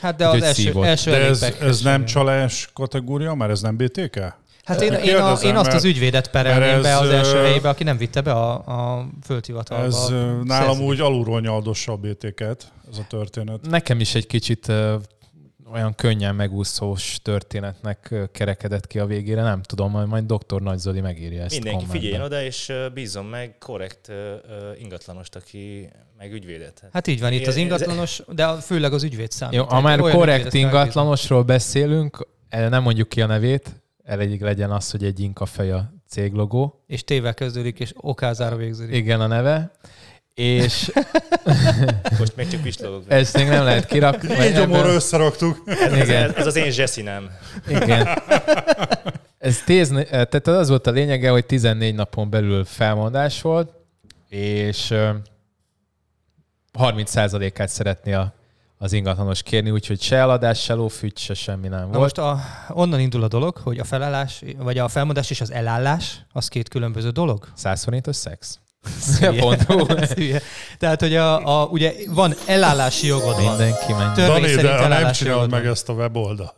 Hát 0.00 0.16
de 0.16 0.28
az 0.28 0.42
első, 0.42 0.82
első 0.82 1.10
De 1.10 1.16
ez, 1.16 1.42
ez 1.42 1.80
nem 1.80 2.04
csalás 2.04 2.70
kategória, 2.72 3.34
mert 3.34 3.50
ez 3.50 3.60
nem 3.60 3.76
BTK? 3.76 4.34
Hát 4.66 4.80
én, 4.80 4.92
én, 4.92 5.16
a, 5.16 5.38
én 5.42 5.56
azt 5.56 5.72
az 5.72 5.84
ügyvédet 5.84 6.30
perelném 6.30 6.82
be 6.82 6.96
az 6.96 7.08
első 7.08 7.36
helyébe, 7.36 7.68
aki 7.68 7.84
nem 7.84 7.96
vitte 7.96 8.20
be 8.20 8.32
a, 8.32 8.52
a 8.54 9.06
földhivatalba. 9.22 9.84
Ez 9.84 10.08
nálam 10.44 10.80
úgy 10.80 11.00
alulról 11.00 11.40
nyaldossa 11.40 11.92
a 11.92 11.96
BT-ket, 11.96 12.72
ez 12.90 12.98
a 12.98 13.06
történet. 13.08 13.60
Nekem 13.68 14.00
is 14.00 14.14
egy 14.14 14.26
kicsit 14.26 14.72
olyan 15.72 15.94
könnyen 15.94 16.34
megúszós 16.34 17.18
történetnek 17.22 18.14
kerekedett 18.32 18.86
ki 18.86 18.98
a 18.98 19.06
végére. 19.06 19.42
Nem 19.42 19.62
tudom, 19.62 19.90
majd, 19.90 20.08
majd 20.08 20.24
doktor 20.24 20.62
Nagy 20.62 20.78
Zoli 20.78 21.00
megírja 21.00 21.42
ezt 21.42 21.54
Mindenki 21.54 21.84
figyeljen 21.88 22.20
oda, 22.20 22.42
és 22.42 22.72
bízom 22.94 23.26
meg 23.26 23.58
korrekt 23.58 24.12
ingatlanost, 24.78 25.36
aki 25.36 25.88
meg 26.18 26.32
ügyvédet. 26.32 26.78
Hát, 26.82 26.90
hát 26.92 27.06
így 27.06 27.20
van, 27.20 27.32
itt 27.32 27.46
az 27.46 27.56
ingatlanos, 27.56 28.22
de 28.28 28.46
főleg 28.46 28.92
az 28.92 29.02
ügyvéd 29.02 29.30
számít. 29.30 29.58
Jó, 29.58 29.64
ha 29.64 29.80
már 29.80 29.98
korrekt 29.98 30.54
ingatlanosról 30.54 31.42
beszélünk, 31.42 32.28
nem 32.50 32.82
mondjuk 32.82 33.08
ki 33.08 33.20
a 33.22 33.26
nevét, 33.26 33.84
elég 34.06 34.42
legyen 34.42 34.70
az, 34.70 34.90
hogy 34.90 35.04
egy 35.04 35.20
inka 35.20 35.46
fej 35.46 35.70
a 35.70 35.92
céglogó. 36.08 36.84
És 36.86 37.04
tével 37.04 37.34
kezdődik, 37.34 37.80
és 37.80 37.92
okázára 37.96 38.56
végződik. 38.56 38.94
Igen, 38.94 39.20
a 39.20 39.26
neve. 39.26 39.70
És... 40.34 40.92
Most 42.18 42.36
még 42.36 42.48
csak 42.48 42.60
pislogok. 42.62 43.02
Ezt 43.08 43.36
még 43.36 43.48
nem 43.48 43.64
lehet 43.64 43.86
kirakni. 43.86 44.44
Így 44.44 44.54
gyomorra 44.54 44.92
összeraktuk. 44.92 45.62
Ez, 45.66 45.92
Igen. 45.92 46.30
ez, 46.30 46.34
ez 46.34 46.46
az 46.46 46.56
én 46.56 46.70
zseszinem. 46.70 47.30
Igen. 47.68 48.08
Ez 49.38 49.62
téz, 49.64 49.88
tehát 50.10 50.46
az 50.46 50.68
volt 50.68 50.86
a 50.86 50.90
lényege, 50.90 51.30
hogy 51.30 51.46
14 51.46 51.94
napon 51.94 52.30
belül 52.30 52.64
felmondás 52.64 53.42
volt, 53.42 53.72
és 54.28 54.94
30%-át 56.78 57.68
szeretné 57.68 58.12
a 58.12 58.34
az 58.78 58.92
ingatlanos 58.92 59.42
kérni, 59.42 59.70
úgyhogy 59.70 60.00
se 60.00 60.16
eladás, 60.16 60.62
se 60.62 60.74
lófügy, 60.74 61.18
se 61.18 61.34
semmi 61.34 61.68
nem 61.68 61.80
Na 61.80 61.86
volt. 61.86 61.98
Most 61.98 62.18
a, 62.18 62.40
onnan 62.68 63.00
indul 63.00 63.22
a 63.22 63.28
dolog, 63.28 63.56
hogy 63.56 63.78
a 63.78 63.84
felállás, 63.84 64.42
vagy 64.58 64.78
a 64.78 64.88
felmondás 64.88 65.30
és 65.30 65.40
az 65.40 65.52
elállás, 65.52 66.20
az 66.32 66.48
két 66.48 66.68
különböző 66.68 67.10
dolog. 67.10 67.48
100 67.54 67.84
forintos 67.84 68.16
szex? 68.16 68.58
Tehát, 70.78 71.00
hogy 71.00 71.14
a, 71.14 71.60
a, 71.60 71.66
ugye 71.66 71.92
van 72.08 72.34
elállási 72.46 73.06
jogod. 73.06 73.36
Mindenki 73.36 73.92
menj. 73.92 74.14
Dani, 74.14 74.54
de 74.54 74.88
nem 74.88 75.12
csinálod 75.12 75.50
meg 75.50 75.66
ezt 75.66 75.88
a 75.88 75.92
weboldalt. 75.92 76.54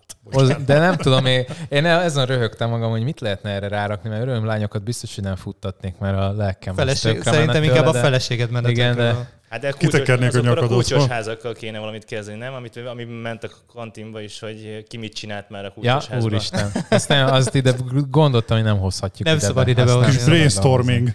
De 0.66 0.78
nem 0.78 0.96
tudom, 0.96 1.26
én, 1.26 1.44
én 1.68 1.86
ezen 1.86 2.26
röhögtem 2.26 2.68
magam, 2.70 2.90
hogy 2.90 3.02
mit 3.02 3.20
lehetne 3.20 3.50
erre 3.50 3.68
rárakni, 3.68 4.08
mert 4.08 4.22
örömlányokat 4.22 4.82
biztos, 4.82 5.14
hogy 5.14 5.24
nem 5.24 5.36
futtatnék, 5.36 5.98
mert 5.98 6.16
a 6.16 6.32
lelkem 6.32 6.74
Feleség, 6.74 7.22
Szerintem 7.22 7.62
inkább 7.62 7.86
a 7.86 7.92
feleséged 7.92 8.50
menet. 8.50 8.70
Igen, 8.70 8.96
de 8.96 9.37
Hát 9.50 9.60
de 9.60 9.70
kulcsos, 9.72 10.08
a, 10.46 10.64
a 10.64 10.66
kulcsos 10.66 11.06
házakkal 11.06 11.52
kéne 11.52 11.78
valamit 11.78 12.04
kezdeni, 12.04 12.38
nem? 12.38 12.54
Amit, 12.54 12.76
ami 12.76 13.04
ment 13.04 13.44
a 13.44 13.48
kantinba 13.72 14.20
is, 14.20 14.40
hogy 14.40 14.84
ki 14.88 14.96
mit 14.96 15.14
csinált 15.14 15.50
már 15.50 15.64
a 15.64 15.70
kulcsos 15.70 16.06
ja, 16.06 16.14
házban. 16.14 16.32
úristen. 16.32 16.70
Ezt 16.88 17.08
nem, 17.08 17.26
azt 17.26 17.54
ide 17.54 17.74
gondoltam, 18.10 18.56
hogy 18.56 18.66
nem 18.66 18.78
hozhatjuk 18.78 19.28
Nem 19.28 19.36
ide 19.36 19.46
szabad 19.46 19.64
be. 19.64 19.70
ide 19.70 19.84
behozni. 19.84 20.12
Kis 20.12 20.24
brainstorming. 20.24 21.08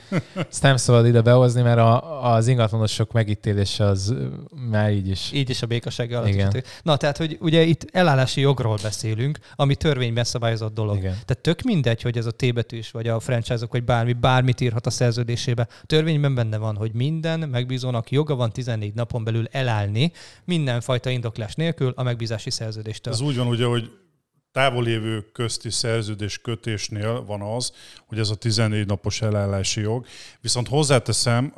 Ezt 0.50 0.62
nem 0.62 0.78
szabad 0.78 1.06
ide 1.06 1.22
behozni, 1.22 1.62
mert 1.62 1.78
a, 1.78 2.24
az 2.34 2.48
ingatlanosok 2.48 3.12
megítélése 3.12 3.86
az 3.86 4.14
már 4.70 4.92
így 4.92 5.08
is. 5.08 5.32
Így 5.34 5.50
is 5.50 5.62
a 5.62 5.66
békaság 5.66 6.12
alatt. 6.12 6.28
Igen. 6.28 6.64
Na, 6.84 6.98
tehát, 6.98 7.18
hogy 7.18 7.38
ugye 7.42 7.62
itt 7.62 7.88
elállási 7.92 8.42
jogról 8.42 8.78
beszélünk, 8.82 9.38
ami 9.56 9.76
törvényben 9.76 10.24
szabályozott 10.24 10.74
dolog. 10.74 10.98
Igen. 10.98 11.12
Tehát 11.12 11.42
tök 11.42 11.62
mindegy, 11.62 12.02
hogy 12.02 12.18
ez 12.18 12.26
a 12.26 12.32
T 12.32 12.54
betűs, 12.54 12.92
vagy 12.92 13.08
a 13.08 13.20
franchise-ok, 13.20 13.72
vagy 13.72 13.84
bármi, 13.84 14.14
bármit 14.14 14.62
írhat 14.62 14.86
a 14.86 14.90
szerződésébe. 14.90 15.68
Törvényben 15.86 16.36
benne 16.36 16.58
van, 16.58 16.76
hogy 16.76 16.92
minden 16.94 17.40
megbízónak 17.40 18.12
jog 18.12 18.23
joga 18.30 18.36
van 18.36 18.52
14 18.52 18.94
napon 18.94 19.24
belül 19.24 19.48
elállni 19.52 20.12
mindenfajta 20.46 21.10
indoklás 21.10 21.56
nélkül 21.56 21.94
a 21.96 22.04
megbízási 22.04 22.50
szerződéstől. 22.50 23.14
Ez 23.14 23.22
úgy 23.22 23.38
van 23.38 23.48
ugye, 23.48 23.66
hogy 23.66 23.92
távolévő 24.52 25.26
közti 25.34 25.70
szerződés 25.70 26.38
kötésnél 26.38 27.24
van 27.26 27.42
az, 27.42 27.72
hogy 28.08 28.20
ez 28.20 28.30
a 28.30 28.36
14 28.36 28.86
napos 28.86 29.22
elállási 29.22 29.82
jog. 29.82 30.06
Viszont 30.42 30.68
hozzáteszem, 30.68 31.54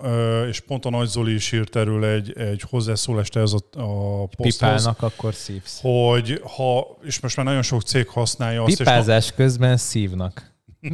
és 0.50 0.60
pont 0.60 0.86
a 0.86 0.90
Nagy 0.90 1.08
Zoli 1.08 1.34
is 1.34 1.52
írt 1.52 1.76
erről 1.76 2.06
egy, 2.06 2.38
egy 2.38 2.62
hozzászólást 2.70 3.36
ez 3.36 3.54
a, 3.54 3.80
a 3.82 4.26
poszthoz. 4.26 4.58
Pipálnak 4.58 5.02
akkor 5.02 5.34
szívsz. 5.34 5.80
Hogy 5.82 6.42
ha, 6.56 6.98
és 7.04 7.20
most 7.20 7.36
már 7.36 7.46
nagyon 7.46 7.62
sok 7.62 7.82
cég 7.82 8.08
használja 8.08 8.64
azt. 8.64 8.78
Pipázás 8.78 9.24
és 9.24 9.30
ha, 9.30 9.36
közben 9.36 9.78
szívnak. 9.78 10.54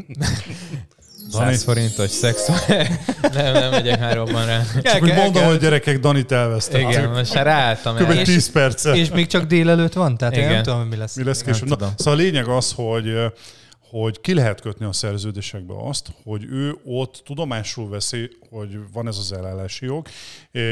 100 1.32 1.64
forintos 1.64 2.10
szex. 2.10 2.48
nem, 3.34 3.54
nem 3.54 3.70
megyek 3.72 4.00
már 4.00 4.16
robban 4.16 4.46
rá. 4.46 4.64
Csak 4.82 5.02
úgy 5.02 5.14
mondom, 5.14 5.44
hogy 5.44 5.60
gyerekek, 5.60 6.00
Danit 6.00 6.32
elvesztem. 6.32 6.90
Igen, 6.90 7.10
most 7.10 7.34
már 7.34 7.46
ráálltam. 7.46 7.96
Kb. 7.96 8.22
10 8.22 8.52
perc. 8.52 8.86
És 8.86 9.10
még 9.10 9.28
csak 9.28 9.44
délelőtt 9.44 9.94
van? 9.94 10.18
Tehát 10.18 10.34
Igen. 10.34 10.48
én 10.48 10.54
nem 10.54 10.64
tudom, 10.64 10.88
mi 10.88 10.96
lesz. 10.96 11.16
Mi 11.16 11.24
lesz 11.24 11.42
később. 11.42 11.80
Na, 11.80 11.94
szóval 11.98 12.14
a 12.14 12.22
lényeg 12.22 12.48
az, 12.48 12.72
hogy 12.76 13.32
hogy 13.92 14.22
ki 14.22 14.34
lehet 14.34 14.62
kötni 14.62 14.86
a 14.86 14.94
szerződésekbe 14.94 15.74
azt, 15.88 16.08
hogy 16.24 16.46
ő 16.50 16.76
ott 16.86 17.22
tudomásul 17.26 17.90
veszi, 17.90 18.30
hogy 18.50 18.80
van 18.94 19.08
ez 19.08 19.18
az 19.18 19.32
elállási 19.32 19.86
jog, 19.86 20.08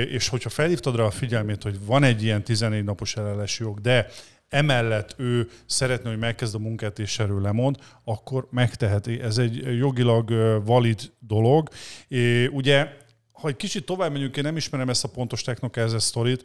és 0.10 0.28
hogyha 0.28 0.50
felhívtad 0.50 0.96
rá 0.96 1.04
a 1.04 1.12
figyelmét, 1.12 1.64
hogy 1.64 1.86
van 1.86 2.04
egy 2.04 2.24
ilyen 2.24 2.44
14 2.44 2.84
napos 2.84 3.16
elállási 3.16 3.64
jog, 3.64 3.82
de 3.82 4.08
emellett 4.50 5.16
ő 5.18 5.50
szeretne, 5.66 6.10
hogy 6.10 6.20
megkezd 6.20 6.56
a 6.56 6.60
munkát 6.60 7.00
és 7.00 7.20
erről 7.20 7.42
lemond, 7.42 7.78
akkor 8.04 8.48
megteheti. 8.52 9.22
Ez 9.22 9.38
egy 9.38 9.78
jogilag 9.78 10.34
valid 10.66 11.12
dolog. 11.20 11.70
É, 12.08 12.46
ugye 12.46 12.88
ha 13.32 13.48
egy 13.48 13.56
kicsit 13.56 13.86
tovább 13.86 14.12
megyünk, 14.12 14.38
én 14.38 14.44
nem 14.44 14.58
ismerem 14.58 14.90
ezt 14.90 15.04
a 15.04 15.08
pontos 15.08 15.42
technokázes 15.42 16.04
sztorit, 16.04 16.44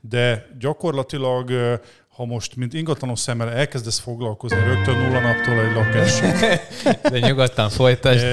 de 0.00 0.46
gyakorlatilag 0.58 1.50
ha 2.16 2.24
most, 2.24 2.56
mint 2.56 2.72
ingatlanos 2.72 3.18
szemmel 3.18 3.50
elkezdesz 3.50 3.98
foglalkozni 3.98 4.58
rögtön 4.58 4.96
nulla 4.96 5.20
naptól 5.20 5.60
egy 5.60 5.72
lakás. 5.72 6.20
De 7.12 7.18
nyugodtan 7.18 7.70
folytasd. 7.70 8.26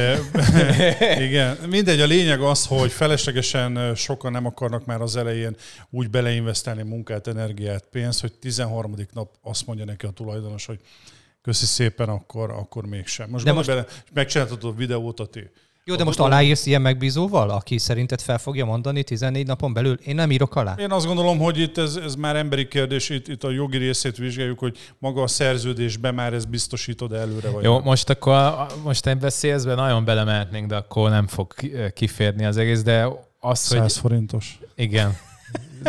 Igen, 1.27 1.57
mindegy, 1.69 2.01
a 2.01 2.05
lényeg 2.05 2.41
az, 2.41 2.65
hogy 2.65 2.91
feleslegesen 2.91 3.95
sokan 3.95 4.31
nem 4.31 4.45
akarnak 4.45 4.85
már 4.85 5.01
az 5.01 5.15
elején 5.15 5.55
úgy 5.89 6.09
beleinvestálni 6.09 6.83
munkát, 6.83 7.27
energiát, 7.27 7.85
pénzt, 7.91 8.21
hogy 8.21 8.33
13. 8.33 8.95
nap 9.13 9.29
azt 9.41 9.65
mondja 9.65 9.85
neki 9.85 10.05
a 10.05 10.09
tulajdonos, 10.09 10.65
hogy 10.65 10.79
köszi 11.41 11.65
szépen, 11.65 12.09
akkor, 12.09 12.51
akkor 12.51 12.85
mégsem. 12.85 13.29
Most, 13.29 13.45
De 13.45 13.51
most... 13.51 13.67
bele, 13.67 13.85
megcsináltatod 14.13 14.73
a 14.73 14.75
videót 14.77 15.19
a 15.19 15.25
ti 15.25 15.49
jó, 15.85 15.95
de 15.95 16.03
most 16.03 16.19
aláírsz 16.19 16.65
ilyen 16.65 16.81
megbízóval, 16.81 17.49
aki 17.49 17.77
szerinted 17.77 18.21
fel 18.21 18.37
fogja 18.37 18.65
mondani 18.65 19.03
14 19.03 19.47
napon 19.47 19.73
belül? 19.73 19.97
Én 20.05 20.15
nem 20.15 20.31
írok 20.31 20.55
alá. 20.55 20.75
Én 20.77 20.91
azt 20.91 21.05
gondolom, 21.05 21.37
hogy 21.37 21.59
itt 21.59 21.77
ez, 21.77 21.95
ez 21.95 22.15
már 22.15 22.35
emberi 22.35 22.67
kérdés, 22.67 23.09
itt, 23.09 23.27
itt 23.27 23.43
a 23.43 23.49
jogi 23.49 23.77
részét 23.77 24.17
vizsgáljuk, 24.17 24.59
hogy 24.59 24.77
maga 24.99 25.21
a 25.21 25.27
szerződésbe 25.27 26.11
már 26.11 26.33
ez 26.33 26.45
biztosítod 26.45 27.13
előre. 27.13 27.49
Vagy 27.49 27.63
Jó, 27.63 27.73
nem. 27.73 27.83
most 27.83 28.09
akkor 28.09 28.67
most 28.83 29.07
egy 29.07 29.17
beszélszbe 29.17 29.75
nagyon 29.75 30.05
belemehetnénk, 30.05 30.67
de 30.67 30.75
akkor 30.75 31.09
nem 31.09 31.27
fog 31.27 31.53
kiférni 31.93 32.45
az 32.45 32.57
egész, 32.57 32.83
de 32.83 33.07
az, 33.39 33.59
100 33.59 33.79
hogy... 33.79 33.91
forintos. 33.91 34.59
Igen 34.75 35.17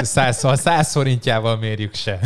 száz, 0.03 0.38
szóval 0.38 0.57
száz 0.57 0.92
forintjával 0.92 1.57
mérjük 1.57 1.95
se. 1.95 2.20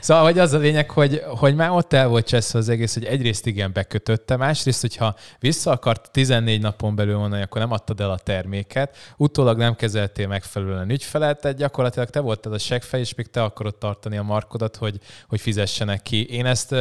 Szóval, 0.00 0.24
hogy 0.24 0.38
az 0.38 0.52
a 0.52 0.58
lényeg, 0.58 0.90
hogy, 0.90 1.22
hogy 1.26 1.54
már 1.54 1.70
ott 1.70 1.92
el 1.92 2.08
volt 2.08 2.26
cseszve 2.26 2.58
az 2.58 2.68
egész, 2.68 2.94
hogy 2.94 3.04
egyrészt 3.04 3.46
igen 3.46 3.72
bekötötte, 3.72 4.36
másrészt, 4.36 4.80
hogyha 4.80 5.14
vissza 5.38 5.70
akart 5.70 6.10
14 6.10 6.60
napon 6.60 6.96
belül 6.96 7.18
mondani, 7.18 7.42
akkor 7.42 7.60
nem 7.60 7.72
adtad 7.72 8.00
el 8.00 8.10
a 8.10 8.18
terméket, 8.18 8.96
utólag 9.16 9.58
nem 9.58 9.74
kezeltél 9.74 10.26
megfelelően 10.26 10.90
ügyfelet, 10.90 11.40
tehát 11.40 11.56
gyakorlatilag 11.56 12.10
te 12.10 12.20
voltad 12.20 12.52
a 12.52 12.58
segfej, 12.58 13.00
és 13.00 13.14
még 13.14 13.30
te 13.30 13.42
akarod 13.42 13.76
tartani 13.76 14.16
a 14.16 14.22
markodat, 14.22 14.76
hogy, 14.76 14.98
hogy 15.28 15.40
fizessenek 15.40 16.02
ki. 16.02 16.26
Én 16.26 16.46
ezt 16.46 16.74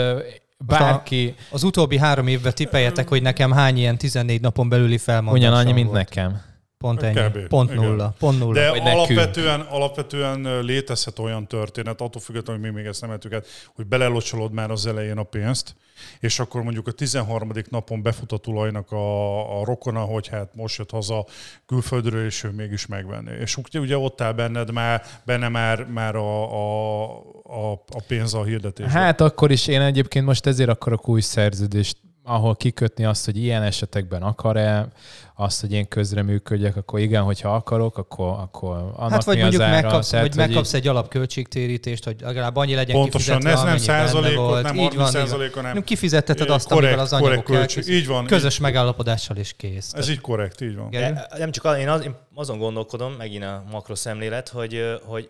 bárki... 0.58 1.36
Az 1.50 1.64
utóbbi 1.64 1.98
három 1.98 2.28
évben 2.28 2.54
tippeljetek, 2.56 3.08
hogy 3.08 3.22
nekem 3.22 3.52
hány 3.52 3.78
ilyen 3.78 3.98
14 3.98 4.42
napon 4.42 4.70
belüli 4.70 4.98
felmondásom 4.98 5.50
Ugyanannyi, 5.50 5.72
mint 5.72 5.90
volt. 5.90 5.98
nekem. 5.98 6.42
Pont 6.86 7.04
ennyi. 7.04 7.30
Kb. 7.30 7.48
Pont 7.48 7.72
Igen. 7.72 7.84
nulla. 7.84 8.16
Pont 8.20 8.40
nulla. 8.40 8.54
De 8.54 8.70
alapvetően, 8.70 9.60
alapvetően 9.60 10.64
létezhet 10.64 11.20
olyan 11.20 11.48
történet, 11.48 12.02
attól 12.02 12.22
függetlenül, 12.22 12.62
hogy 12.62 12.72
mi 12.72 12.78
még 12.78 12.88
ezt 12.88 13.02
nem 13.02 13.12
át, 13.12 13.46
hogy 13.76 13.86
belelocsolod 13.86 14.52
már 14.52 14.72
az 14.72 14.86
elején 14.86 15.18
a 15.18 15.24
pénzt, 15.24 15.76
és 16.20 16.40
akkor 16.40 16.64
mondjuk 16.64 16.88
a 16.88 16.92
13. 16.92 17.52
napon 17.70 18.02
befut 18.02 18.32
a 18.32 18.38
tulajnak 18.38 18.92
a, 18.92 19.60
a 19.60 19.66
rokona, 19.66 20.00
hogy 20.00 20.28
hát 20.28 20.56
most 20.56 20.78
jött 20.78 20.92
haza 20.92 21.26
külföldről, 21.66 22.26
és 22.26 22.44
ő 22.44 22.50
mégis 22.50 22.86
megvenni. 22.86 23.32
És 23.40 23.58
ugye, 23.58 23.80
ugye 23.80 23.98
ott 23.98 24.22
áll 24.22 24.34
benned 24.34 24.72
már, 24.72 25.04
benne 25.26 25.50
már, 25.50 25.86
már 25.86 26.16
a, 26.16 26.52
a, 26.52 27.04
a, 27.44 27.72
a 27.72 28.04
pénz 28.08 28.34
a 28.34 28.44
hirdetés. 28.44 28.92
Hát 28.92 29.22
akkor 29.22 29.52
is 29.52 29.68
én 29.68 29.82
egyébként 29.82 30.26
most 30.26 30.46
ezért 30.46 30.70
akarok 30.70 31.10
új 31.10 31.22
szerződést 31.22 31.98
ahol 32.26 32.56
kikötni 32.56 33.06
azt, 33.06 33.26
hogy 33.26 33.38
ilyen 33.38 33.64
esetekben 33.64 34.22
akar-e, 34.22 34.88
azt, 35.36 35.62
hogy 35.62 35.72
én 35.72 35.88
közreműködjek, 35.88 36.76
akkor 36.76 37.00
igen, 37.00 37.24
hogyha 37.24 37.56
akarok, 37.56 37.98
akkor, 37.98 38.28
akkor 38.28 38.76
annak 38.76 39.12
hát 39.12 39.24
vagy 39.24 39.36
mi 39.36 39.42
mondjuk 39.42 39.62
az 39.62 39.68
ára, 39.68 39.82
megkapsz, 39.82 40.10
tehát, 40.10 40.28
vagy 40.28 40.36
megkapsz 40.36 40.74
egy 40.74 40.88
alapköltségtérítést, 40.88 42.04
hogy 42.04 42.16
legalább 42.22 42.56
annyi 42.56 42.76
legyen 42.76 42.96
Pontosan, 42.96 43.38
kifizetve, 43.38 43.62
ez 43.62 43.66
nem 43.68 43.78
százalékot, 43.78 44.62
nem 44.62 44.78
30 44.78 45.10
százalékot, 45.10 45.62
nem. 45.64 45.74
Nem 45.74 45.84
kifizetteted 45.84 46.50
azt, 46.50 46.68
korrekt, 46.68 46.86
amivel 46.86 47.06
az 47.06 47.14
anyagok 47.14 47.44
költség. 47.44 47.88
Így 47.88 48.08
van. 48.08 48.26
Közös 48.26 48.56
így, 48.56 48.62
megállapodással 48.62 49.38
is 49.38 49.54
kész. 49.58 49.94
Ez 49.94 50.10
így 50.10 50.22
korrekt, 50.22 50.62
így 50.62 50.76
van. 50.76 50.90
De, 50.90 51.28
nem 51.38 51.52
csak 51.52 51.78
én, 51.78 51.90
az, 51.90 52.04
én 52.04 52.16
azon 52.34 52.58
gondolkodom, 52.58 53.14
megint 53.14 53.44
a 53.44 53.64
makroszemlélet, 53.72 54.50
hogy, 54.50 55.00
hogy 55.04 55.30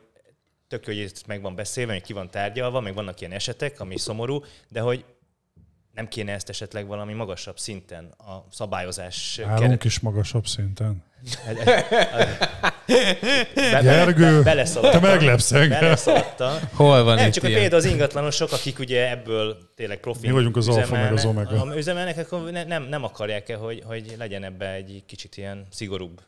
tök 0.67 0.87
jó, 0.87 0.93
hogy 0.93 1.03
ezt 1.03 1.27
meg 1.27 1.41
van 1.41 1.55
beszélve, 1.55 1.93
hogy 1.93 2.01
ki 2.01 2.13
van 2.13 2.29
tárgyalva, 2.29 2.79
meg 2.79 2.93
vannak 2.93 3.19
ilyen 3.19 3.31
esetek, 3.31 3.79
ami 3.79 3.97
szomorú, 3.97 4.43
de 4.69 4.79
hogy 4.79 5.05
nem 5.95 6.07
kéne 6.07 6.33
ezt 6.33 6.49
esetleg 6.49 6.87
valami 6.87 7.13
magasabb 7.13 7.59
szinten 7.59 8.13
a 8.17 8.45
szabályozás... 8.51 9.39
Állunk 9.43 9.59
keret... 9.59 9.83
is 9.83 9.99
magasabb 9.99 10.47
szinten. 10.47 11.03
Be, 13.55 13.81
Gergő, 13.81 14.41
be, 14.43 14.55
be, 14.55 14.63
te 14.89 14.99
meglepsz 14.99 15.51
engem. 15.51 15.95
Hol 16.73 17.03
van 17.03 17.15
nem, 17.15 17.27
itt 17.27 17.33
csak 17.33 17.43
ilyen? 17.43 17.59
például 17.59 17.81
az 17.81 17.87
ingatlanosok, 17.87 18.51
akik 18.51 18.79
ugye 18.79 19.09
ebből 19.09 19.57
tényleg 19.75 19.99
profi 19.99 20.27
Mi 20.27 20.33
vagyunk 20.33 20.57
az 20.57 20.67
alfa 20.67 20.95
meg 20.95 21.13
az 21.13 21.25
omega. 21.25 21.75
Üzemelnek, 21.75 22.17
akkor 22.17 22.51
nem, 22.51 22.83
nem 22.83 23.03
akarják-e, 23.03 23.55
hogy, 23.55 23.83
hogy 23.85 24.15
legyen 24.17 24.43
ebbe 24.43 24.71
egy 24.71 25.03
kicsit 25.05 25.37
ilyen 25.37 25.67
szigorúbb 25.71 26.21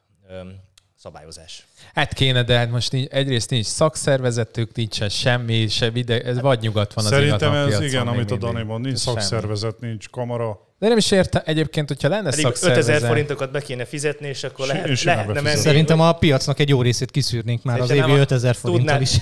szabályozás. 0.97 1.67
Hát 1.93 2.13
kéne, 2.13 2.43
de 2.43 2.57
hát 2.57 2.71
most 2.71 2.91
nincs, 2.91 3.09
egyrészt 3.09 3.49
nincs 3.49 3.65
szakszervezetük, 3.65 4.75
nincsen 4.75 5.09
semmi, 5.09 5.67
se 5.67 5.91
ide, 5.93 6.21
ez 6.21 6.39
vagy 6.41 6.59
nyugat 6.59 6.93
van 6.93 7.05
az 7.05 7.11
Szerintem 7.11 7.53
ez 7.53 7.81
igen, 7.81 8.07
amit 8.07 8.31
a 8.31 8.37
Dani 8.37 8.63
mond, 8.63 8.85
nincs 8.85 8.97
szakszervezet, 8.97 9.75
semmi. 9.79 9.91
nincs 9.91 10.09
kamara. 10.09 10.59
De 10.79 10.87
nem 10.87 10.97
is 10.97 11.11
érte 11.11 11.41
egyébként, 11.45 11.87
hogyha 11.87 12.07
lenne 12.07 12.29
Pedig 12.29 12.45
szakszervezet. 12.45 12.87
5000 12.87 13.09
forintokat 13.09 13.51
be 13.51 13.61
kéne 13.61 13.85
fizetni, 13.85 14.27
és 14.27 14.43
akkor 14.43 14.67
lehet, 14.67 15.03
lehetne 15.03 15.41
menni. 15.41 15.57
Szerintem 15.57 16.01
a 16.01 16.11
piacnak 16.11 16.59
egy 16.59 16.69
jó 16.69 16.81
részét 16.81 17.11
kiszűrnék 17.11 17.63
már 17.63 17.79
az 17.79 17.89
évi 17.89 18.11
5000 18.11 18.55
forinttal 18.55 19.01
is. 19.01 19.17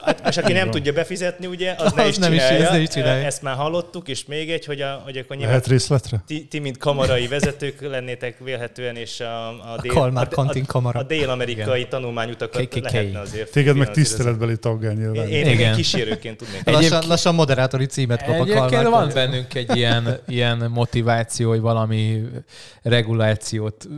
Hát, 0.00 0.28
és 0.28 0.36
aki 0.36 0.52
nem 0.52 0.70
tudja 0.70 0.92
befizetni, 0.92 1.46
ugye, 1.46 1.74
az, 1.78 1.84
az 1.84 1.92
ne 1.92 2.06
is 2.06 2.16
nem 2.16 2.30
csinálja. 2.30 2.62
Is, 2.62 2.68
ne 2.68 2.78
is 2.80 2.88
csinálja. 2.88 3.24
Ezt 3.24 3.42
már 3.42 3.56
hallottuk, 3.56 4.08
és 4.08 4.24
még 4.24 4.50
egy, 4.50 4.64
hogy, 4.64 4.80
a, 4.80 5.00
hogy 5.04 5.16
akkor 5.16 5.36
nyilván 5.36 5.54
Lehet 5.54 5.66
részletre? 5.66 6.22
Ti, 6.26 6.46
ti, 6.46 6.58
mint 6.58 6.76
kamarai 6.76 7.26
vezetők 7.26 7.80
lennétek 7.80 8.38
vélhetően, 8.38 8.96
és 8.96 9.20
a, 9.20 9.48
a, 9.48 9.78
dél, 9.80 9.92
a, 9.92 10.10
a, 10.14 10.28
a, 10.72 10.98
a 10.98 11.02
dél-amerikai 11.02 11.78
Igen. 11.78 11.90
tanulmányutakat 11.90 12.68
KKK. 12.68 12.80
lehetne 12.80 13.20
azért. 13.20 13.50
Téged 13.50 13.76
meg 13.76 13.90
tiszteletbeli 13.90 14.58
taggá 14.58 14.92
nyilván. 14.92 15.28
Én, 15.28 15.46
én, 15.46 15.58
én 15.58 15.74
kísérőként 15.74 16.36
tudnék. 16.36 16.64
Lassan, 16.64 17.02
lassan 17.06 17.34
moderátori 17.34 17.86
címet 17.86 18.24
kap 18.24 18.40
a 18.40 18.42
Egyébként 18.42 18.88
van 18.88 19.10
bennünk 19.14 19.54
egy 19.54 19.76
ilyen, 19.76 20.20
ilyen 20.26 20.70
motiváció, 20.70 21.48
hogy 21.48 21.60
valami 21.60 22.22
regulációt 22.82 23.88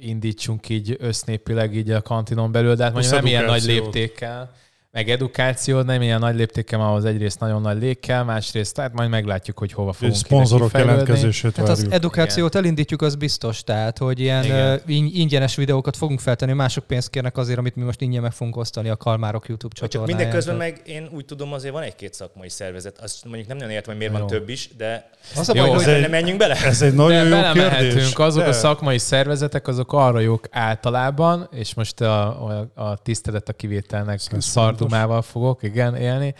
indítsunk 0.00 0.68
így 0.68 0.96
össznépileg 1.00 1.74
így 1.74 1.90
a 1.90 2.02
kantinon 2.02 2.52
belül, 2.52 2.74
de 2.74 2.82
hát 2.82 2.92
mondjuk 2.92 3.14
nem 3.14 3.26
ilyen 3.26 3.44
nagy 3.44 3.62
léptékkel 3.62 4.54
meg 4.96 5.08
edukáció, 5.08 5.80
nem 5.80 6.02
ilyen 6.02 6.18
nagy 6.18 6.34
léptékem, 6.34 6.80
ahhoz 6.80 7.04
egyrészt 7.04 7.40
nagyon 7.40 7.60
nagy 7.60 7.78
lég 7.78 8.00
kell, 8.00 8.22
másrészt, 8.22 8.74
tehát 8.74 8.92
majd 8.92 9.10
meglátjuk, 9.10 9.58
hogy 9.58 9.72
hova 9.72 9.92
fogunk 9.92 10.16
Szponzorok 10.16 10.72
jelentkezését 10.72 11.52
Tehát 11.52 11.70
az 11.70 11.86
edukációt 11.90 12.48
Igen. 12.48 12.62
elindítjuk, 12.62 13.02
az 13.02 13.14
biztos, 13.14 13.64
tehát, 13.64 13.98
hogy 13.98 14.20
ilyen 14.20 14.44
Igen. 14.44 14.80
ingyenes 14.86 15.56
videókat 15.56 15.96
fogunk 15.96 16.20
feltenni, 16.20 16.52
mások 16.52 16.84
pénzt 16.84 17.10
kérnek 17.10 17.36
azért, 17.36 17.58
amit 17.58 17.76
mi 17.76 17.82
most 17.82 18.00
ingyen 18.00 18.22
meg 18.22 18.32
fogunk 18.32 18.56
osztani 18.56 18.88
a 18.88 18.96
Kalmárok 18.96 19.48
YouTube 19.48 19.74
csatornáján. 19.74 20.16
Mindeközben 20.16 20.56
meg 20.56 20.80
én 20.84 21.08
úgy 21.12 21.24
tudom, 21.24 21.52
azért 21.52 21.72
van 21.72 21.82
egy-két 21.82 22.14
szakmai 22.14 22.48
szervezet. 22.48 22.98
Azt 22.98 23.24
mondjuk 23.24 23.48
nem 23.48 23.56
nagyon 23.56 23.72
értem, 23.72 23.88
hogy 23.88 23.96
miért 23.96 24.12
jó. 24.12 24.18
van 24.18 24.28
több 24.28 24.48
is, 24.48 24.70
de 24.76 25.10
az 25.36 25.48
a 25.48 25.52
baj, 25.52 25.66
jó, 25.66 25.74
hogy 25.74 25.88
egy, 25.88 26.00
nem 26.00 26.10
menjünk 26.10 26.38
bele. 26.38 26.54
Ez 26.64 26.82
egy 26.82 26.94
nagyon 26.94 27.28
de 27.28 27.36
jó 27.36 27.52
kérdés. 27.52 28.12
Azok 28.12 28.42
de. 28.42 28.48
a 28.48 28.52
szakmai 28.52 28.98
szervezetek, 28.98 29.68
azok 29.68 29.92
arra 29.92 30.20
jók 30.20 30.46
általában, 30.50 31.48
és 31.52 31.74
most 31.74 32.00
a, 32.00 32.46
a, 32.46 32.66
a 32.74 32.96
tisztelet 32.96 33.48
a 33.48 33.52
kivételnek 33.52 34.20
szardó 34.38 34.85
dátumával 34.86 35.22
fogok, 35.22 35.62
igen, 35.62 35.96
élni, 35.96 36.34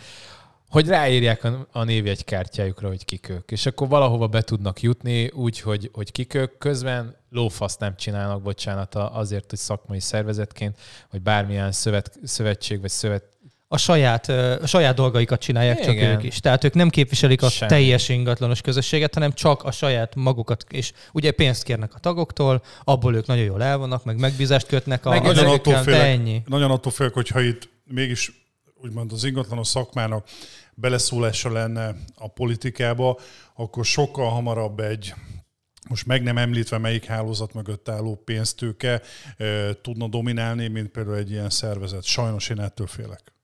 hogy 0.69 0.87
ráírják 0.87 1.43
a, 1.43 1.67
a 1.71 1.83
névjegykártyájukra, 1.83 2.87
hogy 2.87 3.05
kik 3.05 3.29
ők. 3.29 3.51
És 3.51 3.65
akkor 3.65 3.87
valahova 3.87 4.27
be 4.27 4.41
tudnak 4.41 4.81
jutni 4.81 5.27
úgy, 5.27 5.59
hogy, 5.59 5.89
hogy 5.93 6.11
kik 6.11 6.33
ők. 6.33 6.57
Közben 6.57 7.15
lófaszt 7.29 7.79
nem 7.79 7.95
csinálnak, 7.95 8.41
bocsánat, 8.41 8.95
azért, 8.95 9.49
hogy 9.49 9.59
szakmai 9.59 9.99
szervezetként, 9.99 10.77
vagy 11.11 11.21
bármilyen 11.21 11.71
szövet, 11.71 12.19
szövetség, 12.23 12.81
vagy 12.81 12.89
szövet, 12.89 13.23
a 13.67 13.77
saját, 13.77 14.29
a 14.29 14.67
saját 14.67 14.95
dolgaikat 14.95 15.39
csinálják 15.39 15.79
Igen. 15.79 15.95
csak 15.95 16.09
ők 16.09 16.23
is. 16.23 16.39
Tehát 16.39 16.63
ők 16.63 16.73
nem 16.73 16.89
képviselik 16.89 17.41
a 17.41 17.49
Semmi. 17.49 17.71
teljes 17.71 18.09
ingatlanos 18.09 18.61
közösséget, 18.61 19.13
hanem 19.13 19.33
csak 19.33 19.63
a 19.63 19.71
saját 19.71 20.15
magukat, 20.15 20.65
és 20.69 20.91
ugye 21.11 21.31
pénzt 21.31 21.63
kérnek 21.63 21.93
a 21.95 21.99
tagoktól, 21.99 22.61
abból 22.83 23.15
ők 23.15 23.25
nagyon 23.25 23.43
jól 23.43 23.63
elvannak, 23.63 24.03
meg 24.03 24.19
megbízást 24.19 24.67
kötnek 24.67 25.05
a, 25.05 25.09
meg 25.09 25.21
nagyon 25.21 25.45
attól 25.45 25.75
félek, 25.75 26.01
ennyi. 26.01 26.41
Nagyon 26.45 26.71
attól 26.71 26.91
félek, 26.91 27.13
hogyha 27.13 27.41
itt 27.41 27.69
mégis 27.83 28.31
úgymond 28.75 29.11
az 29.11 29.23
ingatlanos 29.23 29.67
szakmának 29.67 30.27
beleszólása 30.73 31.51
lenne 31.51 31.95
a 32.15 32.27
politikába, 32.27 33.19
akkor 33.55 33.85
sokkal 33.85 34.29
hamarabb 34.29 34.79
egy 34.79 35.13
most 35.89 36.05
meg 36.05 36.23
nem 36.23 36.37
említve 36.37 36.77
melyik 36.77 37.05
hálózat 37.05 37.53
mögött 37.53 37.89
álló 37.89 38.21
pénztőke 38.25 39.01
e, 39.37 39.73
tudna 39.81 40.07
dominálni, 40.07 40.67
mint 40.67 40.89
például 40.89 41.15
egy 41.15 41.31
ilyen 41.31 41.49
szervezet. 41.49 42.03
Sajnos 42.03 42.49
én 42.49 42.59
ettől 42.59 42.87
félek. 42.87 43.36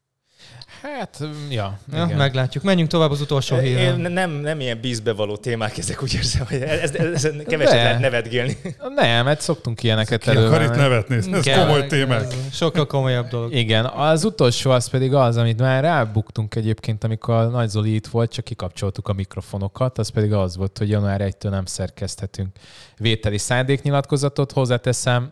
Hát, 0.83 1.19
ja. 1.49 1.77
ja 1.91 2.03
igen. 2.03 2.17
meglátjuk. 2.17 2.63
Menjünk 2.63 2.89
tovább 2.89 3.11
az 3.11 3.21
utolsó 3.21 3.57
hírre. 3.57 3.95
Nem, 3.95 4.31
nem 4.31 4.59
ilyen 4.59 4.79
bízbevaló 4.81 5.37
témák 5.37 5.77
ezek, 5.77 6.03
úgy 6.03 6.13
érzem, 6.13 6.45
hogy 6.49 6.61
ez, 6.61 6.95
ez, 6.95 7.25
ez 7.25 7.31
keveset 7.47 7.73
lehet 7.73 7.99
nevetgélni. 7.99 8.57
Nem, 8.95 9.25
mert 9.25 9.41
szoktunk 9.41 9.83
ilyeneket 9.83 10.27
elő. 10.27 10.45
akar 10.45 10.61
itt 10.61 10.75
nevetni? 10.75 11.15
Ez 11.15 11.27
igen, 11.27 11.59
komoly 11.59 11.87
témák. 11.87 12.33
Sokkal 12.51 12.85
komolyabb 12.85 13.27
dolog. 13.27 13.53
Igen, 13.53 13.85
az 13.85 14.23
utolsó 14.23 14.71
az 14.71 14.89
pedig 14.89 15.13
az, 15.13 15.37
amit 15.37 15.59
már 15.59 15.83
rábuktunk 15.83 16.55
egyébként, 16.55 17.03
amikor 17.03 17.35
a 17.35 17.47
Nagy 17.47 17.69
Zoli 17.69 17.93
itt 17.93 18.07
volt, 18.07 18.31
csak 18.31 18.45
kikapcsoltuk 18.45 19.07
a 19.07 19.13
mikrofonokat, 19.13 19.97
az 19.97 20.09
pedig 20.09 20.33
az 20.33 20.57
volt, 20.57 20.77
hogy 20.77 20.89
január 20.89 21.21
1-től 21.23 21.49
nem 21.49 21.65
szerkeszthetünk 21.65 22.49
vételi 22.97 23.37
szándéknyilatkozatot. 23.37 24.51
Hozzáteszem, 24.51 25.31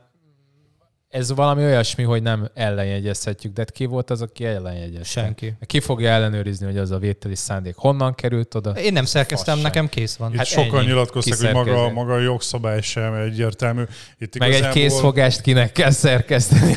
ez 1.11 1.31
valami 1.31 1.63
olyasmi, 1.63 2.03
hogy 2.03 2.21
nem 2.21 2.49
ellenjegyezhetjük, 2.53 3.53
de 3.53 3.65
ki 3.73 3.85
volt 3.85 4.09
az, 4.09 4.21
aki 4.21 4.45
ellenjegyezte? 4.45 5.21
Senki. 5.21 5.53
Ki 5.65 5.79
fogja 5.79 6.09
ellenőrizni, 6.09 6.65
hogy 6.65 6.77
az 6.77 6.91
a 6.91 6.97
vételi 6.97 7.35
szándék 7.35 7.75
honnan 7.75 8.15
került 8.15 8.55
oda? 8.55 8.69
Én 8.69 8.93
nem 8.93 9.05
szerkeztem, 9.05 9.55
Fasság. 9.55 9.71
nekem 9.71 9.89
kész 9.89 10.15
van. 10.15 10.31
Itt 10.31 10.37
hát 10.37 10.45
sokan 10.45 10.79
ennyi. 10.79 10.87
nyilatkoztak, 10.87 11.39
hogy 11.39 11.53
maga, 11.53 11.89
maga 11.89 12.13
a 12.13 12.19
jogszabály 12.19 12.81
sem 12.81 13.13
egyértelmű. 13.13 13.83
Itt 14.19 14.37
Meg 14.37 14.51
egy 14.51 14.67
készfogást 14.67 15.41
kinek 15.41 15.71
kell 15.71 15.91
szerkeszteni. 15.91 16.73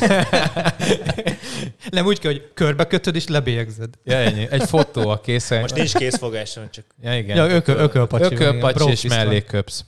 nem 1.91 2.05
úgy 2.05 2.19
kell, 2.19 2.31
hogy 2.31 2.49
körbe 2.53 2.87
kötöd 2.87 3.15
és 3.15 3.27
lebélyegzed. 3.27 3.89
Ja, 4.03 4.15
ennyi. 4.15 4.47
Egy 4.49 4.63
fotó 4.63 5.09
a 5.09 5.19
készen. 5.19 5.61
Most 5.61 5.75
nincs 5.75 5.93
készfogáson, 5.93 6.69
csak... 6.71 6.85
Ja, 7.01 7.17
igen. 7.17 7.37
Ja, 7.37 7.55
ökö, 7.55 7.73
ökölpacsi. 7.73 8.33
Ökölpacsi 8.33 8.89
és 8.89 9.03
mellé 9.03 9.43
köpsz. 9.43 9.85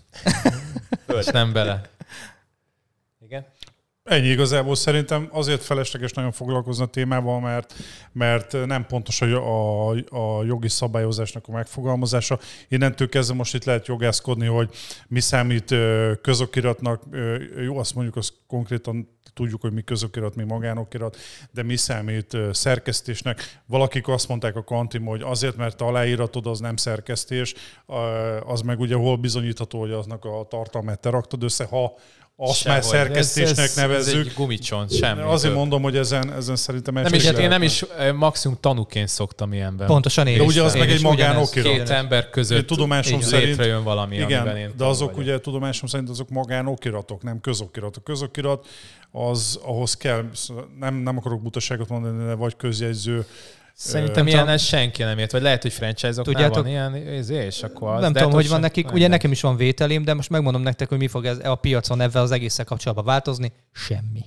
és 1.20 1.26
nem 1.26 1.54
bele. 1.54 1.96
Ennyi 4.08 4.28
igazából 4.28 4.76
szerintem 4.76 5.28
azért 5.32 5.64
felesleges 5.64 6.12
nagyon 6.12 6.32
foglalkozni 6.32 6.84
a 6.84 6.88
témával, 6.88 7.40
mert, 7.40 7.74
mert 8.12 8.66
nem 8.66 8.86
pontos 8.86 9.22
a, 9.22 9.90
a, 9.90 9.96
a 10.10 10.44
jogi 10.44 10.70
szabályozásnak 10.70 11.48
a 11.48 11.52
megfogalmazása. 11.52 12.40
Innentől 12.68 13.10
kezdve 13.10 13.36
most 13.36 13.54
itt 13.54 13.64
lehet 13.64 13.88
jogászkodni, 13.88 14.46
hogy 14.46 14.70
mi 15.08 15.20
számít 15.20 15.76
közokiratnak, 16.22 17.04
jó, 17.64 17.78
azt 17.78 17.96
mondjuk, 17.96 18.16
az 18.16 18.34
konkrétan 18.48 19.10
tudjuk, 19.34 19.62
hogy 19.62 19.74
mi 19.74 19.82
közokirat, 19.82 20.36
mi 20.36 20.44
magánokirat, 20.44 21.18
de 21.52 21.64
mi 21.64 21.76
számít 21.76 22.38
szerkesztésnek. 22.52 23.62
Valakik 23.66 24.08
azt 24.08 24.28
mondták 24.28 24.56
a 24.56 24.64
kantim, 24.64 25.06
hogy 25.06 25.22
azért, 25.22 25.56
mert 25.56 25.82
aláíratod, 25.82 26.48
az 26.48 26.60
nem 26.60 26.76
szerkesztés, 26.76 27.54
az 28.46 28.62
meg 28.62 28.80
ugye 28.80 28.96
hol 28.96 29.18
bizonyítható, 29.18 29.80
hogy 29.80 29.92
aznak 29.92 30.26
a 30.26 30.46
tartalmát 30.50 31.00
te 31.00 31.10
raktad 31.10 31.44
össze, 31.44 31.66
ha 31.66 31.94
azt 32.40 32.66
már 32.66 32.84
szerkesztésnek 32.84 33.58
ez, 33.58 33.70
ez, 33.70 33.76
nevezzük. 33.76 34.20
Ez 34.20 34.28
egy 34.28 34.34
gumicsont, 34.36 34.96
semmi. 34.96 35.22
Azért 35.22 35.52
több. 35.52 35.60
mondom, 35.60 35.82
hogy 35.82 35.98
ezen, 35.98 36.34
ezen 36.34 36.56
szerintem 36.56 36.94
nem 36.94 37.14
is, 37.14 37.26
Én 37.26 37.48
nem 37.48 37.62
is 37.62 37.86
maximum 38.16 38.58
tanúként 38.60 39.08
szoktam 39.08 39.54
ilyenben. 39.54 39.88
Pontosan 39.88 40.28
én 40.28 40.38
De 40.38 40.44
ugye 40.44 40.64
az 40.64 40.74
én 40.74 40.80
meg 40.80 40.90
egy 40.90 41.02
magánokirat. 41.02 41.72
Két 41.72 41.90
ember 41.90 42.30
között 42.30 42.68
tudomásom 42.68 43.22
szerint, 43.22 43.50
létrejön 43.50 43.84
valami, 43.84 44.16
igen, 44.16 44.58
én 44.58 44.74
de 44.78 44.86
azok 44.86 45.10
vagyok. 45.12 45.24
ugye 45.24 45.40
tudomásom 45.40 45.88
szerint 45.88 46.10
azok 46.10 46.30
magánokiratok, 46.30 47.24
nem 47.24 47.42
közokiratok. 47.42 48.04
Közokirat 48.04 48.68
az 49.12 49.60
ahhoz 49.64 49.94
kell, 49.94 50.26
nem, 50.80 50.96
nem 50.96 51.18
akarok 51.18 51.42
butaságot 51.42 51.90
mondani, 51.90 52.26
de 52.26 52.34
vagy 52.34 52.56
közjegyző, 52.56 53.26
Szerintem 53.80 54.28
ilyen 54.28 54.48
ez 54.48 54.62
senki 54.62 55.04
nem 55.04 55.18
ért, 55.18 55.32
vagy 55.32 55.42
lehet, 55.42 55.62
hogy 55.62 55.74
franchise-oknál 55.74 56.50
van 56.50 56.68
ilyen, 56.68 56.96
és 57.28 57.64
akkor 57.64 57.90
az, 57.90 58.02
Nem 58.02 58.14
tudom, 58.14 58.32
hogy 58.32 58.50
van 58.50 58.60
nekik, 58.60 58.92
ugye 58.92 59.08
nekem 59.08 59.32
is 59.32 59.42
van 59.42 59.56
vételém, 59.56 60.04
de 60.04 60.14
most 60.14 60.30
megmondom 60.30 60.62
nektek, 60.62 60.90
hogy 60.90 60.98
mi 60.98 61.08
fog 61.08 61.26
ez 61.26 61.38
a 61.44 61.56
piacon 61.56 62.02
ebben 62.02 62.22
az 62.22 62.32
egészen 62.32 62.66
kapcsolatban 62.66 63.06
változni. 63.06 63.52
Semmi. 63.72 64.26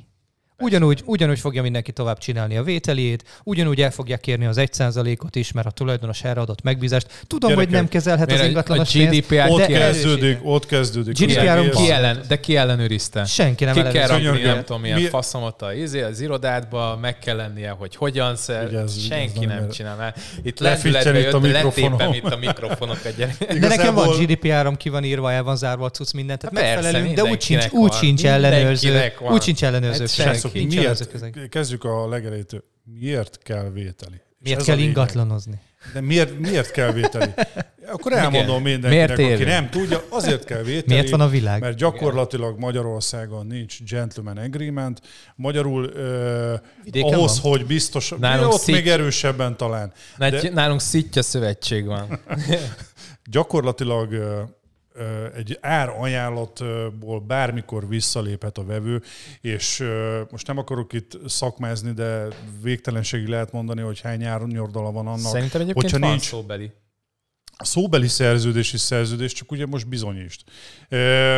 Ugyanúgy, 0.60 1.02
ugyanúgy 1.04 1.38
fogja 1.38 1.62
mindenki 1.62 1.92
tovább 1.92 2.18
csinálni 2.18 2.56
a 2.56 2.62
vételét, 2.62 3.24
ugyanúgy 3.44 3.80
el 3.82 3.90
fogják 3.90 4.20
kérni 4.20 4.46
az 4.46 4.56
1%-ot 4.60 5.36
is, 5.36 5.52
mert 5.52 5.66
a 5.66 5.70
tulajdonos 5.70 6.22
erre 6.22 6.40
adott 6.40 6.62
megbízást. 6.62 7.06
Tudom, 7.26 7.50
Gyerekek, 7.50 7.68
hogy 7.70 7.80
nem 7.80 7.88
kezelhet 7.88 8.32
az 8.32 8.40
ingatlanos 8.40 8.94
a 8.94 8.98
GDPR 8.98 9.46
ott 9.48 9.66
kezdődik, 9.66 10.38
ott 10.42 10.66
kezdődik. 10.66 11.18
GDPR 11.18 11.68
ki 11.70 11.90
ellen, 11.90 12.20
de 12.28 12.40
ki 12.40 12.56
ellenőrizte? 12.56 13.24
Senki 13.24 13.64
nem 13.64 13.74
ki 13.74 13.82
kell 13.82 14.06
rakni, 14.06 14.40
nem 14.42 14.64
tudom, 14.64 14.80
milyen 14.80 15.00
faszomot 15.00 15.62
az, 15.62 15.98
az 16.10 16.20
irodádba, 16.20 16.98
meg 17.00 17.18
kell 17.18 17.36
lennie, 17.36 17.70
hogy 17.70 17.96
hogyan 17.96 18.36
szer, 18.36 18.74
ez, 18.74 18.98
senki 18.98 19.44
nem, 19.44 19.58
nem 19.58 19.70
csinál. 19.70 20.14
Itt 20.42 20.58
lendületbe 20.58 21.18
jött, 21.18 21.40
letépem 21.42 22.12
itt 22.12 22.24
a 22.24 22.36
mikrofonokat. 22.36 23.14
De 23.60 23.68
nekem 23.68 23.94
van 23.94 24.08
GDPR-om, 24.08 24.76
ki 24.76 24.88
van 24.88 25.04
írva, 25.04 25.32
el 25.32 25.42
van 25.42 25.56
zárva 25.56 25.84
a 25.84 25.90
cucc 25.90 26.12
mindent, 26.12 26.40
tehát 26.40 26.54
megfelelünk, 26.54 27.14
de 27.14 27.22
úgy 27.22 27.40
sincs, 27.40 27.68
úgy 27.70 27.92
sincs 27.92 28.26
ellenőrző. 28.26 29.12
Úgy 29.30 29.42
sincs 29.42 29.64
ellenőrző 29.64 30.06
Nincs 30.52 30.74
miért, 30.74 31.48
kezdjük 31.48 31.84
a 31.84 32.08
legelejétől. 32.08 32.64
Miért 32.84 33.38
kell 33.42 33.70
vételi? 33.70 34.20
Miért 34.38 34.64
kell 34.64 34.78
ingatlanozni? 34.78 35.60
De 35.92 36.00
miért, 36.00 36.38
miért 36.38 36.70
kell 36.70 36.92
vételi? 36.92 37.30
Akkor 37.86 38.12
elmondom 38.12 38.66
Igen. 38.66 38.80
mindenkinek, 38.80 39.16
miért 39.16 39.40
aki 39.40 39.44
nem 39.48 39.70
tudja, 39.70 40.02
azért 40.08 40.44
kell 40.44 40.62
vételi. 40.62 40.94
Miért 40.94 41.10
van 41.10 41.20
a 41.20 41.28
világ? 41.28 41.60
Mert 41.60 41.76
gyakorlatilag 41.76 42.58
Magyarországon 42.58 43.46
nincs 43.46 43.82
gentleman 43.82 44.36
agreement. 44.36 45.00
Magyarul 45.34 45.84
uh, 45.84 47.12
ahhoz, 47.12 47.40
van? 47.40 47.50
hogy 47.52 47.66
biztos, 47.66 48.14
nálunk 48.18 48.52
ott 48.52 48.60
szit... 48.60 48.74
még 48.74 48.88
erősebben 48.88 49.56
talán. 49.56 49.92
De... 50.18 50.50
Nálunk 50.52 50.80
szitja 50.80 51.22
szövetség 51.22 51.86
van. 51.86 52.20
gyakorlatilag 53.30 54.12
egy 55.36 55.58
árajánlatból 55.60 57.20
bármikor 57.20 57.88
visszaléphet 57.88 58.58
a 58.58 58.64
vevő, 58.64 59.02
és 59.40 59.84
most 60.30 60.46
nem 60.46 60.58
akarok 60.58 60.92
itt 60.92 61.18
szakmázni, 61.26 61.92
de 61.92 62.26
végtelenségig 62.62 63.26
lehet 63.28 63.52
mondani, 63.52 63.80
hogy 63.80 64.00
hány 64.00 64.24
árnyordala 64.24 64.92
van 64.92 65.06
annak. 65.06 65.32
Szerintem 65.32 65.60
egyébként 65.60 65.82
hogyha 65.82 65.98
van 65.98 66.10
nincs, 66.10 66.22
szóbeli. 66.22 66.70
A 67.60 67.64
szóbeli 67.64 68.08
szerződési 68.08 68.76
szerződés, 68.76 69.32
csak 69.32 69.52
ugye 69.52 69.66
most 69.66 69.88
bizonyítsd. 69.88 70.40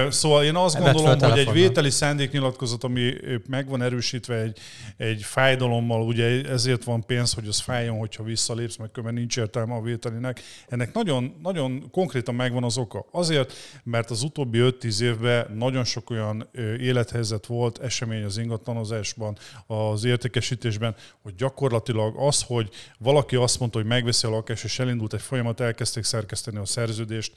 Szóval 0.08 0.44
én 0.44 0.56
azt 0.56 0.78
gondolom, 0.78 1.18
hogy 1.18 1.38
egy 1.38 1.52
vételi 1.52 1.90
szándéknyilatkozat, 1.90 2.84
ami 2.84 3.14
meg 3.48 3.68
van 3.68 3.82
erősítve 3.82 4.40
egy, 4.40 4.58
egy 4.96 5.22
fájdalommal, 5.22 6.02
ugye 6.02 6.48
ezért 6.48 6.84
van 6.84 7.06
pénz, 7.06 7.32
hogy 7.32 7.48
az 7.48 7.60
fájjon, 7.60 7.98
hogyha 7.98 8.22
visszalépsz, 8.22 8.76
meg 8.76 8.90
különben 8.90 9.18
nincs 9.18 9.36
értelme 9.36 9.74
a 9.74 9.80
vételinek. 9.80 10.40
Ennek 10.68 10.92
nagyon, 10.92 11.34
nagyon 11.42 11.90
konkrétan 11.90 12.34
megvan 12.34 12.64
az 12.64 12.78
oka. 12.78 13.06
Azért, 13.10 13.52
mert 13.84 14.10
az 14.10 14.22
utóbbi 14.22 14.58
5-10 14.62 15.00
évben 15.00 15.46
nagyon 15.54 15.84
sok 15.84 16.10
olyan 16.10 16.48
élethelyzet 16.78 17.46
volt, 17.46 17.78
esemény 17.78 18.24
az 18.24 18.38
ingatlanozásban, 18.38 19.38
az 19.66 20.04
értékesítésben, 20.04 20.94
hogy 21.22 21.34
gyakorlatilag 21.34 22.14
az, 22.16 22.42
hogy 22.42 22.68
valaki 22.98 23.36
azt 23.36 23.58
mondta, 23.58 23.78
hogy 23.78 23.86
megveszi 23.86 24.26
a 24.26 24.30
lakást, 24.30 24.64
és 24.64 24.78
elindult 24.78 25.14
egy 25.14 25.20
folyamat, 25.20 25.60
elkezdték 25.60 26.10
szerkeszteni 26.12 26.58
a 26.58 26.64
szerződést, 26.64 27.32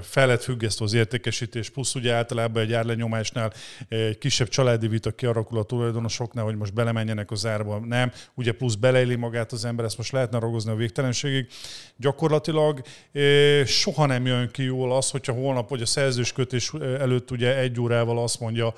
fel 0.00 0.26
lett 0.26 0.42
függesztve 0.42 0.84
az 0.84 0.92
értékesítés, 0.92 1.70
plusz 1.70 1.94
ugye 1.94 2.12
általában 2.12 2.62
egy 2.62 2.72
árlenyomásnál 2.72 3.52
egy 3.88 4.18
kisebb 4.18 4.48
családi 4.48 4.88
vita 4.88 5.10
kiarakul 5.10 5.58
a 5.58 5.62
tulajdonosoknál, 5.62 6.44
hogy 6.44 6.56
most 6.56 6.74
belemenjenek 6.74 7.30
az 7.30 7.46
árba, 7.46 7.78
nem, 7.78 8.12
ugye 8.34 8.52
plusz 8.52 8.74
beleéli 8.74 9.14
magát 9.14 9.52
az 9.52 9.64
ember, 9.64 9.84
ezt 9.84 9.96
most 9.96 10.12
lehetne 10.12 10.38
ragozni 10.38 10.70
a 10.70 10.74
végtelenségig. 10.74 11.46
Gyakorlatilag 11.96 12.80
soha 13.64 14.06
nem 14.06 14.26
jön 14.26 14.50
ki 14.50 14.62
jól 14.62 14.96
az, 14.96 15.10
hogyha 15.10 15.32
holnap, 15.32 15.68
vagy 15.68 15.82
a 15.82 15.86
szerzőskötés 15.86 16.72
előtt 16.98 17.30
ugye 17.30 17.56
egy 17.56 17.80
órával 17.80 18.18
azt 18.18 18.40
mondja, 18.40 18.74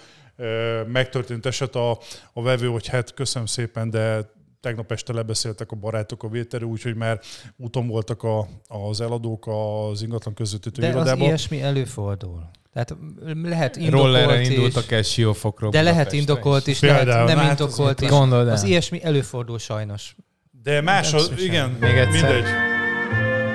megtörtént 0.87 1.47
eset 1.47 1.75
a, 1.75 1.99
a 2.33 2.43
vevő, 2.43 2.67
hogy 2.67 2.87
hát 2.87 3.15
köszönöm 3.15 3.47
szépen, 3.47 3.91
de 3.91 4.31
tegnap 4.61 4.93
este 4.93 5.13
lebeszéltek 5.13 5.71
a 5.71 5.77
barátok 5.77 6.23
a 6.23 6.29
vételő, 6.29 6.65
úgyhogy 6.65 6.95
már 6.95 7.21
úton 7.57 7.87
voltak 7.87 8.23
a, 8.23 8.49
az 8.69 9.01
eladók 9.01 9.47
az 9.47 10.03
ingatlan 10.03 10.35
közvetítő 10.35 10.81
De 10.81 10.89
irodában. 10.89 11.21
az 11.21 11.27
ilyesmi 11.27 11.63
előfordul. 11.63 12.51
Tehát 12.73 12.97
lehet 13.43 13.77
indokolt 13.77 14.03
Rollerre 14.03 14.41
indultak 14.41 14.91
el 14.91 15.03
Siófokról. 15.03 15.71
De 15.71 15.83
lehet 15.83 16.13
indokolt 16.13 16.67
is, 16.67 16.81
lehet 16.81 17.07
nem 17.07 17.39
hát 17.39 17.61
indokolt 17.61 18.01
is. 18.01 18.09
Gondold 18.09 18.49
az 18.49 18.63
ilyesmi 18.63 19.03
előfordul 19.03 19.59
sajnos. 19.59 20.17
De 20.63 20.81
más, 20.81 21.13
az, 21.13 21.33
igen, 21.37 21.77
Még 21.81 21.97
egyszer. 21.97 22.33
mindegy. 22.33 22.45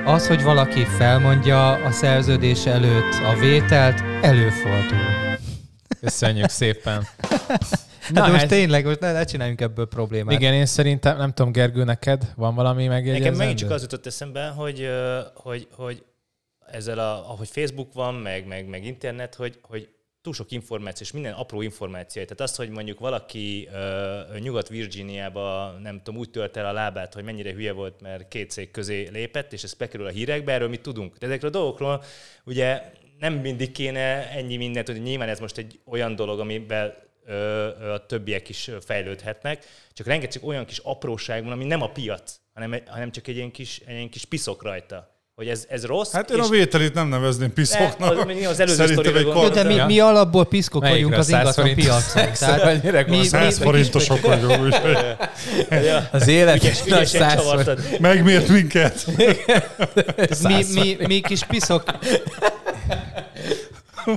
Az, 0.05 0.27
hogy 0.27 0.43
valaki 0.43 0.83
felmondja 0.83 1.71
a 1.71 1.91
szerződés 1.91 2.65
előtt 2.65 3.13
a 3.13 3.39
vételt, 3.39 4.03
előfordul. 4.21 5.37
Köszönjük 5.99 6.49
szépen. 6.49 7.03
Na, 8.11 8.21
hát 8.21 8.29
most 8.29 8.41
hát... 8.41 8.49
tényleg, 8.49 8.85
most 8.85 8.99
ne, 8.99 9.11
ne 9.11 9.23
csináljunk 9.23 9.61
ebből 9.61 9.85
problémát. 9.85 10.39
Igen, 10.39 10.53
én 10.53 10.65
szerintem, 10.65 11.17
nem 11.17 11.33
tudom, 11.33 11.51
Gergő, 11.51 11.83
neked 11.83 12.33
van 12.35 12.55
valami 12.55 12.87
megjegyzés? 12.87 13.23
Nekem 13.23 13.37
megint 13.37 13.57
csak 13.57 13.69
az 13.69 13.81
jutott 13.81 14.05
eszembe, 14.05 14.47
hogy, 14.47 14.89
hogy, 15.33 15.67
hogy 15.71 16.03
ezzel, 16.67 16.99
a, 16.99 17.29
ahogy 17.31 17.47
Facebook 17.47 17.93
van, 17.93 18.15
meg, 18.15 18.47
meg, 18.47 18.67
meg 18.67 18.85
internet, 18.85 19.35
hogy, 19.35 19.59
hogy 19.61 19.89
túl 20.21 20.33
sok 20.33 20.51
információ, 20.51 21.05
és 21.05 21.11
minden 21.11 21.33
apró 21.33 21.61
információ. 21.61 22.21
Tehát 22.21 22.41
az, 22.41 22.55
hogy 22.55 22.69
mondjuk 22.69 22.99
valaki 22.99 23.69
uh, 23.71 24.39
Nyugat-Virginiába, 24.39 25.75
nem 25.81 26.01
tudom, 26.03 26.19
úgy 26.19 26.29
tört 26.29 26.57
el 26.57 26.65
a 26.65 26.71
lábát, 26.71 27.13
hogy 27.13 27.23
mennyire 27.23 27.53
hülye 27.53 27.71
volt, 27.71 28.01
mert 28.01 28.27
két 28.27 28.51
cég 28.51 28.71
közé 28.71 29.09
lépett, 29.11 29.53
és 29.53 29.63
ez 29.63 29.73
bekerül 29.73 30.05
a 30.05 30.09
hírekbe, 30.09 30.53
erről 30.53 30.69
mit 30.69 30.81
tudunk. 30.81 31.17
De 31.17 31.25
ezekről 31.25 31.49
a 31.49 31.53
dolgokról 31.53 32.03
ugye 32.45 32.81
nem 33.19 33.33
mindig 33.33 33.71
kéne 33.71 34.29
ennyi 34.29 34.57
mindent, 34.57 34.87
hogy 34.87 35.01
nyilván 35.01 35.29
ez 35.29 35.39
most 35.39 35.57
egy 35.57 35.79
olyan 35.85 36.15
dolog, 36.15 36.39
amiben 36.39 36.93
a 37.93 38.05
többiek 38.05 38.49
is 38.49 38.71
fejlődhetnek, 38.85 39.65
csak 39.93 40.07
rengeteg 40.07 40.43
olyan 40.43 40.65
kis 40.65 40.77
apróság 40.77 41.43
van, 41.43 41.51
ami 41.51 41.65
nem 41.65 41.81
a 41.81 41.89
piac, 41.89 42.39
hanem, 42.53 42.81
hanem 42.87 43.11
csak 43.11 43.27
egy 43.27 43.35
ilyen 43.35 43.51
kis, 43.51 43.81
egy 43.85 43.95
ilyen 43.95 44.09
kis 44.09 44.25
piszok 44.25 44.63
rajta 44.63 45.15
hogy 45.35 45.47
ez, 45.47 45.65
ez 45.69 45.85
rossz. 45.85 46.11
Hát 46.11 46.29
én 46.29 46.39
a 46.39 46.47
vételit 46.47 46.93
nem 46.93 47.07
nevezném 47.07 47.53
piszoknak. 47.53 48.25
De, 48.25 48.47
az, 48.47 48.59
az 48.59 48.59
előző 48.59 48.95
de 49.53 49.63
mi, 49.63 49.81
mi 49.85 49.99
alapból 49.99 50.45
piszkok 50.45 50.81
Melyikre 50.81 51.03
vagyunk 51.03 51.21
az 51.21 51.29
ingatlan 51.29 51.73
piacon. 51.73 53.07
Mi, 53.07 53.17
mi, 53.17 53.25
100 53.25 53.57
forintosok 53.57 54.21
vagyunk. 54.35 54.75
az 56.11 56.27
élet 56.27 56.85
nagy 56.85 57.07
száz 57.07 57.69
Megmért 57.99 58.47
minket. 58.47 59.05
mi, 60.43 60.63
mi, 60.73 60.97
mi 61.07 61.19
kis 61.19 61.43
piszok 61.43 61.83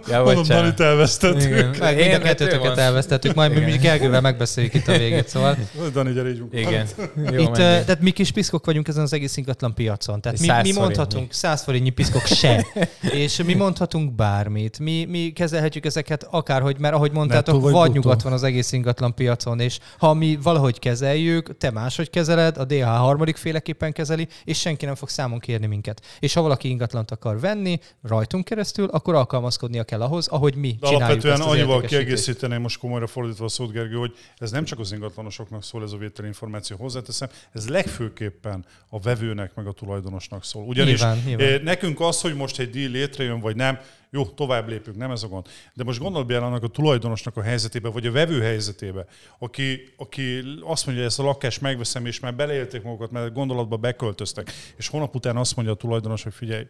Ja, 0.09 0.23
Mondom, 0.23 0.45
Danit 0.45 0.81
elvesztettük. 0.81 1.79
Meg 1.79 1.97
mind 1.97 2.13
a 2.13 2.19
kettőtöket 2.19 2.79
elvesztettük, 2.79 3.35
majd 3.35 3.65
mi 3.65 3.77
Gergővel 3.77 4.21
megbeszéljük 4.21 4.75
itt 4.75 4.89
a 4.89 4.99
végét, 4.99 5.29
szóval. 5.29 5.57
Dani, 5.93 6.13
gyere 6.13 6.29
így 6.29 6.43
Igen. 6.51 6.87
Jó, 7.33 7.41
itt, 7.41 7.53
tehát 7.53 8.01
mi 8.01 8.11
kis 8.11 8.31
piszkok 8.31 8.67
vagyunk 8.67 8.89
ezen 8.89 9.03
az 9.03 9.13
egész 9.13 9.37
ingatlan 9.37 9.75
piacon. 9.75 10.21
Tehát 10.21 10.39
mi, 10.39 10.71
mi 10.71 10.79
mondhatunk, 10.79 11.33
száz 11.33 11.63
forintnyi 11.63 11.91
piszkok 11.91 12.27
se. 12.27 12.67
és 13.25 13.43
mi 13.43 13.55
mondhatunk 13.55 14.15
bármit. 14.15 14.79
Mi, 14.79 15.05
mi 15.05 15.33
kezelhetjük 15.35 15.85
ezeket 15.85 16.27
akárhogy, 16.31 16.79
mert 16.79 16.95
ahogy 16.95 17.13
mondtátok, 17.13 17.63
vagy, 17.63 17.73
vagy 17.73 17.93
nyugat 17.93 18.23
van 18.23 18.33
az 18.33 18.43
egész 18.43 18.73
ingatlan 18.73 19.15
piacon, 19.15 19.61
és 19.61 19.79
ha 19.99 20.15
mi 20.15 20.39
valahogy 20.43 20.79
kezeljük, 20.79 21.57
te 21.57 21.71
máshogy 21.71 22.11
kezeled, 22.11 22.57
a 22.57 22.65
DH 22.65 22.83
harmadik 22.83 23.37
féleképpen 23.37 23.93
kezeli, 23.93 24.29
és 24.45 24.59
senki 24.59 24.85
nem 24.85 24.95
fog 24.95 25.09
számon 25.09 25.39
kérni 25.39 25.67
minket. 25.67 26.01
És 26.19 26.35
ha 26.35 26.43
valaki 26.43 26.69
ingatlant 26.69 27.11
akar 27.11 27.41
venni 27.41 27.81
rajtunk 28.03 28.45
keresztül, 28.45 28.89
akkor 28.93 29.15
alkalmazkodni 29.15 29.78
igazodnia 29.79 29.85
kell 29.85 30.01
ahhoz, 30.01 30.27
ahogy 30.27 30.55
mi 30.55 30.77
De 30.81 30.89
csináljuk 30.89 31.25
alapvetően 31.25 31.49
annyival 31.49 31.81
kiegészíteném 31.81 32.61
most 32.61 32.79
komolyra 32.79 33.07
fordítva 33.07 33.45
a 33.45 33.49
szót, 33.49 33.73
Gergő, 33.73 33.97
hogy 33.97 34.15
ez 34.37 34.51
nem 34.51 34.65
csak 34.65 34.79
az 34.79 34.93
ingatlanosoknak 34.93 35.63
szól 35.63 35.83
ez 35.83 35.93
a 35.93 35.97
vételi 35.97 36.29
információ, 36.29 36.77
hozzáteszem, 36.77 37.29
ez 37.53 37.69
legfőképpen 37.69 38.65
a 38.89 39.01
vevőnek 39.01 39.55
meg 39.55 39.67
a 39.67 39.73
tulajdonosnak 39.73 40.45
szól. 40.45 40.65
Ugyanis 40.65 41.01
nyilván, 41.01 41.23
nyilván. 41.27 41.47
Eh, 41.47 41.61
nekünk 41.61 42.01
az, 42.01 42.21
hogy 42.21 42.35
most 42.35 42.59
egy 42.59 42.71
deal 42.71 42.91
létrejön, 42.91 43.41
vagy 43.41 43.57
nem, 43.57 43.79
jó, 44.11 44.25
tovább 44.25 44.69
lépünk, 44.69 44.97
nem 44.97 45.11
ez 45.11 45.23
a 45.23 45.29
gond. 45.29 45.47
De 45.75 45.85
most 45.85 46.01
gondolj 46.01 46.25
bele 46.25 46.45
annak 46.45 46.63
a 46.63 46.69
tulajdonosnak 46.69 47.37
a 47.37 47.43
helyzetébe, 47.43 47.89
vagy 47.89 48.07
a 48.07 48.13
vevő 48.13 48.41
helyzetébe, 48.41 49.07
aki, 49.39 49.95
aki 49.97 50.39
azt 50.61 50.87
mondja, 50.87 51.05
hogy 51.05 51.13
ezt 51.13 51.19
a 51.19 51.23
lakást 51.23 51.61
megveszem, 51.61 52.07
és 52.07 52.21
már 52.21 52.35
beleélték 52.35 52.83
magukat, 52.83 53.11
mert 53.11 53.33
gondolatba 53.33 53.77
beköltöztek, 53.77 54.53
és 54.77 54.89
hónap 54.89 55.15
után 55.15 55.37
azt 55.37 55.57
mondja 55.57 55.75
a 55.75 55.77
tulajdonos, 55.77 56.23
hogy 56.23 56.35
figyelj, 56.35 56.67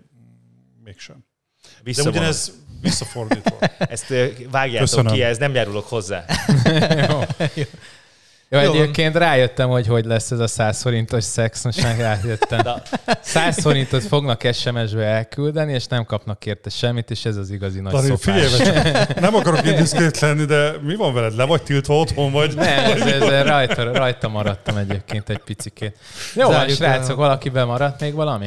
mégsem. 0.85 1.25
De 1.85 2.03
ugyanez 2.09 2.53
visszafordítva. 2.81 3.59
Ezt 3.79 4.15
vágjátok 4.51 4.89
Köszönöm. 4.89 5.13
ki, 5.13 5.23
ez 5.23 5.39
nem 5.39 5.55
járulok 5.55 5.89
hozzá. 5.89 6.25
Jó. 7.09 7.21
Jó, 8.51 8.61
Jó, 8.61 8.73
egyébként 8.73 9.17
rájöttem, 9.17 9.69
hogy 9.69 9.87
hogy 9.87 10.05
lesz 10.05 10.31
ez 10.31 10.39
a 10.39 10.47
100 10.47 10.83
forintos 10.83 11.25
szex, 11.25 11.65
most 11.65 11.83
már 11.83 11.97
rájöttem. 11.97 12.67
100 13.21 13.61
forintot 13.61 14.03
fognak 14.05 14.43
SMS-be 14.53 15.05
elküldeni, 15.05 15.73
és 15.73 15.87
nem 15.87 16.05
kapnak 16.05 16.47
érte 16.47 16.71
semmit, 16.71 17.11
és 17.11 17.25
ez 17.25 17.37
az 17.37 17.51
igazi 17.51 17.81
nagy 17.81 17.93
Dari, 17.93 18.07
szopás. 18.07 18.45
Figyelj, 18.55 19.05
nem 19.21 19.35
akarok 19.35 19.67
indiszkrét 19.67 20.19
lenni, 20.19 20.45
de 20.45 20.73
mi 20.83 20.97
van 20.97 21.15
veled? 21.15 21.37
Le 21.37 21.45
vagy 21.45 21.63
tiltva 21.63 21.99
otthon, 21.99 22.33
vagy? 22.33 22.55
Nem, 22.55 22.91
ez, 22.91 23.01
ez 23.01 23.47
rajta, 23.47 23.93
rajta 23.93 24.29
maradtam 24.29 24.77
egyébként 24.77 25.29
egy 25.29 25.39
picikét. 25.39 25.97
Jó, 26.35 26.49
van, 26.49 26.69
srácok, 26.69 27.17
valaki 27.17 27.49
bemaradt 27.49 28.01
még 28.01 28.15
valami? 28.15 28.47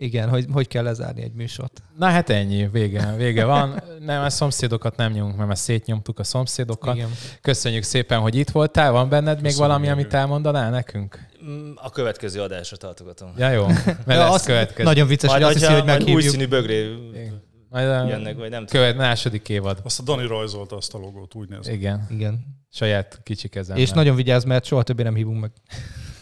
Igen, 0.00 0.28
hogy 0.28 0.46
hogy 0.52 0.68
kell 0.68 0.82
lezárni 0.82 1.22
egy 1.22 1.32
műsort. 1.32 1.82
Na 1.96 2.06
hát 2.06 2.30
ennyi, 2.30 2.68
vége, 2.68 3.14
vége 3.16 3.44
van. 3.44 3.82
Nem, 4.00 4.22
a 4.22 4.30
szomszédokat 4.30 4.96
nem 4.96 5.12
nyomunk, 5.12 5.36
mert 5.36 5.48
már 5.48 5.58
szétnyomtuk 5.58 6.18
a 6.18 6.24
szomszédokat. 6.24 6.94
Igen. 6.94 7.08
Köszönjük 7.40 7.82
szépen, 7.82 8.20
hogy 8.20 8.34
itt 8.34 8.50
voltál. 8.50 8.92
Van 8.92 9.08
benned 9.08 9.34
még 9.34 9.42
Köszönjük. 9.42 9.66
valami, 9.66 9.88
amit 9.88 10.14
elmondanál 10.14 10.70
nekünk? 10.70 11.18
Mm, 11.44 11.70
a 11.74 11.90
következő 11.90 12.40
adásra 12.40 12.76
tartogatom. 12.76 13.32
Ja, 13.36 13.50
jó. 13.50 13.66
Mert 14.06 14.06
ja, 14.06 14.30
lesz 14.30 14.44
következő. 14.44 14.84
Nagyon 14.84 15.06
vicces, 15.06 15.32
hogy 15.32 15.42
azt 15.42 15.58
hiszi, 15.58 15.72
hogy 15.72 15.84
meghívjuk. 15.84 16.16
Új 16.16 16.22
színű 16.22 16.46
bögré 16.46 16.96
majd 17.70 18.08
jönnek, 18.08 18.36
vagy 18.36 18.50
nem 18.50 18.66
Követ, 18.66 18.96
második 18.96 19.48
évad. 19.48 19.80
Azt 19.84 20.00
a 20.00 20.02
Dani 20.02 20.26
rajzolta 20.26 20.76
azt 20.76 20.94
a 20.94 20.98
logót, 20.98 21.34
úgy 21.34 21.48
néz. 21.48 21.68
Igen. 21.68 22.06
Igen. 22.10 22.56
Saját 22.70 23.20
kicsi 23.22 23.48
kezem. 23.48 23.76
És 23.76 23.90
nagyon 23.90 24.16
vigyázz, 24.16 24.44
mert 24.44 24.64
soha 24.64 24.82
többé 24.82 25.02
nem 25.02 25.14
hívunk 25.14 25.40
meg. 25.40 25.50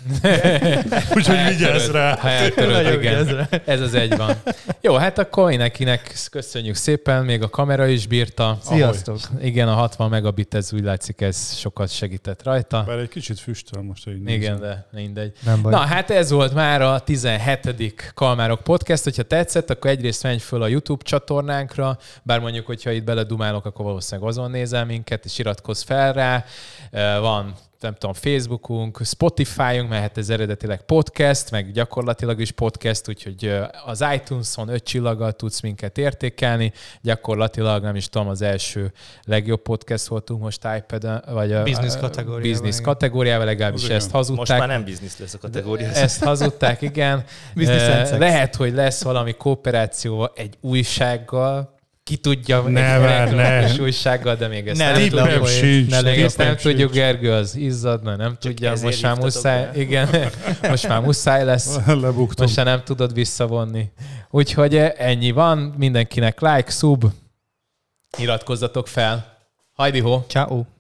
Úgyhogy 1.17 1.39
vigyázz 1.49 1.91
rá. 1.91 2.17
Ha 2.17 2.29
eltöröd, 2.29 2.93
igen. 2.93 3.49
Ez 3.65 3.81
az 3.81 3.95
egy 3.95 4.17
van. 4.17 4.37
Jó, 4.81 4.95
hát 4.95 5.19
akkor 5.19 5.49
mindenkinek 5.49 6.15
köszönjük 6.31 6.75
szépen, 6.75 7.25
még 7.25 7.43
a 7.43 7.49
kamera 7.49 7.87
is 7.87 8.07
bírta. 8.07 8.59
Sziasztok. 8.63 9.19
Ahogy. 9.31 9.47
Igen, 9.47 9.69
a 9.69 9.75
60 9.75 10.09
megabit, 10.11 10.55
ez 10.55 10.73
úgy 10.73 10.83
látszik, 10.83 11.21
ez 11.21 11.57
sokat 11.57 11.91
segített 11.91 12.43
rajta. 12.43 12.85
Bár 12.87 12.99
egy 12.99 13.09
kicsit 13.09 13.41
füstöl 13.41 13.83
most. 13.83 14.07
Így 14.07 14.31
igen, 14.31 14.61
de 14.61 14.87
mindegy. 14.93 15.33
Nem 15.45 15.63
baj. 15.63 15.73
Na, 15.73 15.79
hát 15.79 16.11
ez 16.11 16.31
volt 16.31 16.55
már 16.55 16.83
a 16.83 16.99
17. 16.99 18.13
Kalmárok 18.15 18.61
podcast. 18.63 19.05
Hogyha 19.05 19.23
tetszett, 19.23 19.71
akkor 19.71 19.91
egyrészt 19.91 20.23
menj 20.23 20.39
föl 20.39 20.63
a 20.63 20.67
YouTube 20.67 21.05
csatornánkra, 21.05 21.99
bár 22.23 22.41
mondjuk, 22.41 22.67
hogyha 22.67 22.91
itt 22.91 23.05
beledumálok, 23.05 23.65
akkor 23.65 23.85
valószínűleg 23.85 24.29
azon 24.29 24.51
nézel 24.51 24.85
minket, 24.85 25.25
és 25.25 25.39
iratkozz 25.39 25.83
fel 25.83 26.13
rá. 26.13 26.45
Van 27.21 27.55
nem 27.81 27.95
tudom, 27.95 28.15
Facebookunk, 28.15 29.01
Spotify-unk, 29.05 29.89
mert 29.89 30.03
hát 30.03 30.19
ez 30.19 30.31
eredetileg 30.31 30.83
podcast, 30.83 31.51
meg 31.51 31.73
gyakorlatilag 31.73 32.41
is 32.41 32.51
podcast, 32.51 33.09
úgyhogy 33.09 33.59
az 33.85 34.05
iTunes-on 34.15 34.69
öt 34.69 34.85
csillaggal 34.85 35.33
tudsz 35.33 35.61
minket 35.61 35.99
értékelni, 35.99 36.73
gyakorlatilag 37.03 37.83
nem 37.83 37.97
is 37.97 38.09
tudom, 38.09 38.29
az 38.29 38.43
első 38.43 38.93
legjobb 39.25 39.63
podcast 39.63 40.07
voltunk 40.07 40.43
most 40.43 40.67
iPad-en, 40.77 41.25
vagy 41.31 41.53
a 41.53 41.63
business 41.63 41.97
kategóriával. 41.97 42.51
Business 42.51 42.81
kategóriával, 42.81 43.45
legalábbis 43.47 43.85
Ugyan. 43.85 43.97
ezt 43.97 44.11
hazudták. 44.11 44.49
Most 44.49 44.59
már 44.59 44.69
nem 44.69 44.85
business 44.85 45.19
lesz 45.19 45.35
a 45.35 45.39
kategória. 45.39 45.89
Ezt 45.89 46.25
hazudták, 46.25 46.83
igen. 46.83 47.25
Lehet, 48.19 48.55
hogy 48.55 48.73
lesz 48.73 49.03
valami 49.03 49.33
kooperáció 49.33 50.31
egy 50.35 50.57
újsággal, 50.61 51.76
ki 52.07 52.17
tudja, 52.17 52.61
ne, 52.61 52.99
vár, 52.99 53.35
ne. 53.35 53.83
újsággal, 53.83 54.35
de 54.35 54.49
még 54.49 54.69
ezt 54.69 54.79
ne, 54.79 54.91
nem, 54.91 55.09
tudjuk. 55.09 55.47
Sincs, 55.47 55.91
ne 55.91 56.01
még 56.01 56.21
ezt 56.21 56.39
nem 56.39 56.57
tudjuk, 56.57 56.93
Gergő 56.93 57.33
az 57.33 57.57
izzadna, 57.57 58.17
nem 58.17 58.31
Csak 58.31 58.39
tudja, 58.39 58.75
most 58.83 59.03
már 59.03 59.17
muszáj, 59.19 59.71
be. 59.73 59.81
igen, 59.81 60.09
most 60.71 60.89
már 60.89 61.01
muszáj 61.01 61.45
lesz, 61.45 61.77
Lebuktom. 61.87 62.45
most 62.45 62.57
már 62.57 62.67
nem 62.67 62.83
tudod 62.85 63.15
visszavonni. 63.15 63.91
Úgyhogy 64.31 64.77
ennyi 64.77 65.31
van, 65.31 65.59
mindenkinek 65.59 66.41
like, 66.41 66.71
sub, 66.71 67.05
iratkozzatok 68.19 68.89
fel. 68.89 69.37
Hajdi 69.73 70.01
ho! 70.01 70.23
Ciao. 70.29 70.76